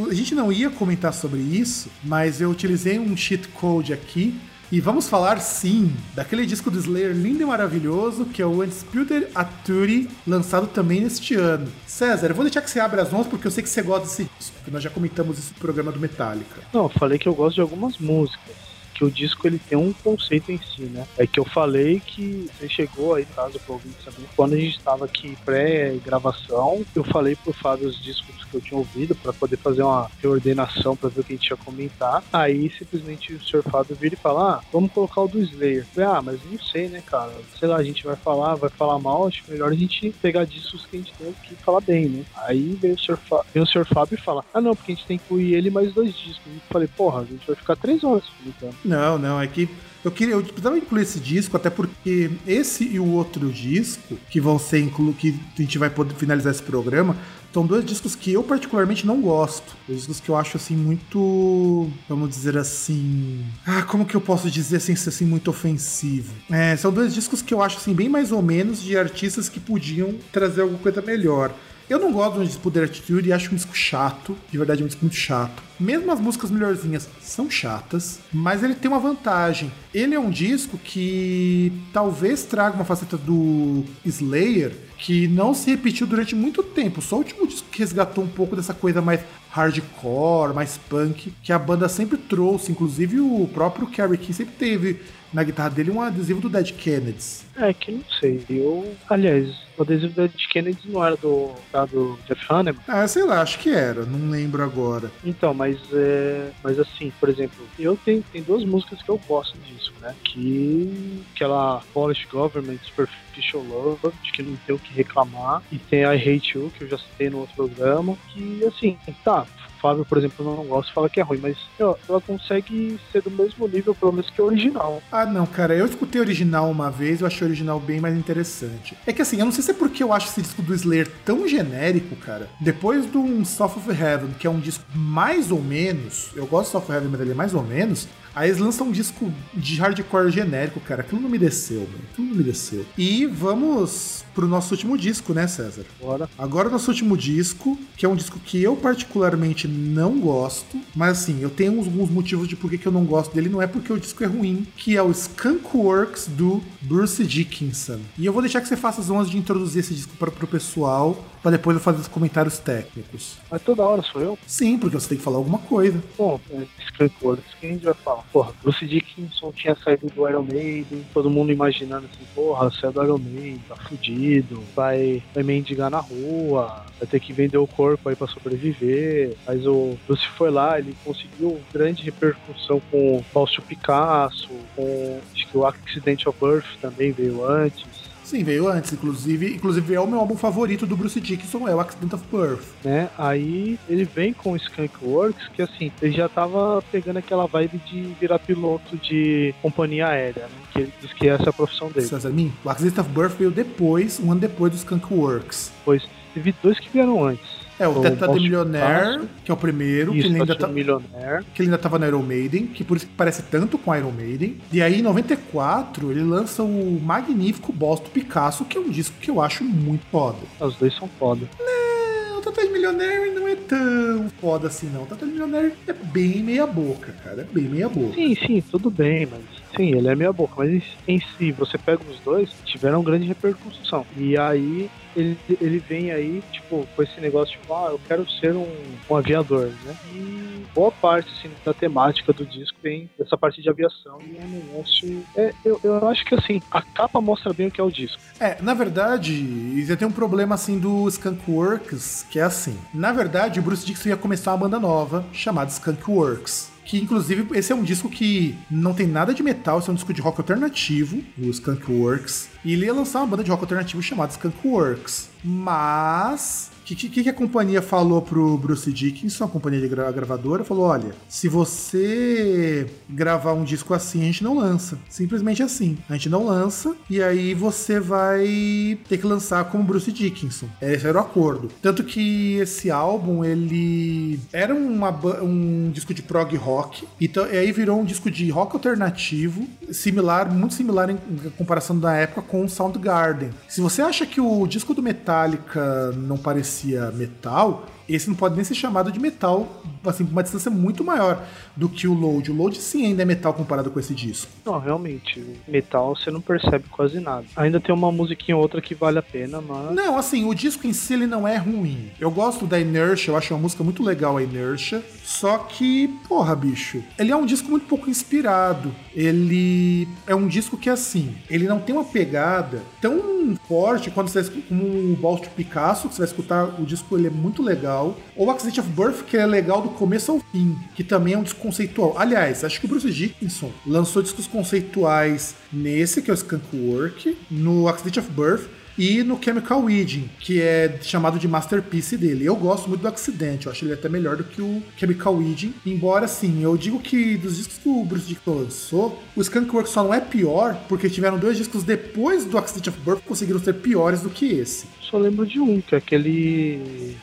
a 0.09 0.13
gente 0.13 0.33
não 0.33 0.51
ia 0.51 0.69
comentar 0.69 1.13
sobre 1.13 1.39
isso, 1.39 1.89
mas 2.01 2.39
eu 2.39 2.49
utilizei 2.49 2.97
um 2.97 3.15
cheat 3.17 3.49
code 3.49 3.91
aqui 3.91 4.39
e 4.71 4.79
vamos 4.79 5.09
falar 5.09 5.39
sim 5.39 5.91
daquele 6.13 6.45
disco 6.45 6.69
do 6.69 6.77
Slayer 6.77 7.11
lindo 7.11 7.41
e 7.41 7.45
maravilhoso 7.45 8.25
que 8.25 8.41
é 8.41 8.45
o 8.45 8.61
Undisputed 8.61 9.27
Aturi, 9.33 10.09
lançado 10.27 10.67
também 10.67 11.01
neste 11.01 11.33
ano. 11.35 11.67
César, 11.87 12.27
eu 12.29 12.35
vou 12.35 12.43
deixar 12.43 12.61
que 12.61 12.69
você 12.69 12.79
abra 12.79 13.01
as 13.01 13.11
mãos 13.11 13.27
porque 13.27 13.47
eu 13.47 13.51
sei 13.51 13.63
que 13.63 13.69
você 13.69 13.81
gosta 13.81 14.05
desse 14.07 14.29
disco, 14.37 14.55
nós 14.71 14.83
já 14.83 14.89
comentamos 14.89 15.39
isso 15.39 15.53
no 15.55 15.59
programa 15.59 15.91
do 15.91 15.99
Metallica. 15.99 16.61
Não, 16.73 16.83
eu 16.83 16.89
falei 16.89 17.17
que 17.17 17.27
eu 17.27 17.33
gosto 17.33 17.55
de 17.55 17.61
algumas 17.61 17.97
músicas 17.97 18.68
que 18.99 19.05
o 19.05 19.09
disco 19.09 19.47
ele 19.47 19.57
tem 19.57 19.77
um 19.77 19.93
conceito 19.93 20.51
em 20.51 20.57
si, 20.57 20.81
né? 20.81 21.07
É 21.17 21.25
que 21.25 21.39
eu 21.39 21.45
falei 21.45 22.01
que 22.05 22.49
você 22.59 22.67
chegou 22.67 23.15
aí, 23.15 23.25
caso 23.25 23.57
para 23.59 23.73
ouvir 23.73 23.91
saber, 24.03 24.27
quando 24.35 24.53
a 24.53 24.57
gente 24.57 24.77
estava 24.77 25.05
aqui 25.05 25.37
pré-gravação, 25.45 26.85
eu 26.93 27.03
falei 27.05 27.35
pro 27.37 27.53
Fábio 27.53 27.87
os 27.87 28.01
discos 28.01 28.43
que 28.43 28.57
eu 28.57 28.61
tinha 28.61 28.77
ouvido 28.77 29.15
para 29.15 29.31
poder 29.31 29.57
fazer 29.57 29.83
uma 29.83 30.11
reordenação 30.21 30.97
para 30.97 31.07
ver 31.07 31.21
o 31.21 31.23
que 31.23 31.33
a 31.33 31.35
gente 31.37 31.47
ia 31.47 31.57
comentar. 31.57 32.23
Aí 32.33 32.69
simplesmente 32.77 33.33
o 33.33 33.41
Sr. 33.41 33.63
Fábio 33.63 33.95
vira 33.95 34.15
e 34.15 34.17
fala: 34.17 34.55
ah, 34.55 34.61
vamos 34.71 34.91
colocar 34.91 35.21
o 35.21 35.27
do 35.27 35.39
Slayer. 35.39 35.85
Falei, 35.93 36.09
ah, 36.09 36.21
mas 36.21 36.39
não 36.43 36.59
sei, 36.59 36.89
né, 36.89 37.01
cara? 37.05 37.31
Sei 37.57 37.67
lá, 37.67 37.77
a 37.77 37.83
gente 37.83 38.03
vai 38.03 38.17
falar, 38.17 38.55
vai 38.55 38.69
falar 38.69 38.99
mal, 38.99 39.27
acho 39.27 39.43
melhor 39.47 39.71
a 39.71 39.75
gente 39.75 40.13
pegar 40.21 40.45
discos 40.45 40.85
que 40.85 40.97
a 40.97 40.99
gente 40.99 41.13
tem 41.13 41.33
que 41.43 41.55
falar 41.55 41.79
bem, 41.81 42.09
né? 42.09 42.25
Aí 42.35 42.77
veio 42.81 42.95
o 42.95 42.99
Sr. 42.99 43.17
Fábio. 43.17 43.45
Fábio 43.85 44.15
e 44.15 44.21
fala: 44.21 44.43
ah, 44.53 44.59
não, 44.59 44.75
porque 44.75 44.91
a 44.91 44.95
gente 44.95 45.07
tem 45.07 45.17
que 45.17 45.23
incluir 45.23 45.53
ele 45.53 45.69
mais 45.69 45.93
dois 45.93 46.13
discos. 46.13 46.45
Eu 46.45 46.61
falei, 46.69 46.87
porra, 46.87 47.21
a 47.21 47.25
gente 47.25 47.45
vai 47.45 47.55
ficar 47.55 47.75
três 47.75 48.03
horas 48.03 48.23
explicando. 48.23 48.75
Não, 48.89 49.17
não, 49.17 49.41
é 49.41 49.47
que 49.47 49.69
eu 50.03 50.11
queria, 50.11 50.33
eu 50.33 50.41
precisava 50.41 50.77
incluir 50.77 51.01
esse 51.01 51.19
disco, 51.19 51.57
até 51.57 51.69
porque 51.69 52.31
esse 52.47 52.85
e 52.85 52.99
o 52.99 53.11
outro 53.11 53.51
disco, 53.51 54.17
que 54.29 54.39
vão 54.39 54.57
ser 54.57 54.79
inclu 54.79 55.13
que 55.13 55.37
a 55.57 55.61
gente 55.61 55.77
vai 55.77 55.89
poder 55.89 56.15
finalizar 56.15 56.51
esse 56.51 56.63
programa, 56.63 57.17
são 57.53 57.65
dois 57.65 57.83
discos 57.83 58.15
que 58.15 58.31
eu 58.31 58.43
particularmente 58.43 59.05
não 59.05 59.19
gosto. 59.21 59.75
Dois 59.87 60.01
discos 60.01 60.19
que 60.19 60.29
eu 60.29 60.37
acho 60.37 60.55
assim 60.55 60.75
muito, 60.75 61.89
vamos 62.07 62.29
dizer 62.29 62.57
assim, 62.57 63.43
ah, 63.65 63.81
como 63.81 64.05
que 64.05 64.15
eu 64.15 64.21
posso 64.21 64.49
dizer 64.49 64.79
sem 64.79 64.95
ser 64.95 65.09
assim 65.09 65.25
muito 65.25 65.49
ofensivo? 65.49 66.31
É, 66.49 66.77
são 66.77 66.93
dois 66.93 67.13
discos 67.13 67.41
que 67.41 67.53
eu 67.53 67.61
acho 67.61 67.77
assim 67.77 67.93
bem 67.93 68.07
mais 68.07 68.31
ou 68.31 68.41
menos 68.41 68.81
de 68.81 68.97
artistas 68.97 69.49
que 69.49 69.59
podiam 69.59 70.15
trazer 70.31 70.61
alguma 70.61 70.79
coisa 70.79 71.01
melhor. 71.01 71.53
Eu 71.89 71.97
não 71.97 72.13
gosto 72.13 72.39
um 72.39 72.43
disco 72.43 72.61
Poder 72.61 72.83
Attitude 72.83 73.29
e 73.29 73.33
acho 73.33 73.51
um 73.51 73.55
disco 73.55 73.75
chato. 73.75 74.37
De 74.51 74.59
verdade, 74.59 74.83
é 74.83 74.85
um 74.85 74.87
disco 74.87 75.03
muito 75.03 75.17
chato. 75.17 75.63
Mesmo 75.79 76.11
as 76.11 76.19
músicas 76.19 76.51
melhorzinhas 76.51 77.09
são 77.19 77.49
chatas, 77.49 78.19
mas 78.31 78.61
ele 78.61 78.75
tem 78.75 78.91
uma 78.91 78.99
vantagem. 78.99 79.71
Ele 79.91 80.13
é 80.13 80.19
um 80.19 80.29
disco 80.29 80.77
que 80.77 81.73
talvez 81.91 82.43
traga 82.43 82.75
uma 82.75 82.85
faceta 82.85 83.17
do 83.17 83.83
Slayer 84.05 84.71
que 84.99 85.27
não 85.27 85.53
se 85.53 85.71
repetiu 85.71 86.05
durante 86.05 86.35
muito 86.35 86.61
tempo. 86.61 87.01
Só 87.01 87.15
o 87.15 87.19
último 87.19 87.47
disco 87.47 87.67
que 87.71 87.79
resgatou 87.79 88.23
um 88.23 88.27
pouco 88.27 88.55
dessa 88.55 88.73
coisa 88.73 89.01
mais 89.01 89.21
hardcore, 89.49 90.53
mais 90.53 90.77
punk, 90.77 91.33
que 91.41 91.51
a 91.51 91.57
banda 91.57 91.89
sempre 91.89 92.17
trouxe. 92.17 92.71
Inclusive 92.71 93.19
o 93.19 93.49
próprio 93.51 93.87
Kerry 93.87 94.17
King 94.17 94.33
sempre 94.33 94.53
teve 94.59 94.99
na 95.33 95.43
guitarra 95.43 95.69
dele 95.69 95.91
um 95.91 96.01
adesivo 96.01 96.41
do 96.41 96.49
Dead 96.49 96.71
Kennedys. 96.71 97.45
É, 97.55 97.73
que 97.73 97.91
não 97.91 98.03
sei. 98.19 98.43
Eu, 98.49 98.95
aliás, 99.09 99.49
o 99.77 99.83
adesivo 99.83 100.13
do 100.13 100.27
Dead 100.27 100.47
Kennedys 100.51 100.85
não 100.85 101.03
era 101.03 101.15
do, 101.15 101.53
tá, 101.71 101.85
do 101.85 102.17
Jeff 102.27 102.45
Hanneman? 102.49 102.81
Ah, 102.87 103.07
sei 103.07 103.23
lá, 103.23 103.41
acho 103.41 103.59
que 103.59 103.69
era, 103.69 104.05
não 104.05 104.29
lembro 104.29 104.63
agora. 104.63 105.11
Então, 105.23 105.53
mas 105.53 105.77
é, 105.93 106.49
mas 106.63 106.79
assim, 106.79 107.11
por 107.19 107.29
exemplo, 107.29 107.65
eu 107.77 107.97
tenho 108.03 108.23
tem 108.31 108.41
duas 108.41 108.63
músicas 108.63 109.01
que 109.01 109.09
eu 109.09 109.19
gosto 109.27 109.57
disso, 109.59 109.93
né? 110.01 110.15
Que 110.23 111.23
aquela 111.35 111.81
Polish 111.93 112.25
Government 112.31 112.79
Superficial 112.83 113.63
Love, 113.63 114.15
de 114.23 114.31
que 114.31 114.43
não 114.43 114.55
tem 114.65 114.75
o 114.75 114.79
que 114.79 114.93
reclamar, 114.93 115.61
e 115.71 115.77
tem 115.77 116.01
I 116.01 116.15
Hate 116.15 116.57
You, 116.57 116.71
que 116.77 116.83
eu 116.83 116.89
já 116.89 116.97
citei 116.97 117.29
no 117.29 117.39
outro 117.39 117.55
programa, 117.55 118.17
que 118.33 118.63
assim, 118.65 118.97
tá, 119.23 119.45
Fábio, 119.81 120.05
por 120.05 120.17
exemplo, 120.17 120.45
não 120.45 120.65
gosta, 120.65 120.91
fala 120.93 121.09
que 121.09 121.19
é 121.19 121.23
ruim, 121.23 121.39
mas 121.41 121.57
ó, 121.79 121.95
ela 122.07 122.21
consegue 122.21 122.99
ser 123.11 123.21
do 123.21 123.31
mesmo 123.31 123.67
nível, 123.67 123.95
pelo 123.95 124.11
menos 124.11 124.29
que 124.29 124.41
o 124.41 124.45
original. 124.45 125.01
Ah, 125.11 125.25
não, 125.25 125.45
cara, 125.45 125.75
eu 125.75 125.85
escutei 125.85 126.21
original 126.21 126.69
uma 126.69 126.89
vez, 126.91 127.21
eu 127.21 127.27
achei 127.27 127.45
o 127.45 127.49
original 127.49 127.79
bem 127.79 127.99
mais 127.99 128.15
interessante. 128.15 128.97
É 129.05 129.13
que 129.13 129.21
assim, 129.21 129.39
eu 129.39 129.45
não 129.45 129.51
sei 129.51 129.63
se 129.63 129.71
é 129.71 129.73
porque 129.73 130.03
eu 130.03 130.13
acho 130.13 130.27
esse 130.27 130.41
disco 130.41 130.61
do 130.61 130.73
Slayer 130.73 131.09
tão 131.25 131.47
genérico, 131.47 132.15
cara. 132.15 132.49
Depois 132.59 133.05
do 133.05 133.19
um 133.19 133.43
Soft 133.45 133.77
of 133.77 133.89
Heaven, 133.89 134.31
que 134.39 134.47
é 134.47 134.49
um 134.49 134.59
disco 134.59 134.83
mais 134.93 135.51
ou 135.51 135.61
menos, 135.61 136.31
eu 136.35 136.45
gosto 136.45 136.69
do 136.69 136.71
Soft 136.73 136.89
of 136.89 136.95
Heaven, 136.95 137.09
mas 137.09 137.21
ele 137.21 137.31
é 137.31 137.35
mais 137.35 137.53
ou 137.53 137.63
menos, 137.63 138.07
Aí 138.39 138.47
eles 138.47 138.61
lançam 138.61 138.87
um 138.87 138.91
disco 138.93 139.29
de 139.53 139.75
hardcore 139.75 140.31
genérico, 140.31 140.79
cara. 140.79 141.01
Aquilo 141.01 141.19
não 141.19 141.27
me 141.29 141.37
desceu, 141.37 141.81
mano. 141.81 141.99
Aquilo 142.09 142.27
não 142.29 142.35
me 142.37 142.43
desceu. 142.43 142.85
E 142.97 143.25
vamos 143.25 144.23
pro 144.33 144.47
nosso 144.47 144.73
último 144.73 144.97
disco, 144.97 145.33
né, 145.33 145.45
César? 145.45 145.83
Bora. 145.99 146.29
Agora 146.37 146.69
o 146.69 146.71
nosso 146.71 146.89
último 146.89 147.17
disco, 147.17 147.77
que 147.97 148.05
é 148.05 148.09
um 148.09 148.15
disco 148.15 148.39
que 148.39 148.63
eu 148.63 148.77
particularmente 148.77 149.67
não 149.67 150.21
gosto, 150.21 150.79
mas 150.95 151.19
assim, 151.19 151.41
eu 151.41 151.49
tenho 151.49 151.79
alguns 151.79 152.09
motivos 152.09 152.47
de 152.47 152.55
por 152.55 152.71
que 152.71 152.85
eu 152.85 152.93
não 152.93 153.03
gosto 153.03 153.35
dele, 153.35 153.49
não 153.49 153.61
é 153.61 153.67
porque 153.67 153.91
o 153.91 153.99
disco 153.99 154.23
é 154.23 154.27
ruim, 154.27 154.65
que 154.77 154.95
é 154.95 155.03
o 155.03 155.11
Skunk 155.11 155.75
Works 155.75 156.27
do 156.27 156.63
Bruce 156.79 157.21
Dickinson. 157.25 157.99
E 158.17 158.25
eu 158.25 158.31
vou 158.31 158.41
deixar 158.41 158.61
que 158.61 158.69
você 158.69 158.77
faça 158.77 159.01
as 159.01 159.09
honras 159.09 159.29
de 159.29 159.37
introduzir 159.37 159.81
esse 159.81 159.93
disco 159.93 160.15
para 160.17 160.31
pro 160.31 160.47
pessoal, 160.47 161.21
para 161.41 161.51
depois 161.51 161.75
eu 161.75 161.81
fazer 161.81 162.01
os 162.01 162.07
comentários 162.07 162.59
técnicos. 162.59 163.37
Mas 163.49 163.61
toda 163.61 163.83
hora 163.83 164.01
sou 164.01 164.21
eu? 164.21 164.37
Sim, 164.45 164.77
porque 164.77 164.99
você 164.99 165.09
tem 165.09 165.17
que 165.17 165.23
falar 165.23 165.37
alguma 165.37 165.59
coisa. 165.59 166.01
Bom, 166.17 166.39
é, 166.51 166.63
Skunk 166.85 167.13
Works, 167.21 167.53
que 167.59 167.67
a 167.67 167.69
gente 167.69 167.85
vai 167.85 167.93
falar? 167.93 168.23
Porra, 168.31 168.53
Bruce 168.61 168.85
Dickinson 168.85 169.51
tinha 169.51 169.75
saído 169.75 170.07
do 170.07 170.27
Iron 170.27 170.43
Maiden, 170.43 171.05
todo 171.13 171.29
mundo 171.29 171.51
imaginando 171.51 172.07
assim, 172.11 172.25
porra, 172.35 172.71
saiu 172.71 172.91
do 172.91 173.03
Iron 173.03 173.17
Maiden, 173.17 173.61
tá 173.67 173.75
fudido, 173.75 174.63
vai, 174.75 175.23
vai 175.33 175.43
mendigar 175.43 175.89
na 175.89 175.99
rua, 175.99 176.85
vai 176.99 177.07
ter 177.07 177.19
que 177.19 177.33
vender 177.33 177.57
o 177.57 177.67
corpo 177.67 178.09
aí 178.09 178.15
pra 178.15 178.27
sobreviver. 178.27 179.35
Mas 179.45 179.65
o 179.65 179.97
Bruce 180.05 180.27
foi 180.37 180.51
lá, 180.51 180.79
ele 180.79 180.95
conseguiu 181.03 181.59
grande 181.73 182.03
repercussão 182.03 182.81
com 182.91 183.17
o 183.17 183.23
Fausto 183.31 183.61
Picasso, 183.61 184.49
com 184.75 185.19
acho 185.33 185.47
que 185.47 185.57
o 185.57 185.65
Accident 185.65 186.25
of 186.25 186.37
Birth 186.39 186.79
também 186.81 187.11
veio 187.11 187.45
antes. 187.45 187.88
Sim, 188.29 188.43
veio 188.43 188.67
antes, 188.67 188.93
inclusive. 188.93 189.55
Inclusive 189.55 189.95
é 189.95 189.99
o 189.99 190.05
meu 190.05 190.19
álbum 190.19 190.37
favorito 190.37 190.85
do 190.85 190.95
Bruce 190.95 191.19
Dickinson, 191.19 191.67
é 191.67 191.73
o 191.73 191.79
Accident 191.79 192.13
of 192.13 192.23
Birth. 192.31 192.63
Né? 192.83 193.09
Aí 193.17 193.79
ele 193.89 194.03
vem 194.03 194.33
com 194.33 194.51
o 194.51 194.55
Skunk 194.55 194.93
Works, 195.01 195.47
que 195.47 195.63
assim, 195.63 195.91
ele 195.99 196.11
já 196.11 196.29
tava 196.29 196.83
pegando 196.91 197.17
aquela 197.17 197.47
vibe 197.47 197.81
de 197.87 198.15
virar 198.19 198.37
piloto 198.37 198.95
de 198.97 199.55
companhia 199.63 200.09
aérea, 200.09 200.43
né? 200.43 200.61
Que 200.71 200.79
ele 200.81 200.93
diz 201.01 201.11
que 201.11 201.27
essa 201.27 201.45
é 201.45 201.49
a 201.49 201.53
profissão 201.53 201.89
dele. 201.89 202.05
César, 202.05 202.29
mim, 202.29 202.53
o 202.63 202.69
Accident 202.69 202.99
of 202.99 203.09
Birth 203.09 203.35
veio 203.35 203.49
depois, 203.49 204.19
um 204.19 204.31
ano 204.31 204.41
depois 204.41 204.73
do 204.73 204.77
Skunk 204.77 205.11
Works. 205.11 205.71
Pois, 205.83 206.07
teve 206.31 206.53
dois 206.61 206.79
que 206.79 206.87
vieram 206.87 207.25
antes. 207.25 207.58
É, 207.79 207.87
o 207.87 207.91
O 207.91 208.01
Teta 208.01 208.15
de 208.15 208.19
Fausto 208.19 208.41
Millionaire, 208.41 209.19
Picasso. 209.19 209.29
que 209.45 209.51
é 209.51 209.53
o 209.53 209.57
primeiro, 209.57 210.11
que 210.11 210.17
Isso, 210.19 210.27
ele, 210.27 210.39
ainda 210.41 210.55
tá 210.55 210.67
que 210.67 211.61
ele 211.61 211.69
ainda 211.69 211.77
tava 211.77 211.97
no 211.97 212.05
Iron 212.05 212.21
Maiden, 212.21 212.67
que 212.67 212.83
por 212.83 212.97
isso 212.97 213.07
que 213.07 213.13
parece 213.13 213.43
tanto 213.43 213.77
com 213.77 213.95
Iron 213.95 214.11
Maiden. 214.11 214.57
E 214.71 214.81
aí, 214.81 214.99
em 214.99 215.01
94, 215.01 216.11
ele 216.11 216.23
lança 216.23 216.61
o 216.61 216.99
magnífico 217.01 217.71
Bosto 217.71 218.09
Picasso, 218.09 218.65
que 218.65 218.77
é 218.77 218.81
um 218.81 218.89
disco 218.89 219.15
que 219.21 219.31
eu 219.31 219.41
acho 219.41 219.63
muito 219.63 220.05
foda. 220.11 220.39
Os 220.59 220.75
dois 220.75 220.93
são 220.93 221.07
foda. 221.17 221.47
Não, 221.57 222.39
o 222.39 222.41
Tata 222.41 222.61
de 222.61 222.69
Millionaire 222.69 223.31
não 223.33 223.47
é 223.47 223.55
tão 223.55 224.29
foda 224.41 224.67
assim, 224.67 224.89
não. 224.89 225.03
O 225.03 225.05
Tata 225.05 225.25
de 225.25 225.31
Millionaire 225.31 225.73
é 225.87 225.93
bem 225.93 226.43
meia 226.43 226.67
boca, 226.67 227.13
cara. 227.23 227.41
É 227.41 227.53
bem 227.53 227.65
meia 227.65 227.87
boca. 227.87 228.13
Sim, 228.13 228.35
sim, 228.35 228.61
tudo 228.69 228.89
bem, 228.91 229.25
mas 229.25 229.41
sim, 229.75 229.95
ele 229.95 230.07
é 230.07 230.15
meia 230.15 230.33
boca, 230.33 230.55
mas 230.57 230.83
em 231.07 231.21
si, 231.37 231.51
você 231.51 231.77
pega 231.77 232.01
os 232.09 232.19
dois, 232.19 232.49
tiveram 232.65 233.03
grande 233.03 233.25
repercussão. 233.25 234.05
E 234.17 234.37
aí 234.37 234.89
ele, 235.19 235.37
ele 235.59 235.79
vem 235.79 236.11
aí, 236.11 236.41
tipo, 236.51 236.87
com 236.95 237.03
esse 237.03 237.19
negócio, 237.19 237.59
tipo, 237.59 237.73
ah, 237.73 237.89
eu 237.91 237.99
quero 238.07 238.29
ser 238.29 238.55
um, 238.55 238.67
um 239.09 239.15
aviador, 239.15 239.69
né? 239.83 239.95
E 240.13 240.65
boa 240.73 240.91
parte, 240.91 241.31
assim, 241.37 241.51
da 241.65 241.73
temática 241.73 242.31
do 242.31 242.45
disco 242.45 242.77
vem 242.81 243.09
dessa 243.17 243.37
parte 243.37 243.61
de 243.61 243.69
aviação 243.69 244.19
e 244.21 244.37
é 244.37 244.45
um 244.45 244.49
negócio. 244.49 245.25
É, 245.35 245.53
eu, 245.65 245.79
eu 245.83 246.07
acho 246.07 246.25
que 246.25 246.35
assim, 246.35 246.61
a 246.71 246.81
capa 246.81 247.19
mostra 247.19 247.53
bem 247.53 247.67
o 247.67 247.71
que 247.71 247.81
é 247.81 247.83
o 247.83 247.91
disco. 247.91 248.21
É, 248.39 248.57
na 248.61 248.73
verdade, 248.73 249.83
você 249.85 249.97
tem 249.97 250.07
um 250.07 250.11
problema 250.11 250.55
assim 250.55 250.79
do 250.79 251.07
Skunk 251.09 251.49
Works, 251.49 252.25
que 252.29 252.39
é 252.39 252.43
assim. 252.43 252.77
Na 252.93 253.11
verdade, 253.11 253.59
o 253.59 253.63
Bruce 253.63 253.85
Dixon 253.85 254.09
ia 254.09 254.17
começar 254.17 254.51
uma 254.51 254.57
banda 254.57 254.79
nova 254.79 255.25
chamada 255.33 255.69
Skunk 255.69 256.09
Works. 256.09 256.78
Que 256.89 256.97
inclusive 256.97 257.45
esse 257.55 257.71
é 257.71 257.75
um 257.75 257.83
disco 257.83 258.09
que 258.09 258.57
não 258.69 258.95
tem 258.95 259.05
nada 259.05 259.31
de 259.31 259.43
metal, 259.43 259.77
esse 259.77 259.87
é 259.87 259.91
um 259.91 259.95
disco 259.95 260.11
de 260.11 260.21
rock 260.21 260.39
alternativo, 260.39 261.23
o 261.37 261.47
Skunk 261.51 261.91
Works. 261.91 262.49
E 262.65 262.73
ele 262.73 262.87
ia 262.87 262.93
lançar 262.93 263.19
uma 263.19 263.27
banda 263.27 263.43
de 263.43 263.51
rock 263.51 263.61
alternativo 263.61 264.01
chamada 264.01 264.31
Skunk 264.31 264.57
Works. 264.67 265.29
Mas 265.43 266.71
que, 266.95 267.09
que, 267.09 267.23
que 267.23 267.29
a 267.29 267.33
companhia 267.33 267.81
falou 267.81 268.21
pro 268.21 268.57
Bruce 268.57 268.91
Dickinson, 268.91 269.45
a 269.45 269.47
companhia 269.47 269.81
de 269.81 269.87
gra 269.87 270.11
gravadora, 270.11 270.63
falou: 270.63 270.85
olha, 270.85 271.13
se 271.27 271.47
você 271.47 272.87
gravar 273.09 273.53
um 273.53 273.63
disco 273.63 273.93
assim, 273.93 274.21
a 274.21 274.25
gente 274.25 274.43
não 274.43 274.57
lança. 274.57 274.97
Simplesmente 275.09 275.63
assim. 275.63 275.97
A 276.09 276.13
gente 276.13 276.29
não 276.29 276.45
lança 276.45 276.95
e 277.09 277.21
aí 277.21 277.53
você 277.53 277.99
vai 277.99 278.97
ter 279.07 279.17
que 279.17 279.25
lançar 279.25 279.63
como 279.65 279.83
Bruce 279.83 280.11
Dickinson. 280.11 280.67
Esse 280.81 281.07
era 281.07 281.17
o 281.17 281.21
acordo. 281.21 281.69
Tanto 281.81 282.03
que 282.03 282.55
esse 282.55 282.89
álbum, 282.89 283.43
ele 283.43 284.39
era 284.51 284.73
uma, 284.73 285.09
um 285.41 285.91
disco 285.91 286.13
de 286.13 286.21
prog 286.21 286.55
rock, 286.55 287.07
então, 287.19 287.47
e 287.47 287.57
aí 287.57 287.71
virou 287.71 287.99
um 287.99 288.05
disco 288.05 288.29
de 288.29 288.49
rock 288.49 288.75
alternativo, 288.75 289.67
similar, 289.91 290.51
muito 290.51 290.73
similar 290.73 291.09
em, 291.09 291.17
em 291.29 291.49
comparação 291.51 291.97
da 291.97 292.13
época 292.13 292.41
com 292.41 292.63
o 292.63 292.69
Soundgarden. 292.69 293.51
Se 293.67 293.81
você 293.81 294.01
acha 294.01 294.25
que 294.25 294.41
o 294.41 294.65
disco 294.67 294.93
do 294.93 295.01
Metallica 295.01 296.11
não 296.13 296.37
parecia 296.37 296.78
metal, 296.85 297.83
esse 298.15 298.27
não 298.27 298.35
pode 298.35 298.55
nem 298.55 298.63
ser 298.63 298.75
chamado 298.75 299.11
de 299.11 299.19
metal, 299.19 299.81
assim, 300.05 300.23
uma 300.23 300.43
distância 300.43 300.71
muito 300.71 301.03
maior 301.03 301.45
do 301.75 301.87
que 301.87 302.07
o 302.07 302.13
Load. 302.13 302.51
O 302.51 302.55
Load 302.55 302.77
sim 302.77 303.05
ainda 303.05 303.21
é 303.21 303.25
metal 303.25 303.53
comparado 303.53 303.91
com 303.91 303.99
esse 303.99 304.13
disco. 304.13 304.51
Não, 304.65 304.79
realmente, 304.79 305.45
metal 305.67 306.15
você 306.15 306.31
não 306.31 306.41
percebe 306.41 306.85
quase 306.89 307.19
nada. 307.19 307.45
Ainda 307.55 307.79
tem 307.79 307.93
uma 307.93 308.11
musiquinha 308.11 308.55
ou 308.55 308.61
outra 308.61 308.81
que 308.81 308.95
vale 308.95 309.19
a 309.19 309.23
pena, 309.23 309.61
mas. 309.61 309.93
Não, 309.93 310.17
assim, 310.17 310.45
o 310.45 310.53
disco 310.53 310.87
em 310.87 310.93
si 310.93 311.13
ele 311.13 311.27
não 311.27 311.47
é 311.47 311.57
ruim. 311.57 312.09
Eu 312.19 312.31
gosto 312.31 312.65
da 312.65 312.79
Inertia, 312.79 313.31
eu 313.31 313.37
acho 313.37 313.53
uma 313.53 313.61
música 313.61 313.83
muito 313.83 314.03
legal 314.03 314.37
a 314.37 314.43
Inertia. 314.43 315.03
Só 315.23 315.59
que, 315.59 316.07
porra, 316.27 316.55
bicho, 316.55 317.03
ele 317.17 317.31
é 317.31 317.35
um 317.35 317.45
disco 317.45 317.69
muito 317.69 317.85
pouco 317.85 318.09
inspirado. 318.09 318.93
Ele 319.13 320.07
é 320.25 320.33
um 320.33 320.47
disco 320.47 320.77
que, 320.77 320.89
assim, 320.89 321.35
ele 321.49 321.67
não 321.67 321.79
tem 321.79 321.95
uma 321.95 322.03
pegada 322.03 322.81
tão 322.99 323.55
forte 323.67 324.09
quando 324.09 324.27
você 324.27 324.43
como 324.67 324.83
o 324.83 325.15
Balto 325.15 325.49
Picasso, 325.51 326.07
que 326.07 326.15
você 326.15 326.21
vai 326.21 326.27
escutar 326.27 326.79
o 326.79 326.85
disco, 326.85 327.17
ele 327.17 327.27
é 327.27 327.29
muito 327.29 327.61
legal. 327.61 327.98
Ou 328.03 328.47
o 328.47 328.51
Accident 328.51 328.79
of 328.79 328.89
Birth, 328.89 329.23
que 329.25 329.37
é 329.37 329.45
legal 329.45 329.81
do 329.81 329.89
começo 329.89 330.31
ao 330.31 330.39
fim, 330.51 330.77
que 330.95 331.03
também 331.03 331.33
é 331.33 331.37
um 331.37 331.43
disco 331.43 331.59
conceitual. 331.59 332.15
Aliás, 332.17 332.63
acho 332.63 332.79
que 332.79 332.85
o 332.85 332.89
Bruce 332.89 333.09
Dickinson 333.11 333.71
lançou 333.85 334.21
discos 334.21 334.47
conceituais 334.47 335.55
nesse, 335.71 336.21
que 336.21 336.29
é 336.29 336.33
o 336.33 336.35
Skunk 336.35 336.65
Work, 336.73 337.37
no 337.49 337.87
Accident 337.87 338.17
of 338.17 338.31
Birth, 338.31 338.67
e 338.99 339.23
no 339.23 339.41
Chemical 339.41 339.81
Wedding, 339.81 340.29
que 340.41 340.61
é 340.61 340.99
chamado 341.01 341.39
de 341.39 341.47
masterpiece 341.47 342.17
dele. 342.17 342.45
Eu 342.45 342.55
gosto 342.57 342.89
muito 342.89 343.01
do 343.01 343.07
Accidente, 343.07 343.65
eu 343.65 343.71
acho 343.71 343.85
ele 343.85 343.93
até 343.93 344.09
melhor 344.09 344.35
do 344.35 344.43
que 344.43 344.61
o 344.61 344.83
Chemical 344.97 345.37
Wedding, 345.37 345.73
embora 345.85 346.27
sim, 346.27 346.61
eu 346.61 346.75
digo 346.75 346.99
que 346.99 347.37
dos 347.37 347.55
discos 347.55 347.77
que 347.77 347.87
o 347.87 348.03
Bruce 348.03 348.27
Dickinson 348.27 348.59
lançou, 348.59 349.23
o 349.37 349.41
Skunkworks 349.41 349.93
só 349.93 350.03
não 350.03 350.13
é 350.13 350.19
pior 350.19 350.77
porque 350.89 351.09
tiveram 351.09 351.39
dois 351.39 351.55
discos 351.55 351.83
depois 351.83 352.43
do 352.43 352.57
Accident 352.57 352.87
of 352.87 352.99
Birth 352.99 353.19
que 353.19 353.27
conseguiram 353.27 353.59
ser 353.61 353.75
piores 353.75 354.19
do 354.19 354.29
que 354.29 354.47
esse. 354.47 354.85
Só 354.99 355.17
lembro 355.17 355.47
de 355.47 355.61
um, 355.61 355.79
que 355.79 355.95
é 355.95 355.97
aquele 355.97 357.15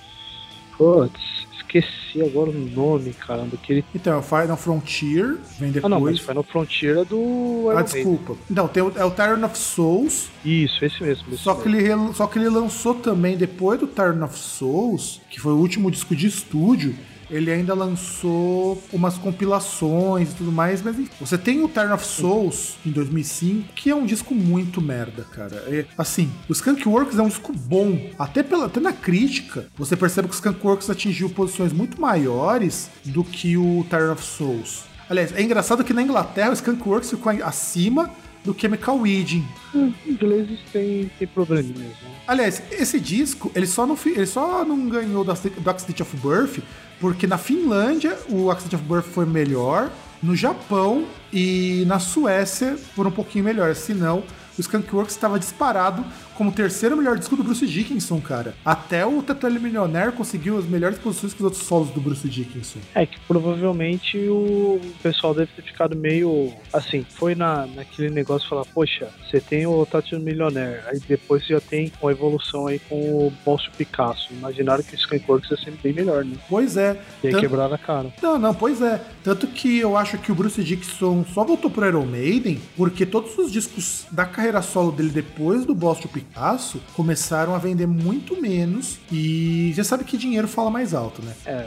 Putz, 0.77 1.47
esqueci 1.57 2.23
agora 2.23 2.51
o 2.51 2.53
nome, 2.53 3.13
caramba. 3.13 3.57
Que 3.57 3.73
ele... 3.73 3.85
Então, 3.95 4.15
é 4.15 4.17
o 4.17 4.23
Final 4.23 4.57
Frontier, 4.57 5.39
vem 5.59 5.71
depois. 5.71 5.85
Ah, 5.85 5.89
não, 5.89 6.01
mas 6.01 6.19
Final 6.21 6.43
Frontier 6.43 6.99
é 6.99 7.05
do. 7.05 7.71
ah, 7.77 7.83
desculpa. 7.83 8.37
Não, 8.49 8.69
tem 8.69 8.83
o, 8.83 8.93
é 8.97 9.05
o 9.05 9.11
Tyrant 9.11 9.45
of 9.45 9.59
Souls. 9.59 10.29
Isso, 10.45 10.85
esse 10.85 11.03
mesmo. 11.03 11.25
Esse 11.33 11.43
só, 11.43 11.55
mesmo. 11.55 11.71
Que 11.71 11.79
ele, 11.79 12.15
só 12.15 12.27
que 12.27 12.39
ele 12.39 12.49
lançou 12.49 12.95
também, 12.95 13.37
depois 13.37 13.79
do 13.81 13.87
Tyrant 13.87 14.23
of 14.23 14.39
Souls, 14.39 15.21
que 15.31 15.41
foi 15.41 15.53
o 15.53 15.57
último 15.57 15.91
disco 15.91 16.15
de 16.15 16.27
estúdio 16.27 16.95
ele 17.31 17.51
ainda 17.51 17.75
lançou 17.75 18.83
umas 18.93 19.19
compilações 19.19 20.33
e 20.33 20.35
tudo 20.35 20.53
mais, 20.53 20.83
mas 20.83 20.99
enfim. 20.99 21.11
Você 21.21 21.37
tem 21.37 21.63
o 21.63 21.69
Turn 21.69 21.93
of 21.93 22.05
Souls 22.05 22.77
em 22.85 22.91
2005, 22.91 23.73
que 23.75 23.91
é 23.91 23.95
um 23.95 24.07
disco 24.07 24.35
muito 24.35 24.81
merda, 24.81 25.25
cara. 25.25 25.57
É, 25.67 25.87
assim, 25.97 26.31
o 26.49 26.53
Skunkworks 26.53 27.19
é 27.19 27.23
um 27.23 27.29
disco 27.29 27.53
bom, 27.53 28.11
até, 28.19 28.43
pela, 28.43 28.67
até 28.67 28.81
na 28.81 28.93
crítica, 28.93 29.67
você 29.77 29.97
percebe 29.97 30.29
que 30.29 30.35
o 30.35 30.37
Skunkworks 30.37 30.91
atingiu 30.91 31.29
posições 31.31 31.73
muito 31.73 32.01
maiores 32.01 32.91
do 33.05 33.25
que 33.25 33.57
o 33.57 33.85
Turn 33.89 34.13
of 34.13 34.25
Souls. 34.25 34.85
Aliás, 35.09 35.33
é 35.33 35.41
engraçado 35.41 35.85
que 35.85 35.93
na 35.93 36.03
Inglaterra 36.03 36.51
o 36.51 36.55
Skunkworks 36.55 37.11
ficou 37.11 37.33
acima 37.45 38.11
do 38.47 38.59
Chemical 38.59 38.97
Wedding. 39.01 39.45
Hum, 39.75 39.93
ingleses 40.07 40.61
têm, 40.73 41.11
têm 41.19 41.27
probleminhas, 41.27 41.93
né? 42.01 42.11
Aliás, 42.27 42.63
esse 42.71 43.01
disco, 43.01 43.51
ele 43.55 43.67
só 43.67 43.85
não, 43.85 43.99
ele 44.07 44.27
só 44.27 44.65
não 44.65 44.89
ganhou 44.89 45.25
do, 45.25 45.33
Accident 45.33 46.01
of 46.01 46.17
Birth 46.17 46.61
porque 47.01 47.27
na 47.27 47.37
Finlândia 47.37 48.17
o 48.29 48.51
Accident 48.51 48.81
of 48.81 48.89
Birth 48.89 49.05
foi 49.05 49.27
melhor, 49.27 49.91
no 50.23 50.35
Japão 50.35 51.05
e 51.33 51.85
na 51.87 51.99
Suécia 51.99 52.79
foram 52.95 53.11
um 53.11 53.13
pouquinho 53.13 53.45
melhores. 53.45 53.79
Se 53.79 53.93
não, 53.93 54.23
o 54.57 54.61
Skunkworks 54.61 55.15
estava 55.15 55.39
disparado 55.39 56.05
como 56.37 56.53
terceiro 56.53 56.97
melhor 56.97 57.19
disco 57.19 57.35
do 57.35 57.43
Bruce 57.43 57.67
Dickinson, 57.67 58.21
cara. 58.21 58.55
Até 58.65 59.05
o 59.05 59.23
Tetralho 59.23 59.61
Millionaire 59.61 60.13
conseguiu 60.13 60.59
as 60.59 60.67
melhores 60.67 60.99
posições 60.99 61.33
que 61.33 61.41
os 61.41 61.45
outros 61.45 61.63
solos 61.63 61.91
do 61.91 62.01
Bruce 62.01 62.29
Dickinson. 62.29 62.79
É 62.95 63.07
que 63.07 63.19
provavelmente 63.21 64.19
o 64.29 64.81
pessoal 65.03 65.35
deve 65.35 65.51
ter 65.57 65.63
ficado 65.63 65.97
meio 65.97 66.53
assim, 66.73 67.05
foi 67.09 67.35
na, 67.35 67.67
naquele 67.67 68.11
negócio 68.11 68.49
falar, 68.49 68.65
poxa, 68.67 69.09
você 69.25 69.41
tem 69.41 69.67
o 69.67 69.85
Tetralho 69.87 70.23
Millionaire, 70.23 70.83
aí 70.87 71.01
depois 71.09 71.47
já 71.47 71.61
tem 71.61 71.91
uma 72.01 72.13
evolução 72.13 72.67
aí 72.67 72.79
com 72.79 72.97
o 72.97 73.33
Bolso 73.45 73.71
Picasso. 73.77 74.33
Imaginaram 74.33 74.83
que 74.83 74.95
o 74.95 74.99
Skunkworks 74.99 75.51
ia 75.51 75.57
ser 75.57 75.73
bem 75.83 75.93
melhor, 75.93 76.25
né? 76.25 76.37
Pois 76.49 76.77
é. 76.77 77.01
E 77.23 77.29
aí 77.29 77.33
Tanto... 77.33 77.41
quebraram 77.41 77.75
a 77.75 77.79
cara. 77.79 78.13
Não, 78.23 78.39
não, 78.39 78.55
pois 78.55 78.83
é. 78.83 79.01
Tanto 79.25 79.47
que 79.47 79.79
eu 79.79 79.97
acho 79.97 80.19
que 80.19 80.31
o 80.31 80.35
Bruce 80.35 80.63
Dickinson 80.63 81.25
só 81.33 81.45
voltou 81.45 81.71
pro 81.71 81.87
Iron 81.87 82.05
Maiden 82.05 82.61
porque 82.77 83.07
todos 83.07 83.37
os 83.39 83.51
discos 83.51 84.07
da 84.11 84.25
carreira 84.25 84.61
solo 84.61 84.93
dele 84.93 85.11
depois 85.11 85.65
do 85.65 85.75
Boston 85.75 86.09
Picasso 86.09 86.26
Picasso 86.29 86.81
começaram 86.95 87.55
a 87.55 87.59
vender 87.59 87.87
muito 87.87 88.41
menos 88.41 88.99
e 89.11 89.73
já 89.75 89.85
sabe 89.85 90.05
que 90.05 90.17
dinheiro 90.17 90.47
fala 90.47 90.71
mais 90.71 90.95
alto, 90.95 91.23
né? 91.23 91.33
É, 91.45 91.67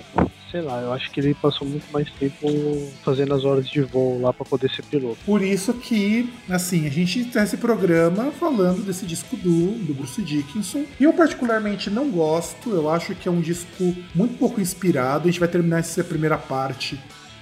sei 0.52 0.62
lá, 0.62 0.82
eu 0.82 0.94
acho 0.94 1.12
que 1.12 1.20
ele 1.20 1.34
passou 1.34 1.68
muito 1.68 1.92
mais 1.92 2.10
tempo 2.12 2.48
fazendo 3.04 3.34
as 3.34 3.44
horas 3.44 3.68
de 3.70 3.82
voo 3.82 4.22
lá 4.22 4.34
para 4.34 4.46
poder 4.46 4.70
ser 4.70 4.84
piloto. 4.84 5.18
Por 5.26 5.42
isso 5.42 5.74
que, 5.74 6.32
assim, 6.50 6.86
a 6.86 6.90
gente 6.90 7.26
tem 7.26 7.42
esse 7.42 7.58
programa 7.58 8.32
falando 8.32 8.84
desse 8.84 9.06
disco 9.06 9.36
do, 9.36 9.72
do 9.86 9.94
Bruce 9.94 10.22
Dickinson. 10.22 10.86
E 11.00 11.04
eu 11.04 11.14
particularmente 11.14 11.90
não 11.90 12.10
gosto, 12.10 12.72
eu 12.72 12.90
acho 12.90 13.16
que 13.16 13.28
é 13.28 13.32
um 13.32 13.42
disco 13.42 13.96
muito 14.14 14.38
pouco 14.38 14.60
inspirado. 14.60 15.28
A 15.28 15.32
gente 15.32 15.40
vai 15.40 15.50
terminar 15.50 15.80
essa 15.80 16.04
primeira 16.04 16.38
parte 16.38 17.00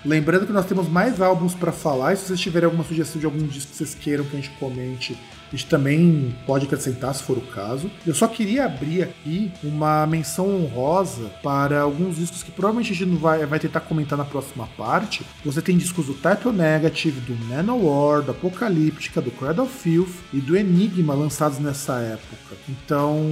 Lembrando 0.08 0.48
que 0.48 0.54
nós 0.54 0.66
temos 0.66 0.88
mais 0.88 1.20
álbuns 1.20 1.54
para 1.54 1.70
falar, 1.70 2.14
e 2.14 2.16
se 2.16 2.28
vocês 2.28 2.40
tiverem 2.40 2.64
alguma 2.64 2.86
sugestão 2.86 3.20
de 3.20 3.26
algum 3.26 3.46
disco 3.46 3.72
que 3.72 3.76
vocês 3.76 3.94
queiram 3.94 4.24
que 4.24 4.38
a 4.38 4.40
gente 4.40 4.52
comente, 4.52 5.18
a 5.52 5.56
gente 5.56 5.66
também 5.66 6.34
pode 6.46 6.66
acrescentar 6.66 7.14
se 7.14 7.24
for 7.24 7.38
o 7.38 7.42
caso. 7.42 7.92
Eu 8.06 8.16
só 8.16 8.26
queria 8.26 8.64
abrir 8.64 9.04
aqui 9.04 9.52
uma 9.62 10.08
menção 10.08 10.50
honrosa 10.50 11.30
para 11.44 11.82
alguns 11.82 12.16
discos 12.16 12.42
que 12.42 12.52
provavelmente 12.52 12.94
a 12.94 12.96
gente 12.96 13.10
não 13.10 13.18
vai, 13.18 13.46
vai 13.46 13.60
tentar 13.60 13.82
comentar 13.82 14.18
na 14.18 14.24
próxima 14.24 14.66
parte. 14.78 15.26
Você 15.44 15.62
tem 15.62 15.78
discos 15.78 16.06
do 16.06 16.14
Type 16.14 16.48
Negative, 16.54 17.20
do 17.20 17.36
Manowar, 17.46 18.22
do 18.22 18.32
Apocalíptica, 18.32 19.22
do 19.22 19.32
Cradle 19.32 19.66
of 19.66 19.78
Filth 19.78 20.16
e 20.32 20.40
do 20.40 20.56
Enigma 20.56 21.16
lançados 21.16 21.60
nessa 21.60 22.00
época. 22.00 22.56
Então, 22.70 23.26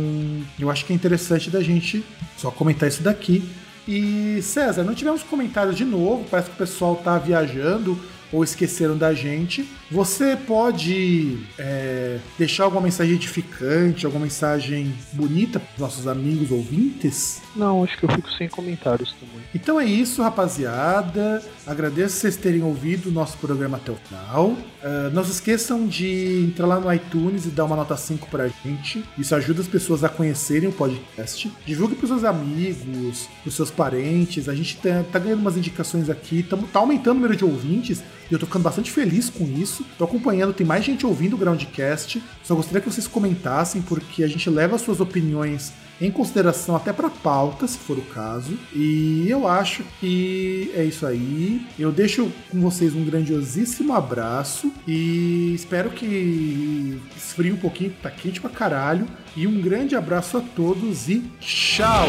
eu 0.60 0.70
acho 0.70 0.86
que 0.86 0.92
é 0.92 0.96
interessante 0.96 1.50
da 1.50 1.64
gente 1.64 2.04
só 2.36 2.52
comentar 2.52 2.90
isso 2.90 3.02
daqui. 3.02 3.42
E 3.88 4.42
César, 4.42 4.84
não 4.84 4.96
tivemos 4.96 5.22
comentários 5.22 5.76
de 5.76 5.86
novo, 5.86 6.26
parece 6.30 6.50
que 6.50 6.56
o 6.56 6.60
pessoal 6.60 6.96
tá 6.96 7.18
viajando 7.20 8.00
ou 8.32 8.44
esqueceram 8.44 8.98
da 8.98 9.14
gente. 9.14 9.68
Você 9.92 10.36
pode 10.36 11.38
é, 11.58 12.18
deixar 12.38 12.64
alguma 12.64 12.82
mensagem 12.82 13.14
edificante, 13.16 14.06
alguma 14.06 14.26
mensagem 14.26 14.94
bonita 15.14 15.60
para 15.60 15.74
os 15.74 15.80
nossos 15.80 16.08
amigos 16.08 16.52
ouvintes? 16.52 17.42
Não, 17.56 17.84
acho 17.84 17.98
que 17.98 18.06
eu 18.06 18.10
fico 18.10 18.32
sem 18.32 18.50
comentários 18.50 19.14
também. 19.14 19.46
Então 19.54 19.80
é 19.80 19.86
isso, 19.86 20.22
rapaziada. 20.22 21.42
Agradeço 21.66 22.18
vocês 22.18 22.36
terem 22.36 22.64
ouvido 22.64 23.10
o 23.10 23.12
nosso 23.12 23.38
programa 23.38 23.78
até 23.78 23.92
o 23.92 23.96
final. 23.96 24.50
Uh, 24.50 25.10
não 25.14 25.24
se 25.24 25.32
esqueçam 25.32 25.88
de 25.88 26.46
entrar 26.48 26.68
lá 26.68 26.80
no 26.80 26.92
iTunes 26.92 27.46
e 27.46 27.50
dar 27.50 27.66
uma 27.66 27.76
nota 27.76 27.96
5 27.96 28.28
pra 28.30 28.48
gente. 28.48 29.04
Isso 29.18 29.34
ajuda 29.36 29.62
as 29.62 29.68
pessoas 29.68 30.04
a 30.04 30.10
conhecerem 30.10 30.70
o 30.70 30.72
podcast. 30.74 31.52
Divulgue 31.66 31.96
pros 31.96 32.10
seus 32.10 32.24
amigos, 32.24 33.30
pros 33.42 33.56
seus 33.56 33.72
parentes. 33.72 34.50
A 34.50 34.56
gente 34.56 34.78
tá, 34.78 35.04
tá 35.12 35.20
ganhando 35.20 35.40
umas 35.40 35.58
indicações 35.58 36.10
aqui. 36.10 36.44
Tamo, 36.44 36.68
tá 36.68 36.80
aumentando 36.80 37.12
o 37.12 37.20
número 37.22 37.36
de 37.36 37.46
ouvintes. 37.46 38.04
E 38.30 38.34
eu 38.34 38.40
tô 38.40 38.46
ficando 38.46 38.64
bastante 38.64 38.92
feliz 38.92 39.30
com 39.30 39.46
isso. 39.46 39.86
Tô 39.98 40.04
acompanhando, 40.04 40.54
tem 40.54 40.66
mais 40.66 40.84
gente 40.84 41.06
ouvindo 41.06 41.36
o 41.36 41.38
Groundcast. 41.38 42.22
Só 42.44 42.56
gostaria 42.56 42.82
que 42.82 42.92
vocês 42.92 43.08
comentassem, 43.08 43.82
porque 43.82 44.24
a 44.24 44.28
gente 44.28 44.50
leva 44.50 44.76
as 44.76 44.82
suas 44.82 45.00
opiniões 45.00 45.74
em 46.00 46.12
consideração 46.12 46.76
até 46.76 46.92
para 46.92 47.10
pauta, 47.10 47.68
se 47.68 47.78
for 47.78 47.98
o 47.98 48.02
caso. 48.02 48.58
E 48.74 49.26
eu 49.30 49.48
acho 49.48 49.84
que 50.00 50.72
é 50.74 50.84
isso 50.84 51.06
aí. 51.06 51.66
Eu 51.80 51.92
deixo 51.92 52.32
com 52.50 52.60
vocês 52.60 52.94
um 52.94 53.06
grandiosíssimo 53.06 53.94
abraço 53.94 54.72
e 54.88 55.54
espero 55.54 55.90
que 55.90 57.00
esfrie 57.16 57.52
um 57.52 57.58
pouquinho, 57.58 57.94
tá 58.02 58.12
quente 58.12 58.42
pra 58.42 58.50
caralho. 58.50 59.08
E 59.36 59.48
um 59.48 59.62
grande 59.62 59.96
abraço 59.96 60.38
a 60.38 60.42
todos 60.42 61.10
e 61.10 61.24
tchau! 61.40 62.08